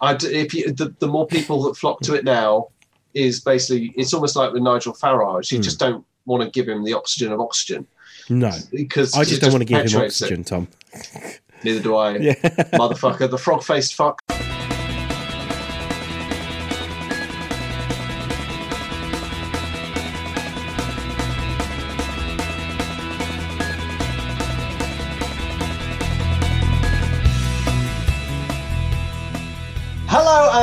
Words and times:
I 0.00 0.14
d 0.14 0.26
if 0.28 0.52
you, 0.54 0.72
the, 0.72 0.94
the 0.98 1.06
more 1.06 1.26
people 1.26 1.62
that 1.64 1.76
flock 1.76 2.00
to 2.02 2.14
it 2.14 2.24
now 2.24 2.68
is 3.14 3.40
basically 3.40 3.92
it's 3.96 4.12
almost 4.12 4.36
like 4.36 4.52
with 4.52 4.62
Nigel 4.62 4.92
Farage. 4.92 5.50
You 5.52 5.58
Hmm. 5.58 5.62
just 5.62 5.78
don't 5.78 6.04
want 6.26 6.42
to 6.42 6.50
give 6.50 6.68
him 6.68 6.84
the 6.84 6.92
oxygen 6.92 7.32
of 7.32 7.40
oxygen 7.40 7.86
No, 8.28 8.50
because 8.72 9.14
I 9.14 9.24
just 9.24 9.40
don't 9.40 9.52
want 9.52 9.62
to 9.62 9.66
give 9.66 9.86
him 9.90 10.00
oxygen, 10.02 10.44
Tom. 10.44 10.68
Neither 11.64 11.80
do 11.80 11.96
I, 11.96 12.16
Yeah. 12.28 12.34
motherfucker. 12.82 13.30
The 13.30 13.38
frog 13.38 13.62
faced 13.62 13.94
fuck. 13.94 14.20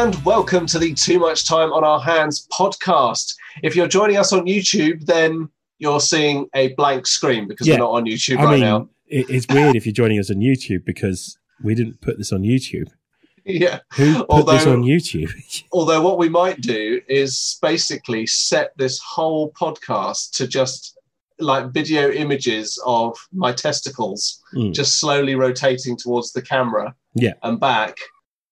And 0.04 0.16
welcome 0.26 0.66
to 0.66 0.78
the 0.80 0.94
Too 0.94 1.18
Much 1.18 1.48
Time 1.48 1.72
on 1.72 1.86
Our 1.86 2.00
Hands 2.00 2.46
podcast. 2.52 3.36
If 3.64 3.74
you're 3.74 3.88
joining 3.88 4.18
us 4.18 4.34
on 4.34 4.46
YouTube, 4.46 5.06
then 5.06 5.48
you're 5.80 6.02
seeing 6.02 6.50
a 6.54 6.74
blank 6.74 7.08
screen 7.08 7.48
because 7.48 7.68
Yeah. 7.68 7.76
we're 7.76 7.80
not 7.80 7.92
on 7.92 8.04
YouTube 8.06 8.40
I 8.40 8.44
right 8.44 8.52
mean, 8.52 8.60
now. 8.62 8.90
it, 9.08 9.30
it's 9.30 9.48
weird 9.48 9.78
if 9.78 9.86
you're 9.86 9.94
joining 9.94 10.20
us 10.20 10.30
on 10.30 10.38
YouTube 10.38 10.84
because 10.84 11.38
we 11.64 11.74
didn't 11.74 12.02
put 12.02 12.18
this 12.18 12.32
on 12.34 12.42
YouTube. 12.42 12.90
Yeah. 13.46 13.80
Who 13.96 14.20
put 14.20 14.26
Although- 14.30 14.52
this 14.54 14.66
on 14.68 14.84
YouTube? 14.84 15.64
Although 15.74 16.02
what 16.02 16.18
we 16.18 16.28
might 16.30 16.62
do 16.62 17.02
is 17.10 17.58
basically 17.62 18.26
set 18.26 18.72
this 18.78 19.00
whole 19.00 19.52
podcast 19.52 20.32
to 20.38 20.48
just 20.48 20.98
like 21.40 21.72
video 21.74 22.10
images 22.12 22.82
of 22.86 23.18
my 23.34 23.52
testicles 23.52 24.42
Mm. 24.56 24.74
just 24.74 24.98
slowly 25.00 25.36
rotating 25.36 25.98
towards 25.98 26.32
the 26.34 26.42
camera 26.42 26.94
Yeah. 27.16 27.34
and 27.44 27.60
back 27.60 27.98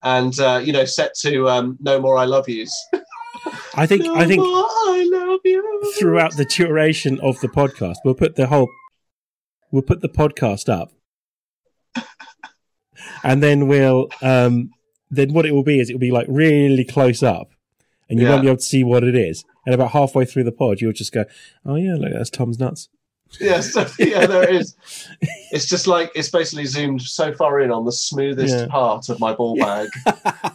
and 0.03 0.39
uh, 0.39 0.59
you 0.63 0.73
know 0.73 0.85
set 0.85 1.13
to 1.15 1.47
um, 1.49 1.77
no 1.79 1.99
more 1.99 2.17
i 2.17 2.25
love 2.25 2.47
yous 2.49 2.73
I 3.75 3.87
think 3.87 4.03
no 4.03 4.15
I 4.15 4.25
think 4.27 4.41
i 4.43 5.09
love 5.11 5.39
you 5.45 5.93
throughout 5.97 6.35
the 6.35 6.45
duration 6.45 7.19
of 7.21 7.39
the 7.39 7.47
podcast, 7.47 7.95
we'll 8.05 8.13
put 8.13 8.35
the 8.35 8.47
whole 8.47 8.69
we'll 9.71 9.81
put 9.81 10.01
the 10.01 10.09
podcast 10.09 10.67
up, 10.69 10.91
and 13.23 13.41
then 13.41 13.67
we'll 13.67 14.09
um 14.21 14.71
then 15.09 15.33
what 15.33 15.45
it 15.45 15.53
will 15.53 15.63
be 15.63 15.79
is 15.79 15.89
it 15.89 15.93
will 15.93 15.99
be 15.99 16.11
like 16.11 16.27
really 16.29 16.85
close 16.85 17.23
up, 17.23 17.51
and 18.09 18.19
you 18.19 18.25
Yeah. 18.25 18.31
won't 18.31 18.41
be 18.43 18.47
able 18.47 18.57
to 18.57 18.63
see 18.63 18.83
what 18.83 19.03
it 19.03 19.15
is. 19.15 19.43
And 19.65 19.75
about 19.75 19.91
halfway 19.91 20.25
through 20.25 20.43
the 20.45 20.51
pod, 20.51 20.81
you'll 20.81 20.93
just 20.93 21.11
go, 21.13 21.25
"Oh 21.65 21.75
yeah, 21.75 21.95
look, 21.95 22.13
that's 22.13 22.29
Tom's 22.29 22.59
nuts." 22.59 22.89
yes 23.39 23.75
yeah 23.99 24.25
there 24.27 24.43
it 24.43 24.55
is 24.55 24.75
it's 25.51 25.65
just 25.67 25.87
like 25.87 26.11
it's 26.15 26.29
basically 26.29 26.65
zoomed 26.65 27.01
so 27.01 27.33
far 27.33 27.59
in 27.61 27.71
on 27.71 27.85
the 27.85 27.91
smoothest 27.91 28.55
Yeah. 28.59 28.67
part 28.67 29.09
of 29.09 29.19
my 29.19 29.33
ball 29.33 29.55
bag 29.57 29.89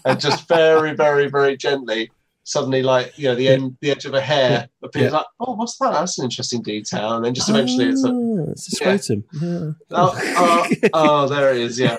and 0.04 0.20
just 0.20 0.46
very, 0.48 0.94
very, 0.94 1.28
very 1.28 1.56
gently, 1.56 2.10
suddenly, 2.44 2.82
like 2.82 3.12
you 3.18 3.28
know, 3.28 3.34
the 3.34 3.48
end, 3.48 3.76
the 3.80 3.90
edge 3.90 4.04
of 4.04 4.14
a 4.14 4.20
hair 4.20 4.68
appears. 4.82 5.12
Like, 5.12 5.26
oh, 5.40 5.54
what's 5.54 5.76
that? 5.78 5.92
That's 5.92 6.18
an 6.18 6.24
interesting 6.24 6.62
detail. 6.62 7.14
And 7.16 7.24
then 7.24 7.34
just 7.34 7.48
eventually, 7.50 7.86
it's 7.86 8.02
like, 8.02 8.12
Ah, 8.14 8.50
it's 8.52 8.72
a 8.72 8.84
Yeah. 8.84 8.96
scrotum. 8.96 9.24
Oh, 9.90 10.14
oh, 10.36 10.66
oh, 10.92 11.28
there 11.28 11.50
it 11.52 11.58
is. 11.58 11.78
Yeah, 11.78 11.96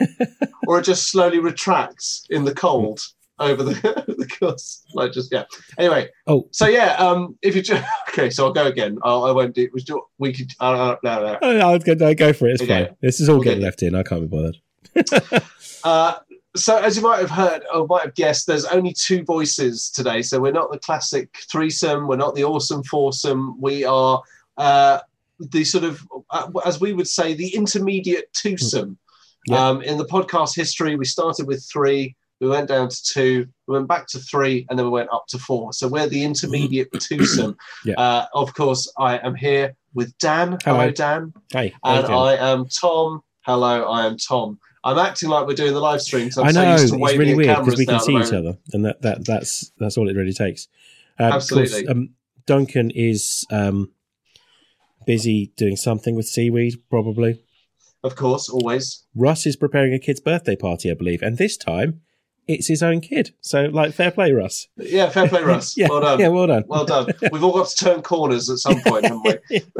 or 0.67 0.79
it 0.79 0.83
just 0.85 1.11
slowly 1.11 1.39
retracts 1.39 2.25
in 2.29 2.45
the 2.45 2.53
cold 2.55 2.99
over 3.39 3.61
the 3.63 3.73
the 4.17 4.27
course, 4.39 4.83
like 4.93 5.11
just 5.11 5.31
yeah. 5.31 5.43
Anyway, 5.77 6.09
Oh. 6.25 6.47
so 6.51 6.67
yeah, 6.67 6.93
um, 6.95 7.37
if 7.41 7.55
you 7.55 7.61
just 7.61 7.83
okay, 8.09 8.29
so 8.29 8.45
I'll 8.45 8.53
go 8.53 8.65
again. 8.67 8.97
I'll, 9.03 9.23
I 9.25 9.31
won't 9.31 9.53
do. 9.55 9.69
We 9.73 9.81
do. 9.81 10.01
We 10.17 10.33
could. 10.33 10.51
Uh, 10.59 10.63
uh, 10.63 10.95
no, 11.03 11.21
no. 11.23 11.39
Oh, 11.41 11.53
no, 11.57 11.69
I'll 11.71 11.79
go, 11.79 11.93
no, 11.93 12.13
go 12.15 12.33
for 12.33 12.47
it. 12.47 12.53
It's 12.53 12.63
Okay. 12.63 12.85
fine. 12.85 12.95
This 13.01 13.19
is 13.19 13.29
all 13.29 13.37
Okay. 13.37 13.49
getting 13.49 13.63
left 13.63 13.83
in. 13.83 13.95
I 13.95 14.03
can't 14.03 14.21
be 14.21 14.27
bothered. 14.27 14.57
Uh, 15.83 16.15
so, 16.55 16.75
as 16.77 16.97
you 16.97 17.03
might 17.03 17.19
have 17.19 17.29
heard 17.29 17.61
or 17.73 17.85
might 17.87 18.01
have 18.03 18.15
guessed, 18.15 18.47
there's 18.47 18.65
only 18.65 18.91
two 18.93 19.23
voices 19.23 19.89
today. 19.91 20.21
So, 20.23 20.39
we're 20.39 20.51
not 20.51 20.71
the 20.71 20.79
classic 20.79 21.29
threesome. 21.51 22.07
We're 22.07 22.15
not 22.17 22.33
the 22.35 22.43
awesome 22.43 22.83
foursome. 22.83 23.61
We 23.61 23.85
are 23.85 24.21
uh, 24.57 24.99
the 25.39 25.63
sort 25.63 25.83
of, 25.83 26.01
uh, 26.31 26.49
as 26.65 26.81
we 26.81 26.93
would 26.93 27.07
say, 27.07 27.35
the 27.35 27.53
intermediate 27.55 28.33
twosome. 28.33 28.97
Yeah. 29.45 29.65
Um, 29.69 29.81
in 29.83 29.97
the 29.97 30.05
podcast 30.05 30.55
history, 30.55 30.95
we 30.95 31.05
started 31.05 31.45
with 31.47 31.63
three, 31.71 32.15
we 32.39 32.47
went 32.47 32.67
down 32.67 32.89
to 32.89 33.03
two, 33.03 33.47
we 33.67 33.73
went 33.73 33.87
back 33.87 34.07
to 34.07 34.19
three, 34.19 34.65
and 34.69 34.77
then 34.77 34.85
we 34.85 34.91
went 34.91 35.09
up 35.11 35.25
to 35.29 35.39
four. 35.39 35.73
So, 35.73 35.87
we're 35.87 36.07
the 36.07 36.23
intermediate 36.23 36.89
twosome. 36.99 37.57
Yeah. 37.83 37.95
Uh, 37.95 38.25
of 38.33 38.53
course, 38.53 38.91
I 38.97 39.17
am 39.17 39.35
here 39.35 39.75
with 39.93 40.17
Dan. 40.19 40.57
Hello, 40.63 40.79
Hello. 40.79 40.91
Dan. 40.91 41.33
Hey, 41.51 41.73
And? 41.83 42.05
I 42.05 42.35
am 42.35 42.65
Tom. 42.67 43.21
Hello, 43.41 43.83
I 43.85 44.05
am 44.05 44.17
Tom. 44.17 44.59
I'm 44.83 44.97
acting 44.99 45.29
like 45.29 45.47
we're 45.47 45.53
doing 45.53 45.73
the 45.73 45.81
live 45.81 46.01
stream. 46.01 46.31
So 46.31 46.41
I'm 46.41 46.49
I 46.49 46.51
so 46.51 46.61
know 46.61 46.71
used 46.71 46.93
it's 46.93 47.17
really 47.17 47.35
weird 47.35 47.57
because 47.57 47.77
we 47.77 47.85
can 47.85 47.99
see 47.99 48.15
each 48.15 48.31
other, 48.31 48.57
and 48.71 48.85
that, 48.85 49.01
that 49.01 49.25
that's 49.25 49.71
that's 49.79 49.97
all 49.97 50.07
it 50.07 50.15
really 50.15 50.33
takes. 50.33 50.67
Um, 51.19 51.33
Absolutely. 51.33 51.85
Course, 51.85 51.89
um, 51.89 52.09
Duncan 52.45 52.91
is 52.91 53.45
um, 53.49 53.91
busy 55.05 55.51
doing 55.57 55.75
something 55.75 56.15
with 56.15 56.25
seaweed, 56.27 56.81
probably. 56.89 57.41
Of 58.03 58.15
course, 58.15 58.47
always. 58.47 59.03
Russ 59.15 59.45
is 59.45 59.55
preparing 59.55 59.93
a 59.93 59.99
kid's 59.99 60.21
birthday 60.21 60.55
party, 60.55 60.89
I 60.89 60.93
believe, 60.93 61.21
and 61.21 61.37
this 61.37 61.57
time 61.57 62.01
it's 62.47 62.67
his 62.67 62.81
own 62.81 63.01
kid. 63.01 63.33
So, 63.41 63.63
like, 63.65 63.93
fair 63.93 64.11
play, 64.11 64.31
Russ. 64.31 64.67
Yeah, 64.77 65.09
fair 65.09 65.27
play, 65.27 65.43
Russ. 65.43 65.75
yeah, 65.77 65.87
well 65.89 66.01
done. 66.01 66.19
yeah, 66.19 66.27
well 66.29 66.47
done. 66.47 66.63
Well 66.67 66.85
done. 66.85 67.07
We've 67.31 67.43
all 67.43 67.53
got 67.53 67.67
to 67.67 67.75
turn 67.75 68.01
corners 68.01 68.49
at 68.49 68.57
some 68.59 68.79
point, 68.81 69.05
haven't 69.05 69.23
we? 69.49 69.61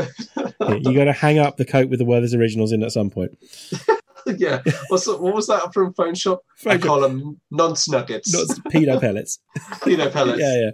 Yeah, 0.59 0.73
you 0.73 0.93
got 0.97 1.05
to 1.05 1.13
hang 1.13 1.37
up 1.39 1.57
the 1.57 1.65
coat 1.65 1.87
with 1.89 1.99
the 1.99 2.05
Werther's 2.05 2.33
originals 2.33 2.71
in 2.71 2.83
at 2.83 2.91
some 2.91 3.09
point. 3.09 3.37
yeah. 4.25 4.61
What's 4.89 5.07
what 5.07 5.33
was 5.33 5.47
that 5.47 5.73
from 5.73 5.93
Phone 5.93 6.15
Shop? 6.15 6.41
I 6.61 6.63
Phone 6.63 6.79
Shop. 6.79 6.87
call 6.87 6.99
them 7.01 7.39
nonce 7.51 7.87
nuggets. 7.87 8.33
Not 8.33 8.47
pedo 8.73 8.99
pellets. 8.99 9.39
Peanut 9.83 10.11
pellets. 10.11 10.41
Yeah, 10.41 10.71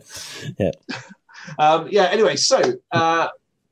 yeah, 0.58 0.72
yeah. 0.90 0.98
Um, 1.60 1.88
yeah, 1.92 2.04
anyway, 2.06 2.38
so 2.38 2.60
uh, 2.92 3.28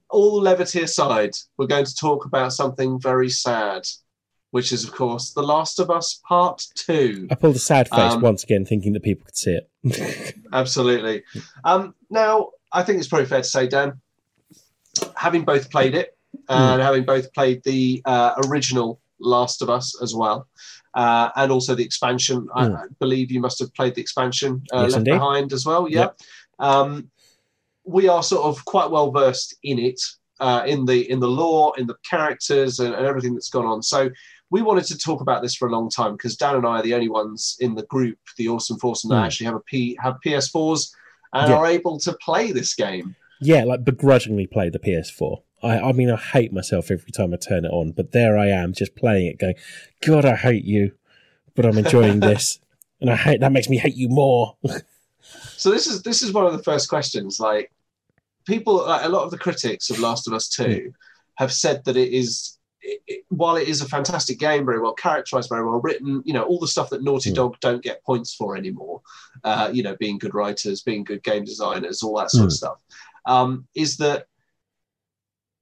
all 0.09 0.42
levity 0.42 0.82
aside, 0.82 1.32
we're 1.58 1.68
going 1.68 1.86
to 1.86 1.96
talk 1.96 2.26
about 2.26 2.53
something 2.53 3.00
very 3.00 3.30
sad, 3.30 3.84
which 4.51 4.72
is, 4.72 4.84
of 4.84 4.91
course, 4.91 5.31
The 5.31 5.41
Last 5.41 5.79
of 5.79 5.89
Us 5.89 6.22
Part 6.28 6.66
2. 6.75 7.28
I 7.31 7.35
pulled 7.35 7.56
a 7.56 7.59
sad 7.59 7.89
face 7.89 8.13
Um, 8.13 8.22
once 8.22 8.44
again, 8.44 8.66
thinking 8.66 8.94
that 8.94 9.03
people 9.03 9.25
could 9.25 9.35
see 9.38 9.57
it. 9.84 10.35
Absolutely. 10.53 11.23
Um, 11.63 11.95
now, 12.09 12.50
I 12.72 12.84
think 12.84 13.00
it's 13.00 13.07
probably 13.07 13.25
fair 13.28 13.41
to 13.41 13.47
say, 13.47 13.67
Dan, 13.67 14.00
having 15.16 15.44
both 15.45 15.72
played 15.72 15.95
it 15.95 16.17
and 16.50 16.81
having 16.81 17.06
both 17.06 17.34
played 17.34 17.63
the 17.63 18.01
uh, 18.06 18.34
original 18.47 19.00
Last 19.19 19.61
of 19.61 19.69
Us 19.69 20.01
as 20.01 20.13
well, 20.16 20.47
uh, 20.95 21.29
and 21.35 21.51
also 21.51 21.75
the 21.75 21.84
expansion, 21.85 22.47
I, 22.56 22.66
Mm. 22.67 22.78
I 22.78 22.84
believe 23.00 23.31
you 23.31 23.40
must 23.40 23.59
have 23.59 23.73
played 23.73 23.95
the 23.95 24.01
expansion 24.01 24.63
uh, 24.73 24.81
Yes, 24.84 24.91
Left 24.91 24.97
indeed. 24.97 25.11
Behind 25.11 25.53
as 25.53 25.66
well. 25.66 25.88
Yeah. 25.90 26.09
Um, 26.59 27.09
we 27.85 28.07
are 28.09 28.22
sort 28.23 28.44
of 28.45 28.63
quite 28.66 28.90
well 28.91 29.11
versed 29.11 29.56
in 29.63 29.79
it, 29.79 30.01
uh, 30.40 30.63
in 30.66 30.85
the 30.85 31.09
in 31.09 31.19
the 31.19 31.28
lore, 31.28 31.73
in 31.78 31.88
the 31.88 31.95
characters, 32.09 32.79
and, 32.79 32.94
and 32.94 33.06
everything 33.06 33.34
that's 33.34 33.50
gone 33.50 33.66
on. 33.66 33.81
So 33.84 34.09
we 34.51 34.62
wanted 34.62 34.84
to 34.85 34.97
talk 34.97 35.22
about 35.22 35.41
this 35.41 35.56
for 35.56 35.67
a 35.67 35.72
long 35.72 35.89
time 35.89 36.12
because 36.12 36.35
Dan 36.38 36.56
and 36.57 36.66
I 36.67 36.79
are 36.79 36.84
the 36.84 36.94
only 36.94 37.09
ones 37.09 37.56
in 37.59 37.73
the 37.75 37.84
group, 37.84 38.17
the 38.38 38.50
Awesome 38.50 38.78
Foursome, 38.78 39.09
that 39.09 39.16
Hmm. 39.17 39.23
actually 39.23 39.45
have 39.45 39.56
a 39.56 39.62
P 39.62 39.97
have 40.01 40.17
PS4s 40.23 40.94
and 41.34 41.50
Yeah. 41.50 41.56
are 41.56 41.66
able 41.66 41.97
to 42.00 42.13
play 42.22 42.51
this 42.51 42.73
game. 42.75 43.16
Yeah, 43.40 43.63
like 43.63 43.84
begrudgingly 43.84 44.45
play 44.47 44.69
the 44.69 44.78
PS4. 44.78 45.41
I, 45.63 45.79
I 45.79 45.91
mean, 45.94 46.09
I 46.11 46.17
hate 46.17 46.51
myself 46.53 46.91
every 46.91 47.11
time 47.11 47.34
I 47.34 47.38
turn 47.38 47.66
it 47.66 47.72
on, 47.72 47.91
but 47.91 48.11
there 48.11 48.38
I 48.38 48.47
am, 48.50 48.73
just 48.73 48.95
playing 48.95 49.28
it, 49.28 49.40
going, 49.40 49.56
"God, 50.01 50.25
I 50.25 50.35
hate 50.35 50.66
you," 50.66 50.91
but 51.56 51.66
I'm 51.66 51.78
enjoying 51.78 52.19
this, 52.29 52.59
and 53.00 53.09
I 53.09 53.16
hate 53.16 53.40
that 53.40 53.51
makes 53.51 53.69
me 53.69 53.78
hate 53.78 53.95
you 53.95 54.09
more. 54.09 54.57
So 55.57 55.72
this 55.72 55.88
is 55.88 56.01
this 56.03 56.22
is 56.22 56.34
one 56.34 56.45
of 56.45 56.53
the 56.53 56.63
first 56.63 56.90
questions. 56.90 57.40
Like 57.40 57.72
people, 58.45 58.85
like, 58.85 59.06
a 59.06 59.09
lot 59.09 59.23
of 59.23 59.31
the 59.31 59.38
critics 59.38 59.90
of 59.90 60.00
Last 60.00 60.28
of 60.28 60.34
Us 60.34 60.50
Two 60.50 60.94
have 61.35 61.53
said 61.53 61.85
that 61.85 61.95
it 61.95 62.11
is, 62.11 62.57
it, 62.81 63.02
it- 63.08 63.25
while 63.30 63.56
it 63.56 63.68
is 63.68 63.81
a 63.81 63.88
fantastic 63.88 64.40
game, 64.40 64.66
very 64.66 64.80
well 64.80 64.94
characterized, 64.94 65.50
very 65.50 65.64
well 65.66 65.80
written, 65.81 66.22
you 66.25 66.34
know, 66.34 66.44
all 66.44 66.59
the 66.59 66.68
stuff 66.68 66.90
that 66.90 67.03
Naughty 67.03 67.31
Mm. 67.31 67.36
Dog 67.36 67.59
don't 67.62 67.81
get 67.84 68.03
points 68.03 68.34
for 68.34 68.58
anymore. 68.58 69.02
Uh, 69.44 69.70
you 69.72 69.84
know, 69.84 69.96
being 69.97 70.17
good 70.17 70.35
writers, 70.35 70.82
being 70.82 71.03
good 71.03 71.23
game 71.23 71.46
designers, 71.46 72.03
all 72.03 72.17
that 72.17 72.32
sort 72.32 72.46
of 72.46 72.50
Mm. 72.52 72.58
stuff. 72.58 72.84
Um, 73.26 73.67
is 73.76 73.97
that 73.97 74.28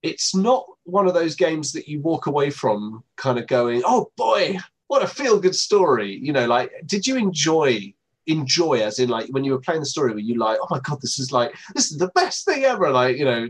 it's 0.01 0.33
not 0.33 0.65
one 0.83 1.07
of 1.07 1.13
those 1.13 1.35
games 1.35 1.73
that 1.73 1.87
you 1.87 2.01
walk 2.01 2.25
away 2.27 2.49
from 2.49 3.03
kind 3.17 3.37
of 3.37 3.47
going, 3.47 3.81
oh 3.85 4.11
boy, 4.17 4.57
what 4.87 5.03
a 5.03 5.07
feel 5.07 5.39
good 5.39 5.55
story. 5.55 6.17
You 6.21 6.33
know, 6.33 6.47
like, 6.47 6.71
did 6.85 7.05
you 7.05 7.17
enjoy 7.17 7.93
enjoy 8.27 8.79
as 8.81 8.99
in 8.99 9.09
like 9.09 9.27
when 9.31 9.43
you 9.43 9.51
were 9.51 9.59
playing 9.59 9.79
the 9.79 9.85
story 9.87 10.13
were 10.13 10.19
you 10.19 10.37
like 10.37 10.59
oh 10.61 10.67
my 10.69 10.79
god 10.81 11.01
this 11.01 11.17
is 11.17 11.31
like 11.31 11.51
this 11.73 11.89
is 11.91 11.97
the 11.97 12.11
best 12.13 12.45
thing 12.45 12.63
ever 12.63 12.91
like 12.91 13.17
you 13.17 13.25
know 13.25 13.49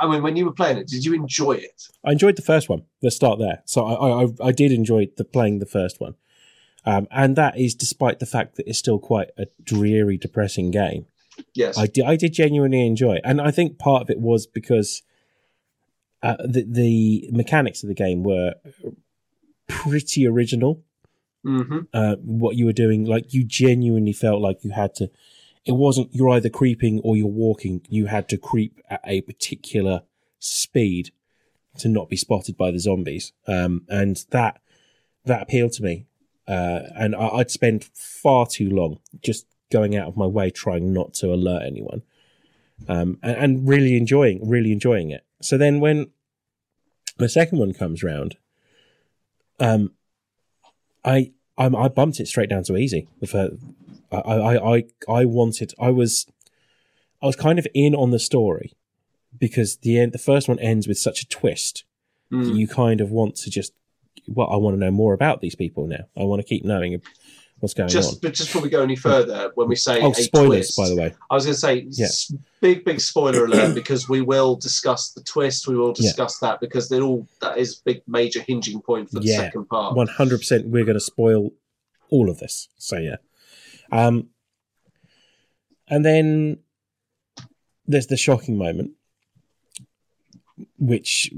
i 0.00 0.06
mean 0.06 0.22
when 0.22 0.36
you 0.36 0.44
were 0.44 0.52
playing 0.52 0.78
it 0.78 0.86
did 0.86 1.04
you 1.04 1.14
enjoy 1.14 1.52
it 1.52 1.88
I 2.04 2.12
enjoyed 2.12 2.36
the 2.36 2.42
first 2.42 2.68
one. 2.68 2.82
Let's 3.02 3.16
start 3.16 3.38
there. 3.38 3.62
So 3.64 3.86
I, 3.86 4.24
I, 4.24 4.48
I 4.48 4.52
did 4.52 4.72
enjoy 4.72 5.08
the 5.16 5.24
playing 5.24 5.58
the 5.58 5.66
first 5.66 6.00
one, 6.00 6.16
um, 6.84 7.08
and 7.10 7.34
that 7.36 7.58
is 7.58 7.74
despite 7.74 8.18
the 8.18 8.26
fact 8.26 8.56
that 8.56 8.68
it's 8.68 8.78
still 8.78 8.98
quite 8.98 9.30
a 9.38 9.46
dreary, 9.62 10.18
depressing 10.18 10.70
game. 10.70 11.06
yes 11.54 11.78
I 11.78 11.86
did, 11.86 12.04
I 12.04 12.16
did 12.16 12.34
genuinely 12.34 12.86
enjoy 12.86 13.14
it, 13.14 13.22
and 13.24 13.40
I 13.40 13.50
think 13.50 13.78
part 13.78 14.02
of 14.02 14.10
it 14.10 14.20
was 14.20 14.46
because 14.46 15.02
uh, 16.22 16.36
the 16.46 16.64
the 16.68 17.28
mechanics 17.32 17.82
of 17.82 17.88
the 17.88 17.94
game 17.94 18.22
were 18.22 18.54
pretty 19.68 20.26
original. 20.26 20.82
hmm 21.42 21.80
uh, 21.94 22.16
what 22.16 22.56
you 22.56 22.66
were 22.66 22.72
doing. 22.72 23.04
Like 23.06 23.32
you 23.32 23.44
genuinely 23.44 24.12
felt 24.12 24.40
like 24.42 24.62
you 24.62 24.72
had 24.72 24.94
to. 24.96 25.10
It 25.64 25.72
wasn't 25.72 26.14
you're 26.14 26.30
either 26.30 26.50
creeping 26.50 27.00
or 27.00 27.16
you're 27.16 27.26
walking. 27.26 27.82
You 27.88 28.06
had 28.06 28.28
to 28.28 28.36
creep 28.36 28.80
at 28.90 29.00
a 29.04 29.22
particular 29.22 30.02
speed 30.38 31.10
to 31.78 31.88
not 31.88 32.08
be 32.08 32.16
spotted 32.16 32.56
by 32.56 32.70
the 32.70 32.78
zombies, 32.78 33.32
um, 33.46 33.84
and 33.88 34.24
that 34.30 34.60
that 35.24 35.42
appealed 35.42 35.72
to 35.72 35.82
me. 35.82 36.06
Uh, 36.46 36.80
and 36.94 37.16
I, 37.16 37.28
I'd 37.28 37.50
spend 37.50 37.84
far 37.84 38.46
too 38.46 38.68
long 38.68 38.98
just 39.22 39.46
going 39.72 39.96
out 39.96 40.06
of 40.06 40.16
my 40.16 40.26
way 40.26 40.50
trying 40.50 40.92
not 40.92 41.14
to 41.14 41.32
alert 41.32 41.62
anyone, 41.64 42.02
um, 42.86 43.18
and, 43.22 43.36
and 43.36 43.68
really 43.68 43.96
enjoying 43.96 44.46
really 44.48 44.72
enjoying 44.72 45.10
it. 45.10 45.24
So 45.40 45.56
then 45.56 45.80
when 45.80 46.10
the 47.16 47.28
second 47.28 47.58
one 47.58 47.72
comes 47.72 48.02
round, 48.02 48.36
um, 49.58 49.92
I 51.04 51.32
I, 51.56 51.66
I 51.66 51.88
bumped 51.88 52.20
it 52.20 52.28
straight 52.28 52.50
down 52.50 52.64
to 52.64 52.76
easy. 52.76 53.08
The 53.20 53.58
I, 54.10 54.16
I 54.18 54.74
I 54.76 54.84
I 55.08 55.24
wanted 55.24 55.72
I 55.80 55.90
was 55.90 56.26
I 57.22 57.26
was 57.26 57.36
kind 57.36 57.58
of 57.58 57.66
in 57.74 57.94
on 57.94 58.10
the 58.10 58.18
story 58.18 58.72
because 59.38 59.76
the 59.78 59.98
end 59.98 60.12
the 60.12 60.18
first 60.18 60.48
one 60.48 60.58
ends 60.58 60.86
with 60.88 60.98
such 60.98 61.22
a 61.22 61.28
twist 61.28 61.84
that 62.30 62.36
Mm. 62.36 62.56
you 62.56 62.66
kind 62.66 63.00
of 63.00 63.10
want 63.10 63.36
to 63.36 63.50
just 63.50 63.72
well 64.26 64.48
I 64.50 64.56
want 64.56 64.74
to 64.74 64.80
know 64.80 64.90
more 64.90 65.14
about 65.14 65.40
these 65.40 65.54
people 65.54 65.86
now. 65.86 66.04
I 66.16 66.24
want 66.24 66.40
to 66.40 66.48
keep 66.48 66.64
knowing 66.64 67.00
what's 67.64 67.74
going 67.74 67.88
Just, 67.88 68.14
on. 68.14 68.18
but 68.22 68.34
just 68.34 68.48
before 68.50 68.62
we 68.62 68.68
go 68.68 68.82
any 68.82 68.94
further, 68.96 69.50
when 69.56 69.68
we 69.68 69.76
say 69.76 70.00
Oh, 70.00 70.12
spoilers 70.12 70.74
twist, 70.74 70.76
by 70.76 70.88
the 70.88 70.96
way. 70.96 71.14
I 71.30 71.34
was 71.34 71.44
going 71.44 71.54
to 71.54 71.60
say, 71.60 71.86
Yeah. 71.90 72.06
big, 72.60 72.84
big 72.84 73.00
spoiler 73.00 73.44
alert 73.46 73.74
because 73.74 74.08
we 74.08 74.20
will 74.20 74.56
discuss 74.56 75.10
the 75.12 75.22
twist. 75.22 75.66
We 75.66 75.76
will 75.76 75.88
Yeah. 75.98 76.02
discuss 76.08 76.38
that 76.38 76.60
because 76.60 76.88
they're 76.88 77.02
all 77.02 77.26
that 77.40 77.58
is 77.58 77.76
big, 77.76 78.02
major 78.06 78.40
hinging 78.40 78.80
point 78.80 79.10
for 79.10 79.20
the 79.20 79.26
Yeah. 79.26 79.36
second 79.38 79.64
part. 79.68 79.96
One 79.96 80.06
hundred 80.06 80.38
percent 80.38 80.66
we're 80.68 80.84
gonna 80.84 81.00
spoil 81.00 81.50
all 82.10 82.30
of 82.30 82.38
this. 82.38 82.68
So 82.78 82.98
yeah. 82.98 83.16
Um 83.90 84.28
and 85.88 86.04
then 86.04 86.58
there's 87.86 88.06
the 88.06 88.16
shocking 88.16 88.56
moment 88.56 88.92
which 90.78 91.30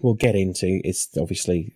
we'll 0.00 0.14
get 0.14 0.34
into. 0.34 0.80
It's 0.84 1.16
obviously, 1.16 1.74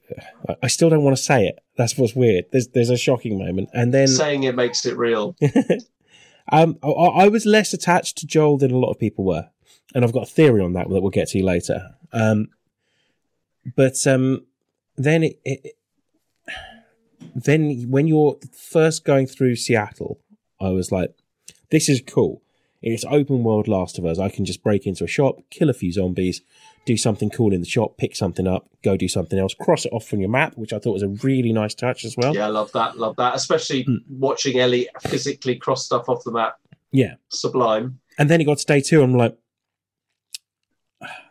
I- 0.48 0.56
I 0.64 0.66
still 0.66 0.90
don't 0.90 1.04
want 1.04 1.16
to 1.16 1.22
say 1.22 1.46
it. 1.46 1.60
That's 1.76 1.96
what's 1.96 2.14
weird. 2.14 2.46
There's 2.52 2.68
there's 2.68 2.90
a 2.90 2.96
shocking 2.96 3.38
moment, 3.38 3.70
and 3.72 3.92
then 3.92 4.08
Saying 4.08 4.44
it 4.44 4.54
makes 4.54 4.84
it 4.86 4.96
real. 4.96 5.36
um, 6.52 6.78
I, 6.82 6.88
I 6.88 7.28
was 7.28 7.46
less 7.46 7.72
attached 7.72 8.18
to 8.18 8.26
Joel 8.26 8.58
than 8.58 8.70
a 8.70 8.78
lot 8.78 8.90
of 8.90 8.98
people 8.98 9.24
were, 9.24 9.48
and 9.94 10.04
I've 10.04 10.12
got 10.12 10.24
a 10.24 10.30
theory 10.30 10.60
on 10.60 10.72
that 10.74 10.88
that 10.88 11.00
we'll 11.00 11.10
get 11.10 11.28
to 11.28 11.44
later. 11.44 11.94
Um, 12.12 12.48
but 13.76 14.06
um, 14.06 14.44
then 14.96 15.24
it, 15.24 15.40
it, 15.44 15.76
then 17.34 17.90
when 17.90 18.06
you're 18.06 18.38
first 18.52 19.04
going 19.04 19.26
through 19.26 19.56
Seattle, 19.56 20.20
I 20.60 20.68
was 20.70 20.92
like, 20.92 21.14
"This 21.70 21.88
is 21.88 22.02
cool. 22.06 22.42
It's 22.82 23.04
open 23.06 23.42
world 23.42 23.66
Last 23.66 23.98
of 23.98 24.04
Us. 24.04 24.18
I 24.18 24.28
can 24.28 24.44
just 24.44 24.62
break 24.62 24.86
into 24.86 25.04
a 25.04 25.08
shop, 25.08 25.38
kill 25.48 25.70
a 25.70 25.74
few 25.74 25.90
zombies, 25.90 26.42
do 26.84 26.96
something 26.96 27.30
cool 27.30 27.52
in 27.52 27.60
the 27.60 27.66
shop, 27.66 27.96
pick 27.96 28.14
something 28.14 28.46
up, 28.46 28.68
go 28.82 28.96
do 28.96 29.08
something 29.08 29.38
else, 29.38 29.54
cross 29.54 29.84
it 29.86 29.92
off 29.92 30.06
from 30.06 30.20
your 30.20 30.28
map, 30.28 30.52
which 30.56 30.72
I 30.72 30.78
thought 30.78 30.92
was 30.92 31.02
a 31.02 31.08
really 31.08 31.52
nice 31.52 31.74
touch 31.74 32.04
as 32.04 32.16
well. 32.16 32.34
Yeah, 32.34 32.46
I 32.46 32.50
love 32.50 32.70
that. 32.72 32.98
Love 32.98 33.16
that. 33.16 33.34
Especially 33.34 33.84
Mm. 33.84 34.00
watching 34.10 34.58
Ellie 34.58 34.88
physically 35.00 35.56
cross 35.56 35.84
stuff 35.86 36.08
off 36.08 36.24
the 36.24 36.32
map. 36.32 36.56
yeah. 36.92 37.14
Sublime. 37.30 38.00
And 38.18 38.28
then 38.30 38.40
it 38.40 38.44
got 38.44 38.58
to 38.58 38.66
day 38.66 38.80
two. 38.80 39.02
I'm 39.02 39.14
like, 39.14 39.36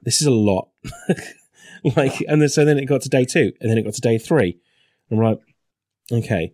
this 0.03 0.21
is 0.21 0.27
a 0.27 0.31
lot. 0.31 0.69
like, 1.95 2.21
and 2.27 2.41
then 2.41 2.49
so 2.49 2.65
then 2.65 2.77
it 2.77 2.85
got 2.85 3.01
to 3.03 3.09
day 3.09 3.25
two, 3.25 3.53
and 3.61 3.69
then 3.69 3.77
it 3.77 3.83
got 3.83 3.93
to 3.93 4.01
day 4.01 4.17
three. 4.17 4.57
I'm 5.11 5.17
like, 5.19 5.39
okay, 6.11 6.53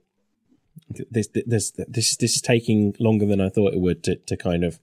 this 1.09 1.27
this 1.33 1.71
this 1.87 2.15
this 2.17 2.35
is 2.35 2.41
taking 2.41 2.95
longer 2.99 3.25
than 3.25 3.41
I 3.41 3.49
thought 3.49 3.73
it 3.73 3.79
would 3.79 4.03
to 4.03 4.15
to 4.17 4.37
kind 4.37 4.63
of 4.63 4.79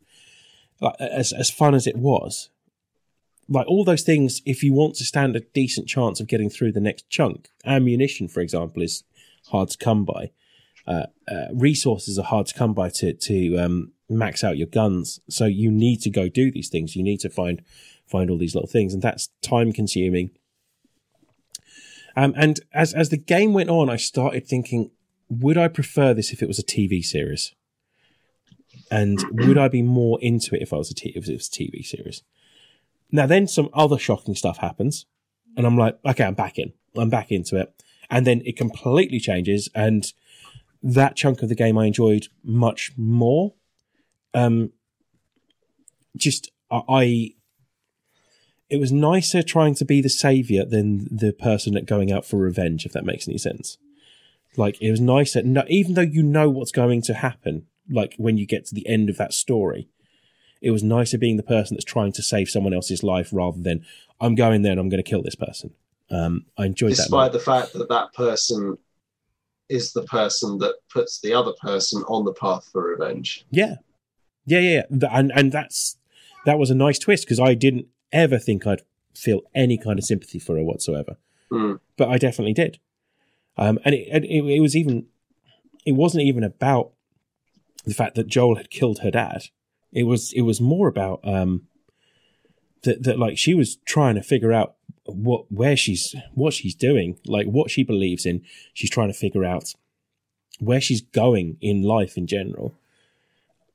like, 0.81 0.95
as 1.01 1.33
as 1.33 1.51
fun 1.51 1.75
as 1.75 1.87
it 1.87 1.97
was. 1.97 2.51
Like 3.49 3.67
all 3.69 3.85
those 3.85 4.03
things, 4.03 4.43
if 4.45 4.63
you 4.63 4.73
want 4.73 4.97
to 4.97 5.05
stand 5.05 5.37
a 5.37 5.41
decent 5.41 5.89
chance 5.89 6.21
of 6.21 6.27
getting 6.27 6.51
through 6.51 6.73
the 6.73 6.81
next 6.81 7.09
chunk, 7.09 7.49
ammunition, 7.65 8.29
for 8.29 8.41
example, 8.41 8.83
is 8.83 9.05
hard 9.49 9.71
to 9.71 9.79
come 9.79 10.05
by. 10.05 10.31
Uh, 10.87 11.07
uh, 11.29 11.47
resources 11.53 12.19
are 12.19 12.25
hard 12.25 12.47
to 12.47 12.55
come 12.55 12.73
by 12.73 12.89
to 12.89 13.13
to 13.13 13.57
um, 13.57 13.93
max 14.09 14.45
out 14.45 14.57
your 14.57 14.69
guns. 14.69 15.21
So 15.29 15.47
you 15.47 15.71
need 15.71 16.01
to 16.03 16.11
go 16.11 16.29
do 16.29 16.51
these 16.51 16.69
things. 16.69 16.97
You 16.97 17.03
need 17.03 17.21
to 17.21 17.31
find 17.31 17.63
find 18.07 18.31
all 18.31 18.39
these 18.39 18.55
little 18.55 18.69
things, 18.69 18.95
and 18.95 19.03
that's 19.03 19.31
time 19.43 19.73
consuming. 19.73 20.31
Um, 22.17 22.35
and 22.37 22.61
as 22.73 22.95
as 22.95 23.09
the 23.11 23.17
game 23.17 23.53
went 23.53 23.71
on, 23.71 23.91
I 23.91 23.97
started 23.97 24.47
thinking, 24.47 24.91
would 25.29 25.59
I 25.59 25.69
prefer 25.69 26.15
this 26.15 26.33
if 26.33 26.43
it 26.43 26.49
was 26.49 26.59
a 26.59 26.65
TV 26.65 27.05
series? 27.05 27.53
And 28.91 29.21
would 29.33 29.59
I 29.59 29.69
be 29.69 29.83
more 29.83 30.19
into 30.23 30.55
it 30.55 30.63
if 30.63 30.73
I 30.73 30.77
was 30.77 30.91
a 30.91 30.95
t- 30.95 31.13
if 31.17 31.29
it 31.29 31.33
was 31.33 31.49
a 31.49 31.51
TV 31.51 31.85
series? 31.85 32.23
Now 33.13 33.27
then, 33.27 33.47
some 33.47 33.71
other 33.73 33.99
shocking 33.99 34.35
stuff 34.35 34.59
happens, 34.59 35.07
and 35.57 35.67
I'm 35.67 35.77
like, 35.77 35.99
okay, 36.05 36.25
I'm 36.25 36.35
back 36.35 36.59
in. 36.59 36.73
I'm 36.97 37.11
back 37.11 37.31
into 37.31 37.57
it, 37.57 37.73
and 38.11 38.27
then 38.27 38.43
it 38.45 38.57
completely 38.57 39.21
changes, 39.21 39.69
and 39.75 40.13
that 40.83 41.17
chunk 41.17 41.43
of 41.43 41.49
the 41.49 41.55
game 41.55 41.79
I 41.79 41.87
enjoyed 41.87 42.29
much 42.43 42.93
more. 42.97 43.55
Um, 44.35 44.73
just 46.17 46.51
I, 46.71 47.35
it 48.69 48.79
was 48.79 48.93
nicer 48.93 49.43
trying 49.43 49.75
to 49.77 49.85
be 49.85 50.01
the 50.01 50.09
savior 50.09 50.65
than 50.65 51.09
the 51.11 51.33
person 51.33 51.75
that 51.75 51.87
going 51.87 52.13
out 52.13 52.25
for 52.25 52.37
revenge, 52.37 52.85
if 52.87 52.93
that 52.93 53.05
makes 53.05 53.29
any 53.29 53.39
sense. 53.39 53.79
Like 54.57 54.81
it 54.81 54.91
was 54.91 55.01
nicer, 55.01 55.43
no, 55.43 55.65
even 55.69 55.95
though 55.95 56.01
you 56.01 56.23
know 56.23 56.51
what's 56.51 56.73
going 56.73 57.03
to 57.03 57.15
happen. 57.15 57.67
Like 57.89 58.15
when 58.17 58.37
you 58.37 58.47
get 58.47 58.67
to 58.67 58.75
the 58.75 58.87
end 58.89 59.09
of 59.09 59.17
that 59.19 59.33
story, 59.33 59.89
it 60.61 60.71
was 60.71 60.83
nicer 60.83 61.19
being 61.19 61.37
the 61.37 61.43
person 61.43 61.75
that's 61.77 61.85
trying 61.85 62.13
to 62.13 62.23
save 62.23 62.49
someone 62.49 62.73
else's 62.75 63.03
life 63.03 63.31
rather 63.33 63.61
than 63.61 63.85
I'm 64.21 64.35
going 64.35 64.63
there 64.63 64.73
and 64.73 64.81
I'm 64.81 64.89
going 64.89 65.03
to 65.03 65.09
kill 65.09 65.23
this 65.23 65.35
person. 65.35 65.73
Um, 66.11 66.47
I 66.57 66.67
enjoyed 66.67 66.93
that. 66.93 66.97
Despite 66.97 67.33
the 67.33 67.39
fact 67.41 67.73
that 67.75 67.89
that 67.89 68.13
person 68.15 68.79
is 69.69 69.93
the 69.93 70.03
person 70.05 70.59
that 70.59 70.77
puts 70.93 71.21
the 71.21 71.33
other 71.35 71.53
person 71.61 72.03
on 72.09 72.25
the 72.25 72.33
path 72.33 72.69
for 72.73 72.83
revenge. 72.85 73.45
Yeah, 73.51 73.77
yeah, 74.45 74.61
yeah, 74.61 74.83
yeah. 74.91 75.09
And 75.13 75.33
and 75.35 75.51
that's 75.53 75.97
that 76.45 76.59
was 76.59 76.71
a 76.71 76.75
nice 76.75 76.99
twist 76.99 77.25
because 77.25 77.41
I 77.41 77.55
didn't 77.55 77.87
ever 78.13 78.39
think 78.39 78.67
I'd 78.67 78.83
feel 79.15 79.41
any 79.55 79.77
kind 79.77 79.99
of 79.99 80.05
sympathy 80.05 80.39
for 80.39 80.57
her 80.57 80.63
whatsoever, 80.63 81.17
Mm. 81.51 81.81
but 81.97 82.09
I 82.09 82.19
definitely 82.19 82.53
did. 82.53 82.79
Um, 83.57 83.79
and 83.85 83.95
it, 83.95 84.09
and 84.13 84.25
it 84.25 84.45
it 84.45 84.61
was 84.61 84.77
even 84.77 85.07
it 85.85 85.93
wasn't 85.93 86.23
even 86.25 86.45
about 86.45 86.93
the 87.85 87.95
fact 87.95 88.15
that 88.15 88.27
Joel 88.29 88.57
had 88.57 88.71
killed 88.71 89.01
her 89.01 89.11
dad. 89.11 89.47
It 89.93 90.05
was 90.05 90.33
it 90.33 90.43
was 90.43 90.61
more 90.61 90.89
about 90.89 91.21
um 91.25 91.63
that 92.83 93.03
that 93.03 93.19
like 93.19 93.39
she 93.39 93.55
was 93.55 93.77
trying 93.85 94.15
to 94.15 94.23
figure 94.23 94.53
out 94.53 94.77
what 95.05 95.51
where 95.51 95.77
she's 95.77 96.15
what 96.35 96.55
she's 96.55 96.75
doing, 96.75 97.19
like 97.27 97.47
what 97.47 97.71
she 97.71 97.83
believes 97.83 98.27
in. 98.27 98.43
She's 98.73 98.91
trying 98.91 99.09
to 99.09 99.19
figure 99.19 99.45
out 99.45 99.75
where 100.59 100.81
she's 100.81 101.01
going 101.01 101.59
in 101.61 101.83
life 101.83 102.17
in 102.17 102.27
general. 102.27 102.75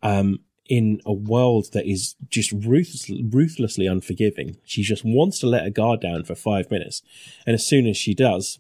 Um, 0.04 0.40
in 0.68 1.02
a 1.06 1.12
world 1.12 1.68
that 1.74 1.86
is 1.86 2.16
just 2.30 2.52
ruthless, 2.54 3.10
ruthlessly 3.10 3.88
unforgiving. 3.88 4.56
She 4.64 4.84
just 4.84 5.04
wants 5.04 5.38
to 5.40 5.48
let 5.48 5.64
her 5.64 5.70
guard 5.70 6.00
down 6.00 6.24
for 6.24 6.34
five 6.34 6.72
minutes. 6.72 7.02
And 7.46 7.54
as 7.54 7.68
soon 7.68 7.86
as 7.88 7.98
she 7.98 8.14
does, 8.14 8.60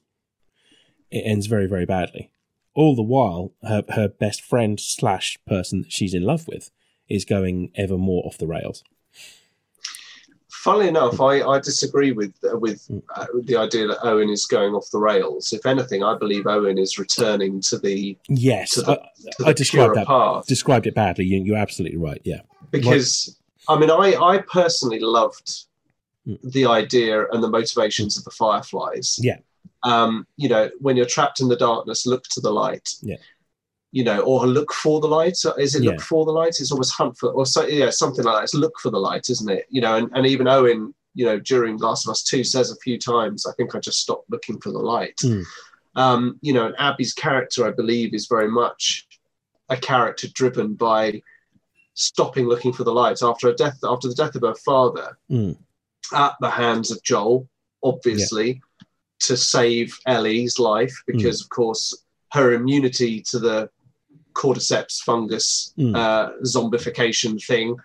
it 1.10 1.22
ends 1.22 1.48
very, 1.48 1.68
very 1.68 1.86
badly. 1.86 2.30
All 2.74 2.98
the 2.98 3.02
while, 3.02 3.54
her, 3.64 3.84
her 3.90 4.10
best 4.10 4.42
friend 4.42 4.78
slash 4.78 5.38
person 5.48 5.84
that 5.84 5.92
she's 5.94 6.14
in 6.14 6.24
love 6.24 6.50
with 6.50 6.70
is 7.12 7.26
going 7.26 7.72
ever 7.76 7.98
more 7.98 8.24
off 8.26 8.38
the 8.38 8.48
rails. 8.48 8.84
Funnily 10.50 10.90
enough, 10.90 11.20
I, 11.20 11.42
I 11.42 11.60
disagree 11.60 12.12
with 12.12 12.34
uh, 12.44 12.56
with, 12.58 12.88
Mm. 12.88 13.02
uh, 13.16 13.26
the 13.46 13.58
idea 13.58 13.88
that 13.88 14.06
Owen 14.06 14.30
is 14.30 14.46
going 14.46 14.74
off 14.76 14.88
the 14.92 15.00
rails. 15.00 15.52
If 15.54 15.66
anything, 15.66 16.04
I 16.04 16.16
believe 16.16 16.46
Owen 16.46 16.78
is 16.78 17.00
returning 17.00 17.62
to 17.62 17.80
the 17.80 18.16
Yes, 18.30 18.72
To 18.72 18.82
the- 18.84 19.02
I, 19.46 19.50
I 19.50 19.54
described 19.54 19.96
that 19.96 20.06
path. 20.08 20.46
described 20.46 20.86
it 20.86 20.94
badly. 20.94 21.26
You, 21.26 21.44
you're 21.44 21.58
absolutely 21.58 21.98
right. 21.98 22.22
Yeah, 22.24 22.42
because 22.70 23.36
I 23.68 23.80
mean, 23.80 23.90
I 23.90 24.14
I 24.16 24.40
personally 24.40 25.00
loved 25.00 25.66
Mm. 26.28 26.38
the 26.52 26.68
idea 26.68 27.28
and 27.32 27.42
the 27.44 27.50
motivations 27.50 28.16
of 28.16 28.24
the 28.24 28.30
Fireflies. 28.30 29.18
Yeah. 29.20 29.38
Um, 29.82 30.28
you 30.38 30.48
know, 30.48 30.70
when 30.80 30.96
you're 30.96 31.08
trapped 31.08 31.40
in 31.42 31.48
the 31.48 31.56
darkness, 31.56 32.06
look 32.06 32.26
to 32.36 32.40
the 32.40 32.52
light. 32.52 32.88
Yeah. 33.02 33.16
You 33.94 34.04
know, 34.06 34.22
or 34.22 34.48
look 34.48 34.72
for 34.72 35.02
the 35.02 35.08
light. 35.08 35.38
Is 35.58 35.76
it 35.76 35.84
Yeah. 35.84 35.92
look 35.92 36.02
for 36.02 36.24
the 36.26 36.32
light? 36.32 36.56
It's 36.60 36.72
almost 36.72 36.94
hunt 36.94 37.18
for, 37.18 37.30
or 37.32 37.46
so, 37.46 37.66
yeah, 37.66 37.90
something 37.90 38.24
like 38.24 38.36
that. 38.38 38.44
It's 38.44 38.54
look 38.54 38.80
for 38.80 38.90
the 38.90 38.98
light, 39.00 39.30
isn't 39.30 39.50
it? 39.50 39.66
You 39.70 39.82
know, 39.82 39.96
and, 39.98 40.10
and 40.14 40.26
even 40.26 40.48
Owen, 40.48 40.94
you 41.14 41.26
know, 41.26 41.40
during 41.40 41.78
Last 41.78 42.08
of 42.08 42.12
Us 42.12 42.24
Two, 42.24 42.44
says 42.46 42.72
a 42.72 42.78
few 42.78 42.98
times, 42.98 43.46
"I 43.46 43.52
think 43.54 43.76
I 43.76 43.80
just 43.80 44.00
stopped 44.00 44.30
looking 44.30 44.62
for 44.62 44.72
the 44.72 44.80
light." 44.80 45.18
Mm. 45.24 45.44
Um, 45.96 46.40
you 46.42 46.54
know, 46.54 46.68
and 46.68 46.76
Abby's 46.80 47.14
character, 47.14 47.68
I 47.68 47.72
believe, 47.72 48.14
is 48.14 48.28
very 48.28 48.48
much 48.50 49.08
a 49.68 49.76
character 49.76 50.28
driven 50.34 50.74
by 50.76 51.22
stopping 51.94 52.48
looking 52.48 52.72
for 52.72 52.86
the 52.86 52.94
light 52.94 53.22
after 53.22 53.50
a 53.50 53.54
death 53.56 53.78
after 53.84 54.08
the 54.08 54.16
death 54.16 54.36
of 54.36 54.42
her 54.44 54.56
father 54.56 55.18
Mm. 55.30 55.58
at 56.14 56.36
the 56.40 56.50
hands 56.50 56.92
of 56.92 57.04
Joel, 57.04 57.50
obviously, 57.84 58.62
to 59.20 59.36
save 59.36 59.98
Ellie's 60.06 60.60
life 60.60 60.94
because 61.06 61.42
of 61.42 61.50
course 61.50 61.94
her 62.32 62.54
immunity 62.54 63.22
to 63.24 63.40
the 63.40 63.70
cordyceps 64.34 65.02
fungus 65.02 65.74
Mm. 65.78 65.96
uh, 65.96 66.32
zombification 66.44 67.44
thing 67.46 67.76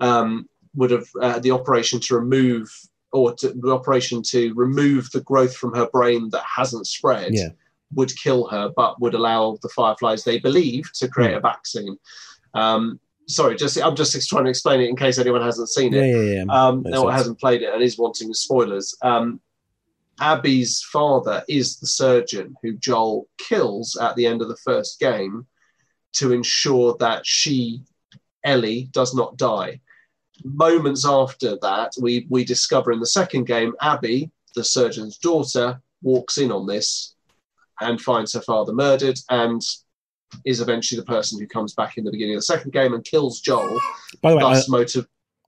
um, 0.00 0.48
would 0.74 0.90
have 0.90 1.06
uh, 1.20 1.38
the 1.38 1.50
operation 1.50 2.00
to 2.00 2.16
remove 2.16 2.68
or 3.12 3.32
to, 3.34 3.50
the 3.52 3.70
operation 3.72 4.22
to 4.22 4.52
remove 4.54 5.10
the 5.12 5.20
growth 5.20 5.56
from 5.56 5.72
her 5.74 5.86
brain 5.92 6.28
that 6.30 6.42
hasn't 6.44 6.86
spread 6.86 7.32
Yeah. 7.32 7.50
would 7.94 8.12
kill 8.18 8.48
her, 8.48 8.70
but 8.76 9.00
would 9.00 9.14
allow 9.14 9.56
the 9.62 9.68
fireflies 9.68 10.24
they 10.24 10.38
believe 10.40 10.90
to 10.94 11.06
create 11.08 11.34
Mm. 11.34 11.36
a 11.36 11.40
vaccine. 11.40 11.96
Um, 12.54 12.98
sorry, 13.28 13.54
just 13.56 13.80
I'm 13.80 13.94
just 13.94 14.28
trying 14.28 14.44
to 14.44 14.50
explain 14.50 14.80
it 14.80 14.88
in 14.88 14.96
case 14.96 15.18
anyone 15.18 15.42
hasn't 15.42 15.68
seen 15.68 15.94
it 15.94 16.04
yeah, 16.06 16.42
yeah. 16.44 16.44
um, 16.48 16.84
or 16.92 17.12
hasn't 17.12 17.38
played 17.38 17.62
it 17.62 17.72
and 17.72 17.82
is 17.82 17.96
wanting 17.98 18.34
spoilers. 18.34 18.96
Um, 19.02 19.40
Abby's 20.20 20.80
father 20.82 21.42
is 21.48 21.78
the 21.78 21.86
surgeon 21.86 22.56
who 22.62 22.74
Joel 22.74 23.28
kills 23.38 23.96
at 23.96 24.14
the 24.16 24.26
end 24.26 24.42
of 24.42 24.48
the 24.48 24.56
first 24.56 25.00
game 25.00 25.46
to 26.14 26.32
ensure 26.32 26.96
that 27.00 27.26
she, 27.26 27.82
Ellie, 28.44 28.88
does 28.92 29.14
not 29.14 29.36
die. 29.36 29.80
Moments 30.42 31.06
after 31.06 31.56
that, 31.62 31.92
we, 32.00 32.26
we 32.28 32.44
discover 32.44 32.92
in 32.92 33.00
the 33.00 33.06
second 33.06 33.44
game, 33.46 33.74
Abby, 33.80 34.30
the 34.54 34.64
surgeon's 34.64 35.18
daughter, 35.18 35.80
walks 36.02 36.38
in 36.38 36.52
on 36.52 36.66
this 36.66 37.14
and 37.80 38.00
finds 38.00 38.32
her 38.34 38.40
father 38.42 38.72
murdered 38.72 39.18
and 39.30 39.62
is 40.44 40.60
eventually 40.60 41.00
the 41.00 41.06
person 41.06 41.38
who 41.38 41.46
comes 41.46 41.74
back 41.74 41.96
in 41.96 42.04
the 42.04 42.10
beginning 42.10 42.34
of 42.34 42.38
the 42.38 42.44
second 42.44 42.72
game 42.72 42.92
and 42.94 43.04
kills 43.04 43.40
Joel, 43.40 43.78
By 44.20 44.30
the 44.30 44.36
way, 44.38 44.44
I, 44.44 44.62
motive. 44.68 45.06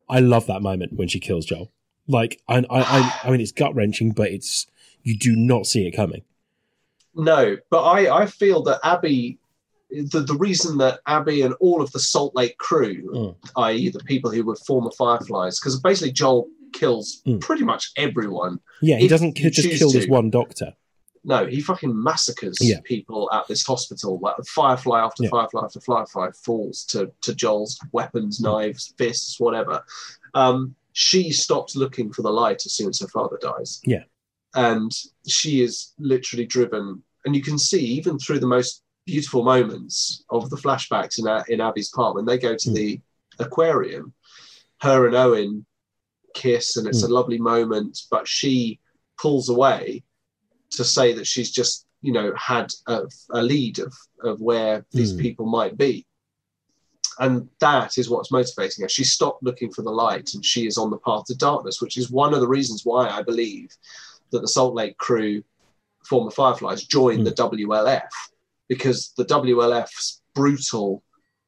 I 0.08 0.20
love 0.20 0.46
that 0.46 0.62
moment 0.62 0.92
when 0.92 1.08
she 1.08 1.20
kills 1.20 1.46
Joel. 1.46 1.72
Like, 2.08 2.40
I, 2.48 2.58
I, 2.58 2.64
I, 2.70 3.20
I 3.24 3.30
mean, 3.30 3.40
it's 3.40 3.52
gut 3.52 3.74
wrenching, 3.74 4.12
but 4.12 4.30
it's 4.30 4.66
you 5.02 5.16
do 5.16 5.34
not 5.34 5.66
see 5.66 5.86
it 5.86 5.92
coming. 5.92 6.22
No, 7.14 7.56
but 7.70 7.82
I, 7.82 8.22
I 8.22 8.26
feel 8.26 8.62
that 8.64 8.80
Abby, 8.84 9.38
the, 10.04 10.20
the 10.20 10.34
reason 10.36 10.78
that 10.78 11.00
Abby 11.06 11.42
and 11.42 11.54
all 11.60 11.80
of 11.82 11.90
the 11.92 12.00
Salt 12.00 12.34
Lake 12.34 12.58
crew, 12.58 13.02
Mm. 13.12 13.36
i.e., 13.56 13.88
the 13.90 14.00
people 14.00 14.30
who 14.30 14.44
were 14.44 14.56
former 14.56 14.90
Fireflies, 14.96 15.58
because 15.58 15.78
basically 15.80 16.12
Joel 16.12 16.48
kills 16.72 17.22
Mm. 17.26 17.40
pretty 17.40 17.64
much 17.64 17.90
everyone. 17.96 18.60
Yeah, 18.82 18.96
he 18.98 19.08
doesn't 19.08 19.34
ki- 19.34 19.50
just 19.50 19.68
kill 19.78 19.90
this 19.90 20.08
one 20.08 20.30
doctor. 20.30 20.74
No, 21.24 21.44
he 21.46 21.60
fucking 21.60 21.90
massacres 22.02 22.56
Yeah. 22.60 22.78
people 22.84 23.28
at 23.32 23.48
this 23.48 23.64
hospital. 23.66 24.18
Like 24.22 24.36
Firefly 24.46 25.00
after 25.00 25.24
Yeah. 25.24 25.30
Firefly 25.30 25.62
after 25.64 25.80
Firefly 25.80 26.30
falls 26.44 26.84
to, 26.90 27.10
to 27.22 27.34
Joel's 27.34 27.78
weapons, 27.92 28.40
knives, 28.40 28.94
fists, 28.96 29.40
whatever. 29.40 29.82
Um, 30.34 30.76
she 30.92 31.32
stops 31.32 31.74
looking 31.74 32.12
for 32.12 32.22
the 32.22 32.30
light 32.30 32.64
as 32.64 32.72
soon 32.74 32.90
as 32.90 33.00
her 33.00 33.08
father 33.08 33.38
dies. 33.42 33.80
Yeah. 33.84 34.04
And 34.54 34.92
she 35.26 35.62
is 35.62 35.92
literally 35.98 36.46
driven. 36.46 37.02
And 37.24 37.34
you 37.34 37.42
can 37.42 37.58
see, 37.58 37.80
even 37.84 38.18
through 38.20 38.38
the 38.38 38.46
most 38.46 38.82
beautiful 39.06 39.42
moments 39.44 40.24
of 40.30 40.50
the 40.50 40.56
flashbacks 40.56 41.18
in, 41.18 41.26
in 41.52 41.60
Abby's 41.60 41.90
part, 41.90 42.14
when 42.14 42.24
they 42.26 42.38
go 42.38 42.54
to 42.56 42.70
Mm. 42.70 42.74
the 42.74 43.00
aquarium, 43.38 44.12
her 44.82 45.06
and 45.06 45.14
Owen 45.14 45.64
kiss, 46.34 46.76
and 46.76 46.86
it's 46.86 47.02
a 47.02 47.08
lovely 47.08 47.38
moment, 47.38 47.98
but 48.10 48.28
she 48.28 48.78
pulls 49.18 49.48
away 49.48 50.02
to 50.72 50.84
say 50.84 51.12
that 51.14 51.26
she's 51.26 51.50
just 51.50 51.86
you 52.02 52.12
know 52.12 52.32
had 52.36 52.70
a, 52.88 53.02
a 53.30 53.40
lead 53.42 53.78
of 53.78 53.94
of 54.22 54.40
where 54.40 54.84
these 54.92 55.14
Mm. 55.14 55.20
people 55.20 55.46
might 55.46 55.78
be. 55.78 56.06
And 57.18 57.48
that 57.60 57.96
is 57.96 58.10
what's 58.10 58.30
motivating 58.30 58.82
her. 58.82 58.88
She 58.90 59.04
stopped 59.04 59.42
looking 59.42 59.72
for 59.72 59.80
the 59.82 59.90
light 59.90 60.34
and 60.34 60.44
she 60.44 60.66
is 60.66 60.76
on 60.76 60.90
the 60.90 60.98
path 60.98 61.24
to 61.26 61.34
darkness 61.34 61.80
which 61.80 61.96
is 61.96 62.10
one 62.10 62.34
of 62.34 62.40
the 62.40 62.48
reasons 62.48 62.82
why 62.84 63.08
i 63.08 63.22
believe 63.22 63.70
that 64.32 64.40
the 64.40 64.48
salt 64.48 64.74
lake 64.74 64.98
crew 64.98 65.42
former 66.04 66.30
fireflies 66.30 66.84
joined 66.84 67.26
the 67.26 67.32
wlf 67.32 68.08
because 68.68 69.12
the 69.16 69.24
wlf's 69.24 70.22
brutal 70.34 71.02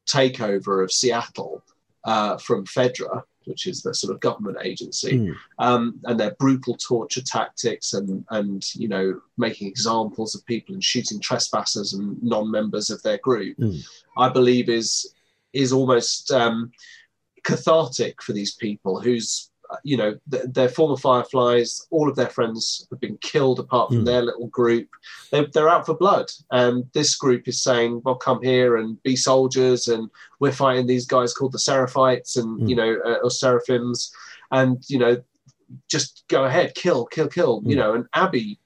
takeover 0.08 0.82
of 0.82 0.90
seattle 0.92 1.62
uh, 2.04 2.36
from 2.38 2.64
fedra 2.64 3.22
which 3.44 3.66
is 3.66 3.80
the 3.82 3.94
sort 3.94 4.12
of 4.14 4.20
government 4.20 4.58
agency 4.62 5.18
Mm. 5.18 5.34
um, 5.58 6.00
and 6.04 6.20
their 6.20 6.34
brutal 6.38 6.76
torture 6.76 7.22
tactics 7.22 7.94
and 7.94 8.24
and 8.30 8.62
you 8.74 8.88
know 8.88 9.20
making 9.38 9.68
examples 9.68 10.34
of 10.34 10.44
people 10.46 10.74
and 10.74 10.84
shooting 10.84 11.18
trespassers 11.20 11.94
and 11.94 12.22
non-members 12.22 12.90
of 12.90 13.02
their 13.02 13.18
group 13.18 13.56
Mm. 13.58 13.80
i 14.16 14.28
believe 14.28 14.68
is 14.68 15.14
is 15.54 15.72
almost 15.72 16.30
um, 16.30 16.70
cathartic 17.42 18.22
for 18.22 18.32
these 18.34 18.54
people 18.54 19.00
whose 19.00 19.50
you 19.84 19.96
know 19.96 20.16
th- 20.30 20.44
their 20.46 20.68
former 20.68 20.96
fireflies 20.96 21.86
all 21.90 22.08
of 22.08 22.16
their 22.16 22.28
friends 22.30 22.86
have 22.90 23.00
been 23.00 23.18
killed 23.18 23.58
apart 23.60 23.88
from 23.90 23.98
Mm. 24.02 24.06
their 24.06 24.22
little 24.22 24.46
group 24.48 24.88
they're, 25.30 25.46
they're 25.52 25.68
out 25.68 25.84
for 25.86 25.94
blood 25.96 26.30
and 26.50 26.84
this 26.94 27.14
group 27.16 27.46
is 27.48 27.62
saying 27.62 28.00
well 28.04 28.14
come 28.14 28.42
here 28.42 28.76
and 28.78 29.02
be 29.02 29.14
soldiers 29.16 29.88
and 29.88 30.08
we're 30.40 30.52
fighting 30.52 30.86
these 30.86 31.06
guys 31.06 31.34
called 31.34 31.52
the 31.52 31.58
seraphites 31.58 32.36
and 32.38 32.60
Mm. 32.62 32.68
you 32.70 32.76
know 32.76 32.98
uh, 33.04 33.18
or 33.22 33.30
seraphims 33.30 34.10
and 34.52 34.82
you 34.88 34.98
know 34.98 35.14
just 35.86 36.24
go 36.28 36.44
ahead 36.44 36.74
kill 36.74 37.04
kill 37.06 37.28
kill 37.28 37.62
you 37.66 37.76
Mm. 37.76 37.78
know 37.80 37.94
and 37.94 38.06
abby 38.14 38.58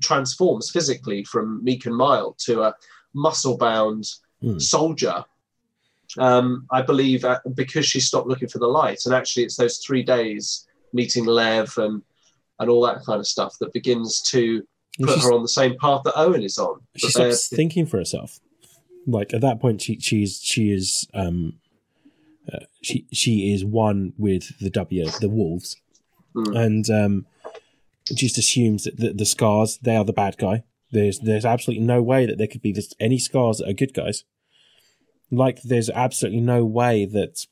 transforms 0.00 0.70
physically 0.70 1.22
from 1.24 1.62
meek 1.62 1.84
and 1.86 1.96
mild 1.96 2.38
to 2.38 2.62
a 2.62 2.74
muscle 3.14 3.56
bound 3.58 4.04
Mm. 4.42 4.60
soldier 4.60 5.24
um, 6.18 6.66
i 6.70 6.82
believe 6.82 7.24
uh, 7.24 7.38
because 7.54 7.86
she 7.86 8.00
stopped 8.00 8.26
looking 8.28 8.48
for 8.48 8.58
the 8.58 8.66
light 8.66 9.00
and 9.06 9.14
actually 9.14 9.42
it's 9.44 9.56
those 9.56 9.78
three 9.78 10.02
days 10.02 10.66
meeting 10.92 11.24
lev 11.24 11.72
and 11.78 12.02
and 12.58 12.68
all 12.70 12.82
that 12.82 13.02
kind 13.04 13.18
of 13.18 13.26
stuff 13.26 13.56
that 13.60 13.72
begins 13.72 14.20
to 14.20 14.62
put 15.00 15.18
her 15.22 15.32
on 15.32 15.42
the 15.42 15.48
same 15.48 15.74
path 15.78 16.02
that 16.04 16.12
owen 16.16 16.42
is 16.42 16.58
on 16.58 16.80
she 16.96 17.08
stops 17.08 17.48
thinking 17.48 17.86
for 17.86 17.96
herself. 17.96 18.40
Like 19.06 19.34
at 19.34 19.40
that 19.40 19.58
point, 19.60 19.80
she 19.82 19.98
she's 19.98 20.38
she 20.40 20.70
is 20.70 21.08
um, 21.12 21.54
uh, 22.52 22.66
she 22.82 23.06
she 23.12 23.52
is 23.52 23.64
one 23.64 24.12
with 24.16 24.56
the 24.60 24.70
W 24.70 25.06
the 25.20 25.28
wolves, 25.28 25.76
Mm. 26.36 26.56
and 26.64 26.90
um, 26.90 27.26
just 28.14 28.38
assumes 28.38 28.84
that 28.84 28.96
the, 28.98 29.12
the 29.12 29.24
scars 29.26 29.78
they 29.82 29.96
are 29.96 30.04
the 30.04 30.12
bad 30.12 30.36
guy. 30.38 30.62
There's 30.92 31.18
there's 31.18 31.44
absolutely 31.44 31.84
no 31.84 32.00
way 32.00 32.26
that 32.26 32.38
there 32.38 32.46
could 32.46 32.62
be 32.62 32.72
this, 32.72 32.94
any 33.00 33.18
scars 33.18 33.58
that 33.58 33.68
are 33.68 33.72
good 33.72 33.92
guys. 33.94 34.22
Like 35.32 35.62
there's 35.62 35.90
absolutely 35.90 36.40
no 36.40 36.64
way 36.64 37.04
that 37.06 37.46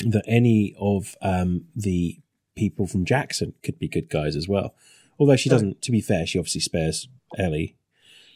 that 0.00 0.24
any 0.26 0.74
of 0.78 1.14
um, 1.22 1.66
the 1.74 2.18
people 2.56 2.86
from 2.86 3.04
Jackson 3.04 3.54
could 3.62 3.78
be 3.78 3.88
good 3.88 4.10
guys 4.10 4.36
as 4.36 4.48
well. 4.48 4.74
Although 5.18 5.36
she 5.36 5.48
doesn't, 5.48 5.82
to 5.82 5.92
be 5.92 6.00
fair, 6.00 6.26
she 6.26 6.38
obviously 6.38 6.62
spares 6.62 7.08
Ellie, 7.38 7.76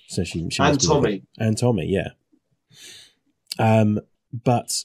so 0.06 0.23
she, 0.23 0.49
she 0.50 0.62
and 0.62 0.80
tommy 0.80 1.23
and 1.38 1.59
Tommy, 1.59 1.87
yeah. 1.87 2.11
Um, 3.59 4.00
but 4.33 4.85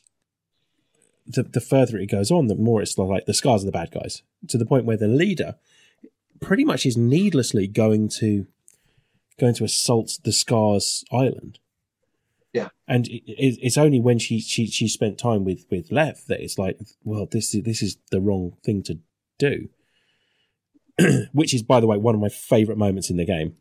the 1.27 1.43
the 1.43 1.61
further 1.61 1.97
it 1.97 2.07
goes 2.07 2.31
on, 2.31 2.47
the 2.47 2.55
more 2.55 2.81
it's 2.81 2.97
like 2.97 3.25
the 3.25 3.33
scars 3.33 3.63
are 3.63 3.65
the 3.65 3.71
bad 3.71 3.91
guys 3.91 4.23
to 4.47 4.57
the 4.57 4.65
point 4.65 4.85
where 4.85 4.97
the 4.97 5.07
leader 5.07 5.55
pretty 6.39 6.63
much 6.63 6.85
is 6.85 6.97
needlessly 6.97 7.67
going 7.67 8.07
to 8.07 8.47
going 9.39 9.53
to 9.55 9.63
assault 9.63 10.19
the 10.23 10.31
scars 10.31 11.03
island. 11.11 11.59
Yeah. 12.53 12.69
and 12.87 13.07
it, 13.07 13.21
it, 13.31 13.59
it's 13.61 13.77
only 13.77 13.99
when 13.99 14.17
she 14.19 14.39
she 14.39 14.65
she 14.67 14.87
spent 14.87 15.19
time 15.19 15.43
with 15.45 15.65
with 15.69 15.91
Lev 15.91 16.21
that 16.27 16.41
it's 16.41 16.57
like, 16.57 16.79
well, 17.03 17.27
this 17.29 17.53
is 17.53 17.63
this 17.63 17.81
is 17.83 17.97
the 18.11 18.19
wrong 18.21 18.57
thing 18.63 18.81
to 18.83 18.99
do. 19.37 19.69
Which 21.31 21.53
is, 21.53 21.63
by 21.63 21.79
the 21.79 21.87
way, 21.87 21.97
one 21.97 22.15
of 22.15 22.21
my 22.21 22.29
favorite 22.29 22.77
moments 22.77 23.09
in 23.09 23.17
the 23.17 23.25
game. 23.25 23.55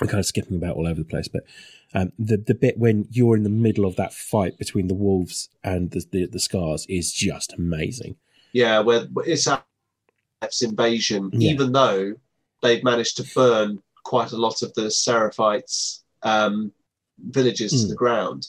I'm 0.00 0.08
kind 0.08 0.18
of 0.20 0.26
skipping 0.26 0.56
about 0.56 0.76
all 0.76 0.86
over 0.86 1.00
the 1.00 1.06
place, 1.06 1.26
but 1.26 1.44
um, 1.94 2.12
the 2.18 2.36
the 2.36 2.54
bit 2.54 2.78
when 2.78 3.06
you're 3.10 3.34
in 3.36 3.44
the 3.44 3.48
middle 3.50 3.86
of 3.86 3.96
that 3.96 4.12
fight 4.12 4.58
between 4.58 4.88
the 4.88 4.94
wolves 4.94 5.48
and 5.64 5.90
the 5.92 6.04
the, 6.12 6.26
the 6.26 6.38
scars 6.38 6.84
is 6.88 7.12
just 7.12 7.54
amazing. 7.54 8.16
yeah 8.52 8.78
where 8.80 9.06
it's 9.24 9.48
F's 10.42 10.60
invasion 10.62 11.30
Yeah. 11.32 11.52
even 11.52 11.72
though 11.72 12.12
they've 12.62 12.84
managed 12.84 13.16
to 13.16 13.24
burn 13.34 13.78
quite 14.04 14.32
a 14.32 14.36
lot 14.36 14.60
of 14.60 14.74
the 14.74 14.82
seraphites 14.88 16.02
um, 16.22 16.72
villages 17.18 17.72
to 17.72 17.86
Mm. 17.86 17.88
the 17.90 17.94
ground 17.94 18.48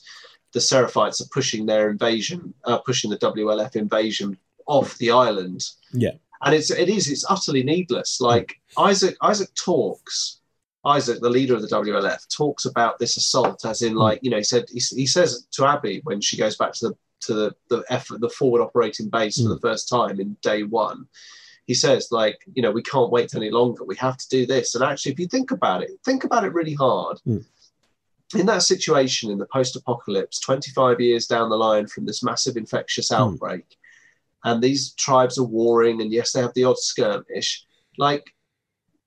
the 0.54 0.60
seraphites 0.60 1.22
are 1.22 1.28
pushing 1.34 1.66
their 1.66 1.90
invasion 1.90 2.54
uh, 2.66 2.78
pushing 2.80 3.10
the 3.12 3.18
wlf 3.18 3.76
invasion 3.76 4.38
off 4.66 4.98
the 4.98 5.12
island 5.12 5.64
Yeah. 5.94 6.12
and 6.44 6.56
it's 6.56 6.72
it 6.72 6.90
is 6.90 7.10
it's 7.10 7.26
utterly 7.30 7.64
needless 7.64 8.20
like 8.22 8.56
isaac 8.78 9.16
isaac 9.22 9.50
talks 9.56 10.40
isaac 10.86 11.20
the 11.22 11.30
leader 11.30 11.56
of 11.56 11.62
the 11.62 11.68
wlf 11.68 12.28
talks 12.36 12.66
about 12.66 12.98
this 13.00 13.18
assault 13.18 13.66
as 13.66 13.82
in 13.82 13.96
like 13.96 14.20
you 14.24 14.30
know 14.32 14.38
he 14.38 14.44
said 14.44 14.66
he, 14.70 14.80
he 14.96 15.06
says 15.08 15.48
to 15.52 15.66
abby 15.66 16.02
when 16.04 16.20
she 16.22 16.38
goes 16.38 16.56
back 16.58 16.74
to 16.74 16.90
the 16.90 16.96
to 17.20 17.34
the 17.34 17.56
the 17.70 17.84
effort 17.90 18.22
the 18.22 18.30
forward 18.30 18.62
operating 18.62 19.10
base 19.10 19.38
for 19.38 19.50
Mm. 19.50 19.56
the 19.56 19.60
first 19.68 19.90
time 19.90 20.20
in 20.20 20.38
day 20.42 20.64
one 20.64 21.08
he 21.66 21.74
says 21.74 22.08
like 22.12 22.38
you 22.56 22.62
know 22.62 22.72
we 22.72 22.84
can't 22.84 23.12
wait 23.12 23.36
any 23.36 23.50
longer 23.50 23.84
we 23.84 23.96
have 23.98 24.18
to 24.18 24.28
do 24.30 24.46
this 24.46 24.76
and 24.76 24.84
actually 24.84 25.12
if 25.14 25.20
you 25.20 25.28
think 25.28 25.52
about 25.52 25.82
it 25.84 25.92
think 26.06 26.24
about 26.24 26.44
it 26.46 26.54
really 26.54 26.76
hard 26.76 27.18
Mm. 27.28 27.44
In 28.36 28.46
that 28.48 28.62
situation 28.64 29.32
in 29.32 29.38
the 29.38 29.48
post-apocalypse 29.48 30.40
25 30.40 31.00
years 31.00 31.28
down 31.28 31.50
the 31.50 31.56
line 31.56 31.88
from 31.88 32.06
this 32.06 32.22
massive 32.24 32.58
infectious 32.58 33.12
outbreak, 33.12 33.66
Mm. 33.70 33.74
And 34.52 34.62
these 34.64 34.94
tribes 34.94 35.38
are 35.40 35.44
warring, 35.44 36.00
and 36.02 36.12
yes, 36.12 36.32
they 36.32 36.42
have 36.42 36.54
the 36.54 36.64
odd 36.64 36.78
skirmish, 36.78 37.66
like, 37.98 38.24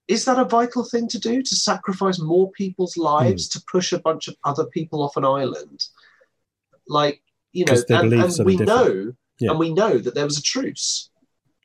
is 0.08 0.24
that 0.24 0.38
a 0.40 0.44
vital 0.44 0.84
thing 0.84 1.06
to 1.08 1.18
do 1.20 1.40
to 1.40 1.54
sacrifice 1.54 2.18
more 2.18 2.50
people's 2.50 2.96
lives 2.96 3.46
Hmm. 3.52 3.58
to 3.60 3.64
push 3.70 3.92
a 3.92 4.00
bunch 4.00 4.26
of 4.26 4.36
other 4.44 4.66
people 4.66 5.02
off 5.02 5.16
an 5.16 5.24
island? 5.24 5.84
Like, 6.88 7.22
you 7.52 7.64
know, 7.64 7.74
and, 7.88 8.12
and 8.12 8.44
we 8.44 8.56
different. 8.56 8.66
know, 8.68 9.12
Yeah. 9.38 9.50
and 9.50 9.58
we 9.58 9.72
know 9.72 9.98
that 9.98 10.14
there 10.16 10.24
was 10.24 10.36
a 10.38 10.42
truce. 10.42 11.10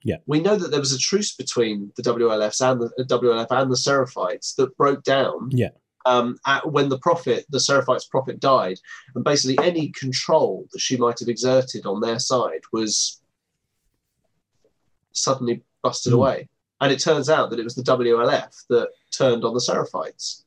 Yeah. 0.04 0.18
we 0.28 0.40
know 0.40 0.56
that 0.56 0.70
there 0.70 0.80
was 0.80 0.94
a 0.94 1.00
truce 1.00 1.36
between 1.36 1.92
the 1.98 2.04
WLFs 2.04 2.62
and 2.62 2.80
the 2.80 3.04
WLF 3.06 3.48
and 3.50 3.72
the 3.72 3.76
Seraphites 3.76 4.54
that 4.58 4.78
broke 4.78 5.04
down. 5.04 5.50
Yeah. 5.52 5.70
Um, 6.06 6.38
at, 6.46 6.72
when 6.72 6.90
the 6.90 7.00
prophet, 7.00 7.46
the 7.50 7.58
Seraphites' 7.58 8.10
prophet, 8.10 8.40
died, 8.40 8.78
and 9.16 9.24
basically 9.24 9.58
any 9.66 9.90
control 9.90 10.68
that 10.72 10.80
she 10.80 10.98
might 10.98 11.20
have 11.20 11.30
exerted 11.30 11.86
on 11.86 12.00
their 12.00 12.20
side 12.20 12.62
was 12.72 13.22
suddenly 15.14 15.64
busted 15.82 16.12
Hmm. 16.12 16.20
away. 16.20 16.50
And 16.82 16.92
it 16.92 17.00
turns 17.00 17.30
out 17.30 17.50
that 17.50 17.60
it 17.60 17.64
was 17.64 17.76
the 17.76 17.84
WLF 17.84 18.54
that 18.70 18.90
turned 19.12 19.44
on 19.46 19.54
the 19.54 19.60
Seraphites 19.62 20.44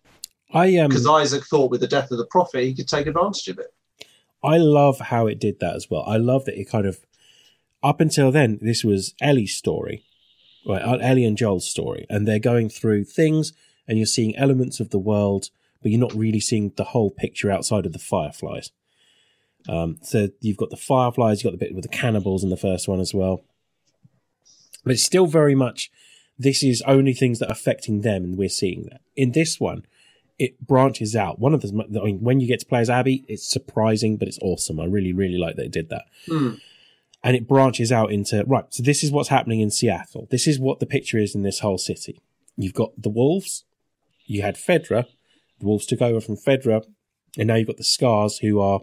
I 0.52 0.76
um 0.76 0.88
because 0.88 1.06
Isaac 1.06 1.44
thought 1.44 1.70
with 1.70 1.80
the 1.80 1.86
death 1.86 2.10
of 2.10 2.18
the 2.18 2.26
prophet 2.26 2.64
he 2.64 2.74
could 2.74 2.88
take 2.88 3.06
advantage 3.06 3.48
of 3.48 3.58
it. 3.58 3.72
I 4.42 4.56
love 4.56 4.98
how 5.00 5.26
it 5.26 5.40
did 5.40 5.58
that 5.60 5.74
as 5.74 5.90
well. 5.90 6.04
I 6.06 6.16
love 6.16 6.44
that 6.44 6.58
it 6.58 6.70
kind 6.70 6.86
of 6.86 7.00
up 7.82 8.00
until 8.00 8.30
then 8.30 8.58
this 8.60 8.84
was 8.84 9.14
Ellie's 9.20 9.56
story, 9.56 10.04
right? 10.66 11.00
Ellie 11.02 11.24
and 11.24 11.36
Joel's 11.36 11.68
story, 11.68 12.06
and 12.08 12.26
they're 12.26 12.38
going 12.38 12.68
through 12.68 13.04
things, 13.04 13.52
and 13.88 13.98
you're 13.98 14.06
seeing 14.06 14.36
elements 14.36 14.78
of 14.78 14.90
the 14.90 14.98
world, 14.98 15.50
but 15.82 15.90
you're 15.90 16.00
not 16.00 16.14
really 16.14 16.40
seeing 16.40 16.72
the 16.76 16.84
whole 16.84 17.10
picture 17.10 17.50
outside 17.50 17.86
of 17.86 17.92
the 17.92 17.98
fireflies. 17.98 18.70
Um, 19.68 19.98
so 20.02 20.28
you've 20.40 20.56
got 20.56 20.70
the 20.70 20.76
fireflies, 20.76 21.42
you've 21.42 21.52
got 21.52 21.58
the 21.58 21.64
bit 21.64 21.74
with 21.74 21.82
the 21.82 21.96
cannibals 21.96 22.44
in 22.44 22.50
the 22.50 22.56
first 22.56 22.86
one 22.86 23.00
as 23.00 23.12
well, 23.12 23.42
but 24.84 24.92
it's 24.92 25.02
still 25.02 25.26
very 25.26 25.54
much 25.54 25.90
this 26.38 26.62
is 26.62 26.82
only 26.86 27.12
things 27.12 27.40
that 27.40 27.48
are 27.48 27.52
affecting 27.52 28.02
them, 28.02 28.24
and 28.24 28.38
we're 28.38 28.48
seeing 28.48 28.84
that 28.84 29.00
in 29.16 29.32
this 29.32 29.58
one 29.58 29.84
it 30.38 30.64
branches 30.64 31.16
out. 31.16 31.38
One 31.38 31.52
of 31.52 31.62
the, 31.62 32.00
I 32.00 32.04
mean, 32.04 32.20
when 32.20 32.40
you 32.40 32.46
get 32.46 32.60
to 32.60 32.66
play 32.66 32.80
as 32.80 32.88
Abby, 32.88 33.24
it's 33.28 33.48
surprising, 33.48 34.16
but 34.16 34.28
it's 34.28 34.38
awesome. 34.40 34.78
I 34.78 34.84
really, 34.84 35.12
really 35.12 35.36
like 35.36 35.56
that 35.56 35.66
it 35.66 35.72
did 35.72 35.88
that. 35.88 36.04
Hmm. 36.26 36.54
And 37.24 37.36
it 37.36 37.48
branches 37.48 37.90
out 37.90 38.12
into, 38.12 38.44
right, 38.46 38.64
so 38.70 38.84
this 38.84 39.02
is 39.02 39.10
what's 39.10 39.30
happening 39.30 39.60
in 39.60 39.72
Seattle. 39.72 40.28
This 40.30 40.46
is 40.46 40.60
what 40.60 40.78
the 40.78 40.86
picture 40.86 41.18
is 41.18 41.34
in 41.34 41.42
this 41.42 41.58
whole 41.58 41.78
city. 41.78 42.20
You've 42.56 42.74
got 42.74 42.92
the 42.96 43.08
Wolves, 43.08 43.64
you 44.28 44.42
had 44.42 44.56
Fedra, 44.56 45.06
the 45.58 45.66
Wolves 45.66 45.86
took 45.86 46.02
over 46.02 46.20
from 46.20 46.36
Fedra, 46.36 46.84
and 47.36 47.48
now 47.48 47.54
you've 47.56 47.66
got 47.66 47.78
the 47.78 47.84
Scars 47.84 48.38
who 48.38 48.60
are 48.60 48.80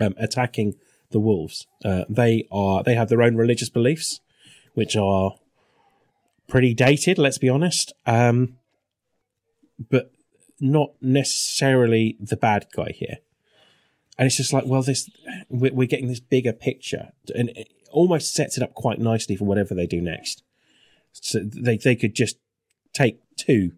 um, 0.00 0.14
attacking 0.16 0.74
the 1.10 1.20
Wolves. 1.20 1.66
Uh, 1.84 2.04
they 2.08 2.46
are, 2.50 2.82
they 2.82 2.94
have 2.94 3.08
their 3.08 3.22
own 3.22 3.36
religious 3.36 3.68
beliefs, 3.68 4.20
which 4.74 4.96
are 4.96 5.34
pretty 6.48 6.74
dated, 6.74 7.18
let's 7.18 7.38
be 7.38 7.48
honest. 7.48 7.92
Um, 8.06 8.56
but 9.90 10.12
not 10.60 10.90
necessarily 11.00 12.16
the 12.20 12.36
bad 12.36 12.66
guy 12.74 12.92
here. 12.94 13.18
And 14.18 14.26
it's 14.26 14.36
just 14.36 14.52
like, 14.52 14.64
well, 14.66 14.82
this 14.82 15.08
we're, 15.48 15.86
getting 15.86 16.08
this 16.08 16.20
bigger 16.20 16.52
picture, 16.52 17.12
and 17.34 17.48
it 17.50 17.68
almost 17.90 18.34
sets 18.34 18.58
it 18.58 18.62
up 18.62 18.74
quite 18.74 18.98
nicely 18.98 19.34
for 19.34 19.46
whatever 19.46 19.74
they 19.74 19.86
do 19.86 20.00
next. 20.02 20.42
So 21.12 21.40
they 21.42 21.78
they 21.78 21.96
could 21.96 22.14
just 22.14 22.36
take 22.92 23.20
two 23.36 23.72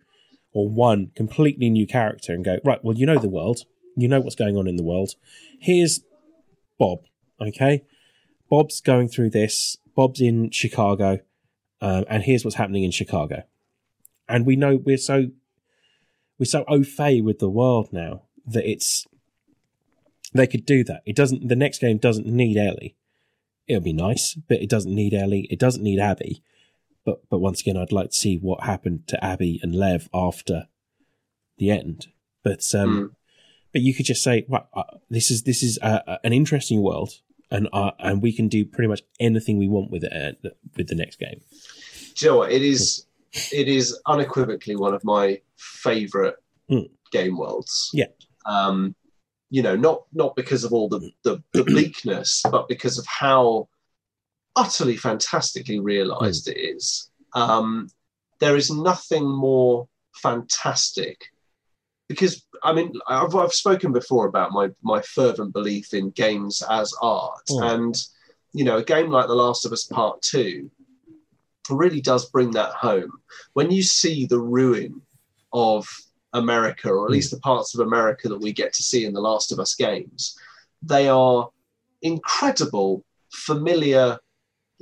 or 0.53 0.69
one 0.69 1.11
completely 1.15 1.71
new 1.71 1.87
character 1.87 2.33
and 2.33 2.45
go 2.45 2.59
right. 2.65 2.83
Well, 2.85 2.97
you 2.97 3.07
know 3.07 3.19
the 3.19 3.29
world, 3.29 3.61
you 3.97 4.09
know 4.09 4.21
what's 4.21 4.35
going 4.35 4.57
on 4.57 4.67
in 4.67 4.77
the 4.77 4.83
world. 4.83 5.13
Here's 5.59 6.01
Bob. 6.79 7.01
Okay, 7.41 7.85
Bob's 8.49 8.81
going 8.81 9.09
through 9.09 9.31
this. 9.31 9.77
Bob's 9.95 10.21
in 10.21 10.51
Chicago, 10.51 11.21
um, 11.81 12.05
and 12.09 12.23
here's 12.23 12.45
what's 12.45 12.57
happening 12.57 12.85
in 12.85 12.91
Chicago. 12.91 13.45
And 14.29 14.47
we 14.47 14.57
know 14.57 14.77
we're 14.77 14.97
so 14.97 15.29
we're 16.39 16.47
so 16.47 16.65
au 16.69 16.83
fait 16.83 17.23
with 17.23 17.39
the 17.39 17.51
world 17.51 17.93
now 17.93 18.23
that 18.47 18.69
it's 18.69 19.07
they 20.35 20.47
could 20.47 20.65
do 20.65 20.83
that. 20.85 21.03
It 21.05 21.17
doesn't. 21.17 21.49
The 21.49 21.57
next 21.57 21.79
game 21.79 21.99
doesn't 21.99 22.27
need 22.27 22.57
Ellie. 22.57 22.97
It'll 23.69 23.83
be 23.83 23.93
nice, 23.93 24.35
but 24.49 24.61
it 24.61 24.69
doesn't 24.69 24.95
need 24.95 25.15
Ellie. 25.15 25.47
It 25.51 25.59
doesn't 25.59 25.83
need 25.83 26.01
Abby. 26.01 26.43
But 27.05 27.29
but 27.31 27.39
once 27.41 27.61
again, 27.61 27.77
I'd 27.77 27.93
like 27.93 28.11
to 28.11 28.17
see 28.17 28.37
what 28.39 28.63
happened 28.65 29.07
to 29.09 29.25
Abby 29.25 29.59
and 29.63 29.75
Lev 29.75 30.09
after 30.15 30.69
the 31.59 31.71
end. 31.71 32.07
But 32.45 32.63
um, 32.75 32.89
Mm. 32.97 33.11
but 33.73 33.83
you 33.83 33.95
could 33.95 34.07
just 34.07 34.23
say, 34.23 34.45
right, 34.49 34.65
uh, 34.75 34.83
this 35.11 35.31
is 35.31 35.43
this 35.43 35.63
is 35.63 35.79
uh, 35.83 36.01
uh, 36.07 36.19
an 36.25 36.33
interesting 36.33 36.83
world, 36.83 37.11
and 37.51 37.69
uh, 37.73 37.93
and 37.99 38.23
we 38.23 38.33
can 38.33 38.49
do 38.49 38.65
pretty 38.65 38.89
much 38.89 39.03
anything 39.19 39.59
we 39.59 39.69
want 39.69 39.91
with 39.91 40.05
it 40.05 40.13
uh, 40.45 40.49
with 40.77 40.89
the 40.89 40.95
next 40.95 41.19
game. 41.19 41.41
Do 42.15 42.25
you 42.27 42.31
know 42.31 42.39
what? 42.39 42.53
It 42.53 42.63
is 42.63 43.07
it 43.51 43.67
is 43.69 43.99
unequivocally 44.07 44.77
one 44.77 44.95
of 44.95 45.03
my 45.05 45.41
favourite 45.57 46.35
Mm. 46.71 46.89
game 47.11 47.37
worlds. 47.37 47.91
Yeah. 47.93 48.07
Um, 48.47 48.95
you 49.51 49.63
know, 49.63 49.75
not 49.77 50.05
not 50.13 50.37
because 50.37 50.65
of 50.65 50.73
all 50.73 50.89
the, 50.89 51.11
the, 51.25 51.43
the 51.53 51.65
bleakness, 51.65 52.43
but 52.51 52.69
because 52.69 52.99
of 52.99 53.07
how 53.07 53.69
utterly 54.57 54.97
fantastically 54.97 55.81
realised 55.81 56.49
it 56.49 56.59
is. 56.59 57.11
Um, 57.35 57.89
there 58.41 58.57
is 58.57 58.71
nothing 58.71 59.27
more 59.29 59.89
fantastic 60.17 61.19
because 62.09 62.45
I 62.63 62.73
mean 62.75 62.93
I've, 63.09 63.35
I've 63.35 63.53
spoken 63.53 63.93
before 63.93 64.27
about 64.27 64.53
my 64.53 64.69
my 64.83 65.01
fervent 65.03 65.53
belief 65.55 65.95
in 65.95 66.11
games 66.11 66.63
as 66.69 66.93
art, 67.01 67.47
Mm. 67.51 67.73
and 67.75 67.95
you 68.55 68.65
know, 68.65 68.77
a 68.77 68.85
game 68.85 69.09
like 69.11 69.29
The 69.29 69.35
Last 69.35 69.65
of 69.65 69.73
Us 69.73 69.85
Part 69.85 70.21
Two 70.21 70.71
really 71.71 72.03
does 72.03 72.29
bring 72.29 72.51
that 72.51 72.73
home. 72.73 73.13
When 73.55 73.71
you 73.71 73.83
see 73.83 74.27
the 74.27 74.39
ruin 74.41 75.01
of 75.55 75.89
America, 76.35 76.89
or 76.91 77.07
at 77.07 77.11
Mm. 77.11 77.13
least 77.13 77.31
the 77.31 77.41
parts 77.41 77.75
of 77.75 77.81
America 77.87 78.29
that 78.29 78.41
we 78.41 78.53
get 78.53 78.75
to 78.75 78.83
see 78.83 79.05
in 79.07 79.15
The 79.15 79.21
Last 79.21 79.53
of 79.53 79.59
Us 79.59 79.75
games, 79.75 80.37
they 80.83 81.09
are 81.09 81.49
incredible, 82.03 83.05
familiar 83.33 84.19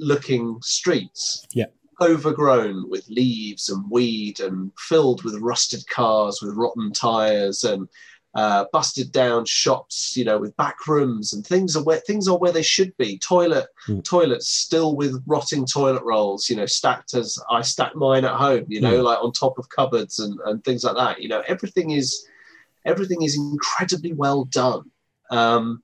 looking 0.00 0.58
streets. 0.62 1.46
Yeah. 1.52 1.66
Overgrown 2.00 2.88
with 2.88 3.06
leaves 3.08 3.68
and 3.68 3.88
weed 3.90 4.40
and 4.40 4.72
filled 4.78 5.22
with 5.22 5.36
rusted 5.36 5.86
cars 5.88 6.40
with 6.42 6.56
rotten 6.56 6.92
tires 6.92 7.62
and 7.64 7.88
uh, 8.34 8.64
busted 8.72 9.10
down 9.12 9.44
shops, 9.44 10.16
you 10.16 10.24
know, 10.24 10.38
with 10.38 10.56
back 10.56 10.86
rooms 10.86 11.32
and 11.32 11.44
things 11.46 11.76
are 11.76 11.82
where 11.82 11.98
things 11.98 12.28
are 12.28 12.38
where 12.38 12.52
they 12.52 12.62
should 12.62 12.96
be. 12.96 13.18
Toilet 13.18 13.66
Mm. 13.88 14.04
toilets 14.04 14.48
still 14.48 14.94
with 14.96 15.22
rotting 15.26 15.66
toilet 15.66 16.02
rolls, 16.04 16.48
you 16.48 16.54
know, 16.56 16.64
stacked 16.66 17.12
as 17.14 17.38
I 17.50 17.60
stack 17.62 17.94
mine 17.96 18.24
at 18.24 18.36
home, 18.36 18.64
you 18.68 18.80
know, 18.80 19.00
Mm. 19.00 19.04
like 19.04 19.18
on 19.22 19.32
top 19.32 19.58
of 19.58 19.68
cupboards 19.68 20.20
and, 20.20 20.38
and 20.46 20.64
things 20.64 20.84
like 20.84 20.96
that. 20.96 21.20
You 21.20 21.28
know, 21.28 21.42
everything 21.48 21.90
is 21.90 22.24
everything 22.86 23.22
is 23.22 23.36
incredibly 23.36 24.12
well 24.14 24.44
done. 24.44 24.90
Um, 25.30 25.82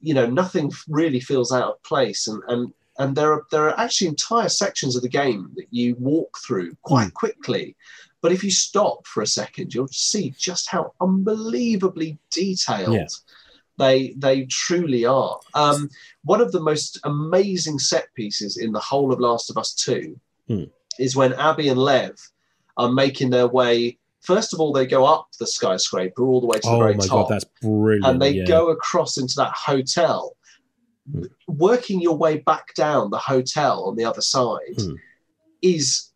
you 0.00 0.14
know, 0.14 0.26
nothing 0.26 0.72
really 0.88 1.20
feels 1.20 1.52
out 1.52 1.70
of 1.74 1.82
place, 1.82 2.26
and 2.26 2.42
and 2.48 2.72
and 3.00 3.16
there 3.16 3.32
are 3.32 3.44
there 3.50 3.64
are 3.68 3.78
actually 3.84 4.08
entire 4.08 4.48
sections 4.48 4.94
of 4.94 5.02
the 5.02 5.08
game 5.22 5.50
that 5.56 5.66
you 5.70 5.96
walk 5.98 6.32
through 6.44 6.70
quite 6.82 7.12
quickly. 7.14 7.74
But 8.22 8.32
if 8.32 8.44
you 8.44 8.50
stop 8.50 9.06
for 9.06 9.22
a 9.22 9.26
second, 9.26 9.72
you'll 9.74 9.88
see 9.88 10.34
just 10.38 10.68
how 10.70 10.92
unbelievably 11.00 12.18
detailed 12.30 12.94
Yeah. 12.94 13.06
they 13.78 14.14
they 14.18 14.44
truly 14.46 15.04
are. 15.06 15.38
Um, 15.54 15.88
one 16.24 16.40
of 16.42 16.52
the 16.52 16.60
most 16.60 16.98
amazing 17.04 17.78
set 17.78 18.06
pieces 18.14 18.56
in 18.58 18.72
the 18.72 18.80
whole 18.90 19.12
of 19.12 19.20
Last 19.20 19.50
of 19.50 19.56
Us 19.56 19.72
Two 19.74 20.18
Hmm. 20.48 20.64
is 20.98 21.16
when 21.16 21.32
Abby 21.34 21.68
and 21.68 21.80
Lev 21.80 22.16
are 22.76 22.92
making 22.92 23.30
their 23.30 23.46
way. 23.48 23.96
First 24.20 24.52
of 24.52 24.60
all, 24.60 24.72
they 24.72 24.86
go 24.86 25.06
up 25.06 25.28
the 25.38 25.46
skyscraper 25.46 26.22
all 26.26 26.42
the 26.42 26.46
way 26.46 26.58
to 26.58 26.68
the 26.68 26.74
Oh 26.74 26.78
very 26.78 26.94
my 26.94 27.06
top 27.06 27.28
god, 27.28 27.34
that's 27.34 27.46
brilliant! 27.62 28.04
and 28.06 28.20
they 28.20 28.32
yeah. 28.32 28.44
go 28.44 28.68
across 28.68 29.16
into 29.16 29.34
that 29.36 29.52
hotel. 29.52 30.36
Hmm. 31.12 31.24
Working 31.46 32.00
your 32.00 32.16
way 32.16 32.38
back 32.38 32.74
down 32.74 33.10
the 33.10 33.18
hotel 33.18 33.84
on 33.84 33.96
the 33.96 34.04
other 34.04 34.22
side 34.22 34.76
Hmm. 34.78 34.94
is 35.62 36.10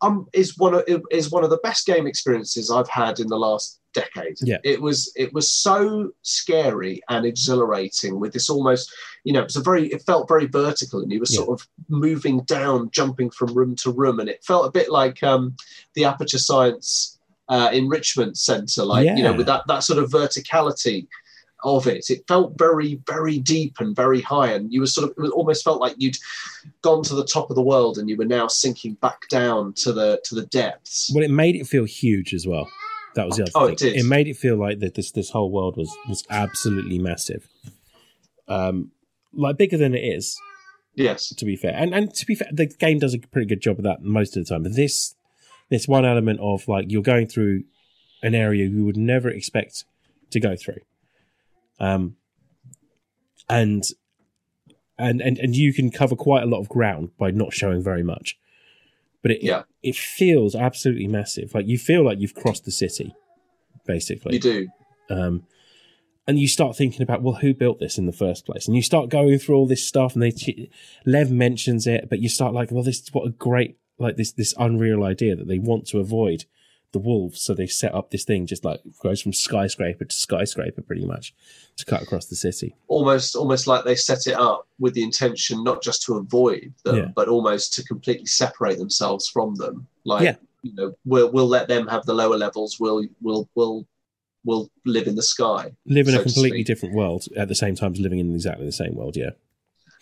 um 0.00 0.26
is 0.32 0.58
one 0.58 0.74
of 0.74 0.84
is 1.10 1.30
one 1.30 1.44
of 1.44 1.50
the 1.50 1.58
best 1.58 1.86
game 1.86 2.06
experiences 2.06 2.70
I've 2.70 2.88
had 2.88 3.20
in 3.20 3.28
the 3.28 3.38
last 3.38 3.80
decade. 3.94 4.36
Yeah. 4.42 4.58
It 4.64 4.82
was 4.82 5.12
it 5.16 5.32
was 5.32 5.48
so 5.50 6.10
scary 6.22 7.00
and 7.08 7.24
exhilarating 7.24 8.18
with 8.18 8.32
this 8.32 8.50
almost 8.50 8.92
you 9.22 9.32
know 9.32 9.40
it 9.40 9.44
was 9.44 9.56
a 9.56 9.62
very 9.62 9.86
it 9.88 10.02
felt 10.02 10.28
very 10.28 10.46
vertical 10.46 11.00
and 11.00 11.12
you 11.12 11.20
were 11.20 11.26
sort 11.26 11.48
of 11.48 11.66
moving 11.88 12.40
down 12.40 12.90
jumping 12.90 13.30
from 13.30 13.54
room 13.54 13.76
to 13.76 13.92
room 13.92 14.18
and 14.20 14.28
it 14.28 14.44
felt 14.44 14.66
a 14.66 14.70
bit 14.70 14.90
like 14.90 15.22
um 15.22 15.54
the 15.94 16.04
aperture 16.04 16.38
science 16.38 17.18
uh, 17.48 17.70
enrichment 17.72 18.36
center 18.38 18.82
like 18.84 19.04
you 19.16 19.22
know 19.22 19.32
with 19.34 19.46
that 19.46 19.62
that 19.68 19.84
sort 19.84 19.98
of 20.02 20.10
verticality 20.10 21.06
of 21.64 21.86
it 21.86 22.10
it 22.10 22.22
felt 22.28 22.56
very 22.58 23.00
very 23.06 23.38
deep 23.38 23.74
and 23.80 23.96
very 23.96 24.20
high 24.20 24.52
and 24.52 24.72
you 24.72 24.80
were 24.80 24.86
sort 24.86 25.10
of 25.10 25.24
it 25.24 25.30
almost 25.32 25.64
felt 25.64 25.80
like 25.80 25.94
you'd 25.98 26.16
gone 26.82 27.02
to 27.02 27.14
the 27.14 27.24
top 27.24 27.50
of 27.50 27.56
the 27.56 27.62
world 27.62 27.98
and 27.98 28.08
you 28.08 28.16
were 28.16 28.24
now 28.24 28.46
sinking 28.46 28.94
back 28.94 29.28
down 29.30 29.72
to 29.72 29.92
the 29.92 30.20
to 30.24 30.34
the 30.34 30.46
depths 30.46 31.10
Well, 31.14 31.24
it 31.24 31.30
made 31.30 31.56
it 31.56 31.66
feel 31.66 31.84
huge 31.84 32.34
as 32.34 32.46
well. 32.46 32.68
That 33.14 33.26
was 33.26 33.36
the 33.36 33.42
other 33.44 33.52
Oh, 33.54 33.64
thing. 33.66 33.72
it 33.74 33.78
did. 33.78 33.96
It 33.96 34.04
made 34.06 34.26
it 34.28 34.36
feel 34.36 34.56
like 34.56 34.80
that 34.80 34.94
this 34.94 35.10
this 35.12 35.30
whole 35.30 35.50
world 35.50 35.76
was 35.76 35.90
was 36.08 36.24
absolutely 36.30 36.98
massive, 36.98 37.46
um, 38.48 38.90
like 39.32 39.56
bigger 39.56 39.76
than 39.76 39.94
it 39.94 40.00
is. 40.04 40.36
yes 40.94 41.28
To 41.34 41.44
be 41.44 41.56
fair, 41.56 41.74
and 41.76 41.94
and 41.94 42.12
to 42.14 42.26
be 42.26 42.34
fair, 42.34 42.48
the 42.52 42.66
game 42.66 42.98
does 42.98 43.14
a 43.14 43.18
pretty 43.18 43.46
good 43.46 43.60
job 43.62 43.78
of 43.78 43.84
that 43.84 44.02
most 44.02 44.36
of 44.36 44.44
the 44.44 44.48
time. 44.52 44.62
But 44.64 44.74
this 44.74 45.14
This 45.70 45.88
one 45.88 46.04
element 46.04 46.40
of 46.40 46.68
like 46.68 46.86
you're 46.90 47.02
going 47.02 47.26
through 47.26 47.64
an 48.22 48.34
area 48.34 48.66
you 48.66 48.84
would 48.84 48.96
never 48.96 49.28
expect 49.28 49.84
to 50.30 50.40
go 50.40 50.56
through, 50.56 50.80
um, 51.80 52.16
and 53.48 53.84
and 54.98 55.20
and 55.20 55.38
and 55.38 55.56
you 55.56 55.72
can 55.72 55.90
cover 55.90 56.16
quite 56.16 56.42
a 56.42 56.46
lot 56.46 56.60
of 56.60 56.68
ground 56.68 57.10
by 57.18 57.30
not 57.30 57.52
showing 57.52 57.82
very 57.82 58.02
much. 58.02 58.38
But 59.22 59.32
it 59.32 59.42
Yeah. 59.42 59.62
it, 59.82 59.96
feels 59.96 60.54
absolutely 60.54 61.06
massive. 61.06 61.54
Like 61.54 61.66
you 61.66 61.78
feel 61.78 62.04
like 62.04 62.20
you've 62.20 62.34
crossed 62.34 62.64
the 62.64 62.70
city, 62.70 63.14
basically. 63.86 64.34
You 64.34 64.40
do. 64.40 64.68
Um, 65.08 65.46
and 66.26 66.38
you 66.38 66.48
start 66.48 66.76
thinking 66.76 67.02
about, 67.02 67.22
well, 67.22 67.34
who 67.34 67.52
built 67.52 67.80
this 67.80 67.98
in 67.98 68.06
the 68.06 68.12
first 68.12 68.46
place? 68.46 68.66
And 68.66 68.74
you 68.74 68.82
start 68.82 69.10
going 69.10 69.38
through 69.38 69.56
all 69.56 69.66
this 69.66 69.86
stuff, 69.86 70.14
and 70.14 70.22
they 70.22 70.68
Lev 71.04 71.30
mentions 71.30 71.86
it, 71.86 72.08
but 72.08 72.18
you 72.20 72.28
start 72.28 72.54
like, 72.54 72.70
well, 72.70 72.82
this 72.82 73.00
is 73.00 73.12
what 73.12 73.26
a 73.26 73.30
great 73.30 73.76
like 73.98 74.16
this 74.16 74.32
this 74.32 74.54
unreal 74.58 75.04
idea 75.04 75.36
that 75.36 75.48
they 75.48 75.58
want 75.58 75.86
to 75.86 75.98
avoid 76.00 76.44
the 76.94 76.98
wolves, 76.98 77.42
so 77.42 77.52
they 77.52 77.66
set 77.66 77.94
up 77.94 78.10
this 78.10 78.24
thing 78.24 78.46
just 78.46 78.64
like 78.64 78.80
goes 79.02 79.20
from 79.20 79.34
skyscraper 79.34 80.06
to 80.06 80.16
skyscraper, 80.16 80.80
pretty 80.80 81.04
much, 81.04 81.34
to 81.76 81.84
cut 81.84 82.00
across 82.02 82.26
the 82.26 82.36
city. 82.36 82.74
almost 82.88 83.36
almost 83.36 83.66
like 83.66 83.84
they 83.84 83.94
set 83.96 84.26
it 84.26 84.34
up 84.34 84.66
with 84.78 84.94
the 84.94 85.02
intention 85.02 85.62
not 85.62 85.82
just 85.82 86.02
to 86.04 86.14
avoid 86.14 86.72
them 86.84 86.96
Yeah. 86.96 87.08
but 87.14 87.28
almost 87.28 87.74
to 87.74 87.84
completely 87.84 88.26
separate 88.26 88.78
themselves 88.78 89.28
from 89.28 89.54
them 89.56 89.86
like 90.04 90.24
Yeah. 90.24 90.36
you 90.62 90.72
know 90.74 90.96
we'll 91.04 91.30
we'll 91.30 91.48
let 91.58 91.68
them 91.68 91.86
have 91.88 92.06
the 92.06 92.14
lower 92.14 92.38
levels 92.38 92.80
we'll 92.80 93.04
we'll 93.20 93.48
we'll 93.54 93.86
we'll 94.46 94.70
live 94.86 95.06
in 95.06 95.16
the 95.16 95.22
sky 95.22 95.72
Live 95.86 96.08
in 96.08 96.14
so 96.14 96.20
a 96.20 96.22
completely 96.22 96.62
different 96.64 96.94
world 96.94 97.24
at 97.36 97.48
the 97.48 97.54
same 97.54 97.74
time 97.74 97.92
as 97.92 98.00
living 98.00 98.18
in 98.20 98.34
exactly 98.34 98.66
the 98.66 98.72
same 98.72 98.94
world. 98.94 99.16
Yeah, 99.16 99.30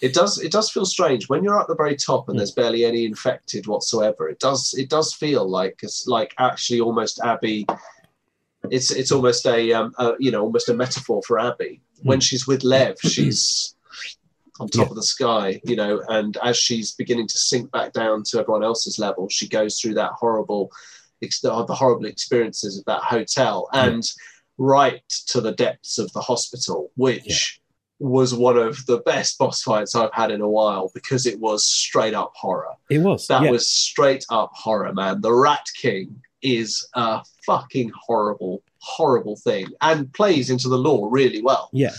it 0.03 0.13
does 0.13 0.39
it 0.47 0.53
does 0.53 0.69
feel 0.71 0.85
strange. 0.85 1.29
When 1.29 1.43
you're 1.45 1.61
at 1.61 1.69
the 1.69 1.77
very 1.77 1.97
top 1.97 2.29
and 2.29 2.35
Mm. 2.37 2.41
there's 2.41 2.51
barely 2.53 2.85
any 2.85 3.05
infected 3.07 3.67
whatsoever 3.67 4.29
it 4.29 4.39
does 4.41 4.75
it 4.77 4.89
does 4.91 5.15
feel 5.15 5.49
like 5.49 5.77
it's 5.83 6.07
like 6.07 6.35
actually 6.39 6.81
almost 6.81 7.21
abby 7.25 7.65
it's 8.71 8.91
it's 8.91 9.11
almost 9.13 9.47
a, 9.47 9.73
um, 9.73 9.93
a 9.99 10.13
you 10.19 10.31
know 10.31 10.43
almost 10.43 10.69
a 10.69 10.75
metaphor 10.75 11.21
for 11.27 11.39
abby. 11.39 11.81
When 12.03 12.21
she's 12.21 12.47
with 12.47 12.63
lev 12.65 12.97
she's 13.15 13.75
on 14.61 14.69
top 14.69 14.87
Yeah. 14.87 14.91
of 14.91 14.97
the 14.97 15.03
sky 15.03 15.61
you 15.65 15.77
know 15.77 16.03
and 16.09 16.37
as 16.43 16.57
she's 16.57 16.93
beginning 16.93 17.29
to 17.29 17.39
sink 17.39 17.71
back 17.71 17.93
down 17.93 18.23
to 18.25 18.39
everyone 18.41 18.63
else's 18.65 18.99
level 18.99 19.29
she 19.29 19.49
goes 19.49 19.79
through 19.81 19.95
that 19.95 20.13
horrible 20.13 20.71
ex- 21.23 21.41
the 21.41 21.51
horrible 21.53 22.05
experiences 22.07 22.77
of 22.79 22.85
that 22.85 23.03
hotel 23.03 23.69
and 23.73 24.03
right 24.59 25.09
to 25.29 25.41
the 25.41 25.53
depths 25.53 25.99
of 25.99 26.13
the 26.13 26.21
hospital 26.21 26.91
which 26.97 27.62
was 28.03 28.35
one 28.35 28.57
of 28.59 28.85
the 28.87 28.99
best 28.99 29.39
boss 29.39 29.63
fights 29.63 29.95
I've 29.95 30.13
had 30.13 30.31
in 30.31 30.41
a 30.41 30.49
while 30.49 30.91
because 30.95 31.25
it 31.27 31.39
was 31.41 31.65
straight 31.65 32.15
up 32.15 32.33
horror. 32.35 32.75
it 32.91 32.99
was. 32.99 33.27
That 33.29 33.43
yeah. 33.43 33.51
was 33.51 33.69
straight 33.69 34.25
up 34.31 34.51
horror, 34.55 34.93
man. 34.93 35.21
The 35.21 35.33
Rat 35.33 35.67
King 35.81 36.21
is 36.43 36.87
a 36.95 37.23
fucking 37.47 37.93
horrible, 37.95 38.63
horrible 38.79 39.37
thing 39.37 39.67
and 39.81 40.13
plays 40.13 40.51
into 40.51 40.69
the 40.69 40.77
lore 40.79 41.09
really 41.09 41.41
well. 41.43 41.71
Yeah. 41.73 41.93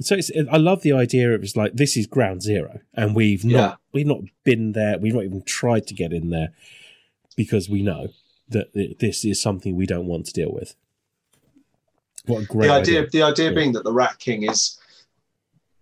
So 0.00 0.14
it's, 0.16 0.30
I 0.50 0.56
love 0.56 0.82
the 0.82 0.92
idea 0.92 1.34
of 1.34 1.42
it's 1.42 1.54
like 1.54 1.74
this 1.74 1.96
is 1.96 2.06
ground 2.06 2.42
zero, 2.42 2.80
and 2.94 3.14
we've 3.14 3.44
not 3.44 3.52
Yeah. 3.52 3.74
we've 3.92 4.06
not 4.06 4.20
been 4.42 4.72
there. 4.72 4.98
We've 4.98 5.14
not 5.14 5.24
even 5.24 5.42
tried 5.42 5.86
to 5.88 5.94
get 5.94 6.12
in 6.12 6.30
there 6.30 6.48
because 7.36 7.68
we 7.68 7.82
know 7.82 8.08
that 8.48 8.72
this 8.98 9.24
is 9.24 9.40
something 9.40 9.76
we 9.76 9.86
don't 9.86 10.06
want 10.06 10.26
to 10.26 10.32
deal 10.32 10.50
with. 10.52 10.74
What 12.24 12.42
a 12.44 12.46
great 12.46 12.68
the 12.68 12.72
idea, 12.72 12.98
idea! 13.00 13.10
the 13.12 13.22
idea 13.22 13.48
Yeah. 13.50 13.54
being 13.54 13.72
that 13.72 13.84
the 13.84 13.92
Rat 13.92 14.18
King 14.18 14.44
is 14.44 14.78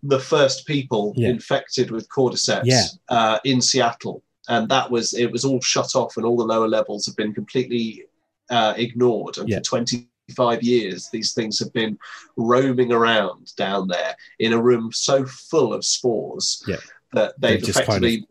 the 0.06 0.20
first 0.20 0.66
people 0.66 1.12
Yeah. 1.16 1.30
infected 1.30 1.90
with 1.90 2.08
cordyceps 2.08 2.62
Yeah. 2.66 2.84
uh, 3.08 3.38
in 3.44 3.60
Seattle, 3.60 4.22
and 4.48 4.68
that 4.68 4.90
was 4.90 5.14
it 5.14 5.30
was 5.32 5.44
all 5.44 5.60
shut 5.60 5.96
off, 5.96 6.16
and 6.16 6.24
all 6.26 6.36
the 6.36 6.44
lower 6.54 6.68
levels 6.68 7.06
have 7.06 7.16
been 7.16 7.32
completely 7.34 8.04
uh, 8.50 8.74
ignored. 8.76 9.38
And 9.38 9.48
Yeah. 9.48 9.58
for 9.58 9.62
twenty 9.64 10.08
five 10.36 10.62
years, 10.62 11.08
these 11.10 11.32
things 11.32 11.58
have 11.58 11.72
been 11.72 11.98
roaming 12.36 12.92
around 12.92 13.52
down 13.56 13.88
there 13.88 14.14
in 14.38 14.52
a 14.52 14.60
room 14.62 14.90
so 14.92 15.24
full 15.26 15.72
of 15.72 15.84
spores 15.84 16.62
Yeah. 16.66 16.76
that 17.14 17.34
they've 17.40 17.60
They've 17.60 17.66
just 17.72 17.84
kind 17.84 18.04
of 18.04 18.10
effectively 18.10 18.26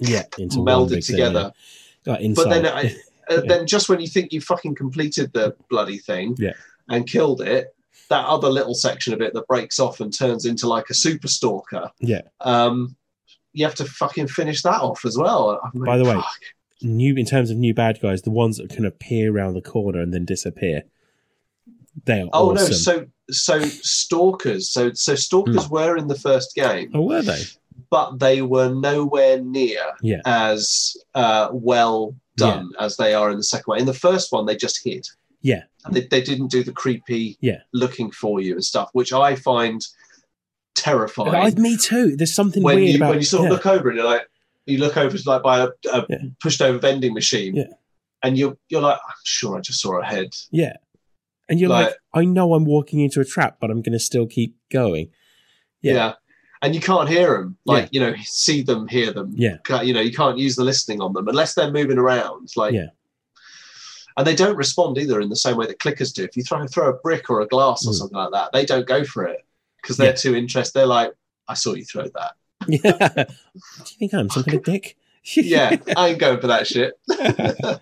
Yeah, 0.00 0.22
melded 0.38 0.90
big 0.90 1.04
thing, 1.04 1.16
together. 1.16 1.52
yeah. 2.06 2.16
But 2.34 2.48
then, 2.48 2.66
I, 2.66 2.96
uh, 3.28 3.40
then 3.46 3.66
just 3.66 3.88
when 3.88 4.00
you 4.00 4.06
think 4.08 4.32
you 4.32 4.40
fucking 4.40 4.74
completed 4.76 5.32
the 5.34 5.54
bloody 5.70 5.98
thing 5.98 6.36
Yeah. 6.38 6.52
and 6.88 7.06
killed 7.06 7.40
it, 7.42 7.74
that 8.08 8.26
other 8.26 8.48
little 8.48 8.74
section 8.74 9.12
of 9.12 9.20
it 9.20 9.34
that 9.34 9.46
breaks 9.46 9.78
off 9.78 10.00
and 10.00 10.16
turns 10.16 10.44
into 10.44 10.68
like 10.68 10.90
a 10.90 10.94
super 10.94 11.28
stalker, 11.28 11.90
yeah. 11.98 12.22
um, 12.40 12.96
you 13.52 13.64
have 13.64 13.74
to 13.76 13.84
fucking 13.84 14.28
finish 14.28 14.62
that 14.62 14.80
off 14.80 15.04
as 15.04 15.16
well. 15.16 15.60
I 15.62 15.70
mean, 15.74 15.84
By 15.84 15.98
the 15.98 16.04
way, 16.04 16.14
fuck. 16.14 16.40
New 16.82 17.14
in 17.16 17.24
terms 17.24 17.50
of 17.50 17.56
new 17.56 17.72
bad 17.72 18.00
guys, 18.02 18.22
the 18.22 18.30
ones 18.30 18.58
that 18.58 18.68
can 18.68 18.84
appear 18.84 19.34
around 19.34 19.54
the 19.54 19.62
corner 19.62 20.00
and 20.00 20.12
then 20.12 20.24
disappear. 20.26 20.82
They 22.04 22.20
are 22.20 22.28
oh 22.34 22.52
awesome. 22.52 22.66
no, 22.66 22.72
so 22.72 23.06
so 23.30 23.60
stalkers, 23.60 24.68
so 24.68 24.92
so 24.92 25.14
stalkers 25.14 25.70
were 25.70 25.96
in 25.96 26.08
the 26.08 26.18
first 26.18 26.54
game, 26.54 26.90
oh, 26.94 27.00
were 27.00 27.22
they? 27.22 27.42
but 27.90 28.18
they 28.18 28.42
were 28.42 28.68
nowhere 28.68 29.40
near 29.40 29.80
Yeah. 30.02 30.20
as 30.26 30.96
uh, 31.14 31.48
well 31.52 32.14
done 32.36 32.72
as 32.78 32.96
they 32.96 33.14
are 33.14 33.30
in 33.30 33.38
the 33.38 33.42
second 33.42 33.64
one. 33.66 33.78
In 33.78 33.86
the 33.86 33.94
first 33.94 34.32
one, 34.32 34.44
they 34.46 34.56
just 34.56 34.84
hid. 34.84 35.06
Yeah. 35.46 35.62
They, 35.90 36.00
they 36.00 36.20
didn't 36.20 36.50
do 36.50 36.62
the 36.64 36.72
creepy 36.72 37.36
Yeah. 37.40 37.60
looking 37.72 38.10
for 38.10 38.40
you 38.40 38.54
and 38.54 38.64
stuff, 38.64 38.90
which 38.92 39.12
I 39.12 39.36
find 39.36 39.80
terrifying. 40.74 41.34
I, 41.34 41.50
me 41.58 41.76
too. 41.76 42.16
There's 42.16 42.34
something 42.34 42.62
when 42.62 42.76
weird 42.76 42.90
you 42.90 42.96
about 42.96 43.10
when 43.10 43.18
you 43.18 43.24
sort 43.24 43.44
of 43.46 43.50
look 43.52 43.66
over 43.66 43.88
and 43.88 43.96
you're 43.98 44.06
like, 44.06 44.22
you 44.66 44.78
look 44.78 44.96
over 44.96 45.16
to 45.16 45.28
like 45.30 45.42
by 45.42 45.60
a, 45.60 45.68
a 45.92 46.06
Yeah. 46.08 46.16
pushed 46.40 46.60
over 46.60 46.78
vending 46.78 47.14
machine, 47.14 47.54
Yeah. 47.54 47.64
and 48.22 48.36
you're 48.36 48.56
you're 48.68 48.80
like, 48.82 48.98
I'm 48.98 49.14
sure 49.24 49.56
I 49.56 49.60
just 49.60 49.80
saw 49.80 50.00
a 50.00 50.04
head. 50.04 50.30
Yeah. 50.50 50.74
And 51.48 51.60
you're 51.60 51.70
like, 51.70 51.86
Like- 51.86 51.96
I 52.14 52.24
know 52.24 52.54
I'm 52.54 52.64
walking 52.64 53.00
into 53.00 53.20
a 53.20 53.24
trap, 53.24 53.58
but 53.60 53.70
I'm 53.70 53.80
going 53.82 53.92
to 53.92 54.00
still 54.00 54.26
keep 54.26 54.56
going. 54.72 55.10
Yeah. 55.82 55.92
Yeah. 55.94 56.12
And 56.62 56.74
you 56.74 56.80
can't 56.80 57.08
hear 57.08 57.36
them, 57.36 57.56
like 57.64 57.90
you 57.92 58.00
know, 58.00 58.14
see 58.24 58.62
them, 58.62 58.88
hear 58.88 59.12
them. 59.12 59.32
Yeah. 59.36 59.58
You 59.82 59.92
know, 59.94 60.00
you 60.00 60.12
can't 60.12 60.38
use 60.38 60.56
the 60.56 60.64
listening 60.64 61.00
on 61.00 61.12
them 61.12 61.28
unless 61.28 61.54
they're 61.54 61.70
moving 61.70 61.98
around. 61.98 62.48
Like, 62.56 62.72
Yeah. 62.74 62.86
And 64.16 64.26
they 64.26 64.34
don't 64.34 64.56
respond 64.56 64.98
either 64.98 65.20
in 65.20 65.28
the 65.28 65.36
same 65.36 65.56
way 65.56 65.66
that 65.66 65.78
clickers 65.78 66.12
do. 66.14 66.24
If 66.24 66.36
you 66.36 66.42
throw 66.42 66.66
throw 66.66 66.88
a 66.90 66.92
brick 66.94 67.28
or 67.30 67.40
a 67.40 67.46
glass 67.46 67.86
or 67.86 67.90
Mm. 67.90 67.94
something 67.94 68.16
like 68.18 68.32
that, 68.32 68.52
they 68.52 68.64
don't 68.64 68.86
go 68.86 69.04
for 69.04 69.24
it 69.24 69.44
because 69.82 69.96
they're 69.96 70.08
Yeah. 70.10 70.16
too 70.16 70.34
interested. 70.34 70.78
They're 70.78 70.86
like, 70.86 71.12
I 71.48 71.54
saw 71.54 71.74
you 71.74 71.84
throw 71.84 72.04
that. 72.08 72.32
Yeah. 72.68 73.24
Do 73.24 73.24
you 73.24 73.98
think 73.98 74.14
I'm 74.14 74.30
some 74.30 74.44
kind 74.44 74.58
of 74.58 74.64
dick? 74.64 74.96
Yeah, 75.34 75.76
I 75.96 76.08
ain't 76.10 76.20
going 76.20 76.40
for 76.40 76.46
that 76.46 76.66
shit. 76.68 76.94
I, 77.10 77.80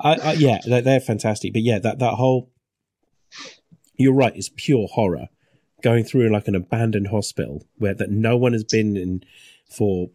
I, 0.00 0.32
yeah, 0.32 0.58
they're, 0.66 0.82
they're 0.82 1.00
fantastic. 1.00 1.52
But 1.52 1.62
yeah, 1.62 1.78
that, 1.78 2.00
that 2.00 2.14
whole, 2.14 2.50
you're 3.96 4.12
right, 4.14 4.34
it's 4.34 4.50
pure 4.56 4.88
horror. 4.88 5.28
Going 5.82 6.04
through 6.04 6.30
like 6.30 6.48
an 6.48 6.54
abandoned 6.54 7.08
hospital 7.08 7.64
where 7.78 7.94
that 7.94 8.10
no 8.10 8.36
one 8.36 8.52
has 8.52 8.64
been 8.64 8.96
in 8.96 9.22
for 9.70 10.08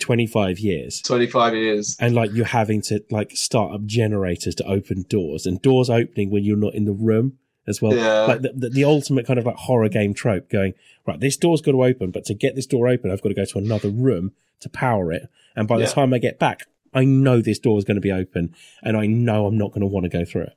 25 0.00 0.58
years. 0.58 1.00
Twenty 1.02 1.26
five 1.26 1.54
years. 1.54 1.96
And 1.98 2.14
like 2.14 2.32
you're 2.32 2.44
having 2.46 2.82
to 2.82 3.02
like 3.10 3.32
start 3.32 3.74
up 3.74 3.84
generators 3.86 4.54
to 4.56 4.64
open 4.66 5.04
doors 5.08 5.46
and 5.46 5.60
doors 5.62 5.88
opening 5.90 6.30
when 6.30 6.44
you're 6.44 6.56
not 6.56 6.74
in 6.74 6.84
the 6.84 6.92
room 6.92 7.38
as 7.66 7.80
well. 7.82 7.94
Yeah. 7.94 8.22
Like 8.26 8.42
the, 8.42 8.52
the, 8.54 8.68
the 8.70 8.84
ultimate 8.84 9.26
kind 9.26 9.38
of 9.38 9.46
like 9.46 9.56
horror 9.56 9.88
game 9.88 10.14
trope 10.14 10.48
going, 10.50 10.74
right, 11.06 11.18
this 11.20 11.36
door's 11.36 11.60
got 11.60 11.72
to 11.72 11.84
open, 11.84 12.10
but 12.10 12.24
to 12.26 12.34
get 12.34 12.54
this 12.54 12.66
door 12.66 12.88
open, 12.88 13.10
I've 13.10 13.22
got 13.22 13.30
to 13.30 13.34
go 13.34 13.44
to 13.44 13.58
another 13.58 13.88
room 13.90 14.32
to 14.60 14.68
power 14.68 15.12
it. 15.12 15.28
And 15.56 15.66
by 15.68 15.78
the 15.78 15.86
time 15.86 16.12
I 16.12 16.18
get 16.18 16.38
back, 16.38 16.66
I 16.94 17.04
know 17.04 17.40
this 17.42 17.58
door 17.58 17.78
is 17.78 17.84
going 17.84 17.96
to 17.96 18.00
be 18.00 18.12
open 18.12 18.54
and 18.82 18.96
I 18.96 19.06
know 19.06 19.46
I'm 19.46 19.58
not 19.58 19.70
going 19.70 19.80
to 19.82 19.86
want 19.86 20.04
to 20.04 20.10
go 20.10 20.24
through 20.24 20.42
it. 20.44 20.52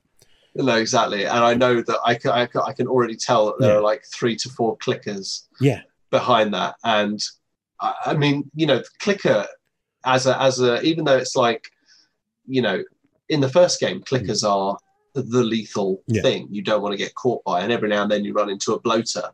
No, 0.56 0.76
exactly. 0.76 1.26
And 1.26 1.40
I 1.44 1.54
know 1.54 1.82
that 1.82 2.00
I 2.06 2.16
can, 2.16 2.32
I 2.32 2.46
can, 2.46 2.62
I 2.66 2.74
can 2.74 2.88
already 2.88 3.16
tell 3.16 3.46
that 3.48 3.60
there 3.60 3.72
Yeah. 3.72 3.78
are 3.78 3.82
like 3.82 4.04
three 4.06 4.36
to 4.38 4.50
four 4.50 4.78
clickers 4.78 5.44
Yeah. 5.62 5.82
behind 6.10 6.54
that. 6.54 6.76
And 6.84 7.22
I, 7.82 8.14
mean, 8.14 8.50
you 8.56 8.66
know, 8.66 8.82
clicker 9.00 9.46
as 10.06 10.28
a, 10.28 10.40
as 10.42 10.60
a, 10.62 10.82
even 10.82 11.06
though 11.06 11.18
it's 11.18 11.36
like, 11.36 11.64
you 12.48 12.62
know, 12.62 12.84
in 13.30 13.40
the 13.40 13.50
first 13.50 13.80
game, 13.80 14.02
clickers 14.02 14.44
are 14.48 14.78
the 15.14 15.44
lethal 15.44 16.02
Yeah. 16.08 16.22
thing 16.22 16.48
you 16.52 16.62
don't 16.62 16.82
want 16.82 16.94
to 16.94 16.98
get 16.98 17.16
caught 17.16 17.44
by. 17.44 17.62
And 17.62 17.72
every 17.72 17.90
now 17.90 18.04
and 18.04 18.12
then 18.12 18.24
you 18.24 18.34
run 18.34 18.50
into 18.50 18.74
a 18.74 18.80
bloater. 18.80 19.30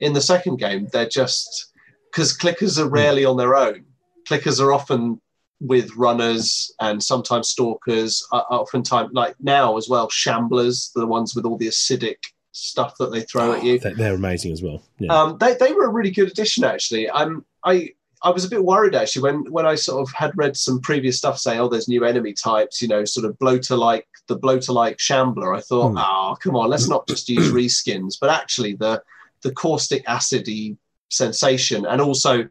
In 0.00 0.12
the 0.12 0.20
second 0.20 0.56
game, 0.58 0.88
they're 0.92 1.08
just, 1.08 1.72
because 2.10 2.36
clickers 2.36 2.78
are 2.78 2.88
rarely 2.88 3.24
on 3.24 3.36
their 3.36 3.54
own. 3.54 3.84
Clickers 4.28 4.60
are 4.60 4.72
often 4.72 5.20
with 5.60 5.94
runners 5.94 6.72
and 6.80 7.02
sometimes 7.02 7.50
stalkers, 7.50 8.26
uh, 8.32 8.44
oftentimes 8.50 9.10
like 9.12 9.34
now 9.40 9.76
as 9.76 9.88
well, 9.88 10.08
shamblers, 10.08 10.92
the 10.94 11.06
ones 11.06 11.34
with 11.34 11.44
all 11.44 11.58
the 11.58 11.68
acidic 11.68 12.16
stuff 12.52 12.96
that 12.98 13.12
they 13.12 13.22
throw 13.22 13.52
at 13.52 13.64
you. 13.64 13.78
They're, 13.78 14.14
amazing 14.14 14.52
as 14.52 14.62
well. 14.62 14.82
Yeah. 14.98 15.12
Um, 15.12 15.38
they, 15.38 15.54
they 15.54 15.72
were 15.72 15.84
a 15.84 15.90
really 15.90 16.10
good 16.10 16.30
addition, 16.30 16.64
actually. 16.64 17.08
Um, 17.08 17.44
I 17.64 17.90
I 18.22 18.30
was 18.30 18.44
a 18.44 18.50
bit 18.50 18.62
worried 18.62 18.94
actually 18.94 19.22
when 19.22 19.50
when 19.50 19.66
I 19.66 19.74
sort 19.76 20.06
of 20.06 20.14
had 20.14 20.36
read 20.36 20.56
some 20.56 20.80
previous 20.80 21.16
stuff 21.16 21.38
saying, 21.38 21.58
oh, 21.60 21.68
there's 21.68 21.88
new 21.88 22.04
enemy 22.04 22.34
types, 22.34 22.82
you 22.82 22.88
know, 22.88 23.04
sort 23.04 23.24
of 23.26 23.38
bloater 23.38 23.76
like 23.76 24.06
the 24.26 24.36
bloater 24.36 24.72
like 24.72 25.00
shambler. 25.00 25.54
I 25.54 25.60
thought, 25.60 25.92
Hmm. 25.92 25.98
oh, 25.98 26.36
come 26.40 26.56
on, 26.56 26.68
let's 26.68 26.88
not 26.88 27.06
just 27.06 27.28
use 27.28 27.50
reskins, 27.52 28.16
but 28.20 28.30
actually 28.30 28.74
the 28.74 29.02
the 29.42 29.52
caustic 29.52 30.04
acidy 30.06 30.76
sensation 31.08 31.86
and 31.86 32.00
also 32.00 32.46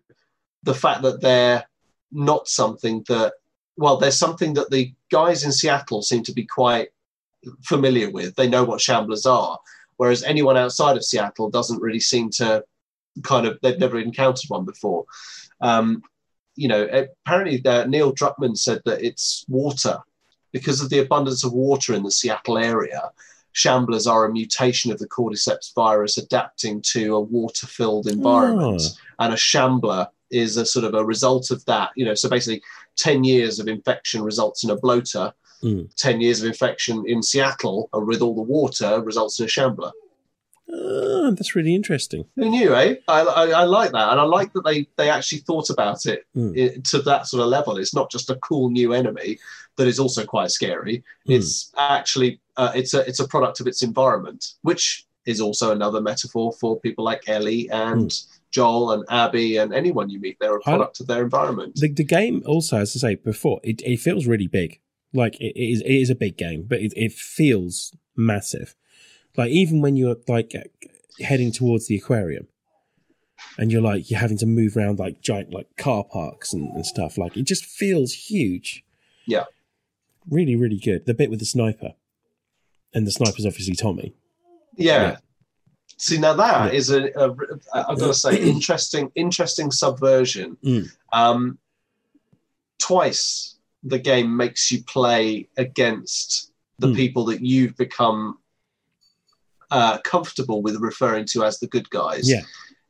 the 0.64 0.74
fact 0.74 1.04
that 1.04 1.22
they're 1.22 1.64
not 2.12 2.48
something 2.48 3.04
that 3.08 3.34
well, 3.78 3.98
there's 3.98 4.18
something 4.18 4.56
that 4.56 4.72
the 4.72 4.94
guys 5.10 5.44
in 5.46 5.52
Seattle 5.54 6.02
seem 6.02 6.24
to 6.24 6.34
be 6.34 6.46
quite 6.46 6.90
familiar 7.64 8.10
with. 8.10 8.36
They 8.36 8.50
know 8.50 8.66
what 8.66 8.82
shamblers 8.82 9.26
are, 9.26 9.58
whereas 10.00 10.24
anyone 10.24 10.56
outside 10.58 10.96
of 10.96 11.04
Seattle 11.04 11.50
doesn't 11.50 11.82
really 11.82 12.00
seem 12.00 12.30
to 12.32 12.64
kind 13.24 13.46
of 13.46 13.60
they've 13.62 13.78
never 13.86 14.00
encountered 14.00 14.50
one 14.50 14.64
before. 14.66 15.04
Um, 15.62 16.02
you 16.56 16.68
know, 16.70 16.88
apparently 17.26 17.64
uh, 17.66 17.86
Neil 17.86 18.14
Druckmann 18.14 18.58
said 18.58 18.82
that 18.86 19.02
it's 19.06 19.46
water 19.50 19.98
because 20.54 20.82
of 20.82 20.90
the 20.90 21.00
abundance 21.00 21.44
of 21.44 21.52
water 21.54 21.94
in 21.94 22.04
the 22.04 22.12
Seattle 22.12 22.58
area. 22.58 23.12
Shamblers 23.54 24.10
are 24.10 24.26
a 24.26 24.32
mutation 24.32 24.90
of 24.92 25.00
the 25.00 25.08
cordyceps 25.08 25.74
virus 25.76 26.18
adapting 26.18 26.82
to 26.94 27.16
a 27.16 27.20
water-filled 27.20 28.08
environment, 28.08 28.82
Oh. 28.86 29.24
and 29.24 29.34
a 29.34 29.38
shambler 29.38 30.08
is 30.32 30.56
a 30.56 30.66
sort 30.66 30.86
of 30.86 30.94
a 30.94 31.04
result 31.04 31.52
of 31.52 31.66
that. 31.66 31.90
You 31.98 32.06
know, 32.06 32.14
so 32.16 32.30
basically, 32.30 32.62
ten 32.96 33.24
years 33.26 33.60
of 33.60 33.68
infection 33.68 34.22
results 34.22 34.64
in 34.64 34.70
a 34.70 34.78
bloater. 34.78 35.34
Mm. 35.64 35.94
10 35.96 36.22
years 36.22 36.42
of 36.42 36.48
infection 36.48 37.04
in 37.08 37.22
Seattle 37.22 37.90
uh, 37.94 38.00
with 38.00 38.22
all 38.22 38.36
the 38.36 38.42
water 38.42 39.02
results 39.02 39.40
in 39.40 39.46
a 39.46 39.50
shambler. 39.50 39.92
Ah, 40.72 41.32
that's 41.32 41.56
really 41.56 41.74
interesting. 41.74 42.26
Who 42.36 42.50
knew, 42.50 42.76
eh? 42.76 42.96
I, 43.08 43.22
I, 43.22 43.48
I 43.50 43.64
like 43.64 43.92
that. 43.92 44.12
And 44.12 44.20
I 44.20 44.24
like 44.24 44.54
that 44.54 44.64
they, 44.64 44.88
they 44.98 45.10
actually 45.10 45.40
thought 45.40 45.70
about 45.70 46.06
it 46.06 46.26
Mm. 46.36 46.54
i- 46.78 46.80
to 46.92 47.02
that 47.02 47.28
sort 47.28 47.42
of 47.42 47.50
level. 47.50 47.78
It's 47.78 47.94
not 47.96 48.12
just 48.12 48.30
a 48.30 48.36
cool 48.36 48.70
new 48.70 48.94
enemy 48.94 49.40
that 49.78 49.88
is 49.88 50.00
also 50.00 50.26
quite 50.26 50.52
scary. 50.52 51.04
Mm. 51.28 51.36
It's 51.38 51.72
actually, 51.78 52.40
uh, 52.58 52.72
it's, 52.76 52.94
a, 52.94 53.00
it's 53.08 53.20
a 53.20 53.28
product 53.28 53.60
of 53.60 53.68
its 53.68 53.82
environment, 53.82 54.54
which 54.62 55.06
is 55.26 55.42
also 55.42 55.72
another 55.72 56.02
metaphor 56.02 56.54
for 56.54 56.80
people 56.80 57.04
like 57.04 57.28
Ellie 57.28 57.68
and 57.72 58.14
Joel 58.52 58.92
and 58.92 59.04
Abby 59.10 59.58
and 59.58 59.74
anyone 59.74 60.10
you 60.10 60.20
meet. 60.20 60.38
They're 60.40 60.56
a 60.58 60.62
Hmm. 60.64 60.70
I- 60.70 60.74
product 60.78 61.00
of 61.02 61.08
their 61.08 61.24
environment. 61.24 61.76
The, 61.78 61.92
the 61.92 62.04
game 62.04 62.44
also, 62.46 62.78
as 62.78 62.96
I 62.96 63.00
say 63.00 63.16
before, 63.16 63.60
it, 63.64 63.82
it 63.82 63.98
feels 63.98 64.28
really 64.28 64.48
big. 64.48 64.80
Like 65.14 65.40
it, 65.42 65.54
it 65.56 65.72
is, 65.72 65.82
it 65.82 65.92
is 65.94 66.10
a 66.10 66.16
big 66.16 66.38
game, 66.38 66.64
but 66.68 66.80
it, 66.80 66.94
it 66.96 67.12
feels 67.14 67.96
massive. 68.16 68.76
Like 69.38 69.50
even 69.52 69.82
when 69.82 69.96
you're 69.96 70.18
like 70.28 70.54
heading 71.20 71.52
towards 71.52 71.88
the 71.88 71.96
aquarium, 71.98 72.48
and 73.58 73.72
you're 73.72 73.82
like 73.82 74.10
you're 74.12 74.20
having 74.20 74.38
to 74.38 74.46
move 74.46 74.76
around 74.78 75.00
like 75.00 75.22
giant 75.22 75.52
like 75.54 75.68
car 75.78 76.04
parks 76.04 76.54
and, 76.54 76.70
and 76.74 76.86
stuff. 76.86 77.18
Like 77.18 77.38
it 77.38 77.44
just 77.44 77.66
feels 77.66 78.14
huge. 78.14 78.84
Yeah. 79.26 79.46
really, 80.30 80.56
really 80.56 80.78
good. 80.80 81.06
The 81.06 81.14
bit 81.14 81.30
with 81.30 81.40
the 81.40 81.46
sniper, 81.46 81.94
and 82.94 83.06
the 83.08 83.12
sniper's 83.12 83.46
obviously 83.46 83.76
Tommy. 83.76 84.14
Yeah. 84.76 85.02
Yeah. 85.02 85.18
See 85.98 86.18
now 86.18 86.34
that 86.34 86.72
Yeah. 86.74 86.78
is 86.78 86.90
a, 86.92 87.06
a 87.16 87.32
I've 87.74 88.00
got 88.00 88.08
to 88.08 88.14
say 88.14 88.38
interesting 88.42 89.12
interesting 89.16 89.72
subversion. 89.72 90.58
Mm. 90.64 90.90
Um, 91.14 91.58
twice 92.78 93.56
the 93.84 94.00
game 94.00 94.36
makes 94.36 94.72
you 94.72 94.84
play 94.84 95.48
against 95.58 96.52
the 96.80 96.88
Mm. 96.88 96.96
people 96.96 97.26
that 97.26 97.42
you've 97.42 97.76
become 97.78 98.38
uh, 99.72 100.00
comfortable 100.00 100.62
with 100.62 100.76
referring 100.78 101.26
to 101.26 101.44
as 101.44 101.60
the 101.60 101.68
good 101.68 101.90
guys. 101.92 102.28
Yeah. 102.30 102.42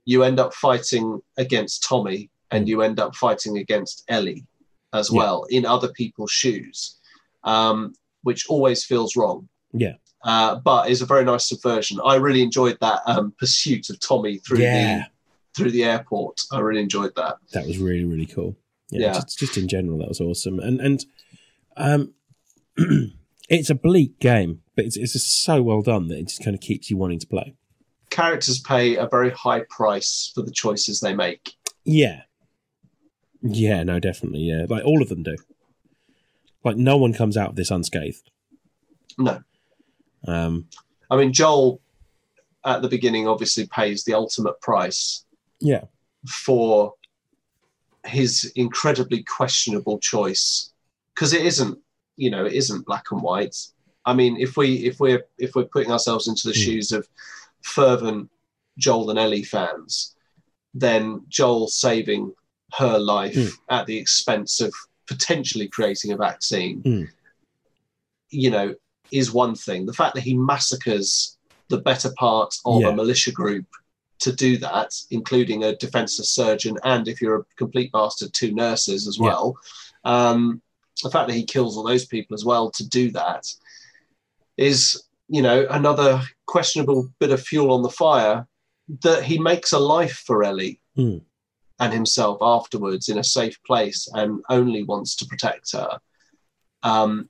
You 0.06 0.24
end 0.24 0.40
up 0.40 0.54
fighting 0.54 1.22
against 1.38 1.84
Tommy, 1.84 2.30
and 2.52 2.68
you 2.70 2.82
end 2.82 3.00
up 3.00 3.16
fighting 3.16 3.58
against 3.58 4.04
Ellie 4.08 4.46
as 4.94 5.10
Yeah. 5.12 5.18
well 5.18 5.44
in 5.50 5.66
other 5.66 5.90
people's 5.92 6.32
shoes, 6.32 6.96
um, 7.44 7.94
which 8.24 8.48
always 8.48 8.84
feels 8.86 9.16
wrong 9.16 9.50
Yeah. 9.74 9.96
uh, 10.24 10.56
but 10.56 10.90
is 10.90 11.02
a 11.02 11.06
very 11.06 11.26
nice 11.26 11.48
subversion. 11.50 12.00
I 12.04 12.16
really 12.16 12.42
enjoyed 12.42 12.78
that 12.82 13.02
um, 13.06 13.34
pursuit 13.38 13.90
of 13.90 14.00
Tommy 14.00 14.38
through 14.38 14.60
Yeah. 14.60 14.98
the 15.00 15.06
through 15.56 15.72
the 15.72 15.84
airport. 15.84 16.42
I 16.52 16.60
really 16.60 16.82
enjoyed 16.82 17.14
that. 17.16 17.38
That 17.52 17.68
was 17.68 17.78
really 17.78 18.06
really 18.06 18.26
cool. 18.26 18.56
Yeah, 18.92 19.08
Yeah. 19.08 19.14
Just, 19.14 19.40
just 19.40 19.58
in 19.58 19.68
general, 19.68 20.00
that 20.00 20.08
was 20.08 20.22
awesome. 20.22 20.60
And 20.60 20.80
and 20.82 21.06
um, 21.78 22.14
it's 23.50 23.70
a 23.70 23.76
bleak 23.76 24.20
game, 24.20 24.62
but 24.76 24.86
it's 24.86 24.98
it's 24.98 25.14
just 25.14 25.44
so 25.44 25.62
well 25.62 25.82
done 25.82 26.08
that 26.08 26.18
it 26.18 26.28
just 26.28 26.44
kind 26.44 26.56
of 26.56 26.62
keeps 26.62 26.90
you 26.90 26.98
wanting 26.98 27.20
to 27.20 27.28
play. 27.28 27.56
Characters 28.10 28.60
pay 28.60 28.96
a 28.96 29.08
very 29.08 29.30
high 29.30 29.64
price 29.70 30.32
for 30.34 30.42
the 30.42 30.52
choices 30.52 31.00
they 31.00 31.14
make. 31.14 31.54
Yeah, 31.86 32.22
yeah, 33.42 33.84
no, 33.84 34.00
definitely, 34.00 34.42
yeah. 34.42 34.66
Like 34.68 34.84
all 34.84 35.02
of 35.02 35.10
them 35.10 35.24
do. 35.24 35.36
Like 36.64 36.76
no 36.78 36.98
one 36.98 37.14
comes 37.14 37.38
out 37.38 37.50
of 37.50 37.56
this 37.56 37.72
unscathed. 37.72 38.30
No, 39.18 39.42
Um, 40.26 40.68
I 41.10 41.18
mean 41.18 41.34
Joel 41.34 41.82
at 42.66 42.82
the 42.82 42.90
beginning 42.90 43.28
obviously 43.28 43.68
pays 43.68 44.04
the 44.04 44.14
ultimate 44.14 44.60
price 44.62 45.26
yeah, 45.60 45.86
for 46.28 46.94
his 48.06 48.52
incredibly 48.56 49.24
questionable 49.24 50.00
choice 50.00 50.72
because 51.14 51.34
it 51.34 51.46
isn't 51.46 51.78
you 52.16 52.30
know 52.32 52.46
it 52.46 52.54
isn't 52.54 52.86
black 52.86 53.06
and 53.12 53.22
white 53.22 53.56
i 54.06 54.14
mean 54.14 54.38
if 54.38 54.56
we 54.58 54.76
if 54.86 55.00
we're 55.00 55.24
if 55.38 55.54
we're 55.56 55.66
putting 55.66 55.92
ourselves 55.92 56.28
into 56.28 56.48
the 56.48 56.54
Mm. 56.54 56.64
shoes 56.64 56.92
of 56.92 57.08
fervent 57.62 58.30
joel 58.78 59.10
and 59.10 59.20
ellie 59.20 59.44
fans 59.44 60.16
then 60.74 61.22
joel 61.28 61.68
saving 61.68 62.34
her 62.78 62.98
life 62.98 63.36
Mm. 63.36 63.52
at 63.70 63.86
the 63.86 63.98
expense 63.98 64.62
of 64.62 64.74
potentially 65.08 65.68
creating 65.68 66.12
a 66.14 66.18
vaccine 66.18 66.82
Mm. 66.84 67.08
you 68.30 68.50
know 68.50 68.76
is 69.12 69.34
one 69.34 69.56
thing 69.56 69.86
the 69.86 69.94
fact 69.94 70.16
that 70.16 70.22
he 70.24 70.36
massacres 70.38 71.38
the 71.70 71.80
better 71.82 72.12
part 72.18 72.56
of 72.66 72.82
Yeah. 72.82 72.90
a 72.90 72.96
militia 72.96 73.32
group 73.32 73.66
to 74.20 74.32
do 74.34 74.58
that, 74.58 74.94
including 75.12 75.64
a 75.64 75.76
defenseless 75.76 76.30
surgeon 76.30 76.78
and, 76.84 77.08
if 77.08 77.22
you're 77.22 77.40
a 77.40 77.46
complete 77.58 77.92
bastard, 77.92 78.34
two 78.34 78.52
nurses 78.54 79.08
as 79.08 79.18
Yeah. 79.18 79.26
well. 79.28 79.58
Um, 80.04 80.62
the 81.04 81.10
fact 81.10 81.28
that 81.28 81.36
he 81.36 81.44
kills 81.46 81.78
all 81.78 81.84
those 81.84 82.06
people 82.06 82.34
as 82.36 82.44
well 82.46 82.70
to 82.72 82.88
do 82.88 83.12
that 83.12 83.46
is, 84.58 85.02
you 85.30 85.42
know, 85.42 85.66
another 85.70 86.22
questionable 86.46 87.10
bit 87.20 87.32
of 87.32 87.42
fuel 87.42 87.72
on 87.72 87.82
the 87.84 87.90
fire 87.90 88.48
that 89.04 89.24
he 89.24 89.38
makes 89.40 89.72
a 89.72 89.80
life 89.80 90.24
for 90.26 90.44
Ellie 90.44 90.82
Mm. 90.98 91.22
and 91.80 91.94
himself 91.94 92.40
afterwards 92.42 93.08
in 93.08 93.18
a 93.20 93.24
safe 93.24 93.62
place 93.64 94.10
and 94.14 94.44
only 94.50 94.84
wants 94.84 95.16
to 95.18 95.26
protect 95.26 95.72
her. 95.72 96.00
Um, 96.84 97.30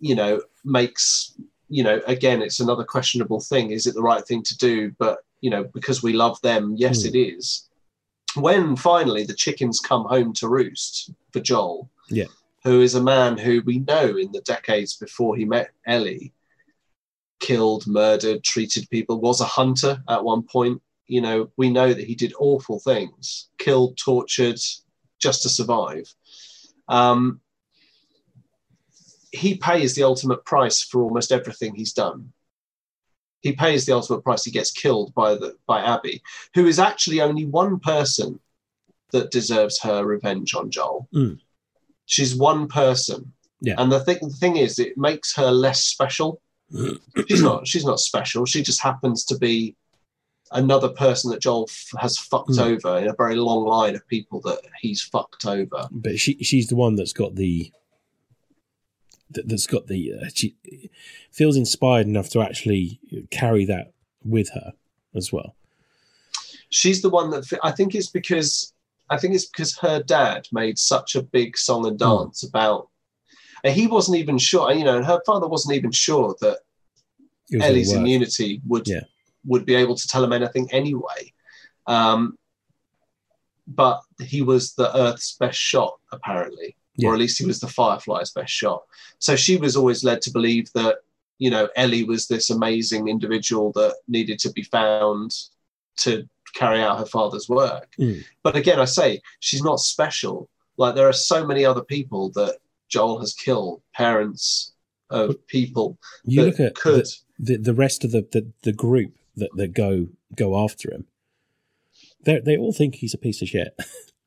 you 0.00 0.14
know, 0.14 0.42
makes 0.64 1.34
you 1.72 1.82
know 1.84 2.00
again 2.06 2.42
it's 2.42 2.58
another 2.60 2.84
questionable 2.84 3.40
thing 3.40 3.70
is 3.70 3.86
it 3.86 3.94
the 3.94 4.02
right 4.02 4.26
thing 4.26 4.42
to 4.42 4.56
do 4.58 4.90
but 4.98 5.20
you 5.40 5.50
know 5.50 5.64
because 5.64 6.02
we 6.02 6.12
love 6.12 6.40
them 6.42 6.74
yes 6.76 7.02
Hmm. 7.02 7.08
it 7.08 7.18
is 7.18 7.68
when 8.34 8.76
finally 8.76 9.24
the 9.24 9.34
chickens 9.34 9.80
come 9.80 10.04
home 10.04 10.32
to 10.34 10.48
roost 10.48 11.10
for 11.32 11.40
joel 11.40 11.90
Yeah. 12.08 12.26
who 12.64 12.80
is 12.80 12.94
a 12.94 13.02
man 13.02 13.36
who 13.38 13.62
we 13.64 13.78
know 13.80 14.16
in 14.16 14.30
the 14.32 14.40
decades 14.42 14.96
before 14.96 15.36
he 15.36 15.44
met 15.44 15.70
ellie 15.86 16.32
killed 17.40 17.86
murdered 17.86 18.44
treated 18.44 18.88
people 18.90 19.20
was 19.20 19.40
a 19.40 19.44
hunter 19.46 20.02
at 20.08 20.22
one 20.22 20.42
point 20.42 20.80
you 21.06 21.20
know 21.20 21.50
we 21.56 21.70
know 21.70 21.92
that 21.92 22.06
he 22.06 22.14
did 22.14 22.32
awful 22.38 22.78
things 22.78 23.48
killed 23.58 23.96
tortured 23.96 24.60
just 25.18 25.42
to 25.42 25.48
survive 25.48 26.14
um, 26.88 27.40
he 29.32 29.56
pays 29.56 29.94
the 29.94 30.02
ultimate 30.02 30.44
price 30.44 30.82
for 30.82 31.02
almost 31.02 31.30
everything 31.30 31.72
he's 31.74 31.92
done. 31.92 32.32
He 33.42 33.52
pays 33.52 33.86
the 33.86 33.94
ultimate 33.94 34.22
price. 34.22 34.44
He 34.44 34.50
gets 34.50 34.70
killed 34.70 35.14
by 35.14 35.34
the 35.34 35.56
by 35.66 35.80
Abby, 35.82 36.22
who 36.54 36.66
is 36.66 36.78
actually 36.78 37.20
only 37.20 37.46
one 37.46 37.78
person 37.80 38.38
that 39.12 39.30
deserves 39.30 39.80
her 39.80 40.04
revenge 40.04 40.54
on 40.54 40.70
Joel. 40.70 41.08
Mm. 41.14 41.38
She's 42.06 42.34
one 42.36 42.68
person, 42.68 43.32
Yeah. 43.60 43.74
and 43.78 43.90
the 43.90 44.00
thing 44.00 44.18
the 44.20 44.28
thing 44.30 44.56
is, 44.56 44.78
it 44.78 44.96
makes 44.98 45.34
her 45.36 45.50
less 45.50 45.82
special. 45.84 46.40
she's 47.28 47.42
not. 47.42 47.66
She's 47.66 47.84
not 47.84 47.98
special. 48.00 48.44
She 48.46 48.62
just 48.62 48.80
happens 48.82 49.24
to 49.26 49.38
be 49.38 49.74
another 50.52 50.88
person 50.88 51.30
that 51.30 51.40
Joel 51.40 51.68
f- 51.68 52.00
has 52.00 52.18
fucked 52.18 52.50
Mm. 52.50 52.60
over 52.72 52.98
in 52.98 53.08
a 53.08 53.14
very 53.14 53.36
long 53.36 53.64
line 53.64 53.94
of 53.94 54.06
people 54.08 54.40
that 54.42 54.60
he's 54.80 55.00
fucked 55.00 55.46
over. 55.46 55.88
but 55.90 56.18
she 56.18 56.34
she's 56.42 56.68
the 56.68 56.76
one 56.76 56.96
that's 56.96 57.12
got 57.12 57.36
the 57.36 57.72
that's 59.30 59.66
got 59.66 59.86
the 59.86 60.12
uh, 60.14 60.28
she 60.34 60.54
feels 61.30 61.56
inspired 61.56 62.06
enough 62.06 62.28
to 62.30 62.40
actually 62.40 62.98
carry 63.30 63.64
that 63.64 63.92
with 64.24 64.50
her 64.50 64.72
as 65.14 65.32
well. 65.32 65.54
she's 66.70 67.02
the 67.02 67.10
one 67.10 67.30
that 67.30 67.44
I 67.62 67.70
think 67.72 67.94
it's 67.94 68.10
because 68.10 68.72
I 69.08 69.16
think 69.18 69.34
it's 69.34 69.46
because 69.46 69.76
her 69.78 70.02
dad 70.02 70.46
made 70.52 70.78
such 70.78 71.16
a 71.16 71.22
big 71.22 71.56
song 71.58 71.86
and 71.86 71.98
dance 71.98 72.42
about, 72.44 72.88
and 73.64 73.74
he 73.74 73.86
wasn't 73.86 74.18
even 74.18 74.38
sure. 74.38 74.72
You 74.72 74.84
know, 74.84 74.96
and 74.96 75.06
her 75.06 75.20
father 75.26 75.48
wasn't 75.48 75.74
even 75.76 75.90
sure 75.90 76.34
that 76.40 76.58
Ellie's 77.60 77.92
immunity 77.92 78.60
would 78.66 78.86
Yeah. 78.86 79.00
would 79.44 79.64
be 79.66 79.74
able 79.74 79.96
to 79.96 80.06
tell 80.08 80.22
him 80.22 80.32
anything 80.32 80.68
anyway. 80.72 81.32
Um, 81.86 82.36
but 83.66 84.00
he 84.20 84.42
was 84.42 84.74
the 84.74 84.96
Earth's 84.96 85.36
best 85.38 85.58
shot, 85.58 85.98
apparently, 86.12 86.76
Yeah. 87.00 87.08
or 87.10 87.14
at 87.14 87.18
least 87.18 87.38
he 87.38 87.46
was 87.46 87.60
the 87.60 87.66
Firefly's 87.68 88.30
best 88.30 88.52
shot. 88.52 88.82
So 89.18 89.36
she 89.36 89.56
was 89.56 89.76
always 89.76 90.04
led 90.04 90.22
to 90.22 90.30
believe 90.30 90.72
that 90.74 90.96
you 91.38 91.50
know 91.50 91.68
Ellie 91.76 92.04
was 92.04 92.26
this 92.26 92.50
amazing 92.50 93.08
individual 93.08 93.72
that 93.72 93.96
needed 94.08 94.38
to 94.40 94.52
be 94.52 94.62
found 94.62 95.34
to 95.98 96.28
carry 96.54 96.80
out 96.82 96.98
her 96.98 97.06
father's 97.06 97.48
work. 97.48 97.88
Mm. 97.98 98.24
But 98.42 98.56
again, 98.56 98.80
I 98.80 98.84
say 98.86 99.20
she's 99.40 99.62
not 99.62 99.80
special. 99.80 100.48
Like 100.76 100.94
there 100.94 101.08
are 101.08 101.12
so 101.12 101.46
many 101.46 101.64
other 101.64 101.82
people 101.82 102.30
that 102.34 102.58
Joel 102.88 103.20
has 103.20 103.34
killed 103.34 103.82
parents 103.94 104.72
of 105.10 105.34
people 105.46 105.98
You 106.24 106.42
that 106.42 106.46
look 106.50 106.60
at 106.60 106.74
could. 106.74 107.06
the, 107.38 107.56
the 107.56 107.56
the 107.58 107.74
rest 107.74 108.04
of 108.04 108.12
the, 108.12 108.26
the, 108.32 108.46
the 108.62 108.72
group 108.72 109.12
that, 109.36 109.50
that 109.56 109.72
go 109.72 110.08
go 110.34 110.58
after 110.62 110.92
him. 110.92 111.06
They 112.24 112.40
they 112.40 112.56
all 112.56 112.72
think 112.72 112.96
he's 112.96 113.14
a 113.14 113.18
piece 113.18 113.42
of 113.42 113.48
shit. 113.48 113.74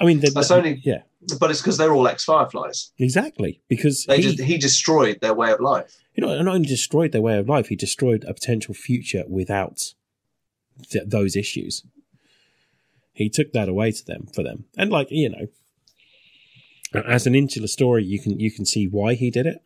I 0.00 0.04
mean, 0.04 0.20
they- 0.20 0.30
That's 0.30 0.50
only- 0.50 0.80
yeah, 0.84 1.02
but 1.40 1.50
it's 1.50 1.60
because 1.60 1.76
they're 1.78 1.92
all 1.92 2.06
ex 2.08 2.24
Fireflies. 2.24 2.92
exactly 2.98 3.60
because 3.68 4.04
They 4.04 4.16
he, 4.18 4.22
just 4.22 4.40
he 4.40 4.56
destroyed 4.58 5.20
their 5.20 5.34
way 5.34 5.50
of 5.52 5.60
life. 5.60 5.96
you 6.14 6.22
know, 6.24 6.40
not 6.42 6.54
only 6.54 6.68
destroyed 6.68 7.12
their 7.12 7.22
way 7.22 7.36
of 7.38 7.48
life, 7.48 7.68
he 7.68 7.76
destroyed 7.76 8.24
a 8.28 8.34
potential 8.34 8.74
future 8.74 9.24
without 9.28 9.94
th- 10.90 11.04
those 11.06 11.34
issues. 11.36 11.82
He 13.12 13.28
took 13.28 13.52
that 13.52 13.68
away 13.68 13.90
to 13.92 14.04
them 14.06 14.28
for 14.32 14.42
them, 14.44 14.64
and 14.76 14.90
like 14.90 15.08
you 15.10 15.28
know, 15.28 15.48
as 16.94 17.26
an 17.26 17.34
insular 17.34 17.66
story, 17.66 18.04
you 18.04 18.20
can 18.20 18.38
you 18.38 18.50
can 18.50 18.64
see 18.64 18.86
why 18.86 19.14
he 19.14 19.30
did 19.30 19.46
it. 19.46 19.62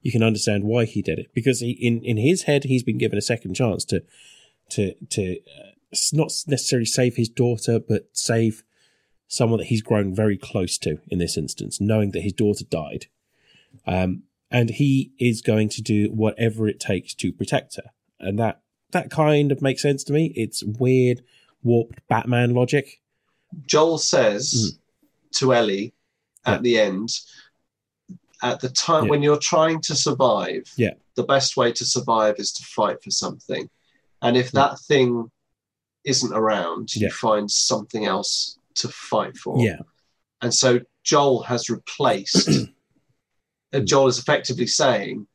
You 0.00 0.10
can 0.12 0.22
understand 0.22 0.64
why 0.64 0.84
he 0.84 1.02
did 1.02 1.18
it 1.18 1.30
because 1.34 1.60
he, 1.60 1.70
in 1.72 2.02
in 2.04 2.16
his 2.16 2.42
head, 2.44 2.64
he's 2.64 2.82
been 2.84 2.98
given 2.98 3.18
a 3.18 3.22
second 3.22 3.54
chance 3.54 3.84
to 3.86 4.02
to 4.70 4.94
to 5.10 5.38
uh, 5.40 5.96
not 6.12 6.32
necessarily 6.46 6.86
save 6.86 7.16
his 7.16 7.28
daughter, 7.28 7.78
but 7.80 8.08
save 8.12 8.62
someone 9.32 9.58
that 9.58 9.68
he's 9.68 9.80
grown 9.80 10.14
very 10.14 10.36
close 10.36 10.76
to 10.76 10.98
in 11.08 11.18
this 11.18 11.38
instance, 11.38 11.80
knowing 11.80 12.10
that 12.10 12.20
his 12.20 12.34
daughter 12.34 12.64
died. 12.64 13.06
Um, 13.86 14.24
and 14.50 14.68
he 14.68 15.12
is 15.18 15.40
going 15.40 15.70
to 15.70 15.80
do 15.80 16.08
whatever 16.10 16.68
it 16.68 16.78
takes 16.78 17.14
to 17.14 17.32
protect 17.32 17.76
her. 17.76 17.90
And 18.20 18.38
that 18.38 18.60
that 18.90 19.10
kind 19.10 19.50
of 19.50 19.62
makes 19.62 19.80
sense 19.80 20.04
to 20.04 20.12
me. 20.12 20.34
It's 20.36 20.62
weird, 20.62 21.22
warped 21.62 22.06
Batman 22.08 22.52
logic. 22.52 23.00
Joel 23.66 23.96
says 23.96 24.78
to 25.36 25.54
Ellie 25.54 25.94
at 26.44 26.60
Mm. 26.60 26.62
Yeah. 26.62 26.62
the 26.62 26.78
end, 26.80 27.08
at 28.42 28.60
the 28.60 28.68
time 28.68 29.04
Yeah. 29.04 29.10
when 29.12 29.22
you're 29.22 29.38
trying 29.38 29.80
to 29.82 29.94
survive, 29.96 30.70
Yeah. 30.76 30.92
the 31.14 31.22
best 31.22 31.56
way 31.56 31.72
to 31.72 31.86
survive 31.86 32.34
is 32.38 32.52
to 32.52 32.62
fight 32.64 33.02
for 33.02 33.10
something. 33.10 33.70
And 34.20 34.36
if 34.36 34.52
Yeah. 34.52 34.60
that 34.68 34.78
thing 34.80 35.30
isn't 36.04 36.34
around, 36.34 36.94
you 36.94 37.08
find 37.10 37.50
something 37.50 38.04
else 38.04 38.58
to 38.76 38.88
fight 38.88 39.36
for. 39.36 39.58
Yeah, 39.58 39.78
And 40.40 40.52
so 40.54 40.80
Joel 41.04 41.42
has 41.44 41.68
replaced, 41.70 42.48
and 43.72 43.86
Joel 43.88 44.08
is 44.08 44.18
effectively 44.18 44.66
saying, 44.66 45.26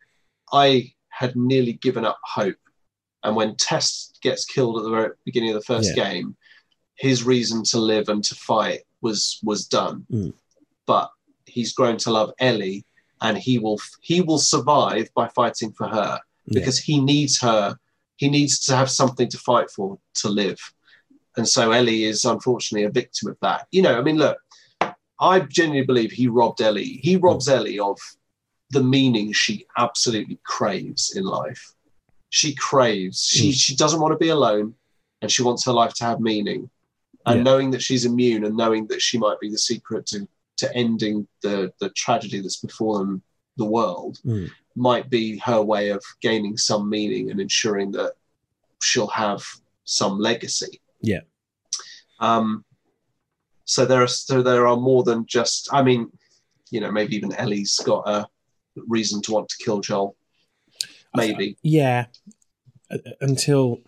I 0.54 0.94
had 1.10 1.36
nearly 1.36 1.74
given 1.74 2.06
up 2.06 2.20
hope. 2.24 2.56
And 3.24 3.36
when 3.36 3.56
Tess 3.58 4.14
gets 4.22 4.46
killed 4.46 4.78
at 4.78 4.84
the 4.84 4.90
very 4.92 5.10
beginning 5.26 5.50
of 5.50 5.56
the 5.56 5.62
first 5.74 5.90
Yeah. 5.96 6.04
game, 6.12 6.38
his 6.96 7.24
reason 7.24 7.64
to 7.66 7.80
live 7.80 8.10
and 8.10 8.24
to 8.24 8.36
fight 8.36 8.82
was 9.02 9.40
was 9.44 9.68
done. 9.68 10.06
Mm. 10.12 10.34
But 10.86 11.10
he's 11.46 11.74
grown 11.74 11.98
to 11.98 12.12
love 12.12 12.32
Ellie, 12.40 12.86
and 13.22 13.38
he 13.38 13.60
will 13.60 13.80
he 14.02 14.22
will 14.22 14.40
survive 14.40 15.10
by 15.16 15.28
fighting 15.30 15.74
for 15.74 15.88
her 15.88 16.20
Yeah. 16.46 16.60
because 16.60 16.80
he 16.80 17.00
needs 17.02 17.40
her. 17.42 17.78
He 18.16 18.30
needs 18.30 18.60
to 18.66 18.76
have 18.76 18.90
something 18.90 19.28
to 19.30 19.38
fight 19.38 19.70
for 19.70 20.00
to 20.16 20.30
live. 20.30 20.60
And 21.38 21.48
so 21.48 21.72
Ellie 21.72 22.04
is 22.06 22.26
unfortunately 22.26 22.86
a 22.86 22.90
victim 22.92 23.30
of 23.30 23.38
that. 23.42 23.68
You 23.72 23.84
know, 23.84 23.98
I 23.98 24.02
mean, 24.02 24.18
look, 24.18 24.38
I 25.20 25.40
genuinely 25.42 25.86
believe 25.86 26.12
he 26.12 26.28
robbed 26.28 26.62
Ellie. 26.62 27.00
He 27.04 27.16
robs 27.16 27.48
Ellie 27.48 27.80
of 27.80 27.98
the 28.72 28.84
meaning 28.84 29.32
she 29.32 29.66
absolutely 29.78 30.40
craves 30.44 31.16
in 31.16 31.24
life. 31.24 31.74
She 32.30 32.54
craves. 32.56 33.24
She 33.24 33.50
Mm. 33.52 33.54
she 33.54 33.76
doesn't 33.76 34.02
want 34.02 34.12
to 34.14 34.18
be 34.18 34.30
alone, 34.30 34.76
and 35.22 35.32
she 35.32 35.44
wants 35.44 35.64
her 35.66 35.72
life 35.72 35.94
to 35.96 36.04
have 36.04 36.20
meaning. 36.20 36.70
And 37.26 37.38
Yeah. 37.38 37.44
knowing 37.44 37.72
that 37.72 37.82
she's 37.82 38.06
immune, 38.06 38.44
and 38.44 38.56
knowing 38.58 38.88
that 38.88 39.02
she 39.02 39.18
might 39.18 39.40
be 39.40 39.50
the 39.50 39.58
secret 39.58 40.06
to 40.08 40.28
to 40.58 40.76
ending 40.76 41.28
the 41.44 41.72
the 41.80 41.90
tragedy 41.92 42.40
that's 42.42 42.58
before 42.58 42.98
them, 43.00 43.22
the 43.58 43.66
world, 43.66 44.20
Mm. 44.26 44.50
might 44.76 45.10
be 45.10 45.38
her 45.38 45.62
way 45.62 45.90
of 45.90 46.04
gaining 46.20 46.58
some 46.58 46.90
meaning 46.90 47.30
and 47.32 47.40
ensuring 47.40 47.92
that 47.92 48.14
she'll 48.82 49.08
have 49.26 49.44
some 49.86 50.18
legacy. 50.20 50.82
Yeah. 51.02 51.22
Um, 52.20 52.66
so 53.66 53.86
there 53.86 54.02
are 54.02 54.08
so 54.08 54.42
there 54.42 54.68
are 54.68 54.78
more 54.78 55.04
than 55.04 55.26
just. 55.26 55.70
I 55.72 55.84
mean, 55.84 56.12
you 56.72 56.80
know, 56.80 56.92
maybe 56.92 57.16
even 57.16 57.34
Ellie's 57.34 57.78
got 57.80 58.08
a 58.08 58.28
reason 58.88 59.22
to 59.24 59.32
want 59.32 59.50
to 59.50 59.64
kill 59.64 59.82
Joel. 59.82 60.16
Maybe. 61.16 61.58
yeah. 61.64 62.06
Uh, 62.92 62.98
Until, 63.22 63.80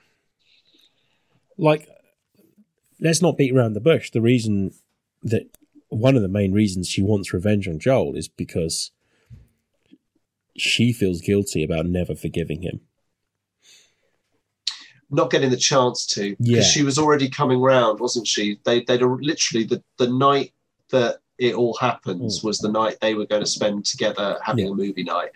like, 1.58 1.88
let's 3.00 3.22
not 3.22 3.38
beat 3.38 3.54
around 3.54 3.74
the 3.74 3.80
bush. 3.80 4.10
The 4.12 4.22
reason 4.22 4.72
that 5.24 5.44
one 5.90 6.16
of 6.16 6.22
the 6.22 6.28
main 6.28 6.54
reasons 6.54 6.88
she 6.88 7.02
wants 7.02 7.34
revenge 7.34 7.68
on 7.68 7.80
Joel 7.80 8.16
is 8.16 8.28
because 8.28 8.92
she 10.58 10.92
feels 10.92 11.22
guilty 11.22 11.64
about 11.64 11.86
never 11.86 12.16
forgiving 12.16 12.62
him. 12.62 12.82
Not 15.12 15.32
getting 15.32 15.50
the 15.50 15.58
chance 15.58 16.06
to 16.08 16.36
because 16.38 16.48
Yeah. 16.48 16.62
she 16.62 16.84
was 16.84 17.00
already 17.00 17.30
coming 17.30 17.60
round, 17.60 18.00
wasn't 18.00 18.28
she? 18.28 18.60
They 18.64 18.84
they 18.84 18.98
literally 18.98 19.66
the 19.66 19.84
the 19.98 20.08
night 20.10 20.54
that 20.92 21.18
it 21.38 21.56
all 21.56 21.76
happens 21.78 22.40
Mm. 22.42 22.44
was 22.44 22.60
the 22.60 22.72
night 22.72 22.98
they 23.00 23.14
were 23.16 23.26
going 23.26 23.42
to 23.44 23.50
spend 23.50 23.86
together 23.86 24.38
having 24.44 24.66
Yeah. 24.66 24.72
a 24.72 24.76
movie 24.76 25.04
night, 25.04 25.32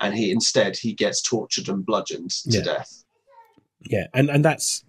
and 0.00 0.14
he 0.14 0.30
instead 0.30 0.76
he 0.76 0.92
gets 0.92 1.22
tortured 1.22 1.68
and 1.68 1.86
bludgeoned 1.86 2.30
to 2.30 2.50
Yeah. 2.58 2.62
death 2.62 3.04
Yeah, 3.88 4.06
and 4.14 4.28
and 4.30 4.44
that's 4.44 4.84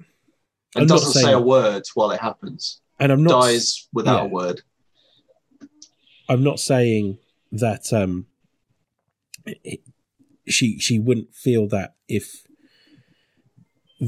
and 0.75 0.81
I'm 0.83 0.87
doesn't 0.87 1.13
say 1.13 1.31
a 1.31 1.39
word 1.39 1.83
while 1.93 2.11
it 2.11 2.19
happens. 2.19 2.81
and 2.99 3.11
I'm 3.11 3.23
not 3.23 3.41
Dies 3.41 3.87
without 3.93 4.23
a 4.25 4.27
word. 4.27 4.61
I'm 6.29 6.43
not 6.43 6.59
saying 6.59 7.19
that 7.51 7.93
um 7.93 8.27
it, 9.45 9.81
she 10.47 10.77
she 10.79 10.99
wouldn't 10.99 11.33
feel 11.35 11.67
that 11.69 11.95
if 12.07 12.45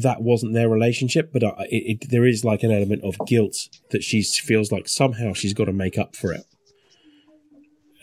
that 0.02 0.22
wasn't 0.22 0.54
their 0.54 0.70
relationship, 0.70 1.32
but 1.34 1.44
uh, 1.44 1.54
it, 1.70 2.02
it, 2.04 2.10
there 2.10 2.26
is 2.26 2.44
like 2.44 2.64
an 2.64 2.72
element 2.72 3.04
of 3.04 3.16
guilt 3.28 3.56
that 3.92 4.04
she 4.04 4.22
feels 4.24 4.72
like 4.72 4.88
somehow 4.88 5.34
she's 5.34 5.54
got 5.54 5.66
to 5.66 5.74
make 5.74 5.98
up 5.98 6.16
for 6.16 6.32
it, 6.34 6.46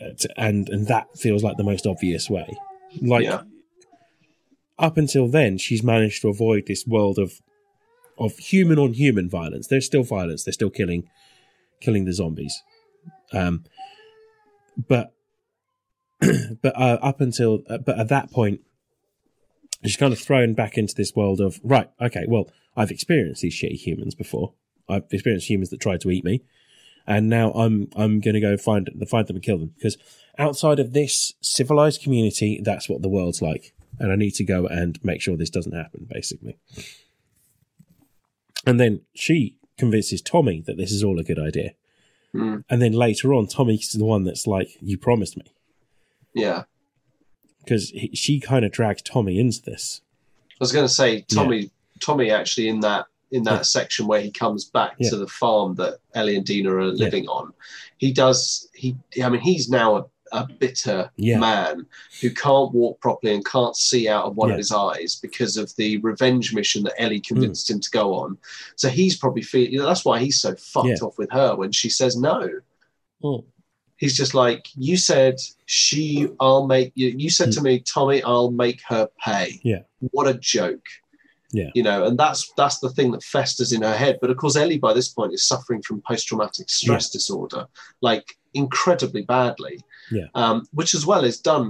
Uh, 0.01 0.13
and 0.37 0.69
and 0.69 0.87
that 0.89 1.07
feels 1.17 1.43
like 1.43 1.57
the 1.57 1.65
most 1.65 1.87
obvious 1.87 2.29
way. 2.31 2.49
Like 3.01 3.25
Yeah. 3.25 3.43
up 4.79 4.97
until 4.97 5.29
then, 5.29 5.59
she's 5.59 5.83
managed 5.83 6.23
to 6.23 6.29
avoid 6.29 6.67
this 6.67 6.87
world 6.87 7.19
of 7.19 7.41
of 8.19 8.37
human 8.39 8.79
on 8.79 8.93
human 8.95 9.29
violence. 9.29 9.67
There's 9.69 9.87
still 9.87 10.03
violence. 10.05 10.45
They're 10.45 10.53
still 10.53 10.71
killing 10.71 11.09
killing 11.81 12.05
the 12.05 12.13
zombies. 12.13 12.55
Um, 13.33 13.65
but 14.89 15.13
but 16.63 16.77
uh, 16.77 16.99
up 17.03 17.21
until 17.21 17.63
uh, 17.69 17.79
but 17.79 17.99
at 17.99 18.09
that 18.09 18.31
point, 18.31 18.61
she's 19.85 19.97
kind 19.97 20.13
of 20.13 20.19
thrown 20.19 20.55
back 20.55 20.79
into 20.79 20.95
this 20.95 21.15
world 21.15 21.41
of 21.41 21.61
right. 21.63 21.91
Okay, 22.01 22.25
well, 22.29 22.49
I've 22.77 22.91
experienced 22.91 23.43
these 23.43 23.55
shitty 23.55 23.77
humans 23.87 24.15
before. 24.15 24.55
I've 24.89 25.05
experienced 25.11 25.49
humans 25.49 25.71
that 25.71 25.81
tried 25.81 26.01
to 26.03 26.11
eat 26.11 26.25
me, 26.25 26.43
and 27.07 27.29
now 27.29 27.53
I'm 27.53 27.89
I'm 27.97 28.21
going 28.21 28.35
to 28.35 28.41
go 28.41 28.57
find 28.57 28.89
find 29.09 29.27
them 29.27 29.37
and 29.37 29.45
kill 29.45 29.59
them 29.59 29.73
because 29.77 29.97
outside 30.39 30.79
of 30.79 30.93
this 30.93 31.35
civilized 31.41 32.03
community, 32.03 32.61
that's 32.65 32.89
what 32.89 33.03
the 33.03 33.09
world's 33.09 33.43
like, 33.43 33.75
and 33.99 34.11
I 34.13 34.17
need 34.17 34.33
to 34.33 34.45
go 34.45 34.67
and 34.67 34.99
make 35.05 35.21
sure 35.21 35.37
this 35.37 35.51
doesn't 35.51 35.75
happen. 35.75 36.07
Basically, 36.11 36.59
and 38.67 38.79
then 38.81 39.03
she 39.15 39.57
convinces 39.79 40.23
Tommy 40.23 40.63
that 40.67 40.77
this 40.77 40.93
is 40.93 41.03
all 41.03 41.19
a 41.19 41.25
good 41.25 41.39
idea. 41.39 41.73
Mm, 42.35 42.65
And 42.71 42.81
then 42.81 42.93
later 42.93 43.35
on, 43.35 43.47
Tommy's 43.47 43.93
the 43.93 44.05
one 44.05 44.25
that's 44.25 44.47
like, 44.47 44.69
"You 44.81 44.97
promised 44.97 45.37
me," 45.37 45.45
yeah. 46.35 46.65
Because 47.65 47.93
she 48.15 48.41
kind 48.41 48.65
of 48.65 48.73
drags 48.73 49.03
Tommy 49.03 49.39
into 49.39 49.63
this. 49.63 50.01
I 50.53 50.55
was 50.61 50.73
going 50.73 50.87
to 50.87 50.93
say 50.93 51.23
Tommy. 51.23 51.71
Tommy 52.01 52.31
actually 52.31 52.69
in 52.69 52.81
that 52.81 53.07
in 53.31 53.45
that 53.45 53.53
Yeah. 53.53 53.63
section 53.63 54.07
where 54.07 54.21
he 54.21 54.31
comes 54.31 54.65
back 54.67 54.95
Yeah. 54.99 55.11
to 55.11 55.17
the 55.17 55.27
farm 55.27 55.75
that 55.77 55.99
Ellie 56.15 56.37
and 56.37 56.45
Dina 56.45 56.71
are 56.75 56.87
living 56.93 57.27
on. 57.29 57.53
He 57.99 58.13
does. 58.13 58.69
He. 58.75 58.97
I 59.23 59.29
mean, 59.31 59.41
he's 59.41 59.69
now 59.71 59.97
a, 59.97 60.05
a 60.33 60.47
bitter 60.47 61.11
Yeah. 61.17 61.39
man 61.39 61.87
who 62.21 62.31
can't 62.31 62.73
walk 62.73 63.01
properly 63.01 63.35
and 63.35 63.45
can't 63.45 63.77
see 63.77 64.09
out 64.09 64.25
of 64.25 64.37
one 64.37 64.49
Yeah. 64.49 64.55
of 64.55 64.59
his 64.59 64.73
eyes 64.73 65.19
because 65.23 65.57
of 65.57 65.75
the 65.77 65.99
revenge 65.99 66.53
mission 66.55 66.83
that 66.85 66.95
Ellie 67.01 67.21
Mm. 67.21 67.27
convinced 67.29 67.71
him 67.71 67.81
to 67.81 67.91
go 67.91 68.15
on. 68.15 68.37
So 68.77 68.89
he's 68.89 69.17
probably 69.17 69.43
feeling. 69.43 69.73
You 69.73 69.79
know, 69.79 69.87
that's 69.87 70.05
why 70.05 70.19
he's 70.21 70.41
so 70.41 70.55
fucked 70.57 70.89
Yeah. 70.89 70.95
off 71.07 71.17
with 71.19 71.31
her 71.33 71.55
when 71.57 71.73
she 71.73 71.89
says 71.89 72.17
no. 72.17 72.49
Oh, 73.25 73.45
He's 74.03 74.17
just 74.17 74.35
like 74.35 74.67
you 74.75 74.97
said. 74.97 75.37
She. 75.67 76.29
I'll 76.41 76.67
make 76.67 76.91
you. 76.97 77.09
You 77.17 77.31
said 77.31 77.53
to 77.53 77.61
me, 77.63 77.79
Tommy. 77.79 78.21
I'll 78.25 78.51
make 78.51 78.81
her 78.89 79.09
pay. 79.25 79.61
Yeah. 79.63 79.83
What 80.17 80.27
a 80.27 80.35
joke 80.35 80.85
Yeah. 81.53 81.71
you 81.77 81.83
know 81.89 81.99
and 82.07 82.19
that's 82.19 82.41
that's 82.57 82.79
the 82.81 82.89
thing 82.97 83.11
that 83.13 83.23
festers 83.23 83.73
in 83.77 83.83
her 83.83 83.97
head 84.05 84.15
but 84.21 84.31
of 84.31 84.37
course 84.43 84.57
ellie 84.57 84.79
by 84.89 84.93
this 84.95 85.09
point 85.17 85.33
is 85.35 85.47
suffering 85.53 85.83
from 85.87 86.03
post-traumatic 86.11 86.69
stress 86.81 87.07
disorder 87.17 87.63
like 88.09 88.27
incredibly 88.55 89.23
badly 89.37 89.77
Yeah. 90.19 90.29
um, 90.35 90.57
which 90.79 90.93
as 90.99 91.05
well 91.11 91.25
is 91.31 91.41
done 91.53 91.69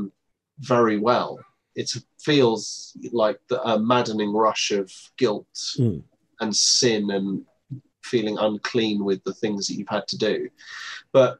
very 0.76 0.98
well 1.08 1.30
it 1.74 1.88
feels 2.28 2.96
like 3.12 3.38
the, 3.50 3.58
a 3.72 3.74
maddening 3.92 4.32
rush 4.46 4.70
of 4.80 4.86
guilt 5.22 5.48
Mm. 5.78 6.02
and 6.40 6.50
sin 6.56 7.10
and 7.16 7.44
feeling 8.10 8.36
unclean 8.38 8.98
with 9.08 9.20
the 9.24 9.34
things 9.42 9.66
that 9.66 9.74
you've 9.76 9.96
had 9.98 10.06
to 10.12 10.16
do 10.30 10.48
but 11.18 11.38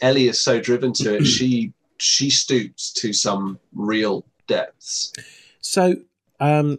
Ellie 0.00 0.28
is 0.28 0.40
so 0.40 0.60
driven 0.60 0.92
to 0.94 1.16
it, 1.16 1.24
she 1.26 1.72
she 1.98 2.30
stoops 2.30 2.92
to 2.94 3.12
some 3.12 3.58
real 3.74 4.24
depths. 4.48 5.12
So, 5.60 5.96
um, 6.40 6.78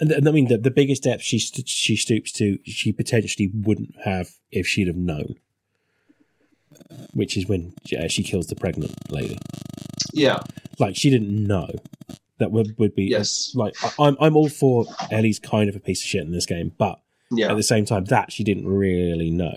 and 0.00 0.26
I 0.28 0.32
mean, 0.32 0.48
the, 0.48 0.58
the 0.58 0.70
biggest 0.70 1.02
depth 1.04 1.22
she 1.22 1.38
she 1.38 1.96
stoops 1.96 2.32
to, 2.32 2.58
she 2.64 2.92
potentially 2.92 3.50
wouldn't 3.54 3.94
have 4.04 4.30
if 4.50 4.66
she'd 4.66 4.86
have 4.88 4.96
known. 4.96 5.36
Which 7.14 7.36
is 7.36 7.46
when 7.46 7.74
uh, 7.98 8.08
she 8.08 8.22
kills 8.22 8.46
the 8.46 8.56
pregnant 8.56 8.94
lady. 9.10 9.38
Yeah, 10.14 10.40
Like 10.78 10.96
she 10.96 11.10
didn't 11.10 11.30
know 11.46 11.68
that 12.38 12.50
would 12.50 12.76
would 12.78 12.94
be 12.94 13.04
yes, 13.04 13.52
like 13.54 13.74
I- 13.82 13.92
I'm 14.06 14.16
I'm 14.20 14.36
all 14.36 14.48
for 14.48 14.86
Ellie's 15.10 15.38
kind 15.38 15.68
of 15.68 15.76
a 15.76 15.80
piece 15.80 16.02
of 16.02 16.06
shit 16.08 16.22
in 16.22 16.32
this 16.32 16.46
game, 16.46 16.72
but 16.76 17.00
yeah, 17.30 17.50
at 17.50 17.56
the 17.56 17.62
same 17.62 17.84
time 17.84 18.04
that 18.06 18.32
she 18.32 18.42
didn't 18.44 18.66
really 18.66 19.30
know. 19.30 19.54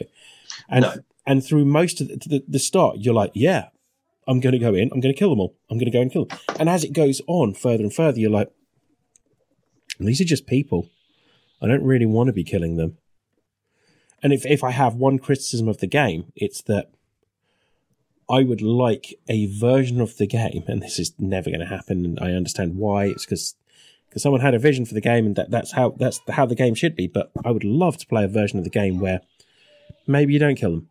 And 0.69 0.83
No. 0.83 0.93
And 1.25 1.45
through 1.45 1.65
most 1.65 2.01
of 2.01 2.07
the, 2.07 2.17
the, 2.17 2.43
the 2.47 2.59
start, 2.59 2.97
you're 2.99 3.13
like, 3.13 3.31
yeah, 3.33 3.69
I'm 4.27 4.39
going 4.39 4.53
to 4.53 4.59
go 4.59 4.73
in, 4.73 4.89
I'm 4.91 4.99
going 4.99 5.13
to 5.13 5.19
kill 5.19 5.29
them 5.29 5.39
all, 5.39 5.55
I'm 5.69 5.77
going 5.77 5.91
to 5.91 5.97
go 5.97 6.01
and 6.01 6.11
kill 6.11 6.25
them. 6.25 6.39
And 6.59 6.69
as 6.69 6.83
it 6.83 6.93
goes 6.93 7.21
on 7.27 7.53
further 7.53 7.83
and 7.83 7.93
further, 7.93 8.19
you're 8.19 8.31
like, 8.31 8.51
these 9.99 10.21
are 10.21 10.25
just 10.25 10.47
people. 10.47 10.89
I 11.61 11.67
don't 11.67 11.83
really 11.83 12.05
want 12.05 12.27
to 12.27 12.33
be 12.33 12.43
killing 12.43 12.75
them. 12.75 12.97
And 14.21 14.33
if 14.33 14.45
if 14.45 14.63
I 14.63 14.71
have 14.71 14.95
one 14.95 15.19
criticism 15.19 15.67
of 15.67 15.77
the 15.77 15.87
game, 15.87 16.31
it's 16.35 16.61
that 16.63 16.91
I 18.29 18.43
would 18.43 18.61
like 18.61 19.13
a 19.29 19.45
version 19.47 20.01
of 20.01 20.17
the 20.17 20.27
game, 20.27 20.63
and 20.67 20.81
this 20.81 20.99
is 20.99 21.13
never 21.19 21.49
going 21.49 21.59
to 21.59 21.65
happen. 21.65 22.05
And 22.05 22.19
I 22.19 22.31
understand 22.31 22.75
why. 22.75 23.05
It's 23.05 23.25
because 23.25 23.55
because 24.09 24.23
someone 24.23 24.41
had 24.41 24.55
a 24.55 24.59
vision 24.59 24.85
for 24.85 24.93
the 24.93 25.01
game, 25.01 25.25
and 25.25 25.35
that, 25.35 25.51
that's 25.51 25.73
how 25.73 25.95
that's 25.99 26.21
how 26.29 26.45
the 26.45 26.55
game 26.55 26.75
should 26.75 26.95
be. 26.95 27.07
But 27.07 27.31
I 27.43 27.51
would 27.51 27.63
love 27.63 27.97
to 27.97 28.07
play 28.07 28.23
a 28.23 28.27
version 28.27 28.57
of 28.57 28.63
the 28.63 28.69
game 28.71 28.99
where 28.99 29.21
maybe 30.07 30.33
you 30.33 30.39
don't 30.39 30.55
kill 30.55 30.71
them, 30.71 30.89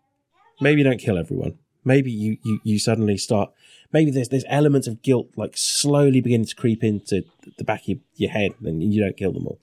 maybe 0.61 0.81
you 0.81 0.85
don't 0.85 0.99
kill 0.99 1.19
everyone, 1.19 1.59
maybe 1.85 2.11
you 2.11 2.39
you, 2.45 2.61
you 2.65 2.79
suddenly 2.79 3.17
start. 3.17 3.51
Maybe 3.93 4.11
there's 4.11 4.29
there's 4.29 4.45
elements 4.49 4.87
of 4.87 5.03
guilt 5.03 5.29
like 5.37 5.57
slowly 5.57 6.21
beginning 6.21 6.47
to 6.47 6.55
creep 6.55 6.83
into 6.83 7.25
the 7.59 7.65
back 7.65 7.89
of 7.89 7.99
your, 8.17 8.31
head, 8.31 8.53
and 8.65 8.83
you 8.83 9.03
don't 9.03 9.17
kill 9.17 9.33
them 9.33 9.47
all. 9.47 9.61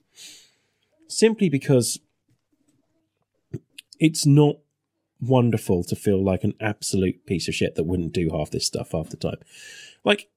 Simply 1.08 1.48
because 1.48 1.98
it's 4.00 4.24
not 4.24 4.56
wonderful 5.20 5.84
to 5.84 5.94
feel 5.94 6.22
like 6.22 6.42
an 6.42 6.54
absolute 6.60 7.24
piece 7.26 7.46
of 7.46 7.54
shit 7.54 7.76
that 7.76 7.84
wouldn't 7.84 8.12
do 8.12 8.30
half 8.32 8.50
this 8.50 8.66
stuff 8.66 8.92
half 8.92 9.10
the 9.10 9.16
time. 9.16 9.36
Like 10.04 10.28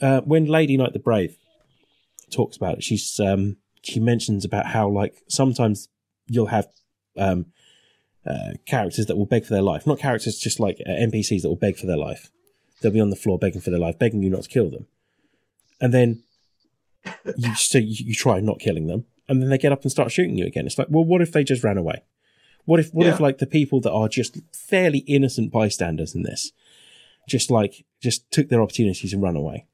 uh, 0.00 0.20
when 0.22 0.46
Lady 0.46 0.76
Knight 0.76 0.92
the 0.92 0.98
Brave 0.98 1.36
talks 2.30 2.56
about 2.56 2.78
it, 2.78 2.84
she's 2.84 3.20
um, 3.20 3.56
she 3.82 4.00
mentions 4.00 4.44
about 4.44 4.66
how 4.66 4.88
like 4.88 5.22
sometimes 5.28 5.88
you'll 6.26 6.46
have 6.46 6.68
um, 7.16 7.46
uh, 8.26 8.52
characters 8.66 9.06
that 9.06 9.16
will 9.16 9.26
beg 9.26 9.44
for 9.44 9.54
their 9.54 9.62
life, 9.62 9.86
not 9.86 9.98
characters 9.98 10.38
just 10.38 10.60
like 10.60 10.80
uh, 10.86 10.90
NPCs 10.90 11.42
that 11.42 11.48
will 11.48 11.56
beg 11.56 11.76
for 11.76 11.86
their 11.86 11.96
life. 11.96 12.30
They'll 12.80 12.92
be 12.92 13.00
on 13.00 13.10
the 13.10 13.16
floor 13.16 13.38
begging 13.38 13.60
for 13.60 13.70
their 13.70 13.78
life, 13.78 13.98
begging 13.98 14.22
you 14.22 14.30
not 14.30 14.42
to 14.42 14.48
kill 14.48 14.70
them, 14.70 14.86
and 15.80 15.92
then 15.92 16.22
you 17.36 17.54
so 17.54 17.78
you, 17.78 18.06
you 18.06 18.14
try 18.14 18.40
not 18.40 18.58
killing 18.58 18.86
them, 18.86 19.06
and 19.28 19.42
then 19.42 19.50
they 19.50 19.58
get 19.58 19.72
up 19.72 19.82
and 19.82 19.90
start 19.90 20.10
shooting 20.10 20.36
you 20.36 20.46
again. 20.46 20.66
It's 20.66 20.78
like, 20.78 20.88
well, 20.90 21.04
what 21.04 21.20
if 21.20 21.32
they 21.32 21.44
just 21.44 21.64
ran 21.64 21.78
away? 21.78 22.02
What 22.64 22.80
if 22.80 22.92
what 22.92 23.06
if 23.06 23.20
like 23.20 23.38
the 23.38 23.46
people 23.46 23.80
that 23.80 23.92
are 23.92 24.08
just 24.08 24.38
fairly 24.52 25.00
innocent 25.00 25.50
bystanders 25.52 26.14
in 26.14 26.22
this, 26.22 26.52
just 27.28 27.50
like 27.50 27.84
just 28.00 28.30
took 28.30 28.48
their 28.48 28.62
opportunities 28.62 29.12
and 29.12 29.22
run 29.22 29.36
away? 29.36 29.66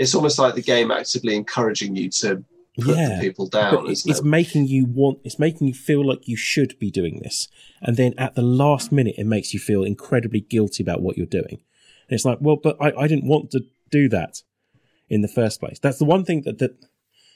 it's 0.00 0.14
almost 0.14 0.38
like 0.38 0.54
the 0.54 0.62
game 0.62 0.90
actively 0.90 1.36
encouraging 1.36 1.94
you 1.94 2.08
to 2.08 2.42
put 2.80 2.96
Yeah. 2.96 3.20
people 3.20 3.48
But 3.48 3.72
down, 3.72 3.90
it's, 3.90 4.06
it's 4.06 4.22
making 4.22 4.66
you 4.66 4.84
want. 4.86 5.18
It's 5.24 5.38
making 5.38 5.66
you 5.68 5.74
feel 5.74 6.06
like 6.06 6.26
you 6.26 6.36
should 6.36 6.78
be 6.78 6.90
doing 6.90 7.20
this, 7.22 7.48
and 7.82 7.96
then 7.96 8.14
at 8.18 8.34
the 8.34 8.42
last 8.42 8.90
minute, 8.92 9.14
it 9.18 9.26
makes 9.26 9.52
you 9.54 9.60
feel 9.60 9.84
incredibly 9.84 10.40
guilty 10.40 10.82
about 10.82 11.02
what 11.02 11.16
you're 11.16 11.26
doing. 11.26 11.60
And 12.08 12.16
it's 12.16 12.24
like, 12.24 12.38
well, 12.40 12.56
but 12.56 12.76
I, 12.80 12.92
I 12.92 13.06
didn't 13.08 13.28
want 13.28 13.50
to 13.52 13.64
do 13.90 14.08
that 14.08 14.42
in 15.08 15.22
the 15.22 15.28
first 15.28 15.60
place. 15.60 15.78
That's 15.78 15.98
the 15.98 16.04
one 16.04 16.24
thing 16.24 16.42
that 16.42 16.58
that 16.58 16.76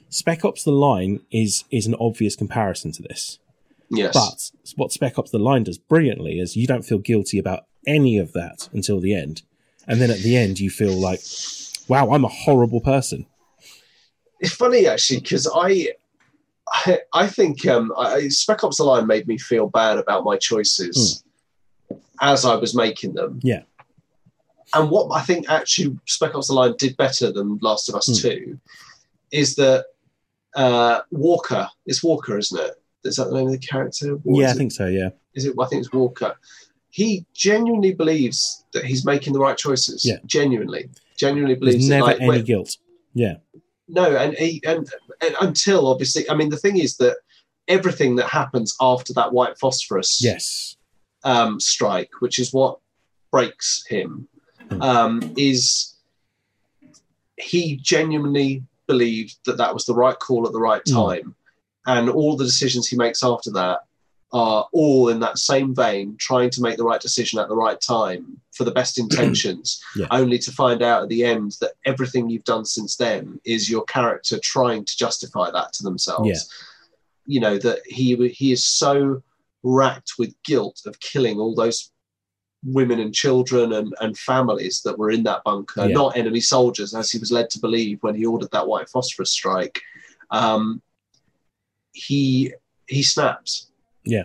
Spec 0.09 0.45
Ops: 0.45 0.65
The 0.65 0.73
Line 0.73 1.21
is 1.31 1.65
is 1.71 1.87
an 1.87 1.95
obvious 2.01 2.37
comparison 2.37 2.93
to 2.93 3.03
this. 3.03 3.39
Yes, 3.91 4.15
But 4.15 4.75
what 4.77 4.93
Spec 4.93 5.19
Ops: 5.19 5.31
The 5.31 5.39
Line 5.39 5.65
does 5.65 5.79
brilliantly 5.79 6.39
is 6.39 6.57
you 6.57 6.67
don't 6.67 6.85
feel 6.85 6.99
guilty 6.99 7.39
about 7.39 7.65
any 7.87 8.17
of 8.19 8.33
that 8.33 8.69
until 8.73 8.99
the 9.01 9.15
end, 9.15 9.43
and 9.87 10.01
then 10.01 10.11
at 10.11 10.19
the 10.19 10.37
end 10.37 10.59
you 10.59 10.71
feel 10.71 10.93
like, 10.93 11.21
wow, 11.87 12.11
I'm 12.13 12.25
a 12.25 12.29
horrible 12.29 12.81
person. 12.81 13.27
It's 14.45 14.55
funny 14.55 14.87
actually 14.87 15.21
because 15.21 15.49
I, 15.55 15.89
I, 16.73 16.99
I 17.13 17.27
think 17.27 17.67
um, 17.67 17.93
I, 17.97 18.29
Spec 18.29 18.65
Ops: 18.65 18.79
The 18.79 18.85
Line 18.85 19.07
made 19.07 19.27
me 19.29 19.39
feel 19.39 19.69
bad 19.69 19.99
about 19.99 20.25
my 20.25 20.37
choices 20.37 21.25
as 22.21 22.45
I 22.45 22.55
was 22.57 22.75
making 22.75 23.15
them. 23.15 23.41
Yeah. 23.43 23.63
And 24.75 24.91
what 24.91 25.11
I 25.13 25.23
think 25.23 25.49
actually 25.51 25.97
Spec 26.07 26.35
Ops: 26.35 26.49
The 26.49 26.55
Line 26.55 26.75
did 26.79 26.97
better 26.97 27.31
than 27.33 27.59
Last 27.63 27.89
of 27.89 27.95
Us 27.95 28.07
Hmm. 28.07 28.29
Two 28.29 28.61
is 29.31 29.57
that 29.57 29.87
uh, 30.55 31.01
Walker. 31.11 31.69
It's 31.87 32.03
Walker, 32.03 32.39
isn't 32.39 32.59
it? 32.61 32.75
Is 33.05 33.17
that 33.17 33.25
the 33.25 33.35
name 33.35 33.47
of 33.47 33.53
the 33.53 33.59
character? 33.59 34.15
Or 34.25 34.41
yeah, 34.41 34.49
I 34.49 34.51
it- 34.53 34.57
think 34.57 34.73
so. 34.73 34.87
Yeah, 34.87 35.11
is 35.35 35.45
it? 35.47 35.55
I 35.61 35.67
think 35.67 35.85
it's 35.85 35.93
Walker. 35.93 36.35
He 36.91 37.27
genuinely 37.35 37.93
believes 37.93 38.65
that 38.73 38.85
he's 38.85 39.05
making 39.05 39.33
the 39.33 39.41
right 39.41 39.57
choices. 39.59 40.05
Yeah. 40.05 40.19
Genuinely, 40.27 40.89
genuinely 41.17 41.55
there's 41.55 41.61
believes 41.75 41.87
it. 41.87 41.91
never 41.91 42.07
Like, 42.07 42.17
any 42.21 42.29
when- 42.29 42.45
guilt. 42.45 42.77
Yeah. 43.15 43.35
No, 43.89 44.17
and, 44.17 44.35
he, 44.35 44.63
and 44.67 44.89
and 45.21 45.35
until 45.41 45.87
obviously, 45.87 46.29
I 46.31 46.35
mean, 46.35 46.49
the 46.51 46.57
thing 46.57 46.79
is 46.79 46.97
that 46.99 47.17
everything 47.69 48.17
that 48.17 48.29
happens 48.29 48.75
after 48.81 49.13
that 49.15 49.33
white 49.33 49.59
phosphorus 49.59 50.23
Yes. 50.23 50.77
um, 51.25 51.59
strike, 51.61 52.11
which 52.21 52.39
is 52.39 52.53
what 52.53 52.79
breaks 53.31 53.85
him, 53.89 54.29
Hmm. 54.71 54.83
um, 54.83 55.35
is 55.37 55.95
he 57.37 57.77
genuinely 57.77 58.63
believed 58.87 59.37
that 59.47 59.57
that 59.59 59.75
was 59.75 59.85
the 59.87 59.95
right 59.95 60.19
call 60.19 60.47
at 60.47 60.53
the 60.53 60.61
right 60.61 60.83
Hmm. 60.87 60.95
time, 60.95 61.35
and 61.87 62.09
all 62.09 62.37
the 62.37 62.45
decisions 62.45 62.87
he 62.87 62.97
makes 62.97 63.23
after 63.23 63.51
that 63.53 63.81
are 64.35 64.69
all 64.73 65.09
in 65.09 65.21
that 65.21 65.39
same 65.39 65.75
vein, 65.75 66.17
trying 66.19 66.51
to 66.51 66.61
make 66.61 66.77
the 66.77 66.85
right 66.85 67.01
decision 67.01 67.39
at 67.39 67.49
the 67.49 67.57
right 67.57 67.81
time 67.81 68.37
for 68.53 68.65
the 68.65 68.71
best 68.73 68.99
intentions, 69.05 69.81
Yeah. 69.97 70.07
only 70.11 70.39
to 70.41 70.51
find 70.53 70.83
out 70.83 71.05
at 71.05 71.09
the 71.09 71.25
end 71.25 71.57
that 71.61 71.73
everything 71.87 72.29
you've 72.29 72.45
done 72.45 72.65
since 72.65 72.97
then 72.97 73.41
is 73.45 73.71
your 73.71 73.85
character 73.85 74.39
trying 74.43 74.85
to 74.85 74.97
justify 74.97 75.51
that 75.53 75.73
to 75.75 75.83
themselves. 75.85 76.29
Yeah. 76.29 76.37
You 77.27 77.41
know 77.41 77.57
that 77.59 77.79
he 77.87 78.29
he 78.29 78.53
is 78.53 78.65
so 78.65 79.23
racked 79.63 80.13
with 80.19 80.35
guilt 80.43 80.83
of 80.85 81.01
killing 81.01 81.39
all 81.39 81.55
those 81.55 81.91
women 82.65 82.99
and 83.01 83.15
children 83.15 83.73
and, 83.75 83.95
and 84.01 84.19
families 84.19 84.83
that 84.83 84.99
were 84.99 85.11
in 85.11 85.23
that 85.23 85.45
bunker, 85.45 85.87
Yeah. 85.87 85.95
not 85.95 86.17
enemy 86.17 86.41
soldiers, 86.41 86.93
as 86.95 87.11
he 87.11 87.19
was 87.19 87.31
led 87.33 87.49
to 87.51 87.61
believe 87.61 87.99
when 88.03 88.15
he 88.15 88.27
ordered 88.27 88.51
that 88.53 88.67
white 88.67 88.89
phosphorus 88.89 89.31
strike. 89.31 89.81
Um, 90.31 90.83
he 91.93 92.53
he 92.89 93.03
snaps. 93.03 93.71
Yeah. 94.05 94.25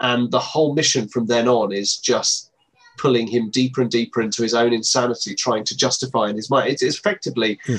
And 0.00 0.30
the 0.30 0.38
whole 0.38 0.74
mission 0.74 1.08
from 1.08 1.26
then 1.26 1.46
on 1.48 1.72
is 1.72 1.96
just 1.96 2.50
pulling 2.98 3.26
him 3.26 3.50
deeper 3.50 3.80
and 3.82 3.90
deeper 3.90 4.20
into 4.22 4.42
his 4.42 4.54
own 4.54 4.72
insanity, 4.72 5.34
trying 5.34 5.64
to 5.64 5.76
justify 5.76 6.28
in 6.28 6.36
his 6.36 6.50
mind. 6.50 6.68
It's, 6.70 6.82
it's 6.82 6.98
effectively 6.98 7.58
Hmm. 7.66 7.76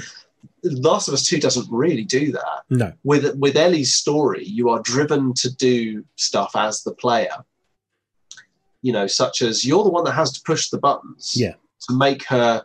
Last 0.63 1.07
of 1.07 1.13
Us 1.15 1.25
Two 1.25 1.39
doesn't 1.39 1.67
really 1.71 2.03
do 2.03 2.31
that 2.31 2.61
No. 2.69 2.93
with 3.03 3.35
with 3.35 3.55
Ellie's 3.55 3.93
story, 3.95 4.43
you 4.45 4.69
are 4.69 4.79
driven 4.81 5.33
to 5.35 5.55
do 5.55 6.03
stuff 6.15 6.55
as 6.55 6.83
the 6.83 6.93
player. 6.93 7.43
You 8.83 8.91
know, 8.93 9.05
such 9.07 9.41
as 9.43 9.63
you're 9.65 9.83
the 9.83 9.89
one 9.91 10.03
that 10.05 10.13
has 10.13 10.31
to 10.33 10.41
push 10.45 10.69
the 10.69 10.79
buttons 10.79 11.33
Yeah. 11.35 11.53
to 11.87 11.95
make 11.95 12.23
her 12.25 12.63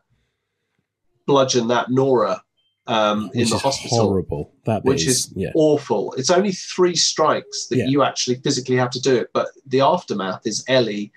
bludgeon 1.26 1.68
that 1.68 1.90
Nora 1.90 2.42
um, 2.86 3.24
in 3.34 3.40
the 3.48 3.54
is 3.56 3.62
hospital. 3.62 3.98
horrible. 3.98 4.52
That 4.64 4.84
Which 4.84 5.06
is 5.06 5.32
yeah. 5.34 5.50
Awful. 5.54 6.12
It's 6.16 6.30
only 6.30 6.52
three 6.52 6.94
strikes 6.96 7.66
that 7.68 7.78
Yeah. 7.78 7.86
you 7.88 8.02
actually 8.02 8.36
physically 8.36 8.76
have 8.76 8.90
to 8.90 9.00
do 9.00 9.14
it, 9.16 9.30
but 9.32 9.48
the 9.66 9.80
aftermath 9.80 10.46
is 10.46 10.64
Ellie 10.68 11.12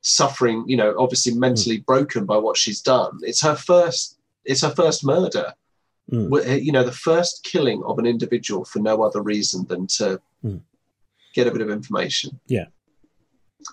suffering. 0.00 0.64
You 0.66 0.76
know, 0.76 0.94
obviously 0.98 1.32
Hmm. 1.32 1.40
mentally 1.40 1.78
broken 1.78 2.24
by 2.26 2.36
what 2.36 2.56
she's 2.56 2.80
done. 2.80 3.18
It's 3.22 3.40
her 3.42 3.54
first. 3.56 4.16
It's 4.44 4.62
her 4.62 4.70
first 4.70 5.04
murder 5.04 5.54
Mm. 6.10 6.64
You 6.64 6.72
know, 6.72 6.82
the 6.84 6.90
first 6.90 7.44
killing 7.44 7.82
of 7.84 7.98
an 7.98 8.06
individual 8.06 8.64
for 8.64 8.78
no 8.78 9.02
other 9.02 9.20
reason 9.20 9.66
than 9.66 9.86
to 9.98 10.18
Mm. 10.42 10.62
get 11.34 11.46
a 11.46 11.50
bit 11.50 11.60
of 11.60 11.68
information. 11.68 12.40
Yeah. 12.46 12.68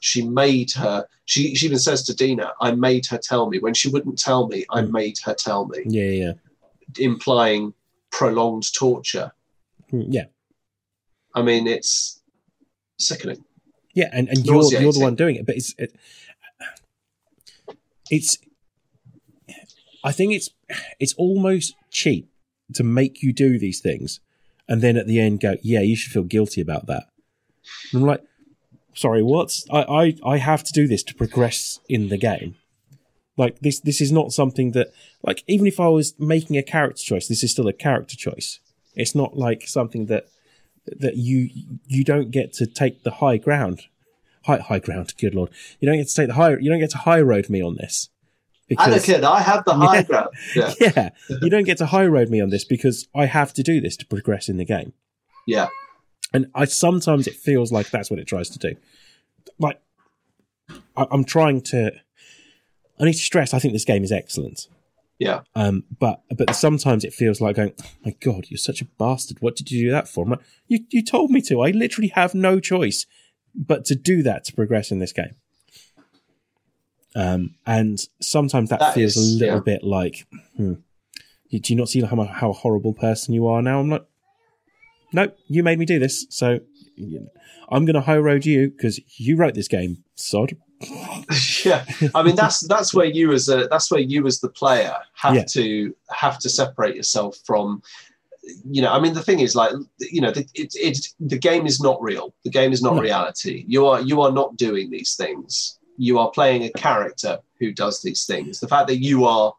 She 0.02 0.22
made 0.28 0.74
her, 0.74 1.08
she, 1.24 1.56
she 1.56 1.66
even 1.68 1.80
says 1.80 2.04
to 2.04 2.14
Dina, 2.14 2.52
I 2.60 2.72
made 2.74 3.06
her 3.06 3.18
tell 3.18 3.50
me. 3.50 3.60
When 3.60 3.74
she 3.74 3.88
wouldn't 3.88 4.20
tell 4.20 4.48
me, 4.50 4.66
I 4.70 4.82
Mm. 4.82 4.92
made 4.92 5.18
her 5.20 5.34
tell 5.34 5.66
me, 5.68 5.84
Yeah, 5.86 6.10
yeah, 6.10 6.34
implying 6.98 7.74
prolonged 8.12 8.74
torture. 8.74 9.32
yeah. 9.92 10.24
Mm, 10.24 10.30
I 11.36 11.42
mean, 11.42 11.68
it's 11.68 12.22
sickening. 12.98 13.44
Yeah, 13.94 14.10
and, 14.12 14.28
and 14.30 14.46
you're 14.46 14.64
you're 14.72 14.94
the 14.94 15.00
one 15.00 15.16
doing 15.16 15.36
it, 15.36 15.46
but 15.46 15.56
it's 15.56 15.74
it, 15.78 15.96
it's 18.10 18.38
I 20.04 20.12
think 20.12 20.34
it's 20.34 20.50
it's 21.00 21.14
almost 21.14 21.76
cheap 21.92 22.30
to 22.74 22.84
make 22.84 23.22
you 23.22 23.34
do 23.34 23.58
these 23.60 23.80
things 23.80 24.20
and 24.68 24.82
then 24.82 24.98
at 24.98 25.08
the 25.08 25.20
end 25.20 25.40
go, 25.40 25.56
Yeah, 25.62 25.82
you 25.82 25.96
should 25.96 26.12
feel 26.12 26.24
guilty 26.24 26.62
about 26.62 26.88
that. 26.88 27.06
And 27.92 28.02
I'm 28.02 28.08
like, 28.08 28.24
sorry, 28.94 29.24
what? 29.24 29.60
I, 29.72 29.82
I, 29.82 30.16
I 30.26 30.38
have 30.38 30.64
to 30.64 30.74
do 30.74 30.88
this 30.88 31.04
to 31.04 31.16
progress 31.16 31.80
in 31.90 32.10
the 32.10 32.18
game. 32.18 32.56
Like 33.38 33.60
this, 33.60 33.80
this 33.82 34.00
is 34.00 34.12
not 34.12 34.32
something 34.32 34.72
that, 34.72 34.94
like, 35.24 35.44
even 35.48 35.68
if 35.68 35.80
I 35.80 35.88
was 35.90 36.14
making 36.20 36.58
a 36.58 36.64
character 36.64 37.04
choice, 37.04 37.28
this 37.28 37.44
is 37.44 37.52
still 37.52 37.68
a 37.68 37.74
character 37.74 38.16
choice. 38.16 38.60
It's 38.96 39.14
not 39.16 39.36
like 39.38 39.68
something 39.68 40.06
that 40.06 40.28
that 40.88 41.18
you 41.18 41.50
you 41.88 42.04
don't 42.04 42.32
get 42.32 42.54
to 42.54 42.66
take 42.68 43.04
the 43.04 43.12
high 43.12 43.38
ground, 43.38 43.84
high 44.46 44.60
high 44.60 44.80
ground. 44.80 45.14
Good 45.20 45.36
lord, 45.36 45.50
you 45.80 45.88
don't 45.88 45.98
get 45.98 46.08
to 46.08 46.16
take 46.16 46.28
the 46.28 46.36
high. 46.36 46.52
You 46.58 46.70
don't 46.70 46.80
get 46.80 46.92
to 46.92 47.00
high 47.00 47.20
road 47.22 47.50
me 47.50 47.62
on 47.62 47.76
this. 47.76 48.10
Anakin, 48.72 49.24
I 49.24 49.42
have 49.42 49.64
the 49.66 49.74
high 49.76 49.98
Yeah. 49.98 50.02
ground. 50.04 50.30
Yeah, 50.56 50.74
yeah, 50.80 51.10
you 51.42 51.50
don't 51.50 51.66
get 51.66 51.78
to 51.80 51.88
high 51.88 52.06
road 52.06 52.30
me 52.30 52.40
on 52.42 52.50
this 52.52 52.64
because 52.64 53.08
I 53.14 53.26
have 53.26 53.54
to 53.56 53.64
do 53.64 53.82
this 53.82 53.98
to 53.98 54.06
progress 54.06 54.48
in 54.50 54.58
the 54.58 54.66
game. 54.66 54.94
yeah, 55.46 55.68
And 56.34 56.48
I 56.56 56.66
sometimes 56.66 57.28
it 57.28 57.36
feels 57.36 57.72
like 57.72 57.90
that's 57.92 58.10
what 58.10 58.20
it 58.20 58.26
tries 58.28 58.50
to 58.52 58.60
do. 58.60 58.76
Like 59.60 59.80
I, 60.96 61.06
I'm 61.12 61.26
trying 61.26 61.62
to. 61.74 61.92
I 63.00 63.06
need 63.06 63.14
to 63.14 63.20
stress. 63.20 63.54
I 63.54 63.60
think 63.60 63.74
this 63.74 63.86
game 63.86 64.04
is 64.04 64.12
excellent. 64.12 64.68
yeah. 65.20 65.42
Um, 65.56 65.84
but 66.00 66.22
but 66.38 66.56
sometimes 66.56 67.04
it 67.04 67.14
feels 67.14 67.42
like 67.42 67.56
going, 67.58 67.74
oh 67.82 67.86
my 68.06 68.16
god, 68.22 68.46
you're 68.50 68.58
such 68.58 68.82
a 68.82 68.86
bastard. 68.86 69.38
What 69.42 69.56
did 69.56 69.72
you 69.72 69.86
do 69.88 69.92
that 69.92 70.08
for? 70.08 70.24
I'm 70.24 70.32
like, 70.32 70.40
you 70.68 70.80
you 70.92 71.04
told 71.04 71.32
me 71.32 71.42
to. 71.44 71.62
I 71.62 71.72
literally 71.72 72.10
have 72.10 72.34
no 72.34 72.60
choice 72.60 73.06
but 73.54 73.86
to 73.86 73.96
do 73.96 74.22
that 74.24 74.44
to 74.46 74.54
progress 74.54 74.92
in 74.92 75.00
this 75.00 75.14
game. 75.14 75.36
Um, 77.16 77.56
and 77.66 77.98
sometimes 78.22 78.70
that, 78.70 78.80
That 78.80 78.94
feels 78.94 79.16
is- 79.16 79.36
a 79.36 79.40
little 79.40 79.56
yeah. 79.58 79.62
bit 79.64 79.84
like, 79.84 80.26
hmm, 80.58 80.74
do 81.50 81.62
you 81.64 81.76
not 81.76 81.88
see 81.90 82.02
how 82.02 82.24
how 82.26 82.52
horrible 82.52 82.94
person 82.94 83.34
you 83.34 83.48
are 83.48 83.62
now? 83.62 83.80
I'm 83.80 83.90
like, 83.90 84.06
nope, 85.14 85.38
you 85.48 85.64
made 85.64 85.80
me 85.80 85.86
do 85.86 85.98
this, 86.00 86.26
so 86.30 86.60
you- 86.96 87.30
I'm 87.70 87.86
going 87.86 87.96
to 87.96 88.02
high 88.02 88.18
road 88.18 88.46
you 88.46 88.70
because 88.70 89.00
you 89.18 89.38
wrote 89.38 89.54
this 89.56 89.68
game, 89.70 90.04
sod. 90.16 90.56
yeah 91.66 91.86
i 92.14 92.22
mean 92.22 92.36
that's 92.36 92.60
that's 92.68 92.94
where 92.94 93.06
you 93.06 93.32
as 93.32 93.48
a 93.50 93.68
that's 93.72 93.90
where 93.90 94.00
you 94.02 94.26
as 94.28 94.40
the 94.40 94.50
player 94.50 94.94
have 95.14 95.36
Yeah. 95.36 95.44
to 95.46 95.96
have 96.10 96.38
to 96.40 96.50
separate 96.50 96.96
yourself 96.96 97.38
from 97.46 97.82
you 98.70 98.82
know 98.82 98.92
i 98.92 99.00
mean 99.00 99.14
the 99.14 99.24
thing 99.24 99.40
is 99.40 99.56
like 99.56 99.72
you 100.00 100.22
know 100.22 100.32
the, 100.32 100.42
it, 100.54 100.74
it 100.76 101.08
the 101.20 101.38
game 101.38 101.66
is 101.66 101.80
not 101.80 102.02
real 102.02 102.34
the 102.44 102.50
game 102.52 102.72
is 102.74 102.82
not 102.82 102.96
No. 102.96 103.02
reality 103.02 103.64
you 103.68 103.86
are 103.88 104.02
you 104.02 104.22
are 104.22 104.32
not 104.32 104.58
doing 104.58 104.90
these 104.92 105.16
things 105.16 105.80
you 105.98 106.20
are 106.20 106.30
playing 106.32 106.64
a 106.64 106.72
character 106.72 107.40
who 107.60 107.72
does 107.72 108.02
these 108.02 108.26
things 108.26 108.60
the 108.60 108.68
fact 108.68 108.88
that 108.88 108.98
you 109.00 109.26
are 109.26 109.54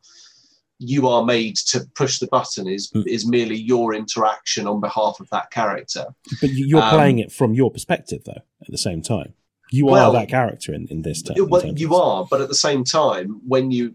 you 0.78 1.08
are 1.08 1.24
made 1.24 1.56
to 1.56 1.80
push 1.94 2.18
the 2.18 2.26
button 2.26 2.68
is 2.68 2.90
Mm. 2.92 3.06
is 3.06 3.26
merely 3.26 3.56
your 3.56 3.94
interaction 3.94 4.66
on 4.66 4.78
behalf 4.80 5.18
of 5.20 5.28
that 5.30 5.50
character 5.50 6.04
But 6.42 6.50
you- 6.50 6.66
you're 6.66 6.82
Um, 6.82 6.90
playing 6.94 7.18
it 7.18 7.32
from 7.32 7.54
your 7.54 7.70
perspective, 7.70 8.24
though. 8.24 8.42
At 8.60 8.68
the 8.70 8.76
same 8.78 9.00
time, 9.00 9.32
you 9.76 9.86
Well- 9.86 10.10
are 10.10 10.20
that 10.20 10.28
character 10.28 10.72
in, 10.74 10.86
in 10.88 11.02
this. 11.02 11.22
Term, 11.22 11.36
well, 11.48 11.60
terms 11.60 11.80
you 11.80 11.94
are, 11.94 12.26
but 12.30 12.40
at 12.40 12.48
the 12.48 12.54
same 12.54 12.84
time, 12.84 13.40
when 13.46 13.70
you 13.70 13.94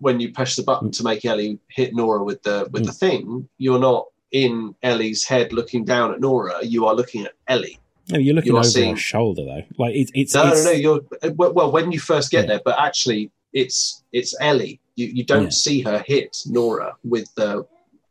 when 0.00 0.18
you 0.18 0.32
push 0.32 0.56
the 0.56 0.62
button 0.62 0.90
to 0.90 1.04
make 1.04 1.24
Ellie 1.24 1.58
hit 1.68 1.94
Nora 1.94 2.24
with 2.24 2.42
the 2.42 2.68
with 2.72 2.84
the 2.84 2.92
mm. 2.92 2.98
thing, 2.98 3.48
you're 3.58 3.78
not 3.78 4.06
in 4.32 4.74
Ellie's 4.82 5.24
head 5.24 5.52
looking 5.52 5.84
down 5.84 6.12
at 6.12 6.20
Nora. 6.20 6.64
You 6.64 6.86
are 6.86 6.94
looking 6.94 7.24
at 7.24 7.32
Ellie. 7.46 7.78
No, 8.10 8.18
you're 8.18 8.34
looking 8.34 8.52
you 8.52 8.58
over 8.58 8.66
seeing- 8.66 8.96
her 8.96 9.00
shoulder, 9.00 9.44
though. 9.44 9.62
Like 9.78 9.94
it, 9.94 10.10
it's 10.14 10.34
No, 10.34 10.48
it's 10.48 10.64
no, 10.64 10.72
no. 10.72 10.76
You're 10.76 11.00
well, 11.34 11.52
well 11.52 11.72
when 11.72 11.92
you 11.92 12.00
first 12.00 12.30
get 12.30 12.44
Yeah. 12.44 12.46
there, 12.54 12.60
but 12.64 12.78
actually, 12.78 13.30
it's 13.52 14.02
it's 14.12 14.34
Ellie. 14.40 14.80
You 14.96 15.06
you 15.06 15.24
don't 15.24 15.44
Yeah. 15.44 15.50
see 15.50 15.82
her 15.82 16.02
hit 16.06 16.38
Nora 16.46 16.96
with 17.04 17.32
the 17.34 17.66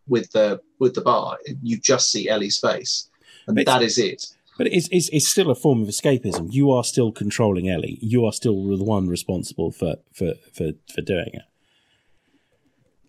with 0.08 0.32
the 0.32 0.62
with 0.80 0.94
the 0.94 1.02
bar. 1.02 1.38
You 1.62 1.78
just 1.78 2.12
see 2.12 2.30
Ellie's 2.30 2.60
face, 2.60 3.10
and 3.48 3.58
that 3.58 3.82
is 3.82 3.98
it. 3.98 4.28
But 4.58 4.68
it's, 4.68 4.90
it's 4.92 5.10
it's 5.10 5.28
still 5.28 5.52
a 5.52 5.56
form 5.56 5.84
of 5.84 5.88
escapism. 5.88 6.52
You 6.52 6.72
are 6.72 6.84
still 6.84 7.12
controlling 7.12 7.70
Ellie. 7.70 8.00
You 8.02 8.26
are 8.26 8.34
still 8.34 8.76
the 8.76 8.84
one 8.84 9.08
responsible 9.08 9.72
for 9.72 9.98
for 10.12 10.34
for, 10.54 10.72
for 10.94 11.02
doing 11.02 11.30
it. 11.34 11.44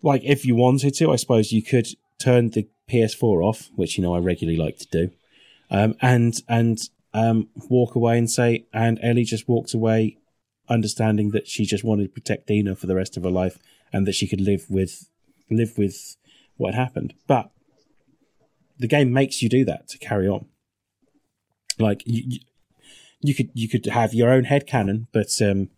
Like 0.01 0.21
if 0.23 0.45
you 0.45 0.55
wanted 0.55 0.93
to, 0.95 1.11
I 1.11 1.15
suppose 1.15 1.51
you 1.51 1.63
could 1.63 1.87
turn 2.19 2.51
the 2.51 2.67
PS4 2.89 3.43
off, 3.43 3.69
which 3.75 3.97
you 3.97 4.03
know 4.03 4.15
I 4.15 4.19
regularly 4.19 4.59
like 4.59 4.77
to 4.77 4.87
do, 4.87 5.11
um, 5.71 5.95
and 6.01 6.35
and 6.47 6.79
um, 7.13 7.49
walk 7.69 7.95
away 7.95 8.17
and 8.17 8.29
say, 8.29 8.65
and 8.71 8.99
Ellie 9.01 9.23
just 9.23 9.49
walked 9.49 9.73
away, 9.73 10.17
understanding 10.69 11.31
that 11.31 11.47
she 11.47 11.65
just 11.65 11.83
wanted 11.83 12.03
to 12.03 12.09
protect 12.09 12.47
Dina 12.47 12.75
for 12.75 12.85
the 12.85 12.95
rest 12.95 13.17
of 13.17 13.23
her 13.23 13.31
life, 13.31 13.57
and 13.91 14.05
that 14.05 14.13
she 14.13 14.27
could 14.27 14.41
live 14.41 14.65
with 14.69 15.09
live 15.49 15.77
with 15.77 16.15
what 16.57 16.75
happened. 16.75 17.15
But 17.25 17.49
the 18.77 18.87
game 18.87 19.11
makes 19.11 19.41
you 19.41 19.49
do 19.49 19.65
that 19.65 19.87
to 19.89 19.97
carry 19.97 20.27
on. 20.27 20.45
Like 21.79 22.03
you, 22.05 22.39
you, 23.21 23.33
could 23.33 23.49
you 23.53 23.67
could 23.69 23.85
have 23.87 24.13
your 24.13 24.29
own 24.29 24.43
head 24.45 24.67
canon, 24.67 25.07
but 25.11 25.29
um, 25.41 25.69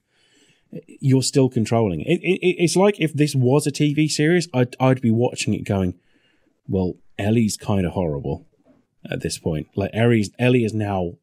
you're 0.87 1.23
still 1.23 1.49
controlling 1.49 2.01
it. 2.01 2.19
It, 2.21 2.39
it. 2.45 2.55
It's 2.63 2.75
like 2.75 2.99
if 2.99 3.13
this 3.13 3.35
was 3.35 3.67
a 3.67 3.71
TV 3.71 4.09
series, 4.09 4.47
I'd 4.53 4.75
I'd 4.79 5.01
be 5.01 5.11
watching 5.11 5.53
it 5.53 5.63
going, 5.63 5.95
well, 6.67 6.93
Ellie's 7.17 7.57
kind 7.57 7.85
of 7.85 7.93
horrible 7.93 8.47
at 9.09 9.21
this 9.21 9.37
point. 9.37 9.67
Like 9.75 9.91
Ellie's 9.93 10.31
Ellie 10.39 10.63
is 10.63 10.73
now 10.73 11.13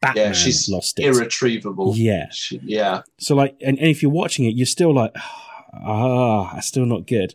Batman 0.00 0.26
Yeah, 0.26 0.32
she's 0.32 0.68
lost 0.68 0.98
it. 0.98 1.04
irretrievable. 1.06 1.94
Yeah. 1.96 2.28
She- 2.30 2.60
yeah. 2.62 3.02
So 3.18 3.34
like, 3.34 3.56
and, 3.60 3.78
and 3.78 3.88
if 3.88 4.02
you're 4.02 4.10
watching 4.10 4.44
it, 4.44 4.54
you're 4.54 4.66
still 4.66 4.94
like, 4.94 5.12
ah, 5.72 6.56
it's 6.56 6.66
still 6.66 6.86
not 6.86 7.06
good. 7.06 7.34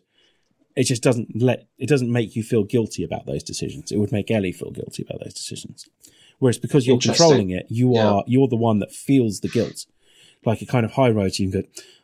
It 0.75 0.83
just 0.83 1.01
doesn't 1.01 1.41
let 1.41 1.67
it 1.79 1.89
doesn't 1.89 2.11
make 2.11 2.35
you 2.35 2.43
feel 2.43 2.63
guilty 2.63 3.03
about 3.03 3.25
those 3.25 3.41
decisions. 3.43 3.91
It 3.91 3.97
would 3.97 4.11
make 4.11 4.29
Ellie 4.29 4.51
feel 4.51 4.69
guilty 4.71 5.03
about 5.07 5.23
those 5.23 5.33
decisions. 5.33 5.87
Whereas 6.39 6.57
because 6.57 6.85
you're 6.85 6.99
controlling 6.99 7.49
it, 7.49 7.65
you 7.69 7.93
Yeah. 7.95 8.07
are 8.07 8.23
you're 8.27 8.47
the 8.47 8.55
one 8.55 8.79
that 8.79 8.91
feels 8.91 9.39
the 9.39 9.47
guilt. 9.49 9.85
Like 10.45 10.61
it 10.61 10.67
kind 10.67 10.85
of 10.85 10.91
high 10.93 11.09
roads 11.09 11.39
you 11.39 11.45
and 11.45 11.53
go, 11.53 11.63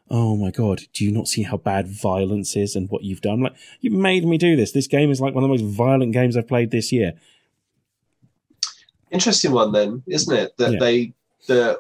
Oh 0.09 0.35
my 0.35 0.51
god, 0.51 0.81
do 0.93 1.05
you 1.05 1.11
not 1.11 1.27
see 1.27 1.43
how 1.43 1.57
bad 1.57 1.87
violence 1.87 2.55
is 2.55 2.75
and 2.75 2.89
what 2.89 3.03
you've 3.03 3.21
done? 3.21 3.41
Like 3.41 3.53
you 3.79 3.91
made 3.91 4.25
me 4.25 4.37
do 4.37 4.55
this. 4.55 4.71
This 4.71 4.87
game 4.87 5.11
is 5.11 5.21
like 5.21 5.33
one 5.33 5.43
of 5.43 5.49
the 5.49 5.55
most 5.55 5.75
violent 5.75 6.13
games 6.13 6.35
I've 6.35 6.47
played 6.47 6.71
this 6.71 6.91
year. 6.91 7.13
interesting 9.11 9.51
one 9.51 9.71
then 9.71 10.01
isn't 10.07 10.35
it 10.35 10.57
that 10.57 10.73
Yeah. 10.73 10.79
they 10.79 11.13
that 11.47 11.79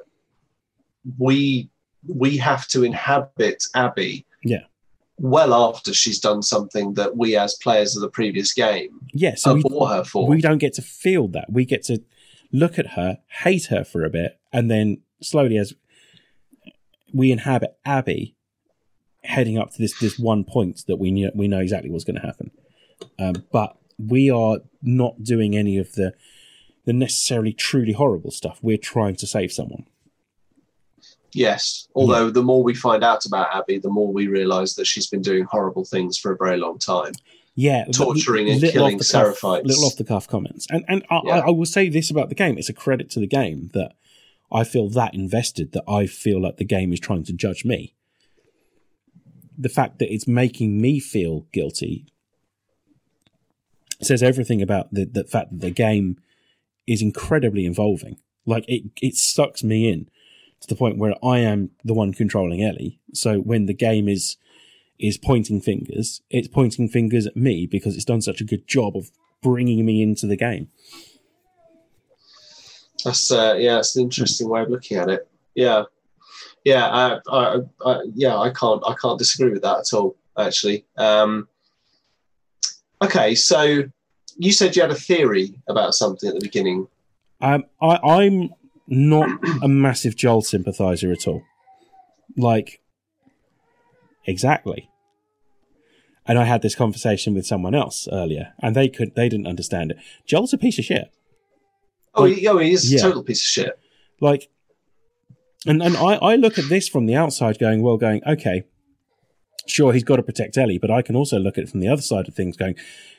we 1.17 1.69
we 2.07 2.37
have 2.37 2.67
to 2.67 2.83
inhabit 2.83 3.63
abby 3.73 4.25
Yeah. 4.43 4.65
well 5.17 5.53
after 5.53 5.93
she's 5.93 6.19
done 6.19 6.41
something 6.43 6.93
that 6.93 7.17
we 7.17 7.35
as 7.35 7.55
players 7.55 7.95
of 7.95 8.01
the 8.01 8.09
previous 8.09 8.53
game 8.53 8.99
Yeah, 9.13 9.35
so 9.35 9.55
we, 9.55 9.63
her 9.87 10.03
for 10.03 10.27
we 10.27 10.41
don't 10.41 10.59
get 10.59 10.73
to 10.75 10.81
feel 10.81 11.27
that. 11.29 11.51
We 11.51 11.65
get 11.65 11.83
to 11.85 12.03
look 12.53 12.79
at 12.79 12.91
her, 12.91 13.17
hate 13.43 13.65
her 13.65 13.83
for 13.83 14.05
a 14.05 14.09
bit, 14.09 14.39
and 14.53 14.71
then 14.71 15.01
slowly, 15.21 15.57
as 15.57 15.73
we 17.13 17.31
inhabit 17.31 17.77
Abby, 17.83 18.35
heading 19.23 19.57
up 19.57 19.71
to 19.71 19.77
this 19.79 19.97
this 19.99 20.17
one 20.19 20.43
point 20.43 20.83
that 20.87 20.97
we 20.97 21.11
knew, 21.11 21.31
we 21.35 21.47
know 21.47 21.59
exactly 21.59 21.89
what's 21.89 22.05
going 22.05 22.19
to 22.19 22.25
happen. 22.25 22.51
Um, 23.19 23.43
but 23.51 23.75
we 23.97 24.29
are 24.29 24.59
not 24.81 25.23
doing 25.23 25.55
any 25.55 25.77
of 25.77 25.93
the 25.93 26.13
the 26.85 26.93
necessarily 26.93 27.53
truly 27.53 27.93
horrible 27.93 28.31
stuff. 28.31 28.59
We're 28.61 28.77
trying 28.77 29.15
to 29.17 29.27
save 29.27 29.51
someone. 29.51 29.85
yes 31.33 31.87
although 31.95 32.29
the 32.29 32.43
more 32.43 32.63
we 32.63 32.75
find 32.75 33.03
out 33.03 33.25
about 33.25 33.53
abby 33.55 33.79
the 33.79 33.89
more 33.89 34.11
we 34.13 34.27
realize 34.27 34.75
that 34.75 34.85
she's 34.85 35.07
been 35.07 35.21
doing 35.21 35.45
horrible 35.45 35.83
things 35.83 36.17
for 36.17 36.31
a 36.31 36.37
very 36.37 36.57
long 36.57 36.77
time 36.77 37.13
Yeah, 37.55 37.85
Torturing 37.85 38.49
and 38.49 38.59
killing 38.61 38.95
off 38.95 39.05
the 39.05 39.11
cuff- 39.11 39.39
Seraphites. 39.39 39.65
Little 39.65 39.85
off 39.85 39.95
the 39.95 40.03
cuff 40.03 40.27
comments, 40.27 40.65
and 40.71 40.83
and 40.87 41.05
I, 41.11 41.21
Yeah. 41.23 41.31
I, 41.39 41.47
I 41.47 41.49
will 41.51 41.65
say 41.67 41.87
this 41.89 42.09
about 42.09 42.29
the 42.29 42.35
game: 42.35 42.57
it's 42.57 42.69
a 42.69 42.73
credit 42.73 43.09
to 43.11 43.19
the 43.19 43.27
game 43.27 43.69
that 43.73 43.93
I 44.51 44.63
feel 44.63 44.89
that 44.89 45.13
invested 45.13 45.71
that 45.73 45.83
I 45.87 46.07
feel 46.07 46.41
like 46.41 46.57
the 46.57 46.65
game 46.65 46.91
is 46.93 46.99
trying 46.99 47.23
to 47.25 47.33
judge 47.33 47.63
me. 47.63 47.93
The 49.55 49.69
fact 49.69 49.99
that 49.99 50.11
it's 50.11 50.27
making 50.27 50.81
me 50.81 50.99
feel 50.99 51.45
guilty 51.51 52.07
says 54.01 54.23
everything 54.23 54.61
about 54.61 54.91
the, 54.93 55.05
the 55.05 55.23
fact 55.23 55.51
that 55.51 55.61
the 55.61 55.71
game 55.71 56.17
is 56.87 57.01
incredibly 57.01 57.65
involving. 57.65 58.17
Like 58.45 58.65
it, 58.67 58.83
it 59.01 59.15
sucks 59.15 59.63
me 59.63 59.87
in 59.89 60.09
to 60.61 60.67
the 60.67 60.75
point 60.75 60.97
where 60.97 61.13
I 61.23 61.39
am 61.39 61.69
the 61.85 61.93
one 61.93 62.13
controlling 62.13 62.63
Ellie. 62.63 62.99
So 63.13 63.39
when 63.39 63.67
the 63.67 63.73
game 63.73 64.09
is 64.09 64.37
is 65.03 65.17
pointing 65.17 65.59
fingers, 65.61 66.21
it's 66.29 66.47
pointing 66.47 66.87
fingers 66.87 67.27
at 67.27 67.35
me 67.35 67.67
because 67.67 67.95
it's 67.95 68.05
done 68.05 68.21
such 68.21 68.41
a 68.41 68.45
good 68.45 68.67
job 68.67 68.95
of 68.95 69.11
bringing 69.41 69.85
me 69.85 70.01
into 70.01 70.25
the 70.25 70.37
game. 70.37 70.69
that's 73.03 73.29
uh 73.31 73.53
yeah 73.57 73.79
it's 73.79 73.95
an 73.97 74.03
interesting 74.03 74.47
way 74.47 74.61
of 74.61 74.69
looking 74.69 74.97
at 74.97 75.09
it 75.09 75.27
yeah 75.55 75.83
yeah 76.63 76.87
I, 76.87 77.19
I, 77.29 77.59
I 77.85 78.01
yeah 78.15 78.37
i 78.37 78.49
can't 78.49 78.81
i 78.87 78.95
can't 79.01 79.19
disagree 79.19 79.51
with 79.51 79.61
that 79.63 79.79
at 79.79 79.93
all 79.93 80.15
actually 80.37 80.85
um 80.97 81.49
okay 83.01 83.35
so 83.35 83.83
you 84.37 84.51
said 84.53 84.73
you 84.75 84.81
had 84.81 84.91
a 84.91 84.95
theory 84.95 85.59
about 85.67 85.93
something 85.95 86.29
at 86.29 86.35
the 86.35 86.41
beginning 86.41 86.87
Um, 87.41 87.65
I, 87.81 87.97
I'm 87.97 88.53
not 88.87 89.29
a 89.61 89.67
massive 89.67 90.15
Joel 90.15 90.41
sympathizer 90.41 91.11
at 91.11 91.27
all. 91.27 91.41
Like, 92.37 92.79
exactly. 94.25 94.89
And 96.25 96.39
I 96.39 96.45
had 96.45 96.61
this 96.61 96.75
conversation 96.75 97.33
with 97.33 97.45
someone 97.45 97.75
else 97.75 98.07
earlier, 98.11 98.53
and 98.61 98.75
they 98.75 98.87
could 98.87 99.13
they 99.15 99.27
didn't 99.27 99.47
understand 99.47 99.91
it. 99.91 99.97
Joel's 100.25 100.53
a 100.53 100.57
piece 100.57 100.79
of 100.79 100.85
shit. 100.85 101.13
oh 102.15 102.23
Like- 102.23 102.37
he, 102.37 102.47
oh 102.47 102.57
he 102.57 102.71
is 102.71 102.91
yeah. 102.91 102.99
a 102.99 103.01
total 103.01 103.23
piece 103.23 103.41
of 103.41 103.47
shit 103.47 103.79
Like, 104.21 104.49
and 105.65 105.81
and 105.81 105.97
I, 105.97 106.15
I 106.15 106.35
look 106.35 106.57
at 106.57 106.69
this 106.69 106.87
from 106.87 107.05
the 107.07 107.15
outside, 107.15 107.59
going, 107.59 107.81
well, 107.81 107.97
going, 107.97 108.21
okay, 108.25 108.63
sure, 109.67 109.91
he's 109.93 110.03
got 110.03 110.15
to 110.17 110.23
protect 110.23 110.57
Ellie, 110.57 110.77
but 110.77 110.91
I 110.91 111.01
can 111.01 111.15
also 111.15 111.39
look 111.39 111.57
at 111.57 111.65
it 111.65 111.69
from 111.69 111.81
the 111.81 111.89
other 111.89 112.01
side 112.01 112.27
of 112.27 112.35
things, 112.35 112.55
going, 112.55 112.75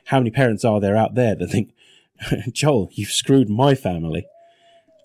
how 0.07 0.19
many 0.19 0.31
parents 0.31 0.65
are 0.65 0.81
there 0.81 0.97
out 0.97 1.15
there 1.15 1.35
that 1.35 1.49
think, 1.49 1.73
Joel, 2.53 2.89
you've 2.93 3.11
screwed 3.11 3.49
my 3.49 3.75
family, 3.75 4.27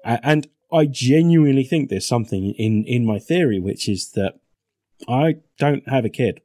and 0.05 0.47
I 0.71 0.85
genuinely 0.85 1.63
think 1.63 1.89
there's 1.89 2.07
something 2.07 2.51
in 2.51 2.85
in 2.85 3.05
my 3.05 3.19
theory, 3.19 3.59
which 3.59 3.89
is 3.89 4.11
that 4.11 4.39
I 5.07 5.37
don't 5.57 5.87
have 5.89 6.05
a 6.05 6.09
kid. 6.09 6.41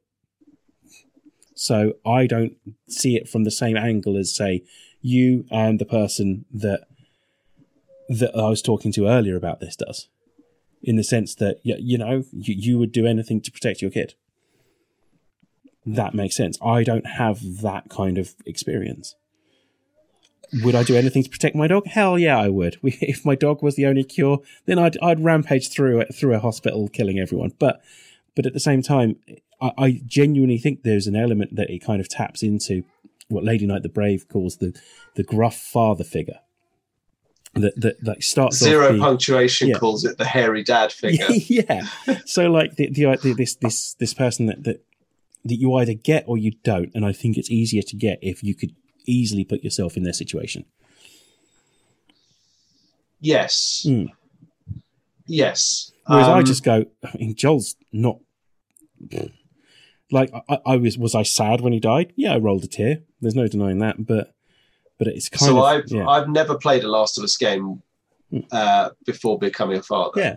So 1.55 1.93
I 2.05 2.27
don't 2.27 2.57
see 2.87 3.15
it 3.15 3.27
from 3.27 3.45
the 3.45 3.51
same 3.51 3.77
angle 3.77 4.17
as 4.17 4.35
say 4.35 4.63
you 5.01 5.45
and 5.49 5.79
the 5.79 5.85
person 5.85 6.45
that 6.53 6.81
that 8.09 8.35
I 8.35 8.49
was 8.49 8.61
talking 8.61 8.91
to 8.93 9.07
earlier 9.07 9.35
about 9.35 9.59
this 9.59 9.75
does. 9.75 10.07
In 10.83 10.95
the 10.97 11.03
sense 11.03 11.33
that 11.35 11.59
you 11.63 11.97
know, 11.97 12.23
you, 12.31 12.53
you 12.55 12.77
would 12.77 12.91
do 12.91 13.07
anything 13.07 13.41
to 13.41 13.51
protect 13.51 13.81
your 13.81 13.89
kid. 13.89 14.13
That 15.85 16.13
makes 16.13 16.35
sense. 16.35 16.59
I 16.63 16.83
don't 16.83 17.07
have 17.07 17.61
that 17.61 17.89
kind 17.89 18.17
of 18.17 18.35
experience. 18.45 19.15
Would 20.63 20.75
I 20.75 20.83
do 20.83 20.95
anything 20.95 21.23
to 21.23 21.29
protect 21.29 21.55
my 21.55 21.67
dog? 21.67 21.87
Hell 21.87 22.19
yeah, 22.19 22.37
I 22.37 22.49
would. 22.49 22.77
If 22.83 23.25
my 23.25 23.35
dog 23.35 23.63
was 23.63 23.75
the 23.75 23.87
only 23.87 24.03
cure, 24.03 24.39
then 24.65 24.77
I'd 24.77 24.97
I'd 25.01 25.23
rampage 25.23 25.69
through 25.69 26.01
it 26.01 26.13
through 26.13 26.35
a 26.35 26.39
hospital, 26.39 26.87
killing 26.87 27.19
everyone. 27.19 27.53
But 27.57 27.81
but 28.35 28.45
at 28.45 28.53
the 28.53 28.59
same 28.59 28.81
time, 28.81 29.15
I, 29.61 29.71
I 29.77 30.01
genuinely 30.05 30.57
think 30.57 30.83
there's 30.83 31.07
an 31.07 31.15
element 31.15 31.55
that 31.55 31.69
it 31.69 31.79
kind 31.79 32.01
of 32.01 32.09
taps 32.09 32.43
into 32.43 32.83
what 33.27 33.43
Lady 33.43 33.65
Knight 33.65 33.83
the 33.83 33.89
Brave 33.89 34.27
calls 34.27 34.57
the 34.57 34.79
the 35.15 35.23
gruff 35.23 35.57
father 35.57 36.03
figure. 36.03 36.39
That 37.53 37.79
that 37.79 38.03
like 38.03 38.21
starts 38.21 38.57
zero 38.57 38.93
the, 38.93 38.99
punctuation 38.99 39.69
yeah. 39.69 39.77
calls 39.77 40.03
it 40.03 40.17
the 40.17 40.25
hairy 40.25 40.63
dad 40.63 40.91
figure. 40.91 41.27
yeah. 41.29 41.87
So 42.25 42.49
like 42.51 42.75
the, 42.75 42.89
the, 42.89 43.17
the 43.21 43.33
this 43.33 43.55
this 43.55 43.93
this 43.93 44.13
person 44.13 44.47
that, 44.47 44.63
that 44.65 44.85
that 45.45 45.55
you 45.55 45.73
either 45.75 45.93
get 45.93 46.25
or 46.27 46.37
you 46.37 46.51
don't, 46.63 46.91
and 46.93 47.05
I 47.05 47.13
think 47.13 47.37
it's 47.37 47.49
easier 47.49 47.83
to 47.83 47.95
get 47.95 48.19
if 48.21 48.43
you 48.43 48.55
could 48.55 48.75
easily 49.05 49.45
put 49.45 49.63
yourself 49.63 49.95
in 49.95 50.03
their 50.03 50.13
situation. 50.13 50.65
Yes. 53.21 53.85
Mm. 53.87 54.09
Yes. 55.27 55.91
Whereas 56.05 56.27
Um, 56.27 56.37
I 56.37 56.43
just 56.43 56.63
go, 56.63 56.85
I 57.03 57.17
mean, 57.17 57.35
Joel's 57.35 57.75
not 57.91 58.19
like 60.11 60.31
I, 60.49 60.59
I 60.65 60.75
was. 60.77 60.97
Was 60.97 61.15
I 61.15 61.23
sad 61.23 61.61
when 61.61 61.73
he 61.73 61.79
died? 61.79 62.13
Yeah, 62.15 62.33
I 62.33 62.37
rolled 62.37 62.63
a 62.63 62.67
tear. 62.67 62.99
There's 63.21 63.35
no 63.35 63.47
denying 63.47 63.79
that. 63.79 64.05
But 64.05 64.33
but 64.97 65.07
it's 65.07 65.29
kind 65.29 65.39
so 65.39 65.51
of 65.51 65.55
So 65.57 65.65
I've 65.65 65.83
yeah. 65.91 66.07
I've 66.07 66.29
never 66.29 66.57
played 66.57 66.83
a 66.83 66.87
Last 66.87 67.17
of 67.17 67.23
Us 67.23 67.37
game 67.37 67.81
uh, 68.51 68.89
before 69.05 69.37
becoming 69.39 69.77
a 69.77 69.83
father. 69.83 70.19
yeah 70.21 70.35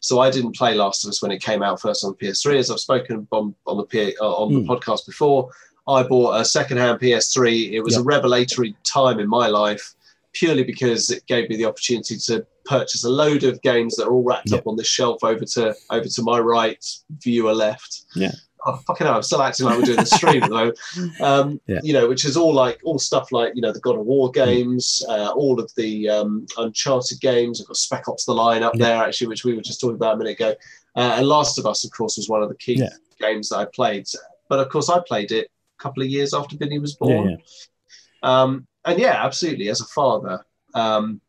So 0.00 0.20
I 0.20 0.30
didn't 0.30 0.56
play 0.56 0.74
Last 0.74 1.04
of 1.04 1.10
Us 1.10 1.22
when 1.22 1.30
it 1.30 1.42
came 1.42 1.62
out 1.62 1.80
first 1.80 2.04
on 2.04 2.14
PS3, 2.14 2.56
as 2.56 2.70
I've 2.70 2.80
spoken 2.80 3.26
on, 3.32 3.54
on 3.66 3.76
the 3.76 3.84
P, 3.84 4.14
uh, 4.20 4.24
on 4.24 4.52
Mm. 4.52 4.66
the 4.66 4.74
podcast 4.74 5.06
before. 5.06 5.50
I 5.86 6.02
bought 6.02 6.40
a 6.40 6.44
secondhand 6.44 7.00
PS3. 7.00 7.72
It 7.72 7.80
was 7.80 7.96
a 7.96 8.02
revelatory 8.02 8.74
time 8.84 9.18
in 9.20 9.28
my 9.28 9.48
life, 9.48 9.94
purely 10.32 10.64
because 10.64 11.10
it 11.10 11.26
gave 11.26 11.48
me 11.50 11.56
the 11.56 11.66
opportunity 11.66 12.16
to 12.16 12.46
purchase 12.64 13.04
a 13.04 13.10
load 13.10 13.44
of 13.44 13.60
games 13.60 13.94
that 13.96 14.06
are 14.06 14.12
all 14.14 14.22
wrapped 14.24 14.50
Yep. 14.50 14.60
up 14.60 14.66
on 14.66 14.76
this 14.76 14.86
shelf 14.86 15.22
over 15.22 15.44
to 15.44 15.74
over 15.90 16.06
to 16.08 16.22
my 16.22 16.38
right, 16.38 16.82
viewer 17.22 17.52
left. 17.52 18.02
Yeah. 18.16 18.32
Oh, 18.66 18.76
fucking 18.86 19.06
hell, 19.06 19.16
I'm 19.16 19.22
still 19.22 19.42
acting 19.42 19.66
like 19.66 19.76
we're 19.78 19.84
doing 19.84 19.98
the 19.98 20.06
stream 20.06 20.40
though. 20.48 20.72
Um, 21.20 21.60
Yeah. 21.66 21.80
You 21.82 21.92
know, 21.92 22.08
which 22.08 22.24
is 22.24 22.36
all 22.36 22.52
like 22.54 22.80
all 22.84 22.98
stuff 22.98 23.30
like 23.32 23.52
you 23.54 23.60
know 23.62 23.72
the 23.72 23.80
God 23.80 23.96
of 23.98 24.06
War 24.06 24.30
games, 24.30 25.04
uh, 25.08 25.30
all 25.32 25.60
of 25.60 25.70
the 25.76 26.08
um, 26.08 26.46
Uncharted 26.56 27.20
games. 27.20 27.60
I've 27.60 27.66
got 27.66 27.76
Spec 27.76 28.08
Ops: 28.08 28.24
The 28.24 28.32
Line 28.32 28.62
up 28.62 28.74
Yeah. 28.74 28.84
there 28.86 29.04
actually, 29.04 29.26
which 29.28 29.44
we 29.44 29.54
were 29.54 29.62
just 29.62 29.80
talking 29.80 29.96
about 29.96 30.14
a 30.14 30.16
minute 30.18 30.32
ago. 30.40 30.54
Uh, 30.96 31.14
and 31.18 31.26
Last 31.26 31.58
of 31.58 31.66
Us, 31.66 31.84
of 31.84 31.90
course, 31.90 32.16
was 32.16 32.28
one 32.28 32.42
of 32.42 32.48
the 32.48 32.54
key 32.56 32.74
Yeah. 32.78 32.88
games 33.20 33.50
that 33.50 33.58
I 33.58 33.64
played. 33.66 34.06
But 34.48 34.60
of 34.60 34.68
course, 34.70 34.88
I 34.88 35.00
played 35.06 35.30
it 35.32 35.48
a 35.78 35.82
couple 35.82 36.02
of 36.02 36.08
years 36.08 36.32
after 36.32 36.56
Vinny 36.56 36.78
was 36.78 36.94
born. 36.94 37.38
Um, 38.22 38.66
and 38.86 38.98
yeah, 38.98 39.24
absolutely. 39.24 39.68
As 39.68 39.80
a 39.80 39.86
father, 39.86 40.44
um, 40.74 41.20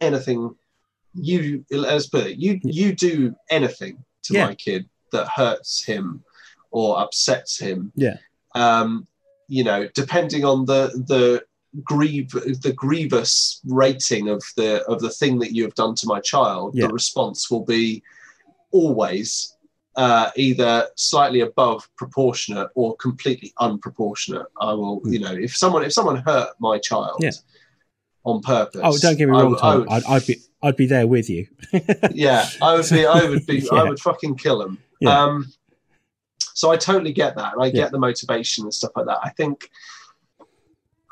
anything 0.00 0.54
you 1.14 1.64
let's 1.70 2.08
put 2.08 2.26
it, 2.26 2.36
you 2.36 2.60
you 2.64 2.94
do 2.94 3.34
anything 3.50 4.04
to 4.24 4.34
Yeah. 4.34 4.46
my 4.46 4.54
kid 4.54 4.88
that 5.12 5.28
hurts 5.28 5.84
him 5.84 6.22
or 6.70 6.98
upsets 7.00 7.58
him. 7.58 7.92
Yeah. 7.96 8.16
Um, 8.54 9.06
you 9.48 9.64
know, 9.64 9.88
depending 9.94 10.44
on 10.44 10.64
the 10.66 10.88
the 11.06 11.42
grieve 11.84 12.30
the 12.30 12.72
grievous 12.74 13.60
rating 13.66 14.28
of 14.28 14.42
the 14.56 14.82
of 14.84 15.00
the 15.00 15.10
thing 15.10 15.38
that 15.38 15.52
you 15.54 15.62
have 15.64 15.74
done 15.74 15.94
to 15.96 16.06
my 16.06 16.20
child, 16.20 16.74
Yeah. 16.74 16.86
the 16.86 16.92
response 16.92 17.50
will 17.50 17.64
be 17.64 18.02
always 18.72 19.56
uh, 19.96 20.30
either 20.36 20.86
slightly 20.96 21.40
above 21.40 21.88
proportionate 21.96 22.68
or 22.76 22.96
completely 22.96 23.52
unproportionate. 23.60 24.46
I 24.60 24.72
will, 24.72 25.00
Hmm. 25.00 25.12
you 25.12 25.18
know, 25.18 25.32
if 25.32 25.56
someone 25.56 25.84
if 25.84 25.92
someone 25.92 26.16
hurt 26.16 26.50
my 26.60 26.78
child 26.78 27.16
Yeah. 27.20 27.30
on 28.24 28.40
purpose. 28.40 28.80
oh 28.84 28.96
don't 28.98 29.16
get 29.18 29.26
me 29.26 29.32
wrong 29.32 29.56
I 29.60 29.74
would- 29.76 29.88
I'd, 29.88 30.04
I'd 30.04 30.26
be 30.26 30.36
I'd 30.62 30.76
be 30.76 30.86
there 30.86 31.06
with 31.06 31.28
you 31.30 31.46
yeah, 32.12 32.48
I 32.62 32.74
would 32.74 32.88
be, 32.90 33.06
I 33.06 33.24
would 33.28 33.46
be, 33.46 33.58
Yeah. 33.72 33.78
I 33.80 33.84
would 33.84 33.98
fucking 33.98 34.36
kill 34.36 34.62
him. 34.62 34.78
Yeah. 35.00 35.18
Um, 35.22 35.52
so 36.54 36.70
I 36.70 36.76
totally 36.76 37.12
get 37.12 37.36
that, 37.36 37.54
and 37.54 37.62
I 37.62 37.70
get 37.70 37.76
Yeah. 37.78 37.88
the 37.88 37.98
motivation 37.98 38.64
and 38.64 38.74
stuff 38.74 38.92
like 38.96 39.06
that. 39.06 39.18
I 39.22 39.30
think, 39.30 39.70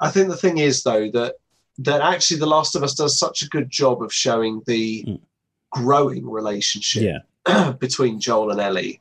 I 0.01 0.11
think 0.11 0.29
the 0.29 0.37
thing 0.37 0.59
is 0.59 0.83
though 0.83 1.11
that 1.13 1.37
that 1.79 2.01
actually 2.01 2.41
The 2.41 2.47
Last 2.47 2.75
of 2.75 2.83
Us 2.83 2.95
does 2.95 3.19
such 3.19 3.43
a 3.43 3.49
good 3.49 3.71
job 3.71 4.03
of 4.03 4.13
showing 4.13 4.63
the 4.67 5.05
Mm. 5.07 5.21
growing 5.71 6.29
relationship 6.29 7.23
yeah 7.47 7.73
between 7.81 8.19
Joel 8.21 8.51
and 8.51 8.61
Ellie, 8.61 9.01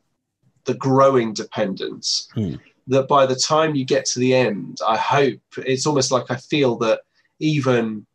the 0.66 0.76
growing 0.76 1.34
dependence. 1.34 2.30
Hmm. 2.34 2.56
That 2.90 3.08
by 3.10 3.26
the 3.26 3.36
time 3.36 3.76
you 3.76 3.84
get 3.84 4.06
to 4.06 4.20
the 4.20 4.34
end, 4.34 4.80
I 4.88 4.96
hope 4.96 5.40
it's 5.58 5.86
almost 5.86 6.10
like 6.12 6.32
I 6.32 6.38
feel 6.38 6.78
that 6.78 7.02
even 7.40 8.06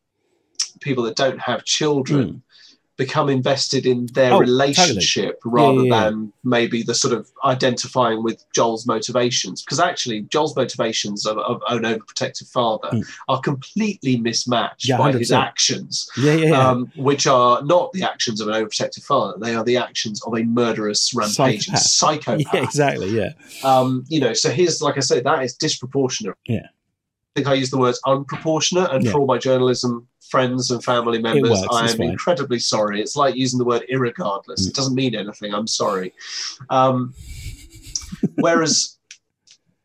people 0.80 1.04
that 1.04 1.16
don't 1.16 1.38
have 1.40 1.64
children 1.64 2.42
become 2.96 3.28
invested 3.28 3.86
in 3.86 4.06
their. 4.14 4.32
Oh, 4.32 4.40
totally. 4.40 4.52
relationship 4.52 5.40
rather 5.44 5.82
yeah, 5.82 5.94
yeah. 5.94 6.00
than 6.10 6.32
maybe 6.44 6.82
the 6.82 6.94
sort 6.94 7.14
of 7.14 7.28
identifying 7.44 8.22
with 8.22 8.44
Joel's 8.54 8.86
motivations. 8.86 9.62
Because 9.62 9.80
actually, 9.80 10.22
Joel's 10.22 10.54
motivations 10.56 11.26
of, 11.26 11.38
of 11.38 11.60
an 11.68 11.82
overprotective 11.82 12.50
father 12.50 12.88
Hmm. 12.90 13.00
are 13.28 13.40
completely 13.40 14.16
mismatched 14.18 14.88
Yeah, 14.88 14.98
by 14.98 15.12
his 15.12 15.30
100%. 15.30 15.38
actions 15.38 16.08
yeah 16.18 16.32
yeah, 16.34 16.46
yeah. 16.48 16.68
um, 16.68 16.92
which 16.96 17.26
are 17.26 17.62
not 17.64 17.92
the 17.92 18.02
actions 18.02 18.40
of 18.40 18.48
an 18.48 18.54
overprotective 18.54 19.04
father. 19.04 19.34
They 19.38 19.54
are 19.54 19.64
the 19.64 19.76
actions 19.78 20.22
of 20.24 20.34
a 20.36 20.42
murderous, 20.44 21.12
rampaging 21.14 21.74
Psychopath. 21.76 21.80
psychopath. 22.42 22.54
yeah 22.54 22.62
exactly 22.62 23.08
yeah 23.10 23.30
Um, 23.64 24.04
you 24.08 24.20
know, 24.20 24.32
so 24.34 24.50
here's, 24.50 24.82
like 24.82 24.96
I 24.96 25.00
say, 25.00 25.20
that 25.20 25.42
is 25.42 25.54
disproportionate. 25.54 26.36
Yeah. 26.46 26.66
I 27.34 27.40
think 27.40 27.48
I 27.48 27.54
use 27.54 27.70
the 27.70 27.78
words 27.78 27.98
unproportionate, 28.04 28.92
and 28.92 29.04
Yeah. 29.04 29.12
for 29.12 29.20
all 29.20 29.26
my 29.26 29.38
journalism 29.38 30.06
friends 30.30 30.70
and 30.70 30.82
family 30.84 31.18
members, 31.20 31.62
I 31.70 31.90
am 31.90 32.00
incredibly 32.02 32.58
sorry. 32.58 33.00
It's 33.00 33.16
like 33.16 33.34
using 33.36 33.58
the 33.58 33.64
word 33.64 33.84
irregardless. 33.92 34.60
Mm. 34.62 34.68
It 34.68 34.74
doesn't 34.74 34.94
mean 34.94 35.14
anything. 35.14 35.52
I'm 35.54 35.66
sorry. 35.66 36.12
Um, 36.70 37.14
whereas 38.36 38.98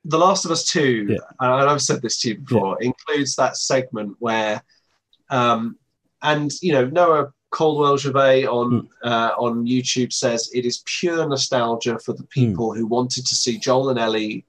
The 0.06 0.18
Last 0.18 0.46
of 0.46 0.52
Us 0.52 0.64
2, 0.66 1.08
Yeah. 1.10 1.18
and 1.40 1.70
I've 1.70 1.82
said 1.82 2.02
this 2.02 2.20
to 2.22 2.30
you 2.30 2.38
before, 2.40 2.82
includes 2.82 3.36
that 3.36 3.58
segment 3.58 4.16
where, 4.20 4.62
um, 5.30 5.78
and 6.22 6.52
you 6.62 6.72
know, 6.74 6.86
Noah 6.86 7.34
Caldwell 7.52 7.98
Gervais 7.98 8.46
on 8.46 8.70
Hmm. 9.04 9.08
uh, 9.08 9.32
on 9.38 9.66
YouTube 9.66 10.12
says 10.14 10.50
it 10.54 10.66
is 10.66 10.84
pure 10.86 11.28
nostalgia 11.28 11.98
for 12.00 12.12
the 12.14 12.24
Hmm. 12.24 12.28
people 12.30 12.74
who 12.74 12.86
wanted 12.86 13.26
to 13.26 13.36
see 13.36 13.58
Joel 13.58 13.90
and 13.90 14.00
Ellie 14.00 14.46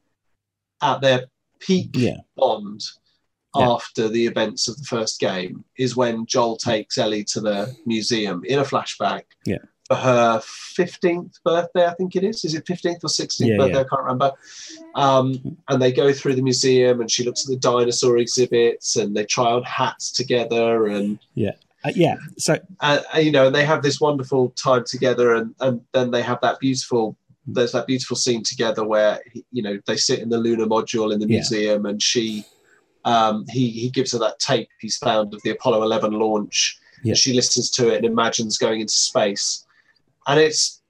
at 0.83 1.01
their 1.01 1.27
peak 1.61 1.91
yeah 1.95 2.17
bond 2.37 2.83
Yeah. 3.57 3.71
after 3.71 4.09
the 4.09 4.27
events 4.27 4.69
of 4.69 4.77
the 4.77 4.85
first 4.85 5.19
game 5.21 5.65
is 5.79 5.97
when 5.97 6.27
Joel 6.27 6.57
takes 6.57 6.99
Ellie 6.99 7.25
to 7.33 7.41
the 7.41 7.75
museum 7.87 8.43
in 8.45 8.59
a 8.59 8.63
flashback 8.65 9.25
Yeah. 9.47 9.59
for 9.89 9.97
her 9.97 10.39
15th 10.79 11.37
birthday, 11.45 11.87
I 11.87 11.95
think 11.95 12.15
it 12.15 12.25
is. 12.25 12.45
Is 12.45 12.55
it 12.55 12.67
15th 12.67 13.03
or 13.05 13.09
16th 13.09 13.49
Yeah, 13.49 13.57
birthday? 13.57 13.75
yeah. 13.79 13.81
I 13.81 13.89
can't 13.89 14.03
remember. 14.03 14.33
Um, 14.95 15.57
and 15.69 15.81
they 15.83 15.93
go 15.93 16.13
through 16.13 16.35
the 16.35 16.43
museum 16.43 17.01
and 17.01 17.11
she 17.11 17.25
looks 17.25 17.45
at 17.45 17.51
the 17.51 17.57
dinosaur 17.59 18.19
exhibits 18.19 18.97
and 18.97 19.17
they 19.17 19.25
try 19.25 19.51
on 19.51 19.63
hats 19.65 20.13
together 20.13 20.87
and 20.89 21.19
Uh, 21.85 21.93
yeah 21.95 22.17
so 22.37 22.59
uh, 22.81 23.01
you 23.17 23.31
know, 23.33 23.47
and 23.47 23.55
they 23.55 23.65
have 23.65 23.83
this 23.83 23.99
wonderful 24.01 24.51
time 24.51 24.85
together, 24.85 25.35
and 25.37 25.55
and 25.61 25.81
then 25.95 26.11
they 26.11 26.23
have 26.23 26.41
that 26.43 26.59
beautiful. 26.59 27.17
There's 27.51 27.73
that 27.73 27.87
beautiful 27.87 28.17
scene 28.17 28.43
together 28.43 28.85
where 28.85 29.21
you 29.53 29.63
know 29.63 29.79
they 29.87 29.97
sit 29.97 30.19
in 30.21 30.29
the 30.29 30.37
lunar 30.39 30.67
module 30.67 31.13
in 31.13 31.19
the 31.19 31.27
Yeah. 31.27 31.37
museum, 31.39 31.87
and 31.87 32.03
she, 32.03 32.45
um, 33.05 33.47
he 33.49 33.71
he 33.71 33.89
gives 33.91 34.13
her 34.13 34.19
that 34.19 34.39
tape 34.39 34.69
he's 34.81 34.99
found 34.99 35.33
of 35.33 35.41
the 35.43 35.51
Apollo 35.51 35.83
11 35.83 36.13
launch. 36.13 36.79
Yeah. 37.03 37.11
And 37.13 37.19
she 37.19 37.33
listens 37.33 37.71
to 37.73 37.89
it 37.93 37.97
and 37.97 38.05
imagines 38.05 38.59
going 38.59 38.81
into 38.81 38.93
space, 38.93 39.65
and 40.27 40.39
it's 40.39 40.83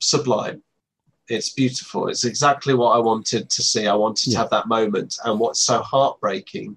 sublime. 0.00 0.62
It's 1.28 1.50
beautiful. 1.54 2.08
It's 2.08 2.24
exactly 2.24 2.74
what 2.74 2.90
I 2.92 2.98
wanted 2.98 3.48
to 3.50 3.62
see. 3.62 3.86
I 3.86 3.94
wanted 3.94 4.28
Yeah. 4.28 4.32
to 4.34 4.38
have 4.42 4.50
that 4.50 4.68
moment, 4.68 5.16
and 5.24 5.40
what's 5.40 5.62
so 5.62 5.80
heartbreaking 5.80 6.76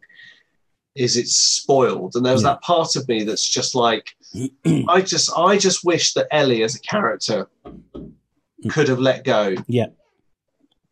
is 0.95 1.17
it's 1.17 1.35
spoiled, 1.35 2.15
and 2.15 2.25
there's 2.25 2.43
Yeah. 2.43 2.51
that 2.51 2.61
part 2.61 2.95
of 2.95 3.07
me 3.09 3.23
that's 3.23 3.47
just 3.47 3.75
like, 3.75 4.15
I 4.87 5.01
just 5.01 5.29
I 5.35 5.57
just 5.57 5.83
wish 5.83 6.13
that 6.13 6.27
Ellie 6.31 6.63
as 6.63 6.75
a 6.75 6.79
character 6.79 7.49
Mm. 8.63 8.71
could 8.71 8.87
have 8.89 8.99
let 8.99 9.23
go 9.23 9.55
Yeah. 9.67 9.87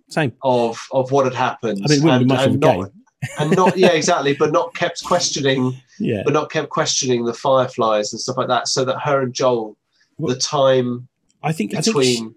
Same. 0.09 0.33
of 0.41 0.79
of 0.91 1.11
what 1.11 1.25
had 1.25 1.33
happened. 1.33 1.81
I 1.83 1.89
mean, 1.89 1.99
it 1.99 2.03
wouldn't 2.03 2.21
and, 2.21 2.29
be 2.29 2.35
much 2.35 2.47
of 2.47 2.53
a 2.53 2.57
not, 2.57 2.75
game. 2.75 3.03
and 3.39 3.51
not 3.55 3.77
yeah 3.77 3.91
exactly, 3.91 4.33
but 4.33 4.51
not 4.53 4.73
kept 4.73 5.03
questioning, 5.03 5.73
Yeah. 5.99 6.21
but 6.23 6.31
not 6.33 6.49
kept 6.49 6.69
questioning 6.69 7.25
the 7.25 7.33
fireflies 7.33 8.13
and 8.13 8.19
stuff 8.21 8.37
like 8.37 8.47
that, 8.47 8.67
so 8.69 8.85
that 8.85 8.99
her 8.99 9.21
and 9.21 9.33
Joel, 9.33 9.75
Well, 10.17 10.33
the 10.33 10.39
time 10.39 11.09
I 11.43 11.51
think, 11.51 11.75
I 11.75 11.81
think 11.81 11.83
she, 11.83 11.91
between, 12.21 12.35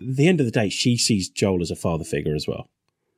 at 0.00 0.16
the 0.16 0.28
end 0.28 0.40
of 0.40 0.46
the 0.46 0.52
day, 0.52 0.68
she 0.68 0.96
sees 0.96 1.28
Joel 1.28 1.62
as 1.62 1.70
a 1.70 1.76
father 1.76 2.04
figure 2.04 2.34
as 2.34 2.46
well. 2.46 2.68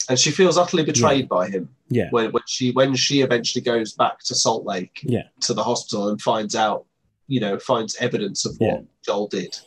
and 0.09 0.19
she 0.19 0.31
feels 0.31 0.57
utterly 0.57 0.85
betrayed 0.85 1.29
by 1.29 1.49
him 1.49 1.69
Yeah. 1.91 2.09
when 2.13 2.31
when 2.33 2.43
she 2.47 2.71
when 2.73 2.95
she 2.95 3.21
eventually 3.21 3.63
goes 3.63 3.93
back 3.93 4.21
to 4.25 4.35
Salt 4.35 4.65
Lake 4.65 5.01
Yeah. 5.03 5.25
to 5.43 5.53
the 5.53 5.65
hospital 5.65 6.09
and 6.09 6.19
finds 6.23 6.55
out, 6.55 6.87
you 7.29 7.41
know, 7.41 7.59
finds 7.59 7.95
evidence 7.97 8.47
of 8.47 8.55
what 8.59 8.69
Yeah. 8.81 8.81
Joel 9.05 9.27
did. 9.29 9.59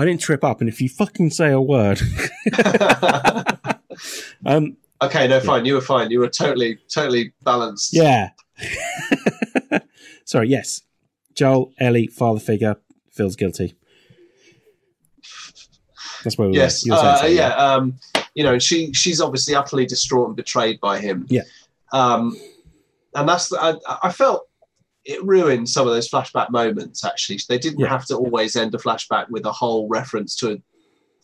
I 0.00 0.04
didn't 0.06 0.22
trip 0.22 0.42
up, 0.44 0.60
and 0.60 0.68
if 0.68 0.80
you 0.80 0.88
fucking 0.88 1.28
say 1.30 1.50
a 1.50 1.60
word, 1.60 2.00
um, 4.46 4.76
okay, 5.02 5.28
no, 5.28 5.40
fine. 5.40 5.66
You 5.66 5.74
were 5.74 5.80
fine. 5.82 6.10
You 6.10 6.20
were 6.20 6.28
totally, 6.28 6.78
totally 6.88 7.34
balanced. 7.42 7.92
yeah. 7.94 8.30
Sorry, 10.24 10.48
yes. 10.48 10.80
Joel, 11.34 11.72
Ellie, 11.78 12.06
father 12.06 12.40
figure, 12.40 12.76
feels 13.10 13.36
guilty. 13.36 13.74
That's 16.24 16.38
where 16.38 16.48
we 16.48 16.56
Yes. 16.56 16.86
were. 16.88 16.94
Uh, 16.94 17.26
yeah. 17.26 17.54
Um, 17.56 17.96
you 18.34 18.42
know, 18.42 18.58
she 18.58 18.92
she's 18.94 19.20
obviously 19.20 19.54
utterly 19.54 19.84
distraught 19.84 20.28
and 20.28 20.36
betrayed 20.36 20.80
by 20.80 20.98
him. 20.98 21.26
Yeah. 21.28 21.42
Um, 21.92 22.34
and 23.14 23.28
that's 23.28 23.52
I, 23.52 23.74
I 24.02 24.12
felt 24.12 24.48
it 25.04 25.24
ruined 25.24 25.68
some 25.68 25.86
of 25.86 25.92
those 25.94 26.10
flashback 26.10 26.50
moments. 26.50 27.04
Actually, 27.04 27.40
they 27.48 27.58
didn't 27.58 27.80
Yeah. 27.80 27.88
have 27.88 28.04
to 28.06 28.16
always 28.16 28.56
end 28.56 28.74
a 28.74 28.78
flashback 28.78 29.28
with 29.30 29.46
a 29.46 29.52
whole 29.52 29.88
reference 29.88 30.34
to 30.36 30.60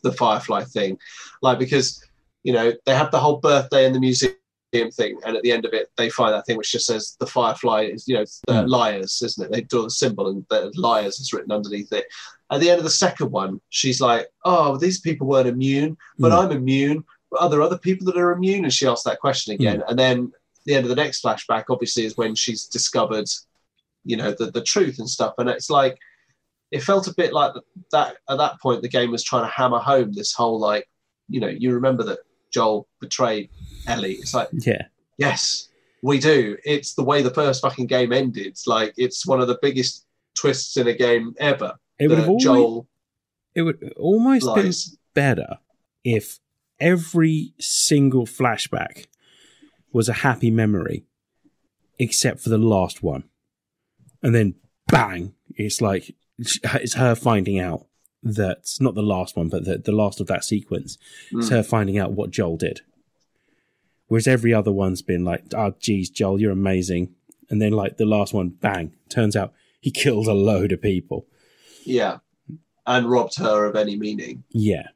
the 0.03 0.13
Firefly 0.13 0.65
thing, 0.65 0.99
like 1.43 1.59
because 1.59 2.03
you 2.43 2.53
know 2.53 2.73
they 2.85 2.95
have 2.95 3.11
the 3.11 3.19
whole 3.21 3.39
birthday 3.39 3.87
in 3.87 3.93
the 3.93 4.01
museum 4.01 4.35
thing, 4.93 5.19
and 5.25 5.37
at 5.37 5.43
the 5.43 5.53
end 5.53 5.65
of 5.65 5.73
it, 5.73 5.91
they 5.97 6.09
find 6.11 6.33
that 6.33 6.47
thing 6.47 6.57
which 6.57 6.73
just 6.73 6.87
says 6.87 7.17
the 7.19 7.27
Firefly 7.27 7.83
is 7.85 8.07
you 8.09 8.15
know 8.15 8.25
the 8.47 8.53
Mm. 8.53 8.69
liars, 8.69 9.21
isn't 9.23 9.45
it? 9.45 9.53
They 9.53 9.63
draw 9.63 9.83
the 9.83 9.91
symbol 9.91 10.29
and 10.29 10.45
the 10.49 10.73
liars 10.77 11.19
is 11.21 11.33
written 11.33 11.53
underneath 11.53 11.93
it. 11.93 12.07
At 12.51 12.61
the 12.61 12.71
end 12.71 12.79
of 12.79 12.85
the 12.85 12.91
second 12.91 13.31
one, 13.33 13.61
she's 13.71 14.01
like, 14.01 14.29
"Oh, 14.45 14.77
these 14.77 15.01
people 15.01 15.27
weren't 15.27 15.49
immune, 15.49 15.97
but 16.19 16.31
Mm. 16.33 16.45
I'm 16.45 16.53
immune. 16.53 17.05
But 17.31 17.41
are 17.43 17.51
there 17.51 17.63
other 17.63 17.79
people 17.79 18.07
that 18.07 18.17
are 18.17 18.31
immune?" 18.33 18.65
And 18.65 18.73
she 18.73 18.87
asks 18.87 19.05
that 19.05 19.19
question 19.21 19.53
again. 19.55 19.83
And 19.89 19.99
then 19.99 20.33
the 20.65 20.75
end 20.75 20.85
of 20.85 20.91
the 20.91 20.97
next 20.97 21.23
flashback, 21.23 21.65
obviously, 21.71 22.05
is 22.05 22.17
when 22.17 22.35
she's 22.37 22.65
discovered, 22.67 23.29
you 24.07 24.17
know, 24.17 24.35
the 24.39 24.51
the 24.51 24.63
truth 24.63 24.99
and 24.99 25.09
stuff. 25.09 25.35
And 25.39 25.49
it's 25.49 25.69
like, 25.69 25.99
it 26.71 26.83
felt 26.83 27.07
a 27.07 27.15
bit 27.15 27.33
like 27.33 27.53
that 27.93 28.17
at 28.29 28.39
that 28.39 28.61
point. 28.61 28.83
The 28.83 28.89
game 28.89 29.11
was 29.11 29.23
trying 29.23 29.45
to 29.45 29.51
hammer 29.51 29.79
home 29.79 30.13
this 30.13 30.33
whole 30.33 30.59
like, 30.59 30.89
you 31.29 31.41
know, 31.41 31.49
you 31.49 31.73
remember 31.75 32.03
that 32.05 32.21
Joel 32.53 32.89
betrayed 33.01 33.51
Ellie. 33.87 34.15
It's 34.15 34.33
like, 34.33 34.49
Yeah. 34.53 34.87
yes, 35.19 35.69
we 36.03 36.19
do. 36.19 36.57
It's 36.65 36.95
the 36.95 37.05
way 37.05 37.23
the 37.23 37.35
first 37.35 37.61
fucking 37.63 37.87
game 37.87 38.13
ended. 38.13 38.47
It's 38.47 38.67
like 38.67 38.95
it's 38.97 39.27
one 39.27 39.41
of 39.41 39.49
the 39.49 39.59
biggest 39.61 40.07
twists 40.35 40.77
in 40.77 40.87
a 40.87 40.95
game 40.95 41.35
ever. 41.39 41.75
It 41.99 42.09
would 42.09 42.19
have 42.19 42.29
always, 42.29 42.45
Joel 42.45 42.89
it 43.55 43.63
would 43.63 43.95
almost 43.97 44.55
been 44.55 44.73
better 45.15 45.59
if 46.05 46.39
every 46.79 47.55
single 47.59 48.27
flashback 48.27 49.07
was 49.93 50.11
a 50.11 50.13
happy 50.13 50.51
memory, 50.51 51.05
except 51.99 52.41
for 52.41 52.51
the 52.51 52.59
last 52.59 53.03
one, 53.03 53.25
and 54.27 54.35
then 54.35 54.55
bang, 54.89 55.35
it's 55.57 55.81
like 55.81 56.15
it's 56.39 56.95
her 56.95 57.15
finding 57.15 57.59
out 57.61 57.87
that 58.23 58.59
not 58.81 58.95
the 58.97 59.03
last 59.03 59.37
one, 59.37 59.49
but 59.49 59.65
the, 59.65 59.79
the 59.79 59.93
last 59.93 60.21
of 60.21 60.27
that 60.27 60.45
sequence. 60.45 60.99
It's 61.31 61.47
Mm. 61.49 61.51
her 61.53 61.63
finding 61.63 61.97
out 61.99 62.13
what 62.13 62.31
Joel 62.33 62.57
did. 62.57 62.81
Whereas 64.09 64.27
every 64.27 64.53
other 64.55 64.73
one's 64.73 65.03
been 65.03 65.25
like, 65.25 65.45
"Oh, 65.55 65.75
geez, 65.81 66.11
Joel, 66.11 66.41
you're 66.41 66.53
amazing," 66.53 67.15
and 67.51 67.61
then 67.63 67.73
like 67.73 67.97
the 67.97 68.05
last 68.05 68.33
one, 68.35 68.49
bang, 68.51 68.93
turns 69.09 69.35
out 69.37 69.53
he 69.81 69.91
killed 69.91 70.27
a 70.29 70.33
load 70.35 70.73
of 70.73 70.81
people. 70.83 71.27
Yeah, 71.85 72.19
and 72.87 73.11
robbed 73.11 73.37
her 73.39 73.65
of 73.67 73.77
any 73.77 73.97
meaning. 73.97 74.45
Yeah, 74.51 74.89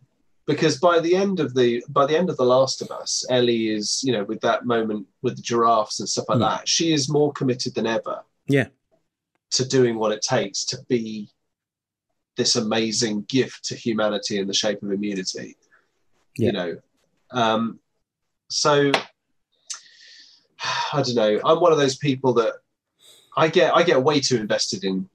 because 0.47 0.79
by 0.79 1.01
the 1.01 1.15
end 1.17 1.41
of 1.41 1.55
the 1.55 1.83
by 1.89 2.07
the 2.07 2.17
end 2.17 2.31
of 2.31 2.37
the 2.37 2.45
last 2.45 2.83
of 2.83 2.91
us 2.91 3.25
ellie 3.31 3.69
is 3.69 4.01
you 4.05 4.13
know 4.13 4.25
with 4.25 4.41
that 4.43 4.65
moment 4.65 5.07
with 5.23 5.37
the 5.37 5.43
giraffes 5.43 5.99
and 6.01 6.09
stuff 6.09 6.27
like 6.29 6.37
Hmm. 6.39 6.43
that 6.43 6.69
she 6.69 6.93
is 6.93 7.09
more 7.09 7.33
committed 7.33 7.75
than 7.75 7.87
ever 7.87 8.23
Yeah. 8.49 8.69
To 9.53 9.67
doing 9.67 9.99
what 9.99 10.13
it 10.13 10.23
takes 10.23 10.65
to 10.65 10.79
be 10.89 11.29
this 12.37 12.57
amazing 12.57 13.23
gift 13.29 13.65
to 13.65 13.75
humanity 13.75 14.39
in 14.39 14.47
the 14.47 14.55
shape 14.55 14.83
of 14.83 14.91
immunity 14.93 15.57
Yeah. 16.39 16.47
you 16.47 16.53
know 16.53 16.77
um 17.33 17.79
so 18.49 18.91
i 20.93 21.03
don't 21.03 21.15
know 21.15 21.41
i'm 21.45 21.61
one 21.61 21.73
of 21.73 21.79
those 21.79 21.97
people 21.97 22.33
that 22.35 22.55
i 23.37 23.49
get 23.49 23.75
i 23.75 23.83
get 23.83 24.03
way 24.03 24.21
too 24.21 24.37
invested 24.37 24.85
in 24.85 25.09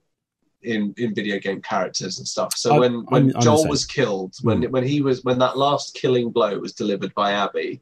in 0.62 0.94
in 0.98 1.14
video 1.14 1.38
game 1.40 1.62
characters 1.62 2.18
and 2.18 2.28
stuff 2.28 2.54
so 2.56 2.72
I'm- 2.72 2.80
when 2.80 2.94
when 3.06 3.24
I'm- 3.28 3.36
I'm 3.36 3.42
joel 3.42 3.68
was 3.68 3.86
killed 3.86 4.34
when 4.42 4.62
Mm. 4.62 4.72
when 4.72 4.84
he 4.84 5.02
was 5.02 5.24
when 5.24 5.40
that 5.40 5.58
last 5.58 5.94
killing 5.96 6.32
blow 6.32 6.58
was 6.60 6.74
delivered 6.74 7.14
by 7.14 7.32
abby 7.34 7.82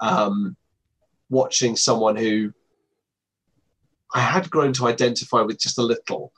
um 0.00 0.56
watching 1.30 1.76
someone 1.76 2.16
who 2.16 2.52
i 4.14 4.20
had 4.20 4.50
grown 4.50 4.72
to 4.72 4.86
identify 4.86 5.40
with 5.40 5.58
just 5.58 5.78
a 5.78 5.82
little 5.82 6.32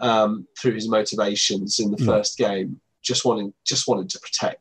um 0.00 0.46
through 0.58 0.72
his 0.72 0.88
motivations 0.88 1.78
in 1.78 1.90
the 1.90 1.96
Mm. 1.96 2.06
first 2.06 2.38
game 2.38 2.80
just 3.02 3.24
wanting 3.24 3.52
just 3.64 3.86
wanted 3.88 4.08
to 4.10 4.18
protect 4.20 4.60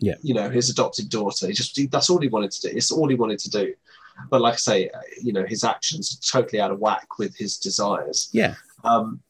Yeah. 0.00 0.14
you 0.22 0.34
know 0.34 0.48
his 0.50 0.70
adopted 0.70 1.08
daughter 1.08 1.46
he 1.46 1.52
just 1.52 1.78
that's 1.90 2.10
all 2.10 2.20
he 2.20 2.28
wanted 2.28 2.50
to 2.52 2.60
do 2.68 2.76
it's 2.76 2.90
all 2.92 3.08
he 3.08 3.14
wanted 3.16 3.38
to 3.40 3.50
do 3.50 3.74
but 4.30 4.40
like 4.40 4.54
i 4.54 4.56
say 4.56 4.88
uh, 4.88 5.00
you 5.22 5.32
know 5.32 5.44
his 5.44 5.62
actions 5.64 6.04
are 6.12 6.22
totally 6.40 6.60
out 6.60 6.70
of 6.70 6.78
whack 6.78 7.18
with 7.18 7.36
his 7.36 7.56
desires 7.58 8.28
yeah, 8.32 8.54
um, 8.84 9.20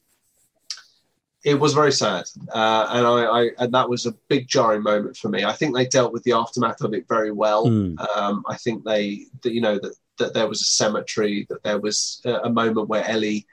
it 1.44 1.54
was 1.60 1.74
very 1.74 1.92
sad, 1.92 2.24
uh, 2.52 2.86
and 2.90 3.06
I, 3.06 3.24
I 3.24 3.50
and 3.60 3.72
that 3.72 3.88
was 3.88 4.04
a 4.06 4.12
big 4.26 4.48
jarring 4.48 4.82
moment 4.82 5.16
for 5.16 5.28
me. 5.28 5.44
I 5.44 5.52
think 5.52 5.76
they 5.76 5.86
dealt 5.86 6.12
with 6.12 6.24
the 6.24 6.32
aftermath 6.32 6.80
of 6.80 6.92
it 6.92 7.06
very 7.08 7.30
well. 7.30 7.66
Mm. 7.68 7.96
Um, 8.16 8.42
I 8.48 8.56
think 8.56 8.82
they, 8.82 9.26
that, 9.42 9.52
you 9.52 9.60
know, 9.60 9.78
that 9.78 9.94
that 10.18 10.34
there 10.34 10.48
was 10.48 10.60
a 10.62 10.64
cemetery, 10.64 11.46
that 11.48 11.62
there 11.62 11.78
was 11.80 12.20
a, 12.24 12.50
moment 12.50 12.88
where 12.88 13.08
Ellie 13.08 13.46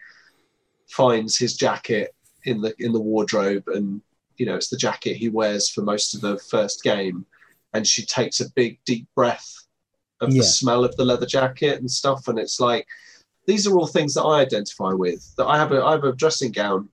finds 0.87 1.37
his 1.37 1.55
jacket 1.55 2.13
in 2.45 2.61
the 2.61 2.73
in 2.79 2.91
the 2.91 2.99
wardrobe, 2.99 3.63
and 3.67 4.01
you 4.37 4.45
know 4.45 4.55
it's 4.55 4.69
the 4.69 4.77
jacket 4.77 5.15
he 5.15 5.29
wears 5.29 5.69
for 5.69 5.81
most 5.81 6.15
of 6.15 6.21
the 6.21 6.37
first 6.49 6.83
game, 6.83 7.25
and 7.73 7.87
she 7.87 8.05
takes 8.05 8.39
a 8.39 8.49
big 8.51 8.79
deep 8.85 9.07
breath 9.15 9.53
of 10.21 10.31
Yeah. 10.31 10.41
the 10.41 10.47
smell 10.47 10.83
of 10.83 10.95
the 10.95 11.05
leather 11.05 11.25
jacket 11.25 11.79
and 11.79 11.89
stuff, 11.89 12.27
and 12.27 12.37
it's 12.39 12.59
like 12.59 12.87
these 13.45 13.67
are 13.67 13.75
all 13.77 13.87
things 13.87 14.13
that 14.13 14.23
I 14.23 14.39
identify 14.41 14.91
with. 14.93 15.33
That 15.37 15.47
I 15.47 15.57
have 15.57 15.71
a 15.71 15.83
I 15.83 15.91
have 15.91 16.03
a 16.03 16.13
dressing 16.13 16.51
gown 16.51 16.89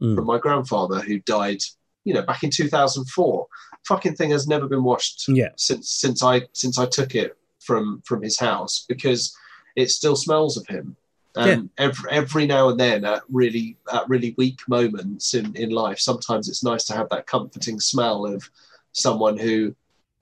Mm. 0.00 0.14
from 0.14 0.26
my 0.26 0.38
grandfather 0.38 1.00
who 1.00 1.18
died, 1.18 1.60
you 2.04 2.14
know, 2.14 2.22
back 2.22 2.44
in 2.44 2.50
2004. 2.50 3.48
Fucking 3.88 4.14
thing 4.14 4.30
has 4.30 4.46
never 4.46 4.68
been 4.68 4.84
washed 4.84 5.24
yeah, 5.26 5.48
since 5.56 5.90
since 5.90 6.22
I 6.22 6.42
since 6.52 6.78
I 6.78 6.86
took 6.86 7.16
it 7.16 7.36
from 7.68 8.02
from 8.08 8.20
his 8.22 8.38
house 8.38 8.74
because 8.88 9.36
it 9.76 9.90
still 9.90 10.16
smells 10.16 10.56
of 10.56 10.66
him. 10.66 10.96
And 11.36 11.70
every 11.78 12.10
every 12.10 12.46
now 12.46 12.64
and 12.70 12.80
then, 12.80 13.04
at 13.04 13.22
really 13.40 13.76
at 13.92 14.08
really 14.08 14.34
weak 14.38 14.60
moments 14.66 15.34
in 15.34 15.54
in 15.54 15.70
life, 15.70 16.00
sometimes 16.00 16.48
it's 16.48 16.64
nice 16.64 16.84
to 16.86 16.94
have 16.94 17.08
that 17.10 17.26
comforting 17.34 17.78
smell 17.78 18.26
of 18.34 18.50
someone 18.92 19.36
who, 19.38 19.56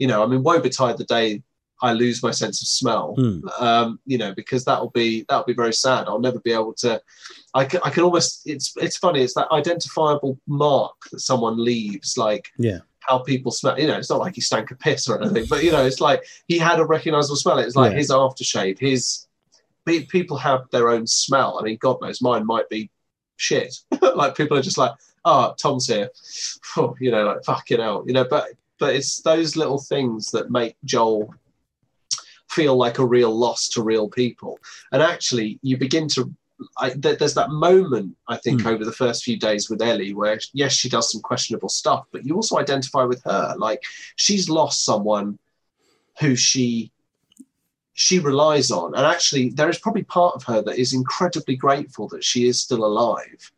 you 0.00 0.08
know, 0.08 0.22
I 0.22 0.26
mean, 0.26 0.42
woe 0.42 0.60
betide 0.60 0.98
the 0.98 1.04
day 1.18 1.42
I 1.82 1.92
lose 1.92 2.22
my 2.22 2.32
sense 2.32 2.62
of 2.62 2.68
smell 2.68 3.14
Mm. 3.18 3.40
um, 3.60 3.88
you 4.06 4.18
know, 4.18 4.32
because 4.34 4.64
that'll 4.64 4.94
be 5.02 5.24
that'll 5.28 5.52
be 5.52 5.62
very 5.62 5.72
sad. 5.86 6.02
I'll 6.06 6.26
never 6.28 6.40
be 6.40 6.52
able 6.60 6.74
to. 6.84 7.00
I 7.54 7.64
can, 7.64 7.80
I 7.86 7.90
can 7.90 8.02
almost. 8.02 8.30
It's 8.44 8.66
it's 8.76 8.98
funny. 9.04 9.20
It's 9.22 9.34
that 9.34 9.52
identifiable 9.60 10.38
mark 10.46 10.96
that 11.12 11.20
someone 11.20 11.56
leaves, 11.70 12.18
like 12.26 12.44
yeah, 12.68 12.80
how 13.06 13.18
people 13.18 13.52
smell. 13.52 13.78
You 13.78 13.86
know, 13.86 13.98
it's 13.98 14.10
not 14.10 14.20
like 14.20 14.34
he 14.34 14.40
stank 14.40 14.70
a 14.70 14.76
piss 14.76 15.08
or 15.08 15.20
anything, 15.20 15.46
but 15.48 15.62
you 15.64 15.72
know, 15.72 15.84
it's 15.84 16.00
like 16.00 16.24
he 16.48 16.58
had 16.58 16.80
a 16.80 16.84
recognizable 16.84 17.36
smell. 17.36 17.58
It's 17.58 17.76
like 17.76 17.92
Yeah. 17.92 17.98
his 17.98 18.10
aftershave. 18.10 18.78
His 18.78 19.26
people 20.08 20.36
have 20.36 20.68
their 20.72 20.88
own 20.88 21.06
smell. 21.06 21.58
I 21.60 21.62
mean, 21.62 21.78
God 21.80 21.98
knows, 22.02 22.20
mine 22.20 22.44
might 22.44 22.68
be 22.68 22.90
shit. 23.36 23.74
like 24.16 24.36
people 24.36 24.56
are 24.56 24.62
just 24.62 24.78
like, 24.78 24.92
oh, 25.24 25.54
Tom's 25.60 25.86
here. 25.86 26.10
Phew, 26.74 26.82
oh, 26.82 26.96
you 27.00 27.10
know, 27.10 27.24
like 27.24 27.44
fucking 27.44 27.80
hell. 27.80 28.02
You 28.06 28.12
know, 28.14 28.24
but 28.24 28.48
but 28.78 28.94
it's 28.94 29.20
those 29.22 29.56
little 29.56 29.78
things 29.78 30.30
that 30.32 30.50
make 30.50 30.76
Joel 30.84 31.32
feel 32.50 32.76
like 32.76 32.98
a 32.98 33.06
real 33.06 33.34
loss 33.34 33.68
to 33.70 33.82
real 33.82 34.08
people. 34.08 34.58
And 34.92 35.02
actually, 35.02 35.58
you 35.62 35.76
begin 35.76 36.08
to. 36.08 36.32
I, 36.78 36.90
there- 36.90 37.16
there's 37.16 37.34
that 37.34 37.50
moment 37.50 38.16
I 38.28 38.36
think 38.38 38.62
Hmm. 38.62 38.68
over 38.68 38.84
the 38.84 38.92
first 38.92 39.24
few 39.24 39.38
days 39.38 39.68
with 39.68 39.82
Ellie 39.82 40.14
where 40.14 40.38
yes 40.54 40.72
she 40.72 40.88
does 40.88 41.10
some 41.12 41.20
questionable 41.20 41.68
stuff 41.68 42.06
but 42.12 42.24
you 42.24 42.34
also 42.34 42.58
identify 42.58 43.04
with 43.04 43.22
her 43.24 43.54
like 43.58 43.82
she's 44.16 44.48
lost 44.48 44.84
someone 44.84 45.38
who 46.20 46.34
she 46.34 46.90
she 47.98 48.18
relies 48.18 48.70
on. 48.70 48.94
And 48.94 49.06
actually, 49.06 49.48
there 49.50 49.70
is 49.70 49.78
probably 49.78 50.02
part 50.04 50.34
of 50.34 50.42
her 50.44 50.60
that 50.60 50.78
is 50.78 50.92
incredibly 50.92 51.56
grateful 51.56 52.08
that 52.08 52.22
she 52.22 52.46
is 52.46 52.60
still 52.60 52.84
alive, 52.84 53.50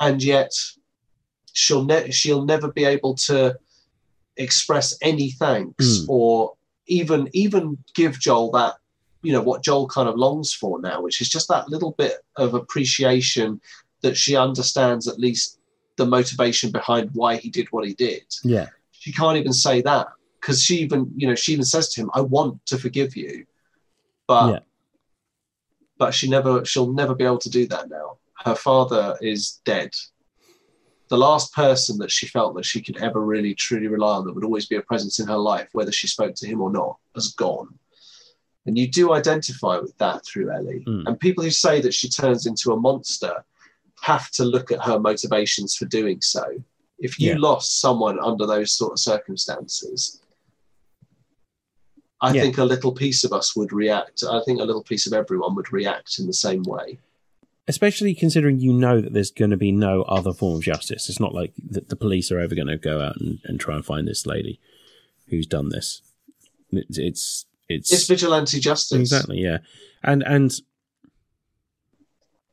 and 0.00 0.22
yet 0.22 0.52
she'll 1.52 1.84
ne- 1.84 2.10
she'll 2.10 2.46
never 2.46 2.72
be 2.72 2.86
able 2.86 3.14
to 3.28 3.58
express 4.38 4.96
any 5.02 5.32
thanks 5.32 5.84
Mm. 5.84 6.04
or 6.08 6.54
even 6.86 7.28
even 7.34 7.76
give 7.94 8.18
Joel 8.18 8.50
that 8.52 8.76
you 9.22 9.32
know 9.32 9.42
what 9.42 9.62
Joel 9.62 9.88
kind 9.88 10.08
of 10.08 10.16
longs 10.16 10.52
for 10.52 10.80
now, 10.80 11.00
which 11.02 11.20
is 11.20 11.28
just 11.28 11.48
that 11.48 11.68
little 11.68 11.92
bit 11.92 12.18
of 12.36 12.54
appreciation 12.54 13.60
that 14.02 14.16
she 14.16 14.36
understands 14.36 15.08
at 15.08 15.18
least 15.18 15.58
the 15.96 16.06
motivation 16.06 16.70
behind 16.70 17.10
why 17.12 17.36
he 17.36 17.50
did 17.50 17.66
what 17.70 17.86
he 17.86 17.94
did. 17.94 18.22
Yeah. 18.44 18.68
She 18.92 19.12
can't 19.12 19.36
even 19.36 19.52
say 19.52 19.82
that 19.82 20.06
because 20.40 20.62
she 20.62 20.78
even 20.78 21.10
you 21.16 21.26
know 21.26 21.34
she 21.34 21.52
even 21.52 21.64
says 21.64 21.88
to 21.90 22.00
him, 22.00 22.10
"I 22.14 22.20
want 22.20 22.64
to 22.66 22.78
forgive 22.78 23.16
you," 23.16 23.44
but 24.26 24.48
Yeah. 24.52 24.58
but 25.98 26.14
she 26.14 26.28
never 26.28 26.64
she'll 26.64 26.92
never 26.92 27.14
be 27.14 27.24
able 27.24 27.38
to 27.38 27.50
do 27.50 27.66
that 27.68 27.88
now. 27.88 28.18
Her 28.44 28.54
father 28.54 29.18
is 29.20 29.60
dead. 29.64 29.94
The 31.08 31.18
last 31.18 31.54
person 31.54 31.98
that 31.98 32.10
she 32.10 32.26
felt 32.26 32.54
that 32.54 32.66
she 32.66 32.80
could 32.82 32.98
ever 32.98 33.20
really 33.20 33.54
truly 33.54 33.88
rely 33.88 34.16
on 34.16 34.26
that 34.26 34.34
would 34.34 34.44
always 34.44 34.66
be 34.66 34.76
a 34.76 34.82
presence 34.82 35.18
in 35.18 35.26
her 35.26 35.38
life, 35.38 35.68
whether 35.72 35.90
she 35.90 36.06
spoke 36.06 36.34
to 36.36 36.46
him 36.46 36.60
or 36.60 36.70
not, 36.70 36.98
has 37.14 37.32
gone. 37.32 37.78
And 38.68 38.76
you 38.76 38.86
do 38.86 39.14
identify 39.14 39.78
with 39.78 39.96
that 39.96 40.24
through 40.26 40.52
Ellie. 40.52 40.84
Mm. 40.86 41.06
And 41.06 41.18
people 41.18 41.42
who 41.42 41.50
say 41.50 41.80
that 41.80 41.94
she 41.94 42.06
turns 42.08 42.44
into 42.44 42.70
a 42.70 42.76
monster 42.78 43.42
have 44.02 44.30
to 44.32 44.44
look 44.44 44.70
at 44.70 44.84
her 44.84 45.00
motivations 45.00 45.74
for 45.74 45.86
doing 45.86 46.20
so. 46.20 46.44
If 46.98 47.18
you 47.18 47.30
Yeah. 47.30 47.38
lost 47.38 47.80
someone 47.80 48.20
under 48.20 48.44
those 48.46 48.70
sort 48.72 48.92
of 48.92 48.98
circumstances, 48.98 50.20
I 52.20 52.34
Yeah. 52.34 52.42
think 52.42 52.58
a 52.58 52.64
little 52.64 52.92
piece 52.92 53.24
of 53.24 53.32
us 53.32 53.56
would 53.56 53.72
react. 53.72 54.22
I 54.22 54.42
think 54.44 54.60
a 54.60 54.64
little 54.64 54.82
piece 54.84 55.06
of 55.06 55.14
everyone 55.14 55.54
would 55.54 55.72
react 55.72 56.18
in 56.18 56.26
the 56.26 56.32
same 56.34 56.62
way. 56.64 56.98
Especially 57.68 58.14
considering 58.14 58.58
you 58.58 58.74
know 58.74 59.00
that 59.00 59.14
there's 59.14 59.30
going 59.30 59.50
to 59.50 59.56
be 59.56 59.72
no 59.72 60.02
other 60.02 60.34
form 60.34 60.56
of 60.56 60.62
justice. 60.62 61.08
It's 61.08 61.20
not 61.20 61.34
like 61.34 61.54
the, 61.56 61.80
the 61.80 61.96
police 61.96 62.30
are 62.30 62.38
ever 62.38 62.54
going 62.54 62.68
to 62.68 62.76
go 62.76 63.00
out 63.00 63.16
and, 63.18 63.38
and 63.44 63.58
try 63.58 63.76
and 63.76 63.84
find 63.84 64.06
this 64.06 64.26
lady 64.26 64.60
who's 65.28 65.46
done 65.46 65.70
this. 65.70 66.02
It's 66.70 66.98
it's 66.98 67.46
it's, 67.68 67.92
It's 67.92 68.06
vigilante 68.06 68.60
justice. 68.60 68.98
exactly 68.98 69.38
yeah, 69.38 69.58
and 70.02 70.22
and 70.22 70.52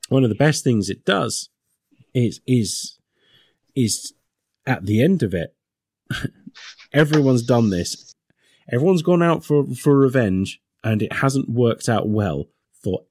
one 0.09 0.23
of 0.23 0.29
the 0.29 0.35
best 0.35 0.63
things 0.63 0.89
it 0.89 1.05
does 1.05 1.49
is 2.13 2.41
is 2.45 2.97
is 3.75 4.13
at 4.65 4.85
the 4.85 5.01
end 5.01 5.21
of 5.23 5.33
it, 5.33 5.55
everyone's 6.93 7.43
done 7.43 7.69
this. 7.69 8.15
Everyone's 8.71 9.01
gone 9.03 9.21
out 9.23 9.43
for 9.43 9.65
for 9.75 9.97
revenge, 9.97 10.61
and 10.83 11.01
it 11.01 11.13
hasn't 11.13 11.49
worked 11.49 11.87
out 11.89 12.07
well 12.07 12.47
for 12.83 13.03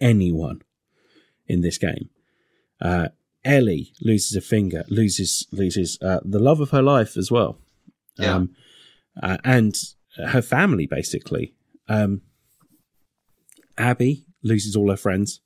anyone 0.00 0.62
in 1.46 1.60
this 1.62 1.78
game. 1.78 2.10
Uh, 2.80 3.08
Ellie 3.44 3.92
loses 4.00 4.36
a 4.36 4.40
finger, 4.40 4.84
loses 4.88 5.46
loses 5.50 5.98
uh, 6.02 6.20
the 6.24 6.38
love 6.38 6.60
of 6.60 6.70
her 6.70 6.82
life 6.82 7.16
as 7.16 7.30
well, 7.30 7.58
Yeah. 8.18 8.34
um, 8.34 8.54
uh, 9.22 9.38
and 9.44 9.74
her 10.16 10.42
family 10.42 10.86
basically. 10.86 11.54
Um, 11.88 12.22
Abby 13.78 14.26
loses 14.42 14.76
all 14.76 14.90
her 14.90 14.96
friends, 14.96 15.40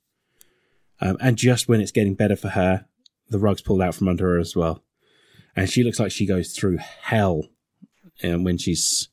um, 1.01 1.17
and 1.21 1.37
just 1.37 1.67
when 1.67 1.81
it's 1.81 1.91
getting 1.91 2.15
better 2.15 2.35
for 2.35 2.49
her, 2.49 2.85
the 3.29 3.39
rug's 3.39 3.61
pulled 3.61 3.81
out 3.81 3.95
from 3.95 4.07
under 4.07 4.25
her 4.33 4.39
as 4.39 4.55
well, 4.55 4.83
and 5.55 5.69
she 5.69 5.83
looks 5.83 5.99
like 5.99 6.11
she 6.11 6.25
goes 6.25 6.51
through 6.53 6.77
hell. 6.77 7.43
And 8.23 8.45
when 8.45 8.57
she's, 8.57 9.09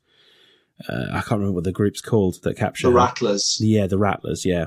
uh, 0.89 1.07
I 1.11 1.21
can't 1.23 1.33
remember 1.41 1.53
what 1.55 1.65
the 1.65 1.73
group's 1.73 2.01
called 2.01 2.37
that 2.45 2.57
capture 2.57 2.87
The 2.87 2.93
her. 2.93 2.97
Rattlers. 2.99 3.59
Yeah, 3.61 3.87
the 3.89 3.99
Rattlers. 3.99 4.45
Yeah, 4.45 4.67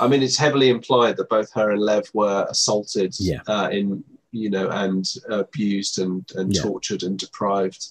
I 0.00 0.08
mean, 0.08 0.22
it's 0.22 0.38
heavily 0.38 0.68
implied 0.70 1.16
that 1.18 1.28
both 1.28 1.52
her 1.52 1.70
and 1.70 1.80
Lev 1.80 2.08
were 2.14 2.46
assaulted 2.48 3.14
Yeah. 3.18 3.40
uh, 3.46 3.68
in, 3.70 4.04
you 4.32 4.48
know, 4.50 4.68
and 4.70 5.04
abused 5.28 5.98
and, 5.98 6.24
and 6.34 6.54
Yeah. 6.54 6.62
tortured 6.62 7.02
and 7.02 7.18
deprived. 7.18 7.88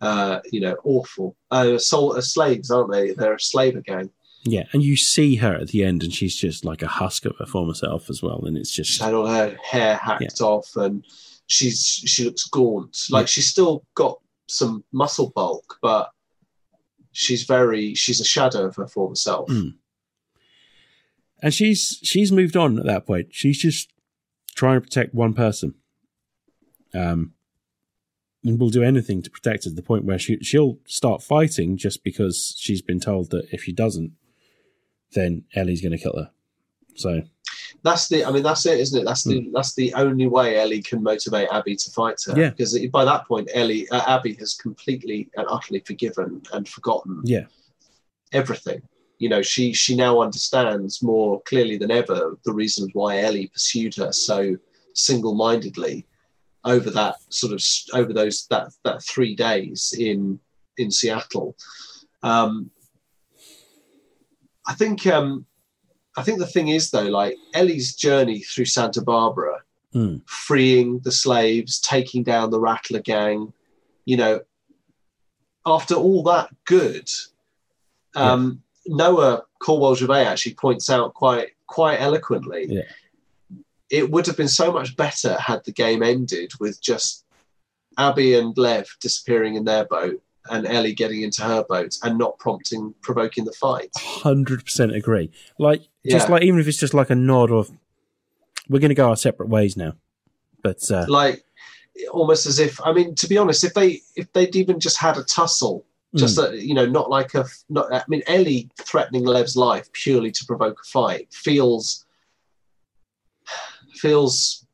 Uh, 0.00 0.40
you 0.52 0.60
know, 0.60 0.76
awful. 0.84 1.36
Uh, 1.50 1.78
soul, 1.78 2.16
uh, 2.16 2.20
slaves, 2.20 2.70
aren't 2.70 2.92
they? 2.92 3.12
They're 3.12 3.34
a 3.34 3.40
slaver 3.40 3.80
gang. 3.80 4.10
yeah, 4.44 4.64
and 4.72 4.82
you 4.82 4.94
see 4.96 5.36
her 5.36 5.54
at 5.54 5.68
the 5.68 5.84
end, 5.84 6.02
and 6.02 6.12
she's 6.12 6.36
just 6.36 6.64
like 6.64 6.82
a 6.82 6.86
husk 6.88 7.24
of 7.24 7.34
her 7.38 7.46
former 7.46 7.74
self 7.74 8.10
as 8.10 8.22
well, 8.22 8.44
and 8.44 8.56
it's 8.58 8.70
just 8.70 8.90
She 8.92 9.02
had 9.02 9.14
all 9.14 9.26
her 9.26 9.56
hair 9.64 9.96
hacked 9.96 10.40
off, 10.42 10.68
and 10.76 11.02
she's 11.46 11.82
she 11.82 12.24
looks 12.24 12.44
gaunt. 12.48 12.96
Like 13.10 13.22
Yeah. 13.22 13.26
she's 13.26 13.46
still 13.48 13.84
got 13.94 14.20
some 14.48 14.84
muscle 14.92 15.32
bulk, 15.34 15.78
but 15.80 16.10
she's 17.12 17.44
very 17.44 17.94
she's 17.94 18.20
a 18.20 18.24
shadow 18.24 18.66
of 18.66 18.76
her 18.76 18.86
former 18.86 19.14
self. 19.16 19.48
Mm. 19.48 19.74
and 21.42 21.54
she's 21.54 21.98
she's 22.02 22.30
moved 22.30 22.56
on 22.56 22.78
at 22.78 22.84
that 22.84 23.06
point. 23.06 23.28
She's 23.30 23.58
just 23.58 23.90
trying 24.54 24.76
to 24.76 24.80
protect 24.82 25.14
one 25.14 25.32
person. 25.34 25.74
Um, 26.94 27.32
and 28.46 28.60
will 28.60 28.70
do 28.70 28.82
anything 28.82 29.22
to 29.22 29.30
protect 29.30 29.64
her 29.64 29.70
to 29.70 29.76
the 29.76 29.82
point 29.82 30.04
where 30.04 30.18
she 30.18 30.38
she'll 30.40 30.78
start 30.86 31.22
fighting 31.22 31.76
just 31.76 32.04
because 32.04 32.54
she's 32.58 32.82
been 32.82 33.00
told 33.00 33.30
that 33.30 33.48
if 33.52 33.64
she 33.64 33.72
doesn't, 33.72 34.12
then 35.12 35.44
Ellie's 35.54 35.82
going 35.82 35.92
to 35.92 35.98
kill 35.98 36.16
her. 36.16 36.30
So 36.94 37.22
That's 37.82 38.08
the. 38.08 38.24
I 38.24 38.30
mean, 38.30 38.42
that's 38.42 38.66
it, 38.66 38.80
isn't 38.80 39.00
it? 39.00 39.04
That's 39.04 39.24
the. 39.24 39.50
That's 39.52 39.74
the 39.74 39.92
only 39.94 40.26
way 40.26 40.58
Ellie 40.58 40.82
can 40.82 41.02
motivate 41.02 41.48
Abby 41.52 41.76
to 41.76 41.90
fight 41.90 42.16
her. 42.26 42.32
Hmm. 42.32 42.40
Yeah. 42.40 42.50
Because 42.50 42.78
by 42.88 43.04
that 43.04 43.26
point, 43.26 43.48
Ellie, 43.54 43.88
uh, 43.90 44.02
Abby 44.06 44.34
has 44.34 44.54
completely 44.54 45.30
and 45.36 45.46
utterly 45.48 45.80
forgiven 45.80 46.42
and 46.52 46.68
forgotten 46.68 47.20
yeah, 47.24 47.44
everything. 48.32 48.82
You 49.18 49.28
know, 49.28 49.42
she 49.42 49.72
she 49.72 49.96
now 49.96 50.20
understands 50.20 51.02
more 51.02 51.40
clearly 51.42 51.78
than 51.78 51.90
ever 51.90 52.38
the 52.44 52.52
reasons 52.52 52.90
why 52.92 53.20
Ellie 53.20 53.48
pursued 53.48 53.94
her 53.96 54.12
so 54.12 54.56
single-mindedly 54.94 56.06
over 56.66 56.90
that 56.90 57.14
sort 57.30 57.52
of 57.52 57.62
over 57.94 58.12
those 58.12 58.46
that 58.50 58.68
that 58.84 59.02
three 59.02 59.34
days 59.34 59.94
in 59.98 60.38
in 60.76 60.90
Seattle. 60.90 61.56
Um, 62.22 62.70
I 64.66 64.74
think 64.74 65.06
um, 65.06 65.46
I 66.16 66.22
think 66.22 66.38
the 66.38 66.46
thing 66.46 66.68
is 66.68 66.90
though, 66.90 67.04
like 67.04 67.36
Ellie's 67.54 67.94
journey 67.94 68.40
through 68.40 68.66
Santa 68.66 69.00
Barbara, 69.02 69.62
Mm. 69.94 70.20
freeing 70.28 70.98
the 71.04 71.12
slaves, 71.12 71.80
taking 71.80 72.22
down 72.22 72.50
the 72.50 72.60
Rattler 72.60 73.00
gang, 73.00 73.54
you 74.04 74.18
know, 74.18 74.40
after 75.64 75.94
all 75.94 76.22
that 76.24 76.50
good, 76.66 77.08
um, 78.14 78.62
Noah 78.86 79.44
Caldwell 79.60 79.94
Gervais 79.94 80.26
actually 80.26 80.54
points 80.54 80.90
out 80.90 81.14
quite 81.14 81.48
quite 81.66 81.98
eloquently. 82.00 82.66
Yeah. 82.68 82.82
It 83.90 84.10
would 84.10 84.26
have 84.26 84.36
been 84.36 84.48
so 84.48 84.72
much 84.72 84.96
better 84.96 85.38
had 85.38 85.64
the 85.64 85.72
game 85.72 86.02
ended 86.02 86.52
with 86.60 86.80
just 86.82 87.24
Abby 87.98 88.34
and 88.34 88.56
Lev 88.58 88.88
disappearing 89.00 89.54
in 89.54 89.64
their 89.64 89.84
boat 89.84 90.20
and 90.50 90.66
Ellie 90.66 90.94
getting 90.94 91.22
into 91.22 91.42
her 91.42 91.64
boat 91.68 91.94
and 92.02 92.18
not 92.18 92.38
prompting 92.38 92.94
provoking 93.02 93.44
the 93.44 93.52
fight. 93.52 93.90
hundred 93.96 94.64
percent 94.64 94.94
agree. 94.94 95.30
Like 95.58 95.82
just 96.08 96.28
Yeah. 96.28 96.34
like 96.34 96.42
even 96.42 96.60
if 96.60 96.68
it's 96.68 96.78
just 96.78 96.94
like 96.94 97.10
a 97.10 97.14
nod 97.14 97.50
of 97.50 97.70
we're 98.68 98.80
going 98.80 98.88
to 98.90 98.94
go 98.94 99.08
our 99.08 99.16
separate 99.16 99.48
ways 99.48 99.76
now. 99.76 99.94
But 100.62 100.90
uh, 100.90 101.06
Like 101.08 101.44
almost 102.10 102.46
as 102.46 102.58
if 102.58 102.80
I 102.84 102.92
mean, 102.92 103.14
to 103.16 103.28
be 103.28 103.38
honest, 103.38 103.64
if 103.64 103.74
they 103.74 104.00
if 104.16 104.32
they'd 104.32 104.56
even 104.56 104.80
just 104.80 104.98
had 104.98 105.16
a 105.16 105.24
tussle 105.24 105.84
just 106.14 106.38
mm, 106.38 106.50
that 106.50 106.62
you 106.62 106.72
know 106.72 106.86
not 106.86 107.10
like 107.10 107.34
a 107.34 107.44
not 107.68 107.92
i 107.92 108.02
mean 108.08 108.22
ellie 108.26 108.70
threatening 108.80 109.24
lev's 109.24 109.56
life 109.56 109.90
purely 109.92 110.30
to 110.30 110.46
provoke 110.46 110.78
a 110.80 110.88
fight 110.88 111.26
feels 111.32 112.05
feels 113.98 114.66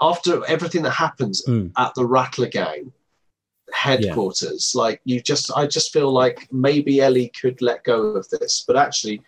after 0.00 0.44
everything 0.46 0.82
that 0.82 0.90
happens 0.90 1.44
Mm. 1.46 1.72
at 1.76 1.94
the 1.94 2.04
rattler 2.04 2.48
gang 2.48 2.92
headquarters 3.72 4.72
like 4.74 5.00
you 5.04 5.20
just 5.20 5.50
i 5.56 5.66
just 5.66 5.92
feel 5.92 6.12
like 6.12 6.46
maybe 6.52 7.00
ellie 7.00 7.32
could 7.40 7.60
let 7.62 7.82
go 7.84 8.02
of 8.16 8.28
this 8.28 8.62
but 8.66 8.76
actually 8.76 9.20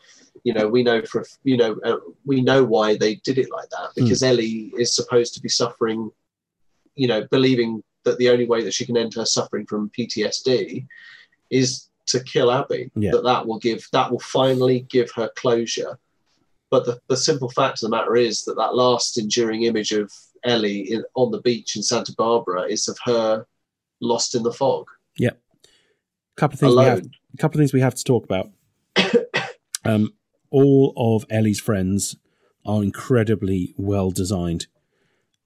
you 0.45 0.53
know 0.53 0.69
we 0.69 0.83
know 0.83 1.03
for 1.03 1.25
you 1.43 1.57
know 1.57 1.77
uh, 1.85 1.97
we 2.25 2.41
know 2.43 2.63
why 2.65 2.97
they 2.97 3.17
did 3.17 3.39
it 3.39 3.51
like 3.51 3.69
that 3.71 3.89
because 3.97 4.23
ellie 4.23 4.73
is 4.79 4.95
supposed 4.95 5.35
to 5.35 5.41
be 5.41 5.49
suffering 5.49 6.11
you 6.95 7.09
know 7.09 7.27
believing 7.31 7.83
that 8.05 8.19
the 8.19 8.29
only 8.29 8.47
way 8.47 8.63
that 8.63 8.75
she 8.75 8.87
can 8.87 8.97
end 8.97 9.15
her 9.15 9.25
suffering 9.27 9.67
from 9.67 9.91
ptsd 9.91 10.87
is 11.51 11.89
to 12.07 12.23
kill 12.23 12.53
Abby. 12.53 12.91
Yeah. 12.95 13.11
That 13.13 13.25
that 13.25 13.47
will 13.47 13.59
give 13.59 13.89
that 13.93 14.11
will 14.11 14.21
finally 14.21 14.87
give 14.89 15.11
her 15.17 15.29
closure. 15.37 15.99
But 16.71 16.85
the, 16.85 16.99
the 17.09 17.17
simple 17.17 17.49
fact 17.51 17.83
of 17.83 17.91
the 17.91 17.97
matter 17.97 18.17
is 18.17 18.45
that 18.45 18.57
that 18.57 18.75
last 18.75 19.19
enduring 19.19 19.63
image 19.65 19.93
of 19.93 20.13
Ellie 20.45 20.93
in, 20.93 21.05
on 21.15 21.31
the 21.31 21.41
beach 21.41 21.77
in 21.77 21.83
Santa 21.83 22.13
Barbara 22.17 22.63
is 22.63 22.89
of 22.89 22.99
her 23.05 23.47
lost 24.01 24.35
in 24.35 24.43
the 24.43 24.53
fog, 24.53 24.87
couple 26.37 26.55
of 26.55 26.61
things 26.61 26.77
we 26.77 26.85
have 26.85 26.99
a 26.99 27.37
couple 27.39 27.59
of 27.59 27.61
things 27.61 27.73
we 27.73 27.81
have 27.81 27.95
to 27.95 28.05
talk 28.05 28.25
about. 28.25 28.51
um, 29.85 30.13
all 30.51 30.93
of 30.97 31.25
Ellie's 31.31 31.61
friends 31.61 32.17
are 32.65 32.83
incredibly 32.83 33.75
well 33.77 34.11
designed. 34.11 34.67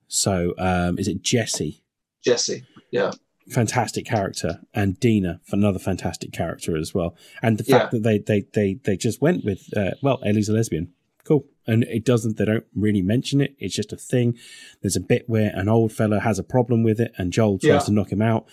So, 0.09 0.55
um, 0.59 0.99
is 0.99 1.09
it 1.09 1.23
Jesse? 1.23 1.83
Jesse, 2.25 2.65
yeah, 2.91 3.13
fantastic 3.49 4.05
character, 4.05 4.61
and 4.75 4.99
Dina, 5.01 5.41
another 5.53 5.79
fantastic 5.79 6.33
character 6.33 6.77
as 6.77 6.93
well. 6.93 7.17
And 7.43 7.59
the 7.59 7.65
fact 7.65 7.93
Yeah. 7.93 8.01
that 8.01 8.03
they 8.03 8.19
they 8.19 8.47
they 8.53 8.75
they 8.75 8.97
just 8.97 9.23
went 9.23 9.45
with 9.45 9.77
uh, 9.77 9.93
well, 10.03 10.21
Ellie's 10.25 10.49
a 10.49 10.53
lesbian, 10.53 10.93
cool. 11.25 11.45
And 11.67 11.85
it 11.85 12.05
doesn't. 12.05 12.37
They 12.37 12.45
don't 12.47 12.65
really 12.75 13.03
mention 13.03 13.41
it. 13.41 13.55
It's 13.59 13.75
just 13.75 13.93
a 13.93 13.97
thing. 13.97 14.37
There's 14.83 14.97
a 14.97 15.01
bit 15.01 15.25
where 15.29 15.53
an 15.55 15.69
old 15.69 15.93
fella 15.93 16.21
has 16.21 16.39
a 16.39 16.43
problem 16.43 16.83
with 16.83 16.99
it, 17.01 17.13
and 17.17 17.33
Joel 17.33 17.59
tries 17.59 17.69
Yeah. 17.71 17.79
to 17.81 17.93
knock 17.93 18.11
him 18.11 18.23
out. 18.23 18.47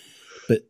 But 0.48 0.62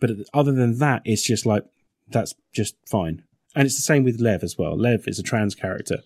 but 0.00 0.10
other 0.32 0.52
than 0.52 0.78
that, 0.78 1.02
it's 1.04 1.22
just 1.22 1.44
like 1.44 1.64
that's 2.08 2.34
just 2.54 2.76
fine. 2.88 3.22
And 3.54 3.66
it's 3.66 3.76
the 3.76 3.82
same 3.82 4.04
with 4.04 4.20
Lev 4.20 4.42
as 4.42 4.56
well. 4.56 4.76
Lev 4.78 5.06
is 5.06 5.18
a 5.18 5.22
trans 5.22 5.54
character 5.54 5.98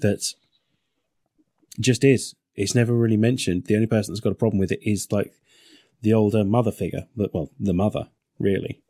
that 0.00 0.22
just 1.80 2.04
is. 2.04 2.34
It's 2.56 2.74
never 2.74 2.92
really 2.94 3.16
mentioned. 3.16 3.64
The 3.66 3.74
only 3.74 3.86
person 3.86 4.12
that's 4.12 4.20
got 4.20 4.32
a 4.32 4.36
problem 4.36 4.58
with 4.58 4.72
it 4.72 4.80
is 4.82 5.10
like 5.10 5.32
the 6.02 6.12
older 6.12 6.44
mother 6.44 6.70
figure, 6.72 7.06
but 7.16 7.32
well, 7.32 7.50
the 7.58 7.72
mother 7.72 8.08
really. 8.38 8.80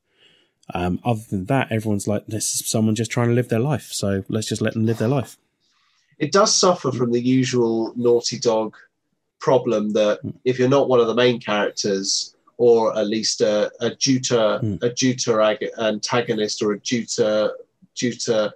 Um, 0.73 0.99
other 1.05 1.21
than 1.31 1.45
that, 1.47 1.71
everyone's 1.71 2.09
like, 2.09 2.27
this 2.27 2.55
is 2.55 2.69
someone 2.69 2.95
just 2.95 3.11
trying 3.11 3.29
to 3.29 3.35
live 3.35 3.49
their 3.51 3.61
life. 3.61 3.91
So 3.93 4.25
let's 4.29 4.47
just 4.49 4.63
let 4.63 4.73
them 4.75 4.87
live 4.87 4.99
their 4.99 5.09
life. 5.09 5.37
it 6.19 6.31
does 6.33 6.55
suffer 6.57 6.91
from 6.93 7.11
the 7.13 7.21
usual 7.21 7.93
Naughty 7.97 8.39
Dog 8.39 8.77
problem 9.41 9.93
that 9.93 10.21
if 10.45 10.59
you're 10.59 10.69
not 10.69 10.89
one 10.89 11.01
of 11.01 11.07
the 11.09 11.15
main 11.15 11.39
characters, 11.41 12.35
or 12.57 12.97
at 12.97 13.09
least 13.09 13.41
a, 13.41 13.71
a 13.81 13.91
juta, 13.97 14.61
Mm. 14.63 14.81
a 14.83 14.91
juta 14.95 15.33
ag- 15.43 15.71
antagonist 15.79 16.63
or 16.63 16.73
a 16.73 16.79
juta, 16.81 17.53
juta, 17.95 18.55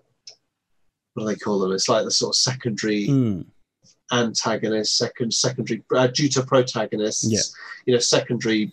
what 1.15 1.25
do 1.25 1.27
they 1.29 1.35
call 1.37 1.59
them? 1.59 1.73
It's 1.73 1.89
like 1.89 2.05
the 2.05 2.11
sort 2.13 2.31
of 2.31 2.37
secondary 2.37 3.09
antagonist, 4.13 4.97
second 4.97 5.35
secondary 5.35 5.83
uh, 5.95 6.09
juta 6.09 6.43
protagonists. 6.43 7.27
Yeah. 7.29 7.41
You 7.87 7.95
know, 7.95 8.01
secondary 8.01 8.73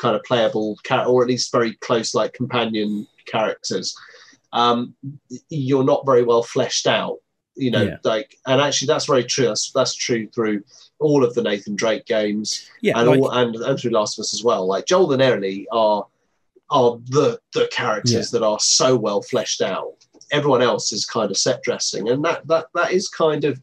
kind 0.00 0.16
of 0.16 0.22
playable 0.24 0.76
char- 0.84 1.06
or 1.06 1.22
at 1.22 1.28
least 1.28 1.52
very 1.52 1.74
close 1.74 2.14
like 2.14 2.32
companion 2.32 3.06
characters. 3.26 3.94
Um, 4.52 4.94
you're 5.48 5.84
not 5.84 6.06
very 6.06 6.22
well 6.24 6.42
fleshed 6.42 6.86
out. 6.86 7.18
You 7.56 7.70
know, 7.70 7.82
Yeah. 7.82 7.96
like, 8.04 8.36
and 8.46 8.60
actually, 8.60 8.86
that's 8.86 9.06
very 9.06 9.24
true. 9.24 9.46
That's 9.46 9.70
that's 9.72 9.94
true 9.94 10.26
through 10.34 10.62
all 10.98 11.22
of 11.24 11.34
the 11.34 11.42
Nathan 11.42 11.76
Drake 11.76 12.06
games 12.06 12.68
Yeah, 12.80 12.98
and 12.98 13.08
like, 13.08 13.20
all 13.20 13.30
and, 13.30 13.54
and 13.56 13.78
through 13.78 13.90
Last 13.90 14.18
of 14.18 14.22
Us 14.22 14.32
as 14.34 14.42
well. 14.42 14.66
Like 14.66 14.86
Joel 14.86 15.12
and 15.12 15.22
Ellie 15.22 15.66
are 15.70 16.06
are 16.70 16.98
the 17.06 17.38
the 17.54 17.68
characters 17.72 18.30
that 18.30 18.42
are 18.42 18.60
so 18.60 18.96
well 18.96 19.20
fleshed 19.22 19.60
out. 19.62 19.92
Everyone 20.32 20.62
else 20.62 20.92
is 20.92 21.04
kind 21.04 21.30
of 21.30 21.36
set 21.36 21.62
dressing, 21.62 22.08
and 22.08 22.24
that 22.24 22.46
that 22.46 22.66
that 22.74 22.92
is 22.92 23.08
kind 23.08 23.44
of 23.44 23.60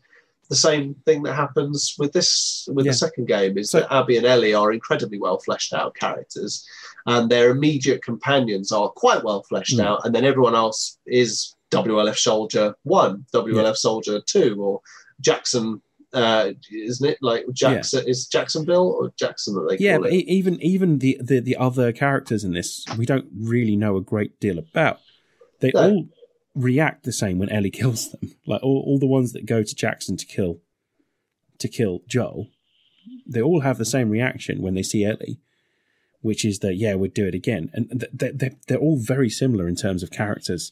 the 0.50 0.56
same 0.56 0.96
thing 1.06 1.24
that 1.24 1.34
happens 1.34 1.96
with 2.00 2.14
this 2.14 2.68
with 2.72 2.86
Yeah. 2.86 2.92
the 2.92 2.98
second 2.98 3.28
game. 3.28 3.58
Is 3.58 3.72
So- 3.72 3.80
that 3.82 3.94
Abby 3.94 4.18
and 4.18 4.26
Ellie 4.26 4.54
are 4.54 4.72
incredibly 4.72 5.20
well 5.20 5.40
fleshed 5.40 5.74
out 5.74 5.96
characters, 5.96 6.66
and 7.06 7.30
their 7.30 7.50
immediate 7.52 8.04
companions 8.04 8.72
are 8.72 8.90
quite 8.90 9.24
well 9.24 9.44
fleshed 9.44 9.78
Mm. 9.78 9.86
out, 9.86 10.02
and 10.06 10.14
then 10.16 10.24
everyone 10.26 10.56
else 10.56 10.98
is 11.06 11.54
WLF 11.72 12.18
Soldier 12.18 12.76
One, 12.84 13.26
WLF 13.34 13.76
Soldier 13.78 14.22
Two, 14.26 14.56
or 14.60 14.82
Jackson. 15.20 15.82
Uh, 16.14 16.54
isn't 16.72 17.10
it 17.10 17.18
like 17.22 17.46
Jackson? 17.52 18.08
Is 18.08 18.28
Jacksonville 18.28 18.88
or 18.98 19.12
Jackson 19.20 19.56
that 19.56 19.68
they 19.78 19.84
yeah, 19.84 19.98
call 19.98 20.06
it? 20.06 20.14
e- 20.14 20.26
even 20.30 20.60
even 20.62 21.00
the, 21.00 21.20
the 21.22 21.42
the 21.42 21.58
other 21.58 21.92
characters 21.92 22.46
in 22.46 22.54
this, 22.54 22.86
we 22.98 23.06
don't 23.06 23.28
really 23.38 23.76
know 23.76 23.98
a 23.98 24.02
great 24.02 24.40
deal 24.40 24.58
about. 24.58 25.00
They 25.60 25.72
No. 25.76 25.82
all 25.90 26.08
react 26.58 27.04
the 27.04 27.14
same 27.14 27.40
when 27.40 27.50
Ellie 27.50 27.70
kills 27.82 28.12
them. 28.12 28.36
Like 28.46 28.64
all, 28.64 28.84
all 28.86 29.00
the 29.00 29.08
ones 29.08 29.34
that 29.34 29.46
go 29.46 29.64
to 29.64 29.76
Jackson 29.76 30.18
to 30.18 30.26
kill 30.26 30.60
to 31.60 31.68
kill 31.68 32.02
Joel, 32.08 32.50
they 33.26 33.42
all 33.42 33.62
have 33.62 33.78
the 33.78 33.86
same 33.86 34.10
reaction 34.10 34.62
when 34.62 34.76
they 34.76 34.84
see 34.84 35.04
Ellie, 35.04 35.40
which 36.22 36.46
is 36.46 36.60
that 36.60 36.76
yeah, 36.76 36.96
we'd 36.96 37.14
do 37.14 37.26
it 37.26 37.34
again. 37.34 37.70
And 37.74 37.90
th- 37.90 38.12
th- 38.18 38.34
they're, 38.36 38.56
they're 38.68 38.78
all 38.78 38.98
very 38.98 39.30
similar 39.30 39.68
in 39.68 39.76
terms 39.76 40.04
of 40.04 40.12
characters 40.12 40.72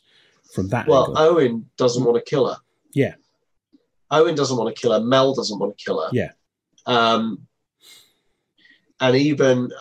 from 0.54 0.70
that 0.70 0.88
Well, 0.88 1.08
angle. 1.08 1.18
Owen 1.18 1.70
doesn't 1.78 2.04
want 2.04 2.24
to 2.24 2.30
kill 2.30 2.48
her. 2.48 2.58
Yeah. 2.94 3.16
Owen 4.12 4.36
doesn't 4.36 4.58
want 4.58 4.74
to 4.76 4.80
kill 4.80 4.94
her. 4.94 5.00
Mel 5.00 5.34
doesn't 5.34 5.58
want 5.58 5.76
to 5.78 5.84
kill 5.84 6.02
her. 6.02 6.10
Yeah. 6.14 6.32
Um, 6.86 7.48
and 9.00 9.16
even, 9.16 9.72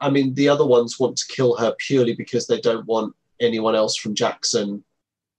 I 0.00 0.10
mean, 0.10 0.34
the 0.34 0.48
other 0.48 0.66
ones 0.66 0.98
want 0.98 1.18
to 1.18 1.26
kill 1.28 1.56
her 1.56 1.74
purely 1.78 2.14
because 2.14 2.46
they 2.46 2.60
don't 2.60 2.86
want 2.86 3.14
anyone 3.38 3.74
else 3.74 3.96
from 3.96 4.14
Jackson 4.14 4.82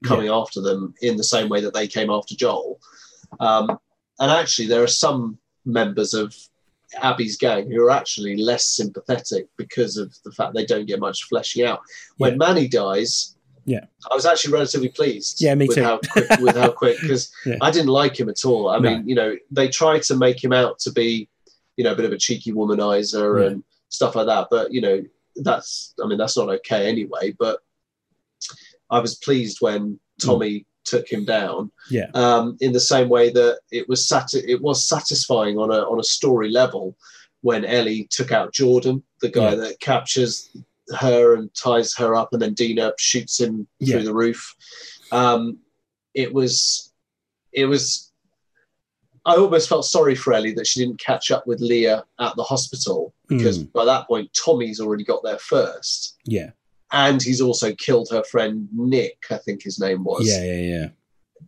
coming 0.03 0.29
after 0.29 0.61
them 0.61 0.93
in 1.01 1.17
the 1.17 1.23
same 1.23 1.49
way 1.49 1.61
that 1.61 1.73
they 1.73 1.87
came 1.87 2.09
after 2.09 2.35
Joel. 2.35 2.79
Um, 3.39 3.79
and 4.19 4.31
actually, 4.31 4.67
there 4.67 4.83
are 4.83 4.87
some 4.87 5.37
members 5.65 6.13
of 6.13 6.35
Abby's 7.01 7.37
gang 7.37 7.71
who 7.71 7.83
are 7.83 7.89
actually 7.91 8.37
less 8.37 8.65
sympathetic 8.67 9.47
because 9.57 9.97
of 9.97 10.13
the 10.23 10.31
fact 10.31 10.53
they 10.53 10.65
don't 10.65 10.85
get 10.85 10.99
much 10.99 11.23
fleshing 11.23 11.65
out. 11.65 11.81
When 12.17 12.33
Yeah. 12.33 12.37
Manny 12.37 12.67
dies, 12.67 13.35
Yeah. 13.65 13.85
I 14.11 14.13
was 14.13 14.25
actually 14.25 14.53
relatively 14.53 14.89
pleased. 14.89 15.41
Yeah, 15.41 15.55
me 15.55 15.67
with 15.67 15.77
too. 15.77 15.83
How 15.83 15.97
quick, 16.11 16.29
with 16.41 16.55
how 16.55 16.71
quick, 16.71 16.97
because 17.01 17.31
Yeah. 17.45 17.57
I 17.61 17.71
didn't 17.71 17.87
like 17.89 18.19
him 18.19 18.29
at 18.29 18.43
all. 18.45 18.69
I 18.69 18.77
No. 18.77 18.89
mean, 18.89 19.07
you 19.07 19.15
know, 19.15 19.35
they 19.49 19.69
try 19.69 19.97
to 19.99 20.15
make 20.17 20.43
him 20.43 20.51
out 20.53 20.77
to 20.79 20.91
be, 20.91 21.29
you 21.77 21.83
know, 21.83 21.93
a 21.93 21.95
bit 21.95 22.05
of 22.05 22.11
a 22.11 22.17
cheeky 22.17 22.51
womanizer 22.51 23.39
Yeah. 23.41 23.47
and 23.47 23.63
stuff 23.89 24.15
like 24.15 24.27
that. 24.27 24.47
But 24.51 24.71
you 24.73 24.81
know, 24.81 25.01
that's, 25.37 25.95
I 26.03 26.05
mean, 26.07 26.17
that's 26.19 26.37
not 26.37 26.49
okay 26.49 26.87
anyway. 26.87 27.33
But 27.39 27.61
I 28.93 28.99
was 28.99 29.15
pleased 29.15 29.57
when 29.59 29.99
Tommy 30.21 30.65
took 30.85 31.07
him 31.11 31.23
down. 31.25 31.71
Yeah. 31.89 32.07
Um, 32.13 32.57
in 32.59 32.71
the 32.73 32.79
same 32.93 33.09
way 33.09 33.29
that 33.31 33.59
it 33.71 33.87
was 33.89 34.07
sat- 34.07 34.33
it 34.55 34.61
was 34.61 34.85
satisfying 34.93 35.57
on 35.57 35.69
a 35.71 35.79
on 35.91 35.99
a 35.99 36.03
story 36.17 36.49
level 36.49 36.95
when 37.41 37.65
Ellie 37.65 38.07
took 38.17 38.31
out 38.31 38.53
Jordan, 38.53 39.03
the 39.21 39.29
guy 39.29 39.49
Yeah. 39.51 39.55
that 39.63 39.79
captures 39.79 40.33
her 40.97 41.35
and 41.35 41.49
ties 41.55 41.93
her 41.95 42.15
up, 42.15 42.29
and 42.33 42.41
then 42.41 42.53
Dina 42.53 42.93
shoots 42.97 43.39
him 43.39 43.67
Yeah. 43.79 43.95
through 43.95 44.05
the 44.05 44.13
roof. 44.13 44.41
Um, 45.11 45.59
it 46.13 46.33
was, 46.33 46.91
it 47.53 47.65
was. 47.65 48.11
I 49.25 49.35
almost 49.37 49.69
felt 49.69 49.85
sorry 49.85 50.15
for 50.15 50.33
Ellie 50.33 50.53
that 50.55 50.67
she 50.67 50.81
didn't 50.81 50.99
catch 50.99 51.31
up 51.31 51.47
with 51.47 51.61
Leah 51.61 52.03
at 52.19 52.35
the 52.35 52.43
hospital 52.43 53.13
because 53.29 53.59
Mm. 53.59 53.71
by 53.71 53.85
that 53.85 54.05
point 54.07 54.33
Tommy's 54.33 54.81
already 54.81 55.05
got 55.05 55.23
there 55.23 55.37
first, 55.39 56.17
yeah, 56.25 56.51
and 56.93 57.21
he's 57.21 57.41
also 57.41 57.73
killed 57.73 58.07
her 58.11 58.23
friend 58.23 58.69
Nick, 58.71 59.17
I 59.29 59.37
think 59.37 59.63
his 59.63 59.79
name 59.79 60.03
was 60.05 60.27
yeah, 60.27 60.43
yeah, 60.43 60.77
yeah. 60.77 60.87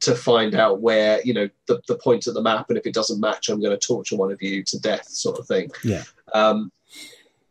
to 0.01 0.15
find 0.15 0.55
out 0.55 0.81
where 0.81 1.21
you 1.23 1.33
know 1.33 1.47
the, 1.67 1.81
the 1.87 1.97
point 1.97 2.27
of 2.27 2.33
the 2.33 2.41
map 2.41 2.65
and 2.69 2.77
if 2.77 2.85
it 2.85 2.93
doesn't 2.93 3.21
match 3.21 3.47
i'm 3.47 3.61
going 3.61 3.77
to 3.79 3.87
torture 3.87 4.17
one 4.17 4.31
of 4.31 4.41
you 4.41 4.63
to 4.63 4.79
death 4.79 5.07
sort 5.07 5.39
of 5.39 5.47
thing 5.47 5.69
Yeah. 5.83 6.03
um 6.33 6.71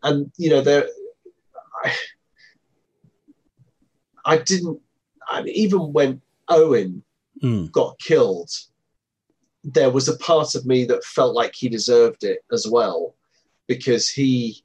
and 0.03 0.30
you 0.36 0.51
know 0.51 0.61
there 0.61 0.86
I, 1.84 1.92
I 4.24 4.36
didn't 4.38 4.80
I 5.28 5.42
mean, 5.42 5.55
even 5.55 5.92
when 5.92 6.20
owen 6.49 7.03
Mm. 7.42 7.72
got 7.72 7.99
killed 7.99 8.49
there 9.64 9.90
was 9.90 10.09
a 10.09 10.16
part 10.18 10.55
of 10.55 10.64
me 10.66 10.84
that 10.84 11.05
felt 11.05 11.34
like 11.34 11.55
he 11.55 11.68
deserved 11.68 12.22
it 12.22 12.38
as 12.53 12.66
well 12.66 13.16
because 13.66 14.09
he 14.09 14.64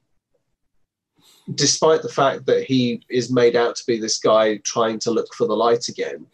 despite 1.54 2.02
the 2.02 2.08
fact 2.08 2.46
that 2.46 2.64
he 2.64 3.02
is 3.08 3.30
made 3.32 3.56
out 3.56 3.74
to 3.76 3.84
be 3.86 3.98
this 3.98 4.18
guy 4.18 4.56
trying 4.58 4.98
to 4.98 5.10
look 5.10 5.32
for 5.34 5.46
the 5.46 5.56
light 5.56 5.88
again 5.88 6.26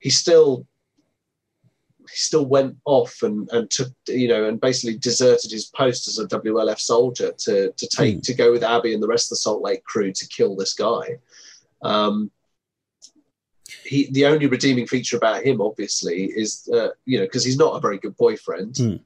he 0.00 0.10
still 0.10 0.66
he 2.00 2.16
still 2.16 2.44
went 2.46 2.76
off 2.86 3.22
and, 3.22 3.48
and 3.52 3.70
took 3.70 3.88
you 4.08 4.26
know 4.26 4.46
and 4.48 4.60
basically 4.60 4.98
deserted 4.98 5.50
his 5.52 5.66
post 5.66 6.08
as 6.08 6.18
a 6.18 6.26
WLF 6.26 6.80
soldier 6.80 7.32
to 7.38 7.72
to 7.76 7.86
take 7.86 8.14
Hmm. 8.16 8.20
to 8.20 8.34
go 8.34 8.50
with 8.50 8.64
Abby 8.64 8.92
and 8.94 9.02
the 9.02 9.06
rest 9.06 9.26
of 9.26 9.30
the 9.30 9.36
Salt 9.36 9.62
Lake 9.62 9.84
crew 9.84 10.12
to 10.12 10.26
kill 10.28 10.56
this 10.56 10.74
guy. 10.74 11.18
Um, 11.82 12.30
he 13.84 14.10
the 14.10 14.26
only 14.26 14.46
redeeming 14.46 14.86
feature 14.86 15.16
about 15.16 15.44
him 15.44 15.60
obviously 15.60 16.24
is 16.24 16.68
uh, 16.74 16.88
you 17.06 17.18
know 17.18 17.24
because 17.24 17.44
he's 17.44 17.56
not 17.56 17.76
a 17.76 17.80
very 17.80 17.98
good 17.98 18.16
boyfriend 18.16 18.76
Hmm. 18.76 18.96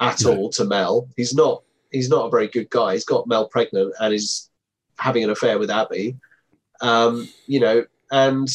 at 0.00 0.22
No. 0.22 0.36
all 0.36 0.50
to 0.50 0.64
Mel. 0.64 1.08
He's 1.16 1.34
not 1.34 1.62
he's 1.94 2.08
not 2.08 2.26
a 2.26 2.30
very 2.30 2.48
good 2.48 2.68
guy. 2.70 2.92
He's 2.94 3.04
got 3.04 3.28
Mel 3.28 3.48
pregnant 3.48 3.94
and 4.00 4.12
is 4.12 4.50
having 4.98 5.24
an 5.24 5.30
affair 5.30 5.58
with 5.58 5.70
Abby. 5.70 6.16
Um, 6.80 7.28
you 7.46 7.60
know, 7.60 7.84
and 8.10 8.48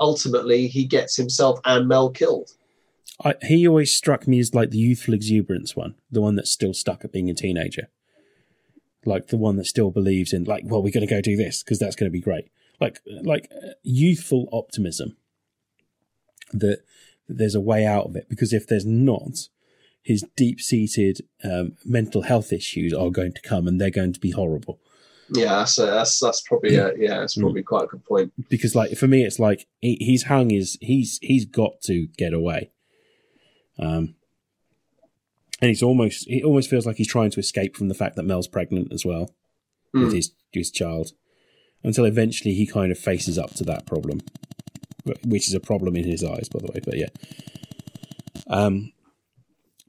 ultimately 0.00 0.66
he 0.66 0.86
gets 0.86 1.14
himself 1.16 1.60
and 1.64 1.86
Mel 1.86 2.10
killed. 2.10 2.50
I, 3.22 3.34
he 3.42 3.68
always 3.68 3.94
struck 3.94 4.26
me 4.26 4.40
as 4.40 4.54
like 4.54 4.70
the 4.70 4.78
youthful 4.78 5.14
exuberance 5.14 5.76
one, 5.76 5.94
the 6.10 6.22
one 6.22 6.34
that's 6.34 6.50
still 6.50 6.74
stuck 6.74 7.04
at 7.04 7.12
being 7.12 7.30
a 7.30 7.34
teenager, 7.34 7.88
like 9.04 9.28
the 9.28 9.36
one 9.36 9.56
that 9.56 9.66
still 9.66 9.90
believes 9.90 10.32
in 10.32 10.44
like, 10.44 10.64
well, 10.66 10.82
we're 10.82 10.92
going 10.92 11.06
to 11.06 11.14
go 11.14 11.20
do 11.20 11.36
this 11.36 11.62
because 11.62 11.78
that's 11.78 11.94
going 11.94 12.10
to 12.10 12.12
be 12.12 12.20
great, 12.20 12.50
like 12.80 13.00
like 13.06 13.52
uh, 13.54 13.74
youthful 13.82 14.48
optimism 14.52 15.16
that, 16.52 16.80
that 17.28 17.38
there's 17.38 17.54
a 17.54 17.60
way 17.60 17.86
out 17.86 18.06
of 18.06 18.16
it. 18.16 18.28
Because 18.28 18.52
if 18.52 18.66
there's 18.66 18.86
not, 18.86 19.48
his 20.04 20.24
deep 20.36 20.60
seated 20.60 21.18
um, 21.42 21.72
mental 21.84 22.22
health 22.22 22.52
issues 22.52 22.92
are 22.92 23.10
going 23.10 23.32
to 23.32 23.42
come 23.42 23.66
and 23.66 23.80
they're 23.80 23.90
going 23.90 24.12
to 24.12 24.20
be 24.20 24.30
horrible. 24.30 24.78
Yeah, 25.30 25.56
that's 25.56 25.76
that's 25.76 26.20
that's 26.20 26.42
probably 26.42 26.76
a, 26.76 26.92
yeah, 26.96 27.22
it's 27.22 27.36
probably 27.36 27.62
quite 27.62 27.84
a 27.84 27.86
good 27.88 28.04
point. 28.04 28.32
because 28.50 28.74
like 28.76 28.92
for 28.96 29.08
me 29.08 29.24
it's 29.24 29.38
like 29.38 29.66
he, 29.80 29.96
he's 29.98 30.24
hung 30.24 30.50
his 30.50 30.76
he's 30.82 31.18
he's 31.22 31.46
got 31.46 31.80
to 31.84 32.06
get 32.18 32.34
away 32.34 32.70
um 33.78 34.14
and 35.62 35.70
he's 35.70 35.82
almost 35.82 36.28
it 36.28 36.44
almost 36.44 36.68
feels 36.68 36.84
like 36.86 36.96
he's 36.96 37.08
trying 37.08 37.30
to 37.30 37.40
escape 37.40 37.74
from 37.74 37.88
the 37.88 37.94
fact 37.94 38.16
that 38.16 38.24
mel's 38.24 38.46
pregnant 38.46 38.92
as 38.92 39.04
well 39.04 39.34
with 39.94 40.10
Mm. 40.10 40.14
his 40.16 40.32
his 40.52 40.70
child 40.70 41.12
until 41.82 42.04
eventually 42.04 42.52
he 42.54 42.66
kind 42.66 42.92
of 42.92 42.98
faces 42.98 43.38
up 43.38 43.54
to 43.54 43.64
that 43.64 43.86
problem, 43.86 44.20
which 45.24 45.48
is 45.48 45.54
a 45.54 45.60
problem 45.60 45.96
in 45.96 46.04
his 46.04 46.22
eyes, 46.24 46.48
by 46.48 46.58
the 46.60 46.66
way. 46.72 46.80
But 46.84 46.96
yeah, 46.96 47.08
um, 48.48 48.92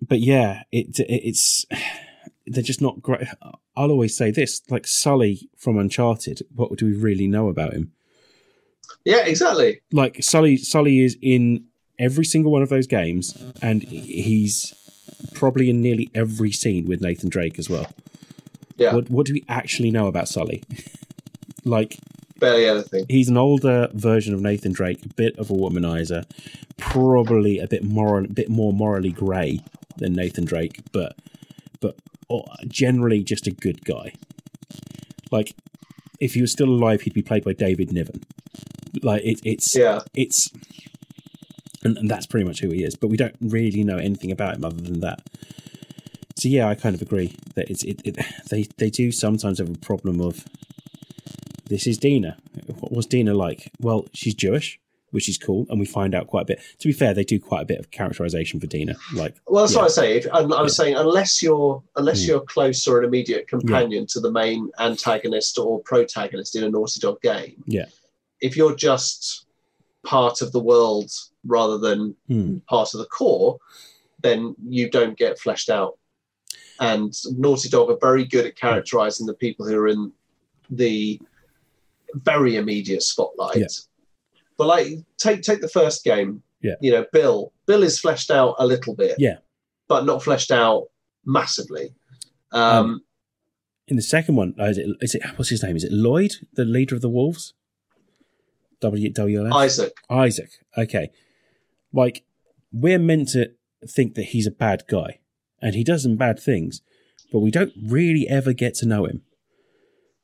but 0.07 0.19
yeah, 0.19 0.63
it, 0.71 0.99
it 0.99 1.07
it's 1.09 1.65
they're 2.47 2.63
just 2.63 2.81
not 2.81 3.01
great. 3.01 3.27
I'll 3.75 3.91
always 3.91 4.15
say 4.15 4.31
this: 4.31 4.61
like 4.69 4.87
Sully 4.87 5.49
from 5.57 5.77
Uncharted, 5.77 6.41
what 6.53 6.77
do 6.77 6.85
we 6.85 6.93
really 6.93 7.27
know 7.27 7.49
about 7.49 7.73
him? 7.73 7.91
Yeah, 9.03 9.25
exactly. 9.25 9.81
Like 9.91 10.23
Sully, 10.23 10.57
Sully 10.57 11.01
is 11.01 11.17
in 11.21 11.65
every 11.99 12.25
single 12.25 12.51
one 12.51 12.61
of 12.61 12.69
those 12.69 12.87
games, 12.87 13.37
and 13.61 13.83
he's 13.83 14.73
probably 15.33 15.69
in 15.69 15.81
nearly 15.81 16.09
every 16.13 16.51
scene 16.51 16.85
with 16.85 17.01
Nathan 17.01 17.29
Drake 17.29 17.59
as 17.59 17.69
well. 17.69 17.87
Yeah. 18.77 18.93
What 18.93 19.09
what 19.09 19.25
do 19.25 19.33
we 19.33 19.43
actually 19.47 19.91
know 19.91 20.07
about 20.07 20.27
Sully? 20.27 20.63
like 21.63 21.97
Barely 22.39 22.67
anything. 22.67 23.05
he's 23.09 23.29
an 23.29 23.37
older 23.37 23.89
version 23.93 24.33
of 24.33 24.41
Nathan 24.41 24.73
Drake, 24.73 25.05
a 25.05 25.13
bit 25.13 25.37
of 25.37 25.49
a 25.49 25.53
womanizer, 25.53 26.25
probably 26.77 27.59
a 27.59 27.67
bit 27.67 27.83
more, 27.83 28.19
a 28.19 28.27
bit 28.27 28.49
more 28.49 28.73
morally 28.73 29.11
grey 29.11 29.61
than 29.97 30.13
Nathan 30.13 30.45
Drake, 30.45 30.81
but 30.91 31.15
but 31.79 31.95
oh, 32.29 32.43
generally 32.67 33.23
just 33.23 33.47
a 33.47 33.51
good 33.51 33.85
guy. 33.85 34.13
Like 35.31 35.55
if 36.19 36.33
he 36.33 36.41
was 36.41 36.51
still 36.51 36.69
alive, 36.69 37.01
he'd 37.01 37.13
be 37.13 37.21
played 37.21 37.43
by 37.43 37.53
David 37.53 37.91
Niven. 37.91 38.21
Like 39.01 39.23
it, 39.23 39.39
it's 39.43 39.75
Yeah. 39.75 40.01
it's 40.13 40.49
and, 41.83 41.97
and 41.97 42.09
that's 42.09 42.25
pretty 42.25 42.45
much 42.45 42.59
who 42.61 42.71
he 42.71 42.83
is. 42.83 42.95
But 42.95 43.07
we 43.07 43.17
don't 43.17 43.35
really 43.39 43.83
know 43.83 43.97
anything 43.97 44.31
about 44.31 44.55
him 44.55 44.65
other 44.65 44.81
than 44.81 44.99
that. 45.01 45.21
So 46.37 46.49
yeah, 46.49 46.67
I 46.67 46.75
kind 46.75 46.95
of 46.95 47.01
agree 47.01 47.35
that 47.55 47.69
it's 47.69 47.83
it, 47.83 48.01
it 48.03 48.17
they 48.49 48.67
they 48.77 48.89
do 48.89 49.11
sometimes 49.11 49.59
have 49.59 49.69
a 49.69 49.77
problem 49.77 50.19
of 50.19 50.45
this 51.67 51.87
is 51.87 51.97
Dina. 51.97 52.37
What 52.79 52.91
was 52.91 53.05
Dina 53.05 53.33
like? 53.33 53.71
Well, 53.79 54.05
she's 54.13 54.33
Jewish, 54.35 54.79
which 55.11 55.29
is 55.29 55.37
cool, 55.37 55.65
and 55.69 55.79
we 55.79 55.85
find 55.85 56.13
out 56.13 56.27
quite 56.27 56.41
a 56.43 56.45
bit. 56.45 56.61
To 56.79 56.87
be 56.87 56.93
fair, 56.93 57.13
they 57.13 57.23
do 57.23 57.39
quite 57.39 57.61
a 57.61 57.65
bit 57.65 57.79
of 57.79 57.91
characterization 57.91 58.59
for 58.59 58.67
Dina. 58.67 58.95
Like, 59.13 59.35
Well, 59.47 59.63
that's 59.63 59.73
Yeah. 59.73 59.81
what 59.81 59.85
I 59.85 59.93
say. 59.93 60.17
If, 60.17 60.27
I, 60.33 60.39
I 60.39 60.61
was 60.61 60.75
saying, 60.75 60.95
unless 60.95 61.41
you're 61.41 61.83
unless 61.95 62.23
Mm. 62.23 62.27
you're 62.27 62.41
close 62.41 62.87
or 62.87 62.99
an 62.99 63.05
immediate 63.05 63.47
companion 63.47 64.05
to 64.07 64.19
the 64.19 64.31
main 64.31 64.69
antagonist 64.79 65.57
or 65.57 65.79
protagonist 65.81 66.55
in 66.55 66.63
a 66.63 66.69
Naughty 66.69 66.99
Dog 66.99 67.21
game, 67.21 67.63
Yeah. 67.65 67.85
If 68.41 68.57
you're 68.57 68.75
just 68.75 69.45
part 70.03 70.41
of 70.41 70.51
the 70.51 70.59
world 70.59 71.09
rather 71.45 71.77
than 71.77 72.15
hmm, 72.27 72.57
part 72.69 72.93
of 72.93 72.99
the 72.99 73.05
core, 73.07 73.57
then 74.21 74.55
you 74.67 74.89
don't 74.89 75.17
get 75.17 75.39
fleshed 75.39 75.69
out. 75.69 75.97
And 76.79 77.13
Naughty 77.37 77.69
Dog 77.69 77.89
are 77.89 77.97
very 77.99 78.25
good 78.25 78.45
at 78.45 78.55
characterizing 78.57 79.25
the 79.25 79.33
people 79.33 79.65
who 79.65 79.77
are 79.79 79.87
in 79.87 80.11
the 80.69 81.19
very 82.15 82.55
immediate 82.55 83.03
spotlight. 83.03 83.57
Yeah. 83.57 83.67
But 84.57 84.67
like 84.67 84.87
take 85.17 85.41
take 85.41 85.61
the 85.61 85.67
first 85.67 86.03
game. 86.03 86.41
Yeah. 86.61 86.75
You 86.81 86.91
know, 86.91 87.05
Bill. 87.11 87.51
Bill 87.65 87.83
is 87.83 87.99
fleshed 87.99 88.31
out 88.31 88.55
a 88.59 88.65
little 88.65 88.95
bit. 88.95 89.15
Yeah. 89.17 89.37
But 89.87 90.05
not 90.05 90.23
fleshed 90.23 90.51
out 90.51 90.87
massively. 91.25 91.93
Um, 92.51 93.03
in 93.87 93.97
the 93.97 94.01
second 94.01 94.35
one, 94.35 94.55
uh, 94.59 94.65
is 94.65 94.77
it, 94.77 94.87
is 95.01 95.15
it 95.15 95.23
what's 95.35 95.49
his 95.49 95.61
name? 95.61 95.75
Is 95.75 95.83
it 95.83 95.91
Lloyd, 95.91 96.33
the 96.53 96.65
leader 96.65 96.95
of 96.95 97.01
the 97.01 97.09
Wolves? 97.09 97.53
W 98.81 99.11
WLF? 99.11 99.53
Isaac. 99.53 99.93
Isaac. 100.09 100.49
Okay. 100.77 101.11
Like, 101.93 102.23
we're 102.71 102.99
meant 102.99 103.29
to 103.29 103.51
think 103.87 104.15
that 104.15 104.25
he's 104.25 104.47
a 104.47 104.51
bad 104.51 104.83
guy, 104.89 105.19
and 105.61 105.75
he 105.75 105.83
does 105.83 106.03
some 106.03 106.17
bad 106.17 106.39
things, 106.39 106.81
but 107.31 107.39
we 107.39 107.51
don't 107.51 107.73
really 107.81 108.27
ever 108.27 108.53
get 108.53 108.73
to 108.75 108.85
know 108.85 109.05
him. 109.05 109.21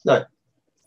No. 0.04 0.26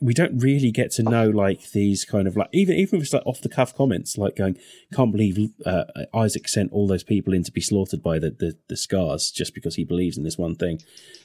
We 0.08 0.12
don't 0.14 0.36
really 0.38 0.70
get 0.70 0.90
to 0.92 1.02
know 1.02 1.30
like 1.30 1.70
these 1.70 2.04
kind 2.04 2.28
of 2.28 2.36
like 2.36 2.50
even 2.52 2.74
even 2.76 2.98
if 2.98 3.04
it's 3.04 3.12
like 3.14 3.26
off 3.26 3.40
the 3.40 3.48
cuff 3.48 3.74
comments 3.74 4.18
like 4.18 4.36
going 4.36 4.58
can't 4.92 5.12
believe 5.12 5.50
uh, 5.64 5.84
Isaac 6.14 6.46
sent 6.48 6.72
all 6.72 6.86
those 6.86 7.02
people 7.04 7.32
in 7.32 7.42
to 7.44 7.52
be 7.52 7.60
slaughtered 7.62 8.02
by 8.02 8.18
the, 8.18 8.30
the 8.30 8.56
the 8.68 8.76
scars 8.76 9.30
just 9.30 9.54
because 9.54 9.76
he 9.76 9.84
believes 9.84 10.18
in 10.18 10.24
this 10.24 10.36
one 10.36 10.56
thing 10.56 10.80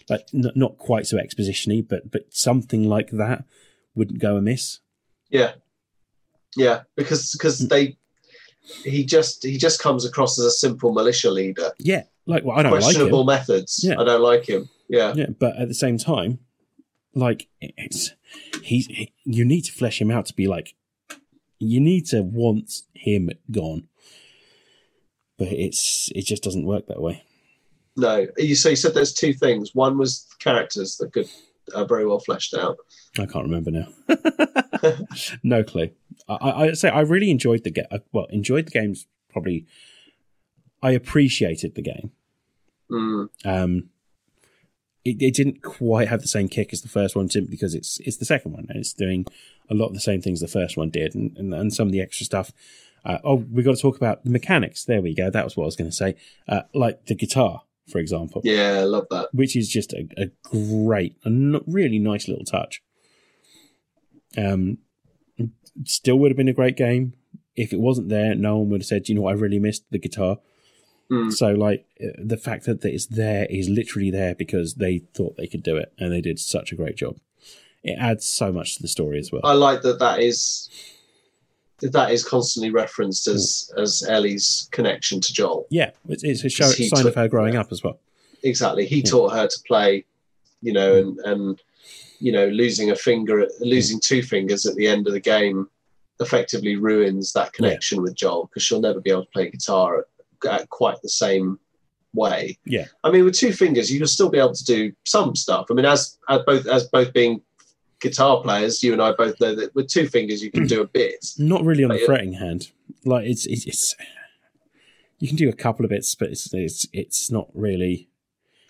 like 0.10 0.22
n- 0.34 0.52
not 0.56 0.78
quite 0.78 1.06
so 1.08 1.18
expositiony 1.18 1.86
but 1.88 2.10
but 2.10 2.24
something 2.34 2.84
like 2.88 3.10
that 3.12 3.44
wouldn't 3.96 4.20
go 4.20 4.38
amiss 4.38 4.80
Yeah. 5.30 5.54
Yeah. 6.56 6.84
Because 6.96 7.34
because 7.34 7.60
Mm. 7.62 7.70
they 7.70 7.98
he 8.86 9.04
just 9.04 9.44
he 9.44 9.58
just 9.58 9.82
comes 9.82 10.06
across 10.06 10.40
as 10.40 10.46
a 10.46 10.52
simple 10.52 10.94
militia 10.94 11.32
leader. 11.32 11.72
yeah 11.80 12.04
like 12.26 12.46
well, 12.46 12.58
I 12.58 12.64
don't 12.64 12.72
like 12.72 12.82
him 12.82 12.86
Questionable 12.86 13.24
methods. 13.26 13.80
Yeah. 13.84 14.00
I 14.00 14.04
don't 14.04 14.22
like 14.22 14.46
him. 14.48 14.70
Yeah. 14.88 15.14
Yeah, 15.16 15.28
but 15.40 15.58
at 15.58 15.68
the 15.68 15.74
same 15.86 15.98
time, 15.98 16.40
like 17.14 17.48
it's 17.60 18.12
he's 18.64 18.88
he, 18.88 19.14
you 19.24 19.46
need 19.46 19.62
to 19.62 19.72
flesh 19.72 20.02
him 20.02 20.12
out 20.12 20.26
to 20.28 20.34
be 20.34 20.48
like 20.48 20.76
you 21.60 21.80
need 21.80 22.06
to 22.08 22.22
want 22.22 22.72
him 22.94 23.30
gone. 23.52 23.88
But 25.38 25.50
it's 25.50 26.10
it 26.16 26.26
just 26.26 26.44
doesn't 26.44 26.66
work 26.66 26.88
that 26.88 27.02
way. 27.02 27.24
No. 27.96 28.28
You 28.38 28.56
so 28.56 28.70
you 28.70 28.76
said 28.76 28.94
there's 28.94 29.14
two 29.14 29.34
things. 29.34 29.76
One 29.76 29.98
was 29.98 30.28
characters 30.40 30.98
that 30.98 31.14
could 31.14 31.30
are 31.76 31.86
very 31.86 32.06
well 32.06 32.20
fleshed 32.20 32.54
out. 32.54 32.78
I 33.18 33.26
can't 33.26 33.46
remember 33.46 33.72
now. 33.72 33.88
no 35.44 35.64
clue. 35.64 35.90
I, 36.28 36.52
I 36.52 36.74
say 36.74 36.90
I 36.90 37.02
really 37.02 37.32
enjoyed 37.32 37.64
the 37.64 37.72
game. 37.72 37.86
Well, 38.12 38.26
enjoyed 38.26 38.68
the 38.68 38.72
games. 38.72 39.08
Probably, 39.30 39.66
I 40.82 40.92
appreciated 40.92 41.76
the 41.76 41.82
game. 41.82 42.12
Mm. 42.92 43.30
Um, 43.46 43.90
it, 45.06 45.22
it 45.22 45.34
didn't 45.34 45.62
quite 45.64 46.08
have 46.10 46.22
the 46.22 46.28
same 46.28 46.48
kick 46.50 46.74
as 46.74 46.82
the 46.82 46.90
first 46.90 47.16
one 47.16 47.30
simply 47.30 47.52
because 47.52 47.74
it's 47.74 48.00
it's 48.02 48.18
the 48.18 48.26
second 48.26 48.52
one 48.54 48.66
and 48.70 48.78
it's 48.78 48.94
doing 48.94 49.26
a 49.70 49.74
lot 49.74 49.88
of 49.88 49.94
the 49.94 50.00
same 50.00 50.22
things 50.22 50.40
the 50.42 50.48
first 50.48 50.76
one 50.78 50.90
did 50.90 51.16
and, 51.16 51.36
and, 51.38 51.54
and 51.54 51.74
some 51.74 51.88
of 51.88 51.92
the 51.92 52.02
extra 52.02 52.26
stuff. 52.26 52.52
Uh, 53.06 53.18
oh, 53.24 53.36
we've 53.36 53.64
got 53.66 53.76
to 53.76 53.82
talk 53.82 53.96
about 53.96 54.24
the 54.26 54.30
mechanics. 54.30 54.84
There 54.84 55.02
we 55.02 55.16
go. 55.16 55.30
That 55.30 55.46
was 55.46 55.56
what 55.56 55.64
I 55.64 55.68
was 55.68 55.76
going 55.78 55.90
to 55.90 55.96
say. 55.96 56.16
Uh, 56.50 56.64
like 56.74 57.06
the 57.06 57.16
guitar, 57.16 57.62
for 57.90 57.98
example, 58.00 58.42
Yeah, 58.44 58.80
I 58.80 58.84
love 58.84 59.06
that. 59.12 59.30
which 59.32 59.56
is 59.56 59.70
just 59.70 59.94
a, 59.94 60.08
a 60.18 60.26
great, 60.44 61.16
a 61.24 61.28
n- 61.28 61.62
really 61.66 61.98
nice 62.00 62.28
little 62.28 62.44
touch. 62.44 62.82
Um, 64.38 64.80
still 65.86 66.18
would 66.20 66.32
have 66.32 66.38
been 66.38 66.50
a 66.50 66.54
great 66.54 66.76
game 66.78 67.14
if 67.56 67.72
it 67.74 67.80
wasn't 67.80 68.10
there. 68.10 68.36
No 68.36 68.58
one 68.58 68.70
would 68.70 68.82
have 68.82 68.88
said, 68.88 69.08
"You 69.10 69.16
know, 69.16 69.22
what, 69.22 69.32
I 69.32 69.40
really 69.40 69.60
missed 69.60 69.86
the 69.92 69.98
guitar." 69.98 70.38
Mm. 71.12 71.34
So, 71.34 71.52
like, 71.54 71.86
the 72.18 72.38
fact 72.38 72.66
that 72.66 72.84
it's 72.86 73.08
there 73.08 73.48
is 73.50 73.68
literally 73.68 74.12
there 74.12 74.36
because 74.36 74.76
they 74.76 75.00
thought 75.00 75.38
they 75.38 75.48
could 75.48 75.64
do 75.64 75.76
it, 75.76 75.92
and 75.98 76.12
they 76.12 76.22
did 76.22 76.40
such 76.40 76.72
a 76.72 76.76
great 76.76 76.96
job. 76.96 77.18
It 77.84 77.98
adds 78.00 78.26
so 78.26 78.52
much 78.52 78.76
to 78.76 78.82
the 78.82 78.88
story 78.88 79.20
as 79.20 79.32
well. 79.32 79.42
I 79.44 79.54
like 79.54 79.82
that 79.84 80.00
that 80.00 80.20
is 80.20 80.70
that 81.82 82.12
is 82.12 82.26
constantly 82.26 82.72
referenced 82.72 83.28
as 83.28 83.72
as 83.78 84.04
Ellie's 84.08 84.68
connection 84.72 85.22
to 85.22 85.34
Joel. 85.34 85.66
yeah, 85.70 85.92
it's, 86.10 86.24
it's 86.24 86.44
a 86.44 86.50
show, 86.50 86.70
sign 86.70 87.08
of 87.08 87.16
her 87.16 87.28
growing 87.28 87.54
yeah. 87.54 87.62
up 87.62 87.72
as 87.72 87.82
well. 87.84 88.00
Exactly. 88.44 88.86
He 88.86 88.98
Yeah. 88.98 89.10
taught 89.12 89.34
her 89.34 89.48
to 89.48 89.60
play, 89.66 90.06
you 90.62 90.74
know, 90.74 90.96
and 90.96 91.20
and 91.20 91.62
you 92.20 92.34
know, 92.34 92.48
losing 92.50 92.92
a 92.92 92.96
finger, 92.96 93.48
losing 93.62 93.98
two 94.00 94.22
fingers 94.22 94.66
at 94.66 94.76
the 94.76 94.88
end 94.88 95.08
of 95.08 95.14
the 95.14 95.22
game, 95.22 95.70
effectively 96.20 96.76
ruins 96.76 97.32
that 97.32 97.54
connection 97.54 98.02
with 98.02 98.14
Joel 98.14 98.48
because 98.48 98.62
she'll 98.62 98.82
never 98.82 99.00
be 99.00 99.10
able 99.10 99.24
to 99.24 99.32
play 99.32 99.50
guitar 99.50 100.00
at 100.00 100.06
quite 100.70 101.02
the 101.02 101.10
same 101.10 101.60
way. 102.14 102.58
Yeah. 102.66 102.86
I 103.04 103.12
mean, 103.12 103.26
with 103.26 103.36
two 103.36 103.54
fingers, 103.54 103.92
you 103.92 104.00
can 104.00 104.08
still 104.08 104.30
be 104.30 104.40
able 104.40 104.54
to 104.54 104.66
do 104.66 104.92
some 105.06 105.36
stuff. 105.36 105.68
I 105.70 105.74
mean, 105.74 105.86
as 105.86 106.18
as 106.30 106.42
both 106.46 106.68
as 106.68 106.88
both 106.88 107.14
being 107.14 107.42
guitar 108.00 108.42
players, 108.42 108.84
you 108.84 108.94
and 108.94 109.02
I 109.02 109.12
both 109.12 109.40
know 109.40 109.56
that 109.56 109.74
with 109.76 109.88
two 109.88 110.08
fingers 110.08 110.44
you 110.44 110.52
can 110.52 110.68
do 110.68 110.82
a 110.82 110.88
bit. 110.94 111.26
Not 111.38 111.64
really 111.64 111.84
on 111.84 111.92
the 111.92 112.00
fretting 112.06 112.34
hand. 112.34 112.72
Like 113.06 113.26
it's, 113.26 113.46
it's 113.46 113.66
it's 113.66 113.96
you 115.20 115.28
can 115.28 115.38
do 115.38 115.50
a 115.50 115.54
couple 115.54 115.86
of 115.86 115.90
bits, 115.90 116.16
but 116.16 116.30
it's 116.30 116.54
it's 116.54 116.86
it's 116.94 117.32
not 117.32 117.48
really. 117.54 118.08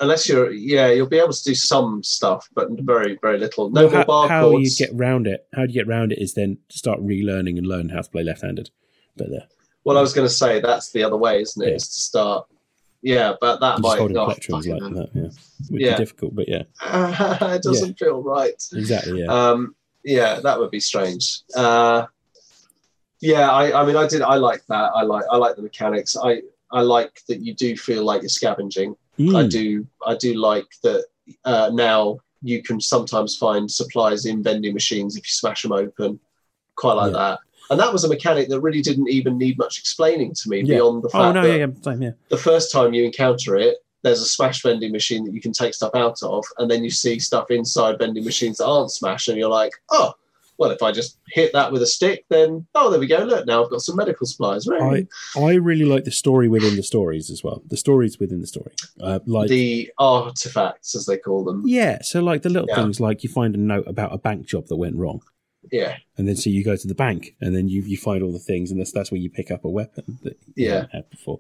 Unless 0.02 0.30
you're, 0.30 0.50
yeah, 0.52 0.88
you'll 0.88 1.10
be 1.10 1.20
able 1.20 1.34
to 1.34 1.44
do 1.44 1.54
some 1.54 2.02
stuff, 2.04 2.48
but 2.56 2.70
very, 2.72 3.20
very 3.22 3.38
little. 3.38 3.70
No 3.70 3.82
Well, 3.82 3.90
more 3.90 4.00
how, 4.00 4.06
bar 4.06 4.30
how 4.30 4.58
you 4.58 4.72
get 4.78 4.92
round 4.94 5.28
it? 5.28 5.46
How 5.54 5.66
do 5.66 5.74
you 5.74 5.78
get 5.78 5.88
round 5.88 6.14
it? 6.14 6.20
Is 6.20 6.36
then 6.36 6.58
start 6.70 7.02
relearning 7.02 7.58
and 7.58 7.68
learn 7.68 7.90
how 7.90 8.02
to 8.02 8.10
play 8.10 8.24
left-handed. 8.24 8.70
But 9.18 9.30
there, 9.30 9.48
Well, 9.84 9.98
I 9.98 10.02
was 10.02 10.14
going 10.14 10.28
to 10.28 10.34
say 10.34 10.60
that's 10.60 10.92
the 10.92 11.04
other 11.04 11.18
way, 11.18 11.42
isn't 11.42 11.62
it? 11.64 11.70
Yeah. 11.70 11.76
Is 11.76 11.88
to 11.88 12.00
start. 12.00 12.48
Yeah, 13.02 13.34
but 13.40 13.60
that 13.62 13.78
just 13.78 13.84
might 13.84 13.98
holding 14.00 14.18
plectrums 14.18 14.66
fucking 14.68 14.72
like 14.80 14.94
that, 14.94 15.10
yeah, 15.16 15.30
would 15.72 15.82
Yeah. 15.82 15.92
be 15.94 15.98
difficult. 16.04 16.36
But 16.36 16.50
yeah, 16.50 16.64
it 17.56 17.64
doesn't 17.64 17.98
feel 17.98 18.22
right. 18.22 18.62
exactly. 18.74 19.22
Yeah, 19.22 19.28
Um, 19.52 19.74
yeah, 20.04 20.42
that 20.42 20.60
would 20.60 20.70
be 20.70 20.82
strange. 20.82 21.42
Uh, 21.56 22.08
yeah, 23.22 23.50
I, 23.52 23.82
I 23.82 23.86
mean, 23.86 23.96
I 23.96 24.08
did. 24.08 24.22
I 24.22 24.36
like 24.36 24.66
that. 24.68 24.92
I 24.96 25.04
like. 25.04 25.24
I 25.32 25.38
like 25.38 25.56
the 25.56 25.62
mechanics. 25.62 26.16
I, 26.22 26.42
I 26.72 26.82
like 26.82 27.22
that 27.28 27.40
you 27.40 27.54
do 27.54 27.76
feel 27.78 28.04
like 28.04 28.22
you're 28.22 28.30
scavenging. 28.30 28.96
I 29.18 29.22
Mm, 29.22 29.50
do. 29.50 29.88
I 30.06 30.16
do 30.16 30.34
like 30.36 30.68
that. 30.84 31.06
Uh, 31.46 31.70
now 31.74 32.20
you 32.42 32.62
can 32.64 32.80
sometimes 32.82 33.36
find 33.38 33.70
supplies 33.70 34.26
in 34.26 34.42
vending 34.42 34.74
machines 34.74 35.16
if 35.18 35.24
you 35.26 35.30
smash 35.32 35.62
them 35.64 35.74
open. 35.74 36.20
Quite 36.76 36.94
like 36.94 37.12
Yeah. 37.14 37.18
that. 37.20 37.40
And 37.70 37.80
that 37.80 37.92
was 37.94 38.04
a 38.04 38.10
mechanic 38.10 38.50
that 38.50 38.62
really 38.62 38.82
didn't 38.82 39.10
even 39.10 39.38
need 39.38 39.58
much 39.58 39.78
explaining 39.80 40.34
to 40.36 40.50
me 40.50 40.58
Yeah. 40.62 40.76
beyond 40.76 41.04
the 41.04 41.10
fact 41.10 41.24
Oh 41.24 41.32
no, 41.34 41.42
that 41.44 41.50
yeah, 41.58 41.66
yeah, 41.68 41.82
same, 41.84 42.02
yeah. 42.02 42.12
the 42.30 42.38
first 42.38 42.72
time 42.72 42.94
you 42.94 43.04
encounter 43.06 43.56
it, 43.58 43.78
there's 44.02 44.22
a 44.22 44.26
smash 44.26 44.64
vending 44.64 44.92
machine 44.92 45.26
that 45.26 45.34
you 45.34 45.42
can 45.42 45.52
take 45.52 45.74
stuff 45.74 45.94
out 45.94 46.18
of, 46.24 46.46
and 46.58 46.72
then 46.72 46.84
you 46.84 46.90
see 46.90 47.20
stuff 47.20 47.52
inside 47.52 47.98
vending 48.00 48.24
machines 48.24 48.58
that 48.58 48.66
aren't 48.66 48.92
smashed, 48.92 49.28
and 49.28 49.38
you're 49.38 49.50
like, 49.50 49.74
oh, 49.92 50.14
well, 50.58 50.72
if 50.72 50.82
I 50.84 50.92
just 50.92 51.18
hit 51.30 51.54
that 51.54 51.72
with 51.72 51.82
a 51.82 51.86
stick, 51.88 52.26
then 52.30 52.66
oh, 52.76 52.90
there 52.90 53.00
we 53.00 53.08
go. 53.08 53.20
Look, 53.20 53.46
now 53.46 53.64
I've 53.64 53.70
got 53.70 53.82
some 53.82 53.96
medical 53.96 54.26
supplies. 54.28 54.68
Right. 54.68 55.08
I 55.38 55.40
I 55.42 55.54
really 55.54 55.86
like 55.86 56.04
the 56.06 56.12
story 56.12 56.48
within 56.50 56.76
the 56.76 56.84
stories 56.84 57.30
as 57.30 57.44
well. 57.46 57.62
The 57.68 57.78
stories 57.78 58.20
within 58.20 58.42
the 58.42 58.48
story, 58.48 58.72
uh, 59.02 59.20
like 59.26 59.48
the 59.50 59.90
artifacts, 60.00 60.96
as 60.96 61.06
they 61.06 61.18
call 61.18 61.44
them. 61.46 61.64
yeah. 61.66 62.00
So 62.02 62.22
like 62.22 62.42
the 62.42 62.50
little 62.50 62.68
Yeah. 62.70 62.76
things, 62.84 63.00
like 63.00 63.24
you 63.24 63.30
find 63.30 63.56
a 63.56 63.58
note 63.58 63.86
about 63.88 64.14
a 64.14 64.18
bank 64.18 64.48
job 64.48 64.68
that 64.68 64.76
went 64.76 64.96
wrong, 64.98 65.22
Yeah, 65.72 65.98
and 66.18 66.28
then 66.28 66.36
so 66.36 66.50
you 66.50 66.64
go 66.64 66.76
to 66.76 66.88
the 66.88 66.96
bank, 66.96 67.36
and 67.42 67.56
then 67.56 67.68
you 67.70 67.82
you 67.82 67.98
find 67.98 68.24
all 68.24 68.32
the 68.32 68.40
things, 68.40 68.72
and 68.72 68.80
that's 68.80 68.92
that's 68.92 69.12
where 69.12 69.20
you 69.20 69.30
pick 69.30 69.52
up 69.52 69.64
a 69.66 69.70
weapon 69.70 70.20
that 70.24 70.38
you 70.56 70.66
Yeah. 70.68 70.74
haven't 70.74 70.92
had 70.94 71.10
before. 71.10 71.40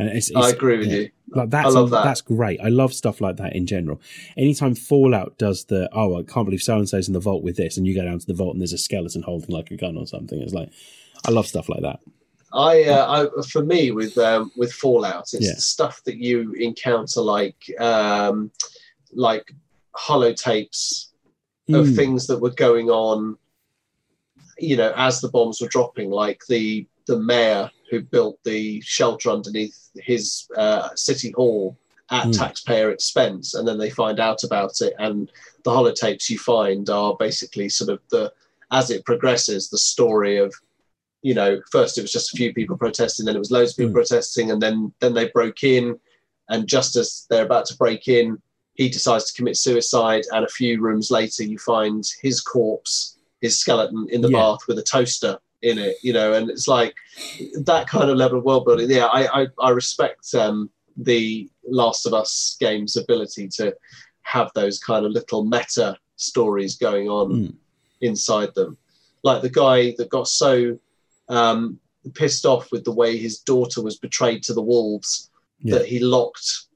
And 0.00 0.08
it's, 0.10 0.30
I 0.32 0.50
agree 0.50 0.78
with 0.78 0.86
yeah. 0.86 0.96
you. 0.98 1.10
Like 1.30 1.50
that's 1.50 1.74
love 1.74 1.90
that. 1.90 2.04
that's 2.04 2.20
great. 2.20 2.60
I 2.60 2.68
love 2.68 2.94
stuff 2.94 3.20
like 3.20 3.36
that 3.38 3.56
in 3.56 3.66
general. 3.66 4.00
Anytime 4.36 4.76
Fallout 4.76 5.36
does 5.38 5.64
the 5.64 5.88
oh 5.92 6.18
I 6.18 6.22
can't 6.22 6.46
believe 6.46 6.62
so 6.62 6.76
and 6.76 6.88
so's 6.88 7.08
in 7.08 7.14
the 7.14 7.20
vault 7.20 7.42
with 7.42 7.56
this, 7.56 7.76
and 7.76 7.84
you 7.86 7.94
go 7.96 8.04
down 8.04 8.18
to 8.20 8.26
the 8.26 8.32
vault 8.34 8.52
and 8.54 8.60
there's 8.60 8.72
a 8.72 8.78
skeleton 8.78 9.22
holding 9.22 9.50
like 9.50 9.70
a 9.72 9.76
gun 9.76 9.96
or 9.96 10.06
something. 10.06 10.40
It's 10.40 10.54
like 10.54 10.70
I 11.26 11.32
love 11.32 11.46
stuff 11.48 11.68
like 11.68 11.82
that. 11.82 11.98
I, 12.52 12.84
uh, 12.84 13.28
I 13.36 13.42
for 13.42 13.62
me 13.64 13.90
with 13.90 14.16
um, 14.18 14.52
with 14.56 14.72
Fallout, 14.72 15.34
it's 15.34 15.44
Yeah. 15.44 15.54
the 15.56 15.60
stuff 15.60 16.02
that 16.04 16.16
you 16.16 16.52
encounter 16.52 17.20
like 17.20 17.56
um, 17.80 18.52
like 19.12 19.52
holotapes 19.96 21.06
of 21.70 21.86
Mm. 21.86 21.96
things 21.96 22.26
that 22.28 22.38
were 22.40 22.50
going 22.50 22.88
on. 22.88 23.36
You 24.58 24.76
know, 24.76 24.92
as 24.96 25.20
the 25.20 25.28
bombs 25.28 25.60
were 25.60 25.68
dropping, 25.68 26.10
like 26.10 26.40
the 26.48 26.86
the 27.06 27.18
mayor 27.18 27.70
who 27.90 28.02
built 28.02 28.38
the 28.44 28.80
shelter 28.82 29.30
underneath 29.30 29.88
his 29.96 30.46
uh, 30.56 30.90
city 30.94 31.30
hall 31.32 31.76
at 32.10 32.26
Mm. 32.26 32.38
taxpayer 32.38 32.90
expense, 32.90 33.54
and 33.54 33.66
then 33.68 33.78
they 33.78 33.90
find 33.90 34.18
out 34.20 34.42
about 34.44 34.80
it, 34.80 34.94
and 34.98 35.30
the 35.64 35.70
holotapes 35.70 36.28
you 36.30 36.38
find 36.38 36.88
are 36.90 37.16
basically 37.18 37.68
sort 37.68 37.90
of 37.90 38.00
the 38.10 38.32
as 38.70 38.90
it 38.90 39.04
progresses, 39.04 39.68
the 39.70 39.78
story 39.78 40.36
of 40.38 40.54
you 41.22 41.34
know, 41.34 41.60
first 41.72 41.98
it 41.98 42.02
was 42.02 42.12
just 42.12 42.32
a 42.32 42.36
few 42.36 42.54
people 42.54 42.76
protesting, 42.76 43.26
then 43.26 43.34
it 43.34 43.40
was 43.40 43.50
loads 43.50 43.72
of 43.72 43.76
people 43.76 43.90
Mm. 43.90 43.94
protesting, 43.94 44.50
and 44.52 44.62
then 44.62 44.92
then 45.00 45.14
they 45.14 45.28
broke 45.30 45.64
in, 45.64 45.98
and 46.48 46.66
just 46.68 46.96
as 46.96 47.26
they're 47.28 47.44
about 47.44 47.66
to 47.66 47.76
break 47.76 48.06
in, 48.08 48.40
he 48.74 48.88
decides 48.88 49.24
to 49.26 49.34
commit 49.36 49.56
suicide, 49.56 50.24
and 50.32 50.44
a 50.44 50.48
few 50.48 50.80
rooms 50.80 51.10
later, 51.10 51.42
you 51.42 51.58
find 51.58 52.04
his 52.22 52.40
corpse, 52.40 53.17
his 53.40 53.58
skeleton 53.58 54.06
in 54.10 54.20
the 54.20 54.28
Yeah. 54.30 54.38
bath 54.38 54.60
with 54.68 54.78
a 54.78 54.82
toaster 54.82 55.38
in 55.62 55.78
it, 55.78 55.96
you 56.02 56.12
know, 56.12 56.32
and 56.32 56.50
it's 56.50 56.68
like 56.68 56.94
that 57.64 57.88
kind 57.88 58.10
of 58.10 58.16
level 58.16 58.38
of 58.38 58.44
world 58.44 58.64
building. 58.64 58.90
Yeah, 58.90 59.06
I 59.06 59.42
I, 59.42 59.46
I 59.60 59.70
respect 59.70 60.34
um, 60.34 60.70
the 60.96 61.48
Last 61.68 62.06
of 62.06 62.14
Us 62.14 62.56
game's 62.60 62.96
ability 62.96 63.48
to 63.58 63.74
have 64.22 64.50
those 64.54 64.78
kind 64.78 65.06
of 65.06 65.12
little 65.12 65.44
meta 65.44 65.96
stories 66.16 66.76
going 66.76 67.08
on 67.08 67.28
Mm. 67.30 67.54
inside 68.00 68.54
them. 68.54 68.76
Like 69.22 69.42
the 69.42 69.50
guy 69.50 69.94
that 69.98 70.08
got 70.10 70.28
so 70.28 70.78
um, 71.28 71.78
pissed 72.14 72.46
off 72.46 72.72
with 72.72 72.84
the 72.84 72.92
way 72.92 73.16
his 73.16 73.38
daughter 73.40 73.82
was 73.82 73.98
betrayed 73.98 74.42
to 74.44 74.54
the 74.54 74.62
wolves 74.62 75.30
Yeah. 75.60 75.78
that 75.78 75.86
he 75.86 75.98
locked 76.00 76.66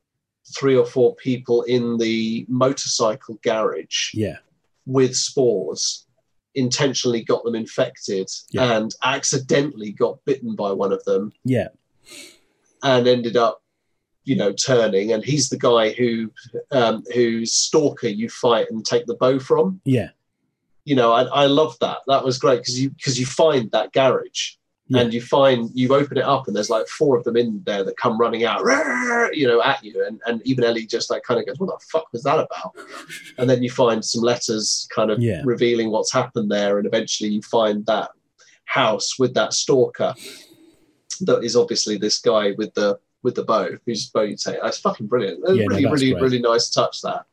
three 0.57 0.77
or 0.77 0.85
four 0.85 1.15
people 1.17 1.63
in 1.63 1.97
the 1.99 2.45
motorcycle 2.49 3.39
garage 3.43 4.13
Yeah, 4.15 4.39
with 4.87 5.17
spores, 5.17 6.07
intentionally 6.55 7.23
got 7.23 7.45
them 7.45 7.55
infected, 7.55 8.29
Yeah. 8.51 8.77
and 8.77 8.95
accidentally 9.05 9.93
got 9.93 10.25
bitten 10.25 10.55
by 10.55 10.73
one 10.73 10.93
of 10.93 11.03
them 11.05 11.33
yeah, 11.45 11.69
and 12.83 13.07
ended 13.07 13.37
up 13.37 13.63
you 14.25 14.37
know 14.37 14.53
turning. 14.53 15.13
And 15.13 15.25
he's 15.25 15.49
the 15.49 15.59
guy 15.59 15.91
who 15.91 16.31
um 16.71 17.03
whose 17.15 17.53
stalker 17.53 18.09
you 18.09 18.29
fight 18.29 18.67
and 18.71 18.85
take 18.85 19.07
the 19.07 19.17
bow 19.17 19.39
from. 19.39 19.81
Yeah, 19.85 20.11
you 20.85 20.95
know 20.95 21.13
i, 21.13 21.23
I 21.25 21.47
love 21.47 21.77
that. 21.81 21.99
That 22.07 22.25
was 22.25 22.39
great 22.39 22.61
because 22.61 22.81
you 22.81 22.91
because 22.91 23.19
you 23.19 23.27
find 23.27 23.71
that 23.73 23.93
garage 23.93 24.53
Yeah. 24.89 25.03
and 25.03 25.15
you 25.15 25.23
find 25.23 25.71
you 25.75 25.95
open 25.95 26.19
it 26.19 26.25
up 26.25 26.49
and 26.49 26.57
there's 26.57 26.69
like 26.69 26.87
four 26.89 27.17
of 27.17 27.23
them 27.25 27.37
in 27.37 27.63
there 27.65 27.83
that 27.85 27.97
come 27.97 28.19
running 28.19 28.45
out 28.45 28.61
you 29.33 29.47
know 29.47 29.63
at 29.63 29.83
you 29.83 30.05
and, 30.07 30.21
and 30.27 30.43
even 30.45 30.65
ellie 30.65 30.85
just 30.87 31.09
like 31.09 31.23
kind 31.23 31.39
of 31.41 31.47
goes 31.47 31.59
what 31.61 31.79
the 31.79 31.87
fuck 31.87 32.13
was 32.13 32.25
that 32.25 32.39
about 32.41 32.75
and 33.39 33.49
then 33.49 33.63
you 33.63 33.71
find 33.71 34.05
some 34.05 34.23
letters 34.23 34.87
kind 34.95 35.11
of 35.11 35.21
Yeah. 35.21 35.41
revealing 35.45 35.91
what's 35.91 36.13
happened 36.13 36.51
there 36.51 36.79
and 36.79 36.87
eventually 36.87 37.31
you 37.31 37.43
find 37.43 37.87
that 37.87 38.11
house 38.65 39.19
with 39.21 39.35
that 39.35 39.53
stalker 39.55 40.15
that 41.21 41.43
is 41.45 41.55
obviously 41.57 41.97
this 41.97 42.19
guy 42.19 42.51
with 42.59 42.75
the 42.75 42.99
with 43.23 43.37
the 43.37 43.45
bow 43.45 43.69
whose 43.87 44.11
bow 44.11 44.23
you 44.23 44.37
take 44.37 44.61
that's 44.61 44.79
fucking 44.81 45.07
brilliant 45.07 45.39
Yeah, 45.47 45.55
no, 45.55 45.67
really 45.69 45.83
that's 45.85 45.93
really 45.95 46.11
great. 46.13 46.23
really 46.23 46.41
nice 46.41 46.69
touch 46.71 47.01
that 47.03 47.25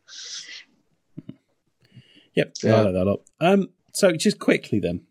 yep. 2.35 2.53
I 2.63 2.67
like 2.81 2.93
that 2.93 3.03
a 3.03 3.09
lot. 3.09 3.21
Um, 3.41 3.69
so 3.91 4.11
just 4.11 4.39
quickly 4.39 4.80
then, 4.80 5.01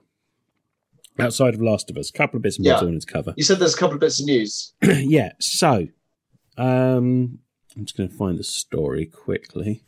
outside 1.18 1.54
of 1.54 1.60
Last 1.62 1.90
of 1.90 1.96
Us, 1.96 2.10
a 2.10 2.12
couple 2.12 2.36
of 2.36 2.42
bits 2.42 2.56
and 2.56 2.64
Yeah. 2.66 2.72
bobs 2.74 2.82
I 2.82 2.86
wanted 2.86 3.00
to 3.02 3.12
cover. 3.12 3.34
you 3.36 3.44
said 3.44 3.58
there's 3.58 3.74
a 3.74 3.78
couple 3.78 3.94
of 3.94 4.00
bits 4.00 4.20
of 4.20 4.26
news 4.26 4.72
yeah. 4.82 5.32
So, 5.40 5.88
um, 6.56 7.38
I'm 7.76 7.84
just 7.84 7.96
going 7.96 8.08
to 8.08 8.14
find 8.14 8.38
the 8.38 8.44
story 8.44 9.06
quickly. 9.06 9.84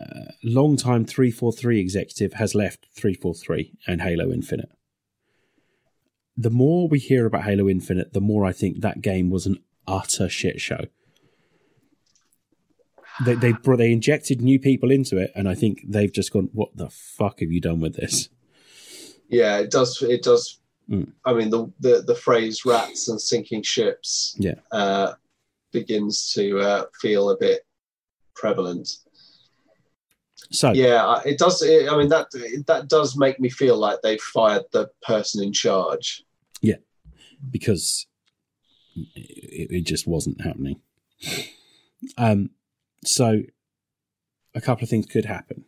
Uh, 0.00 0.30
long-time 0.44 1.04
343 1.04 1.78
executive 1.80 2.34
has 2.34 2.54
left 2.54 2.86
343 2.94 3.72
and 3.86 4.00
Halo 4.02 4.30
Infinite. 4.32 4.70
The 6.36 6.50
more 6.50 6.88
we 6.88 6.98
hear 6.98 7.26
about 7.26 7.42
Halo 7.44 7.68
Infinite, 7.68 8.12
the 8.14 8.20
more 8.20 8.44
I 8.46 8.52
think 8.52 8.80
that 8.80 9.02
game 9.02 9.28
was 9.30 9.46
an 9.46 9.58
utter 9.86 10.28
shit 10.28 10.60
show. 10.60 10.84
They 13.24 13.34
they 13.34 13.52
brought, 13.52 13.76
they 13.78 13.92
injected 13.92 14.40
new 14.40 14.58
people 14.58 14.90
into 14.90 15.18
it, 15.18 15.32
and 15.34 15.46
I 15.48 15.54
think 15.54 15.82
they've 15.86 16.12
just 16.12 16.32
gone, 16.32 16.48
"What 16.52 16.74
the 16.76 16.88
fuck 16.88 17.40
have 17.40 17.50
you 17.50 17.60
done 17.60 17.80
with 17.80 17.96
this?" 17.96 18.30
Yeah, 19.30 19.58
it 19.58 19.70
does. 19.70 20.02
It 20.02 20.22
does. 20.22 20.60
Mm. 20.90 21.12
I 21.24 21.32
mean, 21.32 21.50
the, 21.50 21.72
the 21.80 22.02
the 22.02 22.14
phrase 22.14 22.64
"rats 22.64 23.08
and 23.08 23.20
sinking 23.20 23.62
ships" 23.62 24.34
Yeah. 24.38 24.56
uh, 24.72 25.14
begins 25.72 26.32
to 26.34 26.58
uh, 26.58 26.84
feel 27.00 27.30
a 27.30 27.36
bit 27.36 27.64
prevalent. 28.34 28.88
So 30.50 30.72
Yeah, 30.72 31.20
it 31.24 31.38
does. 31.38 31.62
It, 31.62 31.88
I 31.88 31.96
mean, 31.96 32.08
that 32.08 32.26
that 32.66 32.88
does 32.88 33.16
make 33.16 33.38
me 33.38 33.50
feel 33.50 33.76
like 33.76 34.00
they've 34.02 34.20
fired 34.20 34.64
the 34.72 34.90
person 35.02 35.44
in 35.44 35.52
charge. 35.52 36.24
Yeah, 36.60 36.76
because 37.50 38.06
it, 39.14 39.70
it 39.70 39.86
just 39.86 40.06
wasn't 40.08 40.40
happening. 40.40 40.80
Um, 42.18 42.50
so 43.04 43.42
a 44.54 44.60
couple 44.60 44.84
of 44.84 44.90
things 44.90 45.06
could 45.06 45.26
happen. 45.26 45.64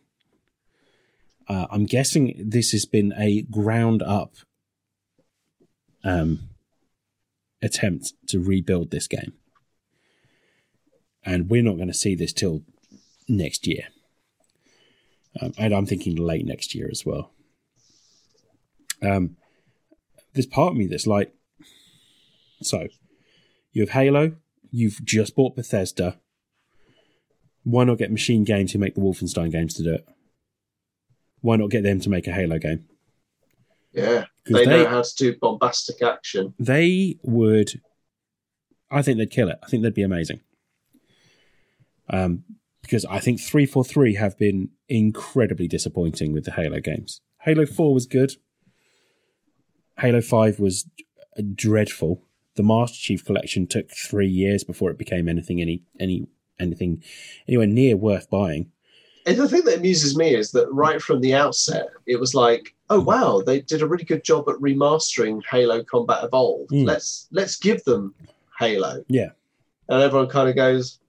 Uh, 1.47 1.67
I'm 1.69 1.85
guessing 1.85 2.35
this 2.37 2.71
has 2.71 2.85
been 2.85 3.13
a 3.17 3.41
ground 3.43 4.01
up 4.01 4.35
um, 6.03 6.49
attempt 7.61 8.13
to 8.27 8.39
rebuild 8.39 8.91
this 8.91 9.07
game, 9.07 9.33
and 11.23 11.49
we're 11.49 11.63
not 11.63 11.75
going 11.75 11.87
to 11.87 11.93
see 11.93 12.15
this 12.15 12.33
till 12.33 12.63
next 13.27 13.67
year. 13.67 13.87
Um, 15.41 15.53
and 15.57 15.73
I'm 15.73 15.85
thinking 15.85 16.15
late 16.15 16.45
next 16.45 16.75
year 16.75 16.87
as 16.91 17.05
well. 17.05 17.31
Um, 19.01 19.35
there's 20.33 20.45
part 20.45 20.71
of 20.71 20.77
me 20.77 20.87
that's 20.87 21.07
like, 21.07 21.33
so 22.61 22.87
you 23.71 23.81
have 23.81 23.89
Halo, 23.89 24.33
you've 24.71 25.03
just 25.03 25.35
bought 25.35 25.55
Bethesda. 25.55 26.19
Why 27.63 27.83
not 27.83 27.97
get 27.97 28.11
Machine 28.11 28.43
Games 28.43 28.73
who 28.73 28.79
make 28.79 28.95
the 28.95 29.01
Wolfenstein 29.01 29.51
games 29.51 29.73
to 29.75 29.83
do 29.83 29.93
it? 29.93 30.07
Why 31.43 31.57
not 31.57 31.71
get 31.71 31.83
them 31.83 31.99
to 31.99 32.09
make 32.09 32.25
a 32.25 32.31
Halo 32.31 32.57
game? 32.57 32.85
Yeah, 33.91 34.23
they, 34.45 34.53
they, 34.53 34.65
know 34.65 34.87
how 34.87 35.01
to 35.01 35.13
do 35.17 35.35
bombastic 35.39 36.01
action. 36.01 36.53
they 36.57 37.17
would, 37.21 37.81
I 38.89 39.01
think 39.01 39.17
they'd 39.17 39.29
kill 39.29 39.49
it. 39.49 39.59
I 39.61 39.67
think 39.67 39.83
they'd 39.83 39.93
be 39.93 40.03
amazing. 40.03 40.39
Um, 42.09 42.45
because 42.81 43.03
I 43.05 43.19
think 43.19 43.41
343 43.41 44.15
have 44.15 44.37
been 44.37 44.69
incredibly 44.87 45.67
disappointing 45.67 46.31
with 46.31 46.45
the 46.45 46.53
Halo 46.53 46.79
games. 46.79 47.19
Halo 47.41 47.65
4 47.65 47.93
was 47.93 48.05
good. 48.05 48.37
Halo 49.99 50.21
5 50.21 50.59
was 50.59 50.89
dreadful. 51.53 52.23
The 52.55 52.63
Master 52.63 52.97
Chief 52.97 53.25
Collection 53.25 53.67
took 53.67 53.91
three 53.91 54.29
years 54.29 54.63
before 54.63 54.91
it 54.91 54.97
became 54.97 55.27
anything 55.27 55.59
any 55.59 55.83
any 55.99 56.27
anything 56.57 57.03
anywhere 57.49 57.67
near 57.67 57.97
worth 57.97 58.29
buying. 58.29 58.71
And 59.25 59.37
the 59.37 59.47
thing 59.47 59.63
that 59.65 59.77
amuses 59.77 60.17
me 60.17 60.35
is 60.35 60.51
that 60.51 60.71
right 60.71 61.01
from 61.01 61.21
the 61.21 61.33
outset, 61.33 61.87
it 62.05 62.19
was 62.19 62.35
like, 62.35 62.73
oh 62.89 62.99
wow, 62.99 63.41
they 63.45 63.61
did 63.61 63.81
a 63.81 63.87
really 63.87 64.03
good 64.03 64.23
job 64.23 64.49
at 64.49 64.55
remastering 64.55 65.41
Halo 65.49 65.83
Combat 65.83 66.23
Evolved. 66.23 66.71
Mm. 66.71 66.85
Let's 66.85 67.27
let's 67.31 67.57
give 67.57 67.83
them 67.85 68.13
Halo. 68.59 69.03
Yeah. 69.07 69.29
And 69.89 70.01
everyone 70.01 70.27
kind 70.27 70.49
of 70.49 70.55
goes, 70.55 70.99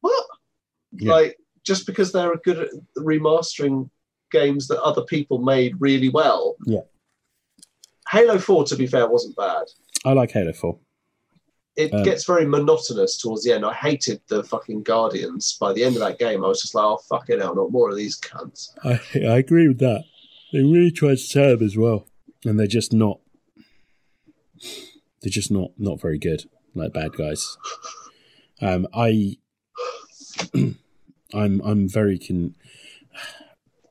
what? 0.00 0.26
Yeah. 0.92 1.12
Like 1.12 1.38
just 1.64 1.86
because 1.86 2.12
they're 2.12 2.34
good 2.44 2.58
at 2.60 2.70
remastering 2.96 3.90
games 4.30 4.68
that 4.68 4.80
other 4.82 5.02
people 5.02 5.38
made 5.38 5.74
really 5.78 6.08
well. 6.08 6.56
Yeah. 6.64 6.80
Halo 8.08 8.38
Four, 8.38 8.64
to 8.64 8.76
be 8.76 8.86
fair, 8.86 9.06
wasn't 9.08 9.36
bad. 9.36 9.64
I 10.04 10.12
like 10.12 10.30
Halo 10.30 10.52
4. 10.52 10.78
It 11.76 11.92
Um, 11.92 12.02
gets 12.02 12.24
very 12.24 12.46
monotonous 12.46 13.18
towards 13.18 13.44
the 13.44 13.52
end. 13.52 13.64
I 13.64 13.72
hated 13.72 14.20
the 14.28 14.42
fucking 14.44 14.82
Guardians. 14.82 15.56
By 15.60 15.72
the 15.72 15.84
end 15.84 15.96
of 15.96 16.00
that 16.00 16.18
game, 16.18 16.44
I 16.44 16.48
was 16.48 16.62
just 16.62 16.74
like, 16.74 16.84
oh 16.84 16.96
fucking 17.08 17.38
hell, 17.40 17.54
not 17.54 17.70
more 17.70 17.90
of 17.90 17.96
these 17.96 18.18
cunts. 18.18 18.70
I 18.84 19.00
I 19.26 19.38
agree 19.38 19.68
with 19.68 19.78
that. 19.80 20.04
They 20.52 20.60
really 20.62 20.90
tried 20.90 21.18
to 21.18 21.38
them 21.38 21.62
as 21.62 21.76
well, 21.76 22.06
and 22.44 22.58
they're 22.58 22.66
just 22.66 22.92
not. 22.92 23.20
They're 25.20 25.30
just 25.30 25.50
not 25.50 25.72
not 25.78 26.00
very 26.00 26.18
good, 26.18 26.44
like 26.74 26.92
bad 26.92 27.12
guys. 27.16 27.56
Um, 28.62 28.86
I, 28.94 29.36
I'm 31.34 31.60
I'm 31.62 31.88
very 31.88 32.18
con. 32.18 32.54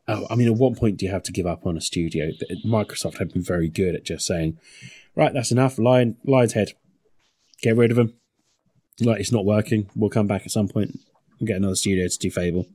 Oh, 0.07 0.27
I 0.29 0.35
mean, 0.35 0.47
at 0.47 0.55
what 0.55 0.77
point 0.77 0.97
do 0.97 1.05
you 1.05 1.11
have 1.11 1.23
to 1.23 1.31
give 1.31 1.47
up 1.47 1.65
on 1.65 1.77
a 1.77 1.81
studio? 1.81 2.29
Microsoft 2.65 3.17
have 3.17 3.33
been 3.33 3.41
very 3.41 3.69
good 3.69 3.95
at 3.95 4.05
just 4.05 4.25
saying, 4.25 4.57
"Right, 5.15 5.33
that's 5.33 5.51
enough. 5.51 5.77
Lion, 5.79 6.17
Lion's 6.23 6.53
Head, 6.53 6.73
get 7.61 7.75
rid 7.75 7.91
of 7.91 7.97
them. 7.97 8.13
Like 8.99 9.19
it's 9.19 9.31
not 9.31 9.45
working. 9.45 9.89
We'll 9.95 10.09
come 10.09 10.27
back 10.27 10.43
at 10.43 10.51
some 10.51 10.67
point 10.67 10.97
and 11.39 11.47
get 11.47 11.57
another 11.57 11.75
studio 11.75 12.07
to 12.07 12.17
do 12.17 12.31
Fable." 12.31 12.67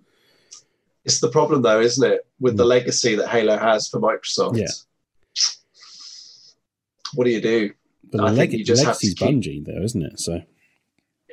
It's 1.04 1.20
the 1.20 1.30
problem, 1.30 1.62
though, 1.62 1.80
isn't 1.80 2.12
it, 2.12 2.26
with 2.40 2.56
the 2.56 2.64
hmm. 2.64 2.70
legacy 2.70 3.14
that 3.14 3.28
Halo 3.28 3.56
has 3.56 3.88
for 3.88 4.00
Microsoft? 4.00 4.58
Yeah. 4.58 4.66
What 7.14 7.24
do 7.24 7.30
you 7.30 7.40
do? 7.40 7.72
But 8.12 8.20
I 8.20 8.30
the 8.30 8.36
think 8.36 8.50
leg- 8.52 8.58
you 8.58 8.64
just 8.64 8.84
have 8.84 8.98
to 8.98 9.06
keep- 9.06 9.18
Bungie, 9.18 9.64
though, 9.64 9.82
isn't 9.82 10.02
it? 10.02 10.20
So 10.20 10.42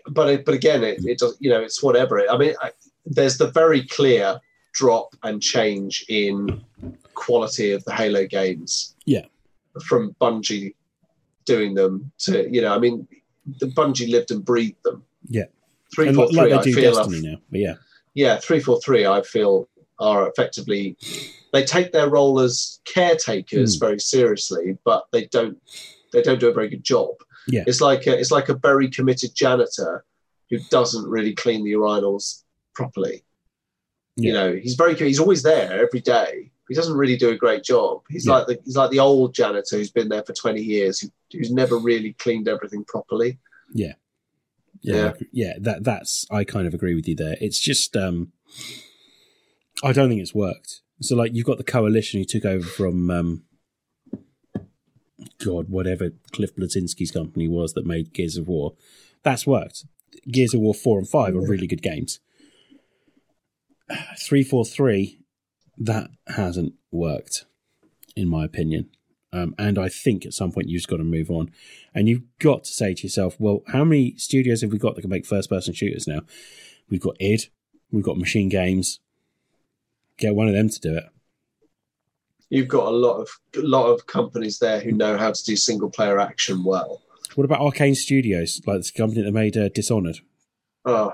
But 0.07 0.29
it, 0.29 0.45
but 0.45 0.55
again, 0.55 0.83
it, 0.83 1.05
it 1.05 1.19
does. 1.19 1.37
You 1.39 1.49
know, 1.49 1.61
it's 1.61 1.83
whatever. 1.83 2.19
It, 2.19 2.29
I 2.31 2.37
mean, 2.37 2.53
I, 2.61 2.71
there's 3.05 3.37
the 3.37 3.51
very 3.51 3.85
clear 3.87 4.39
drop 4.73 5.15
and 5.23 5.41
change 5.41 6.05
in 6.07 6.63
quality 7.13 7.71
of 7.71 7.83
the 7.85 7.93
Halo 7.93 8.25
games. 8.25 8.95
Yeah. 9.05 9.25
From 9.85 10.15
Bungie 10.21 10.75
doing 11.45 11.73
them 11.73 12.11
to 12.19 12.49
you 12.49 12.61
know, 12.61 12.73
I 12.73 12.79
mean, 12.79 13.07
the 13.59 13.67
Bungie 13.67 14.09
lived 14.09 14.31
and 14.31 14.43
breathed 14.43 14.83
them. 14.83 15.03
Yeah. 15.29 15.45
Three 15.95 16.13
four 16.13 16.27
like, 16.31 16.51
like 16.51 16.63
three. 16.63 16.73
they 16.73 16.81
I 16.81 16.81
feel 16.81 16.95
Destiny 16.95 17.27
are- 17.27 17.31
now, 17.31 17.37
but 17.49 17.59
yeah, 17.59 17.73
yeah, 18.13 18.37
three 18.37 18.59
four 18.59 18.79
three. 18.81 19.05
I 19.05 19.21
feel 19.21 19.69
are 19.99 20.27
effectively 20.29 20.95
they 21.53 21.63
take 21.63 21.91
their 21.91 22.09
role 22.09 22.39
as 22.39 22.79
caretakers 22.85 23.75
Hmm. 23.75 23.85
very 23.85 23.99
seriously, 23.99 24.77
but 24.83 25.05
they 25.11 25.25
don't 25.27 25.57
they 26.13 26.21
don't 26.21 26.39
do 26.39 26.49
a 26.49 26.53
very 26.53 26.69
good 26.69 26.83
job. 26.83 27.15
Yeah. 27.47 27.63
it's 27.65 27.79
like 27.79 28.05
a, 28.07 28.19
it's 28.19 28.29
like 28.31 28.49
a 28.49 28.53
very 28.55 28.89
committed 28.89 29.33
janitor 29.33 30.03
who 30.49 30.59
doesn't 30.69 31.07
really 31.09 31.33
clean 31.33 31.63
the 31.63 31.71
urinals 31.71 32.43
properly. 32.75 33.23
You 34.17 34.33
know, 34.33 34.53
he's 34.53 34.75
very 34.75 34.95
he's 34.95 35.19
always 35.19 35.43
there 35.43 35.81
every 35.85 36.01
day. 36.01 36.51
He 36.69 36.75
doesn't 36.75 36.97
really 36.97 37.15
do 37.17 37.29
a 37.29 37.35
great 37.35 37.63
job. 37.63 38.01
He's 38.09 38.25
Yeah. 38.25 38.33
like 38.33 38.47
the 38.47 38.59
he's 38.65 38.75
like 38.77 38.91
the 38.91 38.99
old 38.99 39.33
janitor 39.33 39.77
who's 39.77 39.91
been 39.91 40.09
there 40.09 40.23
for 40.23 40.33
twenty 40.33 40.61
years, 40.61 40.99
who, 40.99 41.09
who's 41.31 41.51
never 41.51 41.77
really 41.77 42.13
cleaned 42.13 42.47
everything 42.47 42.83
properly. 42.85 43.39
yeah, 43.73 43.93
Yeah. 44.81 45.13
yeah. 45.31 45.53
That 45.59 45.83
that's 45.83 46.25
I 46.29 46.43
kind 46.43 46.67
of 46.67 46.73
agree 46.73 46.95
with 46.95 47.07
you 47.07 47.15
there. 47.15 47.37
It's 47.41 47.59
just 47.59 47.95
um, 47.95 48.31
I 49.83 49.91
don't 49.93 50.09
think 50.09 50.21
it's 50.21 50.35
worked. 50.35 50.81
So 51.01 51.15
like 51.15 51.33
you've 51.33 51.45
got 51.45 51.57
the 51.57 51.63
coalition 51.63 52.19
who 52.19 52.25
took 52.25 52.43
over 52.45 52.65
from 52.65 53.09
um, 53.11 53.43
God, 55.43 55.69
whatever 55.69 56.11
Cliff 56.31 56.55
Bleszinski's 56.55 57.11
company 57.11 57.47
was 57.47 57.73
that 57.73 57.85
made 57.85 58.13
Gears 58.13 58.37
of 58.37 58.47
War. 58.47 58.73
That's 59.23 59.45
worked. 59.47 59.85
Gears 60.31 60.53
of 60.53 60.61
War 60.61 60.73
four 60.73 60.97
and 60.99 61.07
five 61.07 61.35
are 61.35 61.45
really 61.47 61.67
good 61.67 61.81
games. 61.83 62.19
Three 64.19 64.43
four 64.43 64.65
three, 64.65 65.19
that 65.77 66.09
hasn't 66.27 66.73
worked, 66.91 67.45
in 68.15 68.27
my 68.27 68.45
opinion. 68.45 68.89
Um, 69.33 69.53
and 69.59 69.77
I 69.77 69.89
think 69.89 70.25
at 70.25 70.33
some 70.33 70.51
point 70.51 70.69
you've 70.69 70.79
just 70.79 70.89
got 70.89 70.97
to 70.97 71.03
move 71.03 71.29
on. 71.29 71.51
And 71.93 72.07
you've 72.07 72.23
got 72.39 72.63
to 72.63 72.71
say 72.71 72.93
to 72.93 73.03
yourself, 73.03 73.35
well, 73.39 73.61
how 73.67 73.83
many 73.83 74.15
studios 74.17 74.61
have 74.61 74.71
we 74.71 74.77
got 74.77 74.95
that 74.95 75.01
can 75.01 75.09
make 75.09 75.25
first 75.25 75.49
person 75.49 75.73
shooters 75.73 76.07
now? 76.07 76.21
We've 76.89 77.01
got 77.01 77.17
id, 77.19 77.47
we've 77.91 78.03
got 78.05 78.17
Machine 78.17 78.49
Games. 78.49 78.99
Get 80.17 80.33
one 80.35 80.47
of 80.47 80.53
them 80.53 80.69
to 80.69 80.79
do 80.79 80.97
it. 80.97 81.05
You've 82.49 82.69
got 82.69 82.87
a 82.87 82.95
lot 82.95 83.19
of 83.19 83.29
a 83.57 83.61
lot 83.61 83.87
of 83.87 84.07
companies 84.07 84.57
there 84.59 84.79
who 84.79 84.93
know 84.93 85.17
how 85.17 85.31
to 85.31 85.43
do 85.43 85.55
single 85.57 85.89
player 85.89 86.17
action 86.19 86.63
well. 86.63 87.01
What 87.35 87.43
about 87.43 87.59
Arcane 87.59 87.93
Studios, 87.93 88.61
like 88.65 88.81
the 88.81 88.91
company 88.97 89.21
that 89.21 89.33
made 89.33 89.57
uh, 89.57 89.67
Dishonored? 89.69 90.19
Oh. 90.85 91.11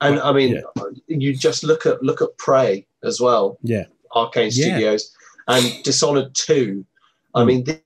And 0.00 0.18
I 0.18 0.32
mean, 0.32 0.54
Yeah. 0.56 0.84
you 1.06 1.34
just 1.34 1.62
look 1.62 1.86
at 1.86 2.02
look 2.02 2.20
at 2.20 2.36
Prey 2.36 2.86
as 3.04 3.20
well, 3.20 3.58
Yeah, 3.62 3.84
Arcane 4.14 4.50
Yeah. 4.52 4.66
Studios, 4.76 5.12
and 5.48 5.82
Dishonored 5.84 6.34
Two. 6.34 6.84
I 7.34 7.42
Mm. 7.42 7.46
mean, 7.46 7.64
the 7.64 7.80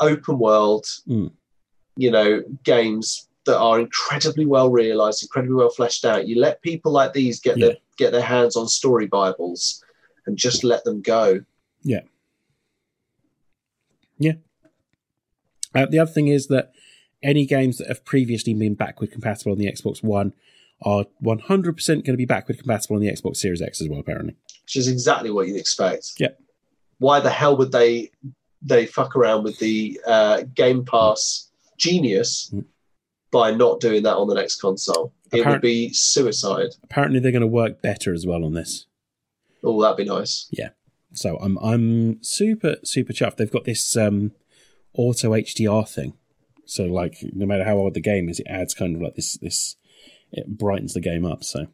open 0.00 0.38
world, 0.38 0.84
Mm. 1.06 1.32
you 1.96 2.10
know, 2.10 2.42
games 2.64 3.28
that 3.46 3.58
are 3.58 3.78
incredibly 3.80 4.46
well 4.46 4.70
realized, 4.70 5.22
incredibly 5.22 5.56
well 5.56 5.70
fleshed 5.70 6.04
out. 6.04 6.26
You 6.26 6.40
let 6.40 6.62
people 6.62 6.92
like 6.92 7.12
these 7.12 7.40
get 7.40 7.56
Yeah. 7.58 7.66
their 7.66 7.76
get 7.96 8.10
their 8.10 8.22
hands 8.22 8.56
on 8.56 8.66
story 8.66 9.06
bibles, 9.06 9.82
and 10.26 10.36
just 10.36 10.64
let 10.64 10.82
them 10.84 11.00
go. 11.00 11.44
Yeah. 11.82 12.00
Yeah. 14.18 14.34
Uh, 15.74 15.86
the 15.86 15.98
other 15.98 16.10
thing 16.10 16.28
is 16.28 16.46
that 16.48 16.72
any 17.22 17.46
games 17.46 17.78
that 17.78 17.88
have 17.88 18.04
previously 18.04 18.54
been 18.54 18.74
backward 18.74 19.10
compatible 19.10 19.52
on 19.52 19.58
the 19.58 19.66
Xbox 19.66 20.02
One 20.02 20.34
are 20.84 21.06
100% 21.22 21.86
going 21.86 22.02
to 22.04 22.16
be 22.16 22.24
backward 22.26 22.58
compatible 22.58 22.96
on 22.96 23.02
the 23.02 23.08
Xbox 23.10 23.36
Series 23.36 23.62
X 23.62 23.80
as 23.80 23.88
well, 23.88 24.00
apparently. 24.00 24.36
which 24.62 24.76
is 24.76 24.86
exactly 24.88 25.30
what 25.30 25.46
you'd 25.48 25.56
expect. 25.58 26.12
Yep. 26.18 26.38
Why 26.98 27.20
the 27.20 27.30
hell 27.30 27.56
would 27.56 27.72
they 27.72 28.10
they 28.62 28.86
fuck 28.86 29.14
around 29.16 29.42
with 29.44 29.58
the 29.58 30.00
uh, 30.06 30.42
Game 30.54 30.84
Pass 30.84 31.50
genius 31.76 32.50
Mm. 32.54 32.64
by 33.30 33.50
not 33.50 33.80
doing 33.80 34.02
that 34.04 34.16
on 34.16 34.28
the 34.28 34.34
next 34.34 34.60
console? 34.60 35.12
It 35.32 35.44
would 35.44 35.60
be 35.60 35.92
suicide. 35.92 36.68
Apparently, 36.84 37.18
they're 37.18 37.32
going 37.32 37.40
to 37.42 37.46
work 37.48 37.82
better 37.82 38.14
as 38.14 38.24
well 38.24 38.44
on 38.44 38.52
this. 38.54 38.86
Oh, 39.64 39.82
that'd 39.82 39.96
be 39.96 40.04
nice. 40.04 40.46
Yeah. 40.50 40.68
So 41.12 41.36
I'm 41.38 41.58
I'm 41.58 42.22
super 42.22 42.76
super 42.84 43.12
chuffed. 43.12 43.36
They've 43.36 43.50
got 43.50 43.64
this 43.64 43.96
um, 43.96 44.32
auto 44.94 45.30
HDR 45.30 45.88
thing. 45.88 46.14
So 46.66 46.84
like 46.84 47.16
no 47.32 47.46
matter 47.46 47.64
how 47.64 47.76
old 47.78 47.94
the 47.94 48.00
game 48.00 48.28
is, 48.28 48.40
it 48.40 48.46
adds 48.48 48.74
kind 48.74 48.94
of 48.96 49.02
like 49.02 49.14
this 49.16 49.36
this 49.38 49.76
it 50.34 50.58
brightens 50.58 50.92
the 50.94 51.00
game 51.00 51.24
up. 51.24 51.42
So 51.44 51.66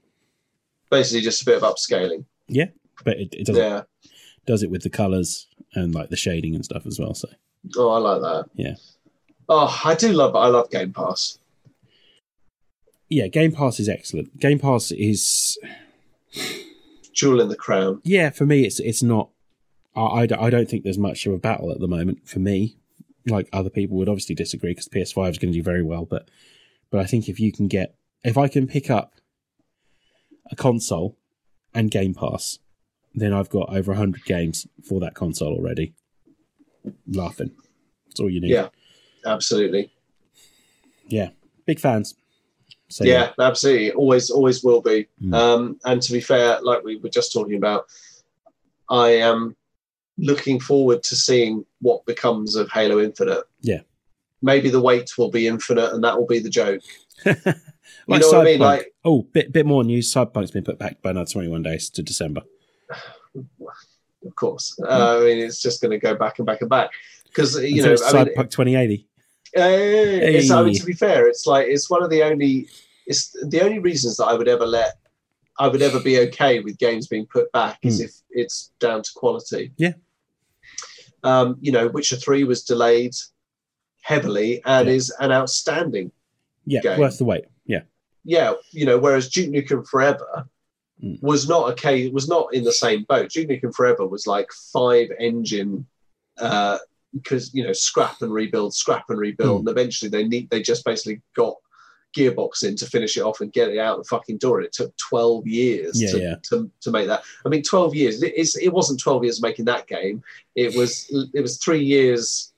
Basically, 0.91 1.21
just 1.23 1.43
a 1.43 1.45
bit 1.45 1.63
of 1.63 1.63
upscaling. 1.63 2.25
Yeah, 2.49 2.67
but 3.05 3.19
it, 3.19 3.33
it 3.35 3.47
does 3.47 3.57
Yeah. 3.57 3.79
it, 3.81 4.11
does 4.47 4.63
it 4.63 4.71
with 4.71 4.83
the 4.83 4.91
colors 4.91 5.47
and 5.75 5.95
like 5.95 6.09
the 6.11 6.17
shading 6.17 6.55
and 6.55 6.65
stuff 6.65 6.87
as 6.87 6.99
well. 6.99 7.15
So 7.15 7.29
Oh, 7.77 7.91
I 7.91 7.99
like 7.99 8.23
that. 8.23 8.51
Yeah. 8.55 8.75
Oh, 9.49 9.81
I 9.85 9.95
do 9.95 10.13
love. 10.13 10.35
I 10.35 10.47
love 10.49 10.71
Game 10.71 10.93
Pass. 10.93 11.39
yeah, 13.09 13.27
Game 13.29 13.53
Pass 13.53 13.79
is 13.81 13.89
excellent. 13.89 14.39
Game 14.41 14.59
Pass 14.59 14.91
is 14.93 15.59
Jewel 17.13 17.41
in 17.41 17.49
the 17.49 17.57
crown. 17.57 18.01
yeah 18.05 18.31
for 18.31 18.47
me 18.47 18.65
it's 18.65 18.79
it's 18.81 19.03
not. 19.03 19.31
I, 19.97 20.03
I, 20.03 20.27
don't- 20.27 20.41
I 20.43 20.51
don't 20.51 20.69
think 20.71 20.85
there's 20.85 20.97
much 20.99 21.27
of 21.27 21.33
a 21.33 21.39
battle 21.39 21.73
at 21.73 21.81
the 21.81 21.89
moment 21.89 22.27
for 22.29 22.39
me. 22.39 22.77
Like 23.27 23.49
other 23.53 23.69
people 23.71 23.97
would 23.99 24.09
obviously 24.09 24.35
disagree 24.37 24.71
because 24.71 24.89
PS5 24.89 25.31
is 25.33 25.39
going 25.39 25.53
to 25.53 25.59
do 25.59 25.63
very 25.63 25.83
well, 25.83 26.05
but 26.05 26.29
but 26.91 27.01
I 27.01 27.05
think 27.07 27.29
if 27.29 27.39
you 27.41 27.53
can 27.53 27.69
get 27.69 27.95
if 28.25 28.37
I 28.37 28.49
can 28.49 28.67
pick 28.67 28.91
up 28.91 29.15
a 30.51 30.57
console 30.57 31.17
and 31.75 31.91
Game 31.91 32.15
Pass, 32.15 32.59
then 33.15 33.33
I've 33.33 33.49
got 33.49 33.75
over 33.75 33.93
100 33.93 34.25
games 34.25 34.67
for 34.87 35.01
that 35.01 35.15
console 35.15 35.55
already. 35.55 35.95
Laughing. 37.07 37.51
That's 38.07 38.21
all 38.21 38.31
you 38.31 38.41
need. 38.41 38.51
Yeah. 38.51 38.69
Absolutely. 39.25 39.93
Yeah, 41.07 41.31
big 41.67 41.81
fans. 41.81 42.15
So 42.89 43.05
yeah, 43.05 43.31
absolutely. 43.39 43.93
Always, 43.93 44.31
always 44.31 44.65
will 44.65 44.81
be. 44.81 45.09
Mm. 45.23 45.35
Um, 45.35 45.81
and 45.85 46.03
to 46.03 46.13
be 46.13 46.21
fair, 46.21 46.61
like 46.63 46.83
we 46.83 46.97
were 46.97 47.09
just 47.09 47.33
talking 47.33 47.57
about, 47.57 47.87
I 48.89 49.11
am 49.11 49.57
looking 50.19 50.59
forward 50.59 51.03
to 51.05 51.17
seeing 51.17 51.65
what 51.81 52.05
becomes 52.05 52.57
of 52.57 52.71
Halo 52.71 53.01
Infinite. 53.01 53.45
Yeah. 53.61 53.81
Maybe 54.43 54.71
the 54.71 54.81
wait 54.81 55.17
will 55.19 55.31
be 55.31 55.47
infinite, 55.47 55.93
and 55.93 56.03
that 56.03 56.19
will 56.19 56.27
be 56.27 56.39
the 56.39 56.51
joke. 56.51 56.81
like 57.27 57.57
you 58.09 58.19
know 58.21 58.29
what 58.31 58.41
I 58.41 58.45
mean? 58.45 58.59
Like, 58.61 58.95
oh, 59.05 59.23
bit 59.23 59.53
bit 59.53 59.67
more 59.67 59.85
news. 59.85 60.13
Cyberpunk's 60.13 60.51
been 60.51 60.65
put 60.65 60.79
back 60.79 61.03
by 61.03 61.11
another 61.11 61.31
21 61.31 61.63
days 61.63 61.91
to 61.91 62.03
December. 62.03 62.43
of 64.27 64.35
course. 64.37 64.79
Uh, 64.83 65.19
I 65.21 65.25
mean, 65.25 65.39
it's 65.39 65.63
just 65.63 65.81
going 65.81 65.93
to 65.93 65.99
go 65.99 66.15
back 66.15 66.39
and 66.39 66.47
back 66.47 66.61
and 66.61 66.71
back 66.71 66.91
because 67.25 67.55
you 67.57 67.69
Until 67.83 67.87
know. 67.87 67.93
it's 67.93 68.03
I 68.15 68.25
mean, 68.25 68.35
2080. 68.35 69.07
Uh, 69.57 69.61
it's, 69.63 70.51
I 70.51 70.63
mean, 70.63 70.75
to 70.75 70.85
be 70.85 70.93
fair, 70.93 71.27
it's 71.27 71.47
like 71.47 71.67
it's 71.67 71.91
one 71.91 72.03
of 72.03 72.11
the 72.11 72.23
only 72.23 72.69
it's 73.07 73.35
the 73.49 73.61
only 73.63 73.79
reasons 73.81 74.17
that 74.19 74.27
I 74.27 74.35
would 74.35 74.49
ever 74.49 74.67
let 74.67 74.99
I 75.59 75.67
would 75.69 75.83
ever 75.83 76.01
be 76.01 76.19
okay 76.21 76.61
with 76.61 76.79
games 76.79 77.09
being 77.09 77.27
put 77.27 77.51
back 77.53 77.79
is 77.83 77.99
Hmm. 77.99 78.05
if 78.05 78.13
it's 78.31 78.71
down 78.79 79.03
to 79.03 79.11
quality. 79.15 79.73
Yeah. 79.77 79.93
Um, 81.23 81.57
you 81.61 81.73
know, 81.73 81.89
Witcher 81.89 82.17
Three 82.17 82.45
was 82.45 82.63
delayed 82.63 83.15
heavily 84.03 84.63
and 84.65 84.89
Yeah. 84.89 84.95
is 84.95 85.11
an 85.21 85.33
outstanding. 85.33 86.13
Yeah, 86.67 86.81
Game. 86.81 87.01
worth 87.01 87.19
the 87.19 87.25
wait. 87.25 87.45
Yeah. 87.67 87.83
Yeah, 88.25 88.55
you 88.71 88.85
know, 88.87 88.99
whereas 88.99 89.29
Duke 89.31 89.51
Nukem 89.51 89.87
Forever 89.87 90.47
Hmm. 91.01 91.15
was 91.23 91.49
not 91.49 91.71
a 91.71 91.75
case 91.75 92.13
was 92.13 92.29
not 92.29 92.53
in 92.53 92.63
the 92.65 92.73
same 92.73 93.05
boat. 93.05 93.31
Duke 93.31 93.49
Nukem 93.49 93.75
Forever 93.75 94.07
was 94.07 94.27
like 94.27 94.49
five 94.73 95.09
engine 95.19 95.87
uh, 96.39 96.77
because 97.15 97.55
you 97.55 97.65
know 97.65 97.73
scrap 97.73 98.21
and 98.21 98.31
rebuild, 98.33 98.75
scrap 98.75 99.07
and 99.09 99.19
rebuild, 99.19 99.65
Mm. 99.65 99.69
and 99.71 99.79
eventually 99.79 100.11
they 100.11 100.25
need 100.29 100.51
they 100.51 100.61
just 100.61 100.85
basically 100.85 101.23
got 101.35 101.55
gearbox 102.15 102.65
in 102.65 102.77
to 102.77 102.85
finish 102.87 103.17
it 103.17 103.23
off 103.23 103.41
and 103.41 103.53
get 103.53 103.71
it 103.71 103.79
out 103.79 103.97
the 103.99 104.05
fucking 104.05 104.37
door. 104.37 104.59
And 104.59 104.67
it 104.67 104.73
took 104.75 104.95
twelve 104.99 105.47
years 105.47 106.01
Yeah, 106.01 106.11
to, 106.11 106.21
yeah. 106.21 106.35
To, 106.51 106.71
to 106.83 106.91
make 106.91 107.07
that. 107.07 107.23
I 107.47 107.49
mean, 107.49 107.63
twelve 107.63 107.95
years. 107.95 108.23
It, 108.23 108.35
it's, 108.37 108.57
it 108.59 108.69
wasn't 108.69 109.01
twelve 109.01 109.25
years 109.25 109.41
making 109.41 109.65
that 109.67 109.87
game. 109.87 110.23
It 110.55 110.75
was 110.77 111.07
it 111.33 111.41
was 111.41 111.57
three 111.57 111.83
years 111.83 112.53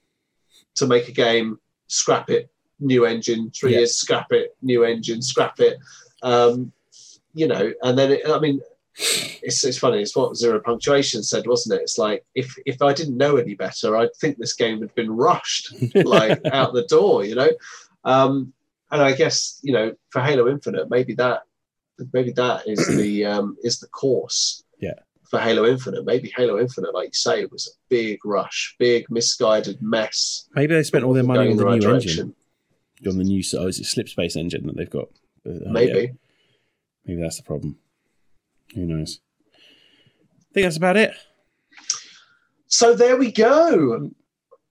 to 0.75 0.87
make 0.87 1.07
a 1.09 1.13
game, 1.13 1.61
scrap 1.87 2.29
it, 2.31 2.51
new 2.83 3.07
engine. 3.07 3.51
Three 3.59 3.73
Yeah. 3.73 3.79
years, 3.79 3.97
scrap 3.97 4.33
it, 4.33 4.57
new 4.63 4.85
engine, 4.85 5.23
scrap 5.23 5.61
it. 5.61 5.79
Um, 6.23 6.73
you 7.35 7.47
know, 7.49 7.73
and 7.83 7.99
then 7.99 8.13
it, 8.13 8.21
I 8.29 8.39
mean, 8.39 8.61
it's 9.43 9.65
it's 9.65 9.79
funny. 9.79 10.03
It's 10.03 10.15
what 10.15 10.37
zero 10.37 10.61
punctuation 10.61 11.23
said, 11.23 11.47
wasn't 11.47 11.81
it? 11.81 11.83
It's 11.83 11.97
like 11.99 12.25
if 12.35 12.55
if 12.67 12.83
I 12.83 12.93
didn't 12.93 13.17
know 13.17 13.37
any 13.37 13.55
better, 13.55 13.97
I'd 13.97 14.15
think 14.21 14.37
this 14.39 14.53
game 14.53 14.81
had 14.81 14.95
been 14.95 15.11
rushed 15.11 15.73
like 16.05 16.39
out 16.53 16.75
the 16.75 16.85
door, 16.85 17.25
you 17.25 17.35
know. 17.35 17.49
Um, 18.05 18.53
and 18.91 19.01
I 19.01 19.13
guess 19.13 19.59
you 19.63 19.73
know 19.73 19.95
for 20.11 20.21
Halo 20.21 20.49
Infinite, 20.49 20.91
maybe 20.91 21.15
that 21.15 21.43
maybe 22.13 22.33
that 22.33 22.69
is 22.69 22.87
the 22.97 23.25
um, 23.33 23.57
is 23.63 23.79
the 23.81 23.87
course. 23.89 24.63
Yeah. 24.79 24.95
For 25.31 25.39
Halo 25.41 25.65
Infinite, 25.65 26.05
maybe 26.05 26.31
Halo 26.37 26.61
Infinite, 26.61 26.93
like 26.93 27.07
you 27.09 27.15
say, 27.15 27.47
was 27.47 27.67
a 27.69 27.73
big 27.89 28.23
rush, 28.27 28.77
big 28.79 29.11
misguided 29.11 29.81
mess. 29.81 30.47
Maybe 30.55 30.75
they 30.75 30.83
spent 30.83 31.05
all 31.05 31.15
their 31.15 31.23
money 31.23 31.47
on 31.47 31.47
in 31.53 31.57
the 31.57 31.65
right 31.65 31.75
new 31.77 31.81
direction. 31.81 32.11
engine, 32.11 32.35
on 33.07 33.19
the 33.19 33.25
new. 33.25 33.43
Oh, 33.59 33.67
is 33.67 33.81
it 33.81 33.85
Slipspace 33.87 34.37
engine 34.37 34.67
that 34.67 34.77
they've 34.77 34.89
got? 34.91 35.09
Uh, 35.47 35.61
oh, 35.67 35.71
Maybe. 35.73 36.01
yeah. 36.01 36.07
Maybe 37.05 37.23
that's 37.23 37.37
the 37.37 37.43
problem. 37.43 37.77
Who 38.75 38.87
knows? 38.87 39.21
I 39.55 40.55
think 40.55 40.67
that's 40.67 40.77
about 40.77 40.97
it. 40.97 41.15
So 42.67 42.95
there 42.95 43.17
we 43.17 43.33
go. 43.33 44.11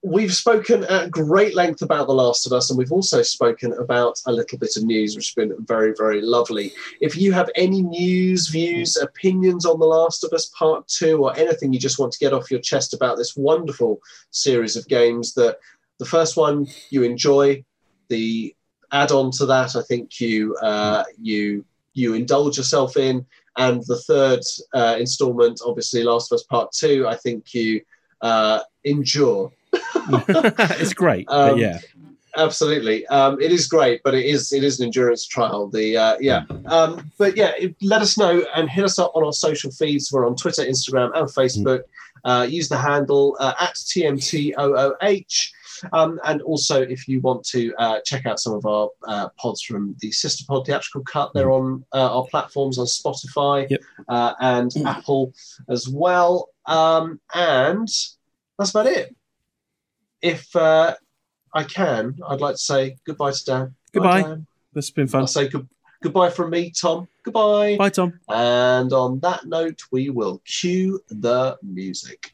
We've 0.03 0.33
spoken 0.33 0.83
at 0.85 1.11
great 1.11 1.53
length 1.53 1.83
about 1.83 2.07
The 2.07 2.13
Last 2.13 2.47
of 2.47 2.53
Us, 2.53 2.71
and 2.71 2.77
we've 2.79 2.91
also 2.91 3.21
spoken 3.21 3.73
about 3.73 4.19
a 4.25 4.31
little 4.31 4.57
bit 4.57 4.75
of 4.75 4.83
news, 4.83 5.15
which 5.15 5.27
has 5.27 5.35
been 5.35 5.55
very, 5.65 5.93
very 5.95 6.21
lovely. 6.21 6.71
If 7.01 7.15
you 7.15 7.31
have 7.33 7.51
any 7.55 7.83
news, 7.83 8.47
views, 8.47 8.97
opinions 8.97 9.63
on 9.63 9.79
The 9.79 9.85
Last 9.85 10.23
of 10.23 10.33
Us 10.33 10.51
Part 10.57 10.87
2, 10.87 11.23
or 11.23 11.37
anything 11.37 11.71
you 11.71 11.79
just 11.79 11.99
want 11.99 12.11
to 12.13 12.19
get 12.19 12.33
off 12.33 12.49
your 12.49 12.61
chest 12.61 12.95
about 12.95 13.17
this 13.17 13.35
wonderful 13.35 13.99
series 14.31 14.75
of 14.75 14.87
games, 14.87 15.35
that 15.35 15.57
the 15.99 16.05
first 16.05 16.35
one 16.35 16.65
you 16.89 17.03
enjoy, 17.03 17.63
the 18.11 18.53
add-on 18.91 19.31
to 19.31 19.45
that, 19.47 19.75
I 19.75 19.81
think 19.81 20.19
you 20.19 20.55
uh, 20.57 21.03
you 21.19 21.65
you 21.93 22.13
indulge 22.13 22.57
yourself 22.57 22.97
in, 22.97 23.25
and 23.57 23.81
the 23.87 23.97
third 24.07 24.41
uh, 24.73 24.97
installment, 24.99 25.61
obviously 25.65 26.03
Last 26.03 26.31
of 26.31 26.35
Us 26.35 26.43
Part 26.43 26.71
Two, 26.73 27.07
I 27.07 27.15
think 27.15 27.53
you 27.53 27.81
uh, 28.21 28.59
endure. 28.83 29.51
it's 29.73 30.93
great, 30.93 31.25
Um, 31.29 31.51
but 31.51 31.57
yeah, 31.57 31.79
Absolutely, 32.37 33.05
um, 33.07 33.41
it 33.41 33.51
is 33.51 33.67
great, 33.67 34.01
but 34.03 34.13
it 34.13 34.25
is 34.25 34.53
it 34.53 34.63
is 34.63 34.79
an 34.79 34.85
endurance 34.85 35.25
trial. 35.27 35.67
The 35.67 35.97
uh, 35.97 36.17
yeah, 36.19 36.43
um, 36.65 37.11
but 37.17 37.35
yeah, 37.35 37.51
it, 37.57 37.75
let 37.81 38.01
us 38.01 38.17
know 38.17 38.43
and 38.55 38.69
hit 38.69 38.85
us 38.85 38.97
up 38.99 39.11
on 39.15 39.23
our 39.23 39.33
social 39.33 39.69
feeds. 39.71 40.11
We're 40.11 40.25
on 40.25 40.35
Twitter, 40.35 40.63
Instagram, 40.63 41.11
and 41.13 41.27
Facebook. 41.27 41.81
Uh, 42.23 42.45
use 42.49 42.69
the 42.69 42.77
handle 42.77 43.35
uh, 43.39 43.53
at 43.59 43.73
TMTOOH. 43.73 45.51
Um, 45.93 46.19
and 46.25 46.41
also, 46.41 46.81
if 46.81 47.07
you 47.07 47.21
want 47.21 47.43
to 47.47 47.73
uh, 47.77 47.99
check 48.05 48.25
out 48.25 48.39
some 48.39 48.53
of 48.53 48.65
our 48.65 48.89
uh, 49.07 49.29
pods 49.37 49.61
from 49.61 49.95
the 49.99 50.11
Sister 50.11 50.43
Pod 50.47 50.65
Theatrical 50.65 51.03
Cut, 51.03 51.31
they're 51.33 51.51
on 51.51 51.83
uh, 51.93 52.17
our 52.17 52.25
platforms 52.25 52.77
on 52.77 52.85
Spotify 52.85 53.69
Yep. 53.69 53.81
uh, 54.07 54.33
and 54.39 54.71
Apple 54.85 55.33
as 55.69 55.87
well. 55.89 56.49
Um, 56.65 57.19
and 57.33 57.87
that's 58.57 58.69
about 58.71 58.87
it. 58.87 59.15
If 60.21 60.55
uh, 60.55 60.95
I 61.53 61.63
can, 61.63 62.17
I'd 62.27 62.41
like 62.41 62.55
to 62.55 62.61
say 62.61 62.97
goodbye 63.05 63.31
to 63.31 63.45
Dan. 63.45 63.75
Goodbye. 63.91 64.21
Bye, 64.21 64.27
Dan. 64.29 64.47
that's 64.73 64.91
been 64.91 65.07
fun. 65.07 65.21
I'll 65.21 65.27
say 65.27 65.47
good, 65.47 65.67
goodbye 66.03 66.29
from 66.29 66.51
me, 66.51 66.71
Tom. 66.71 67.07
Goodbye. 67.23 67.77
Bye, 67.77 67.89
Tom. 67.89 68.19
And 68.29 68.93
on 68.93 69.19
that 69.21 69.45
note, 69.45 69.81
we 69.91 70.09
will 70.09 70.41
cue 70.45 70.99
the 71.09 71.57
music. 71.63 72.33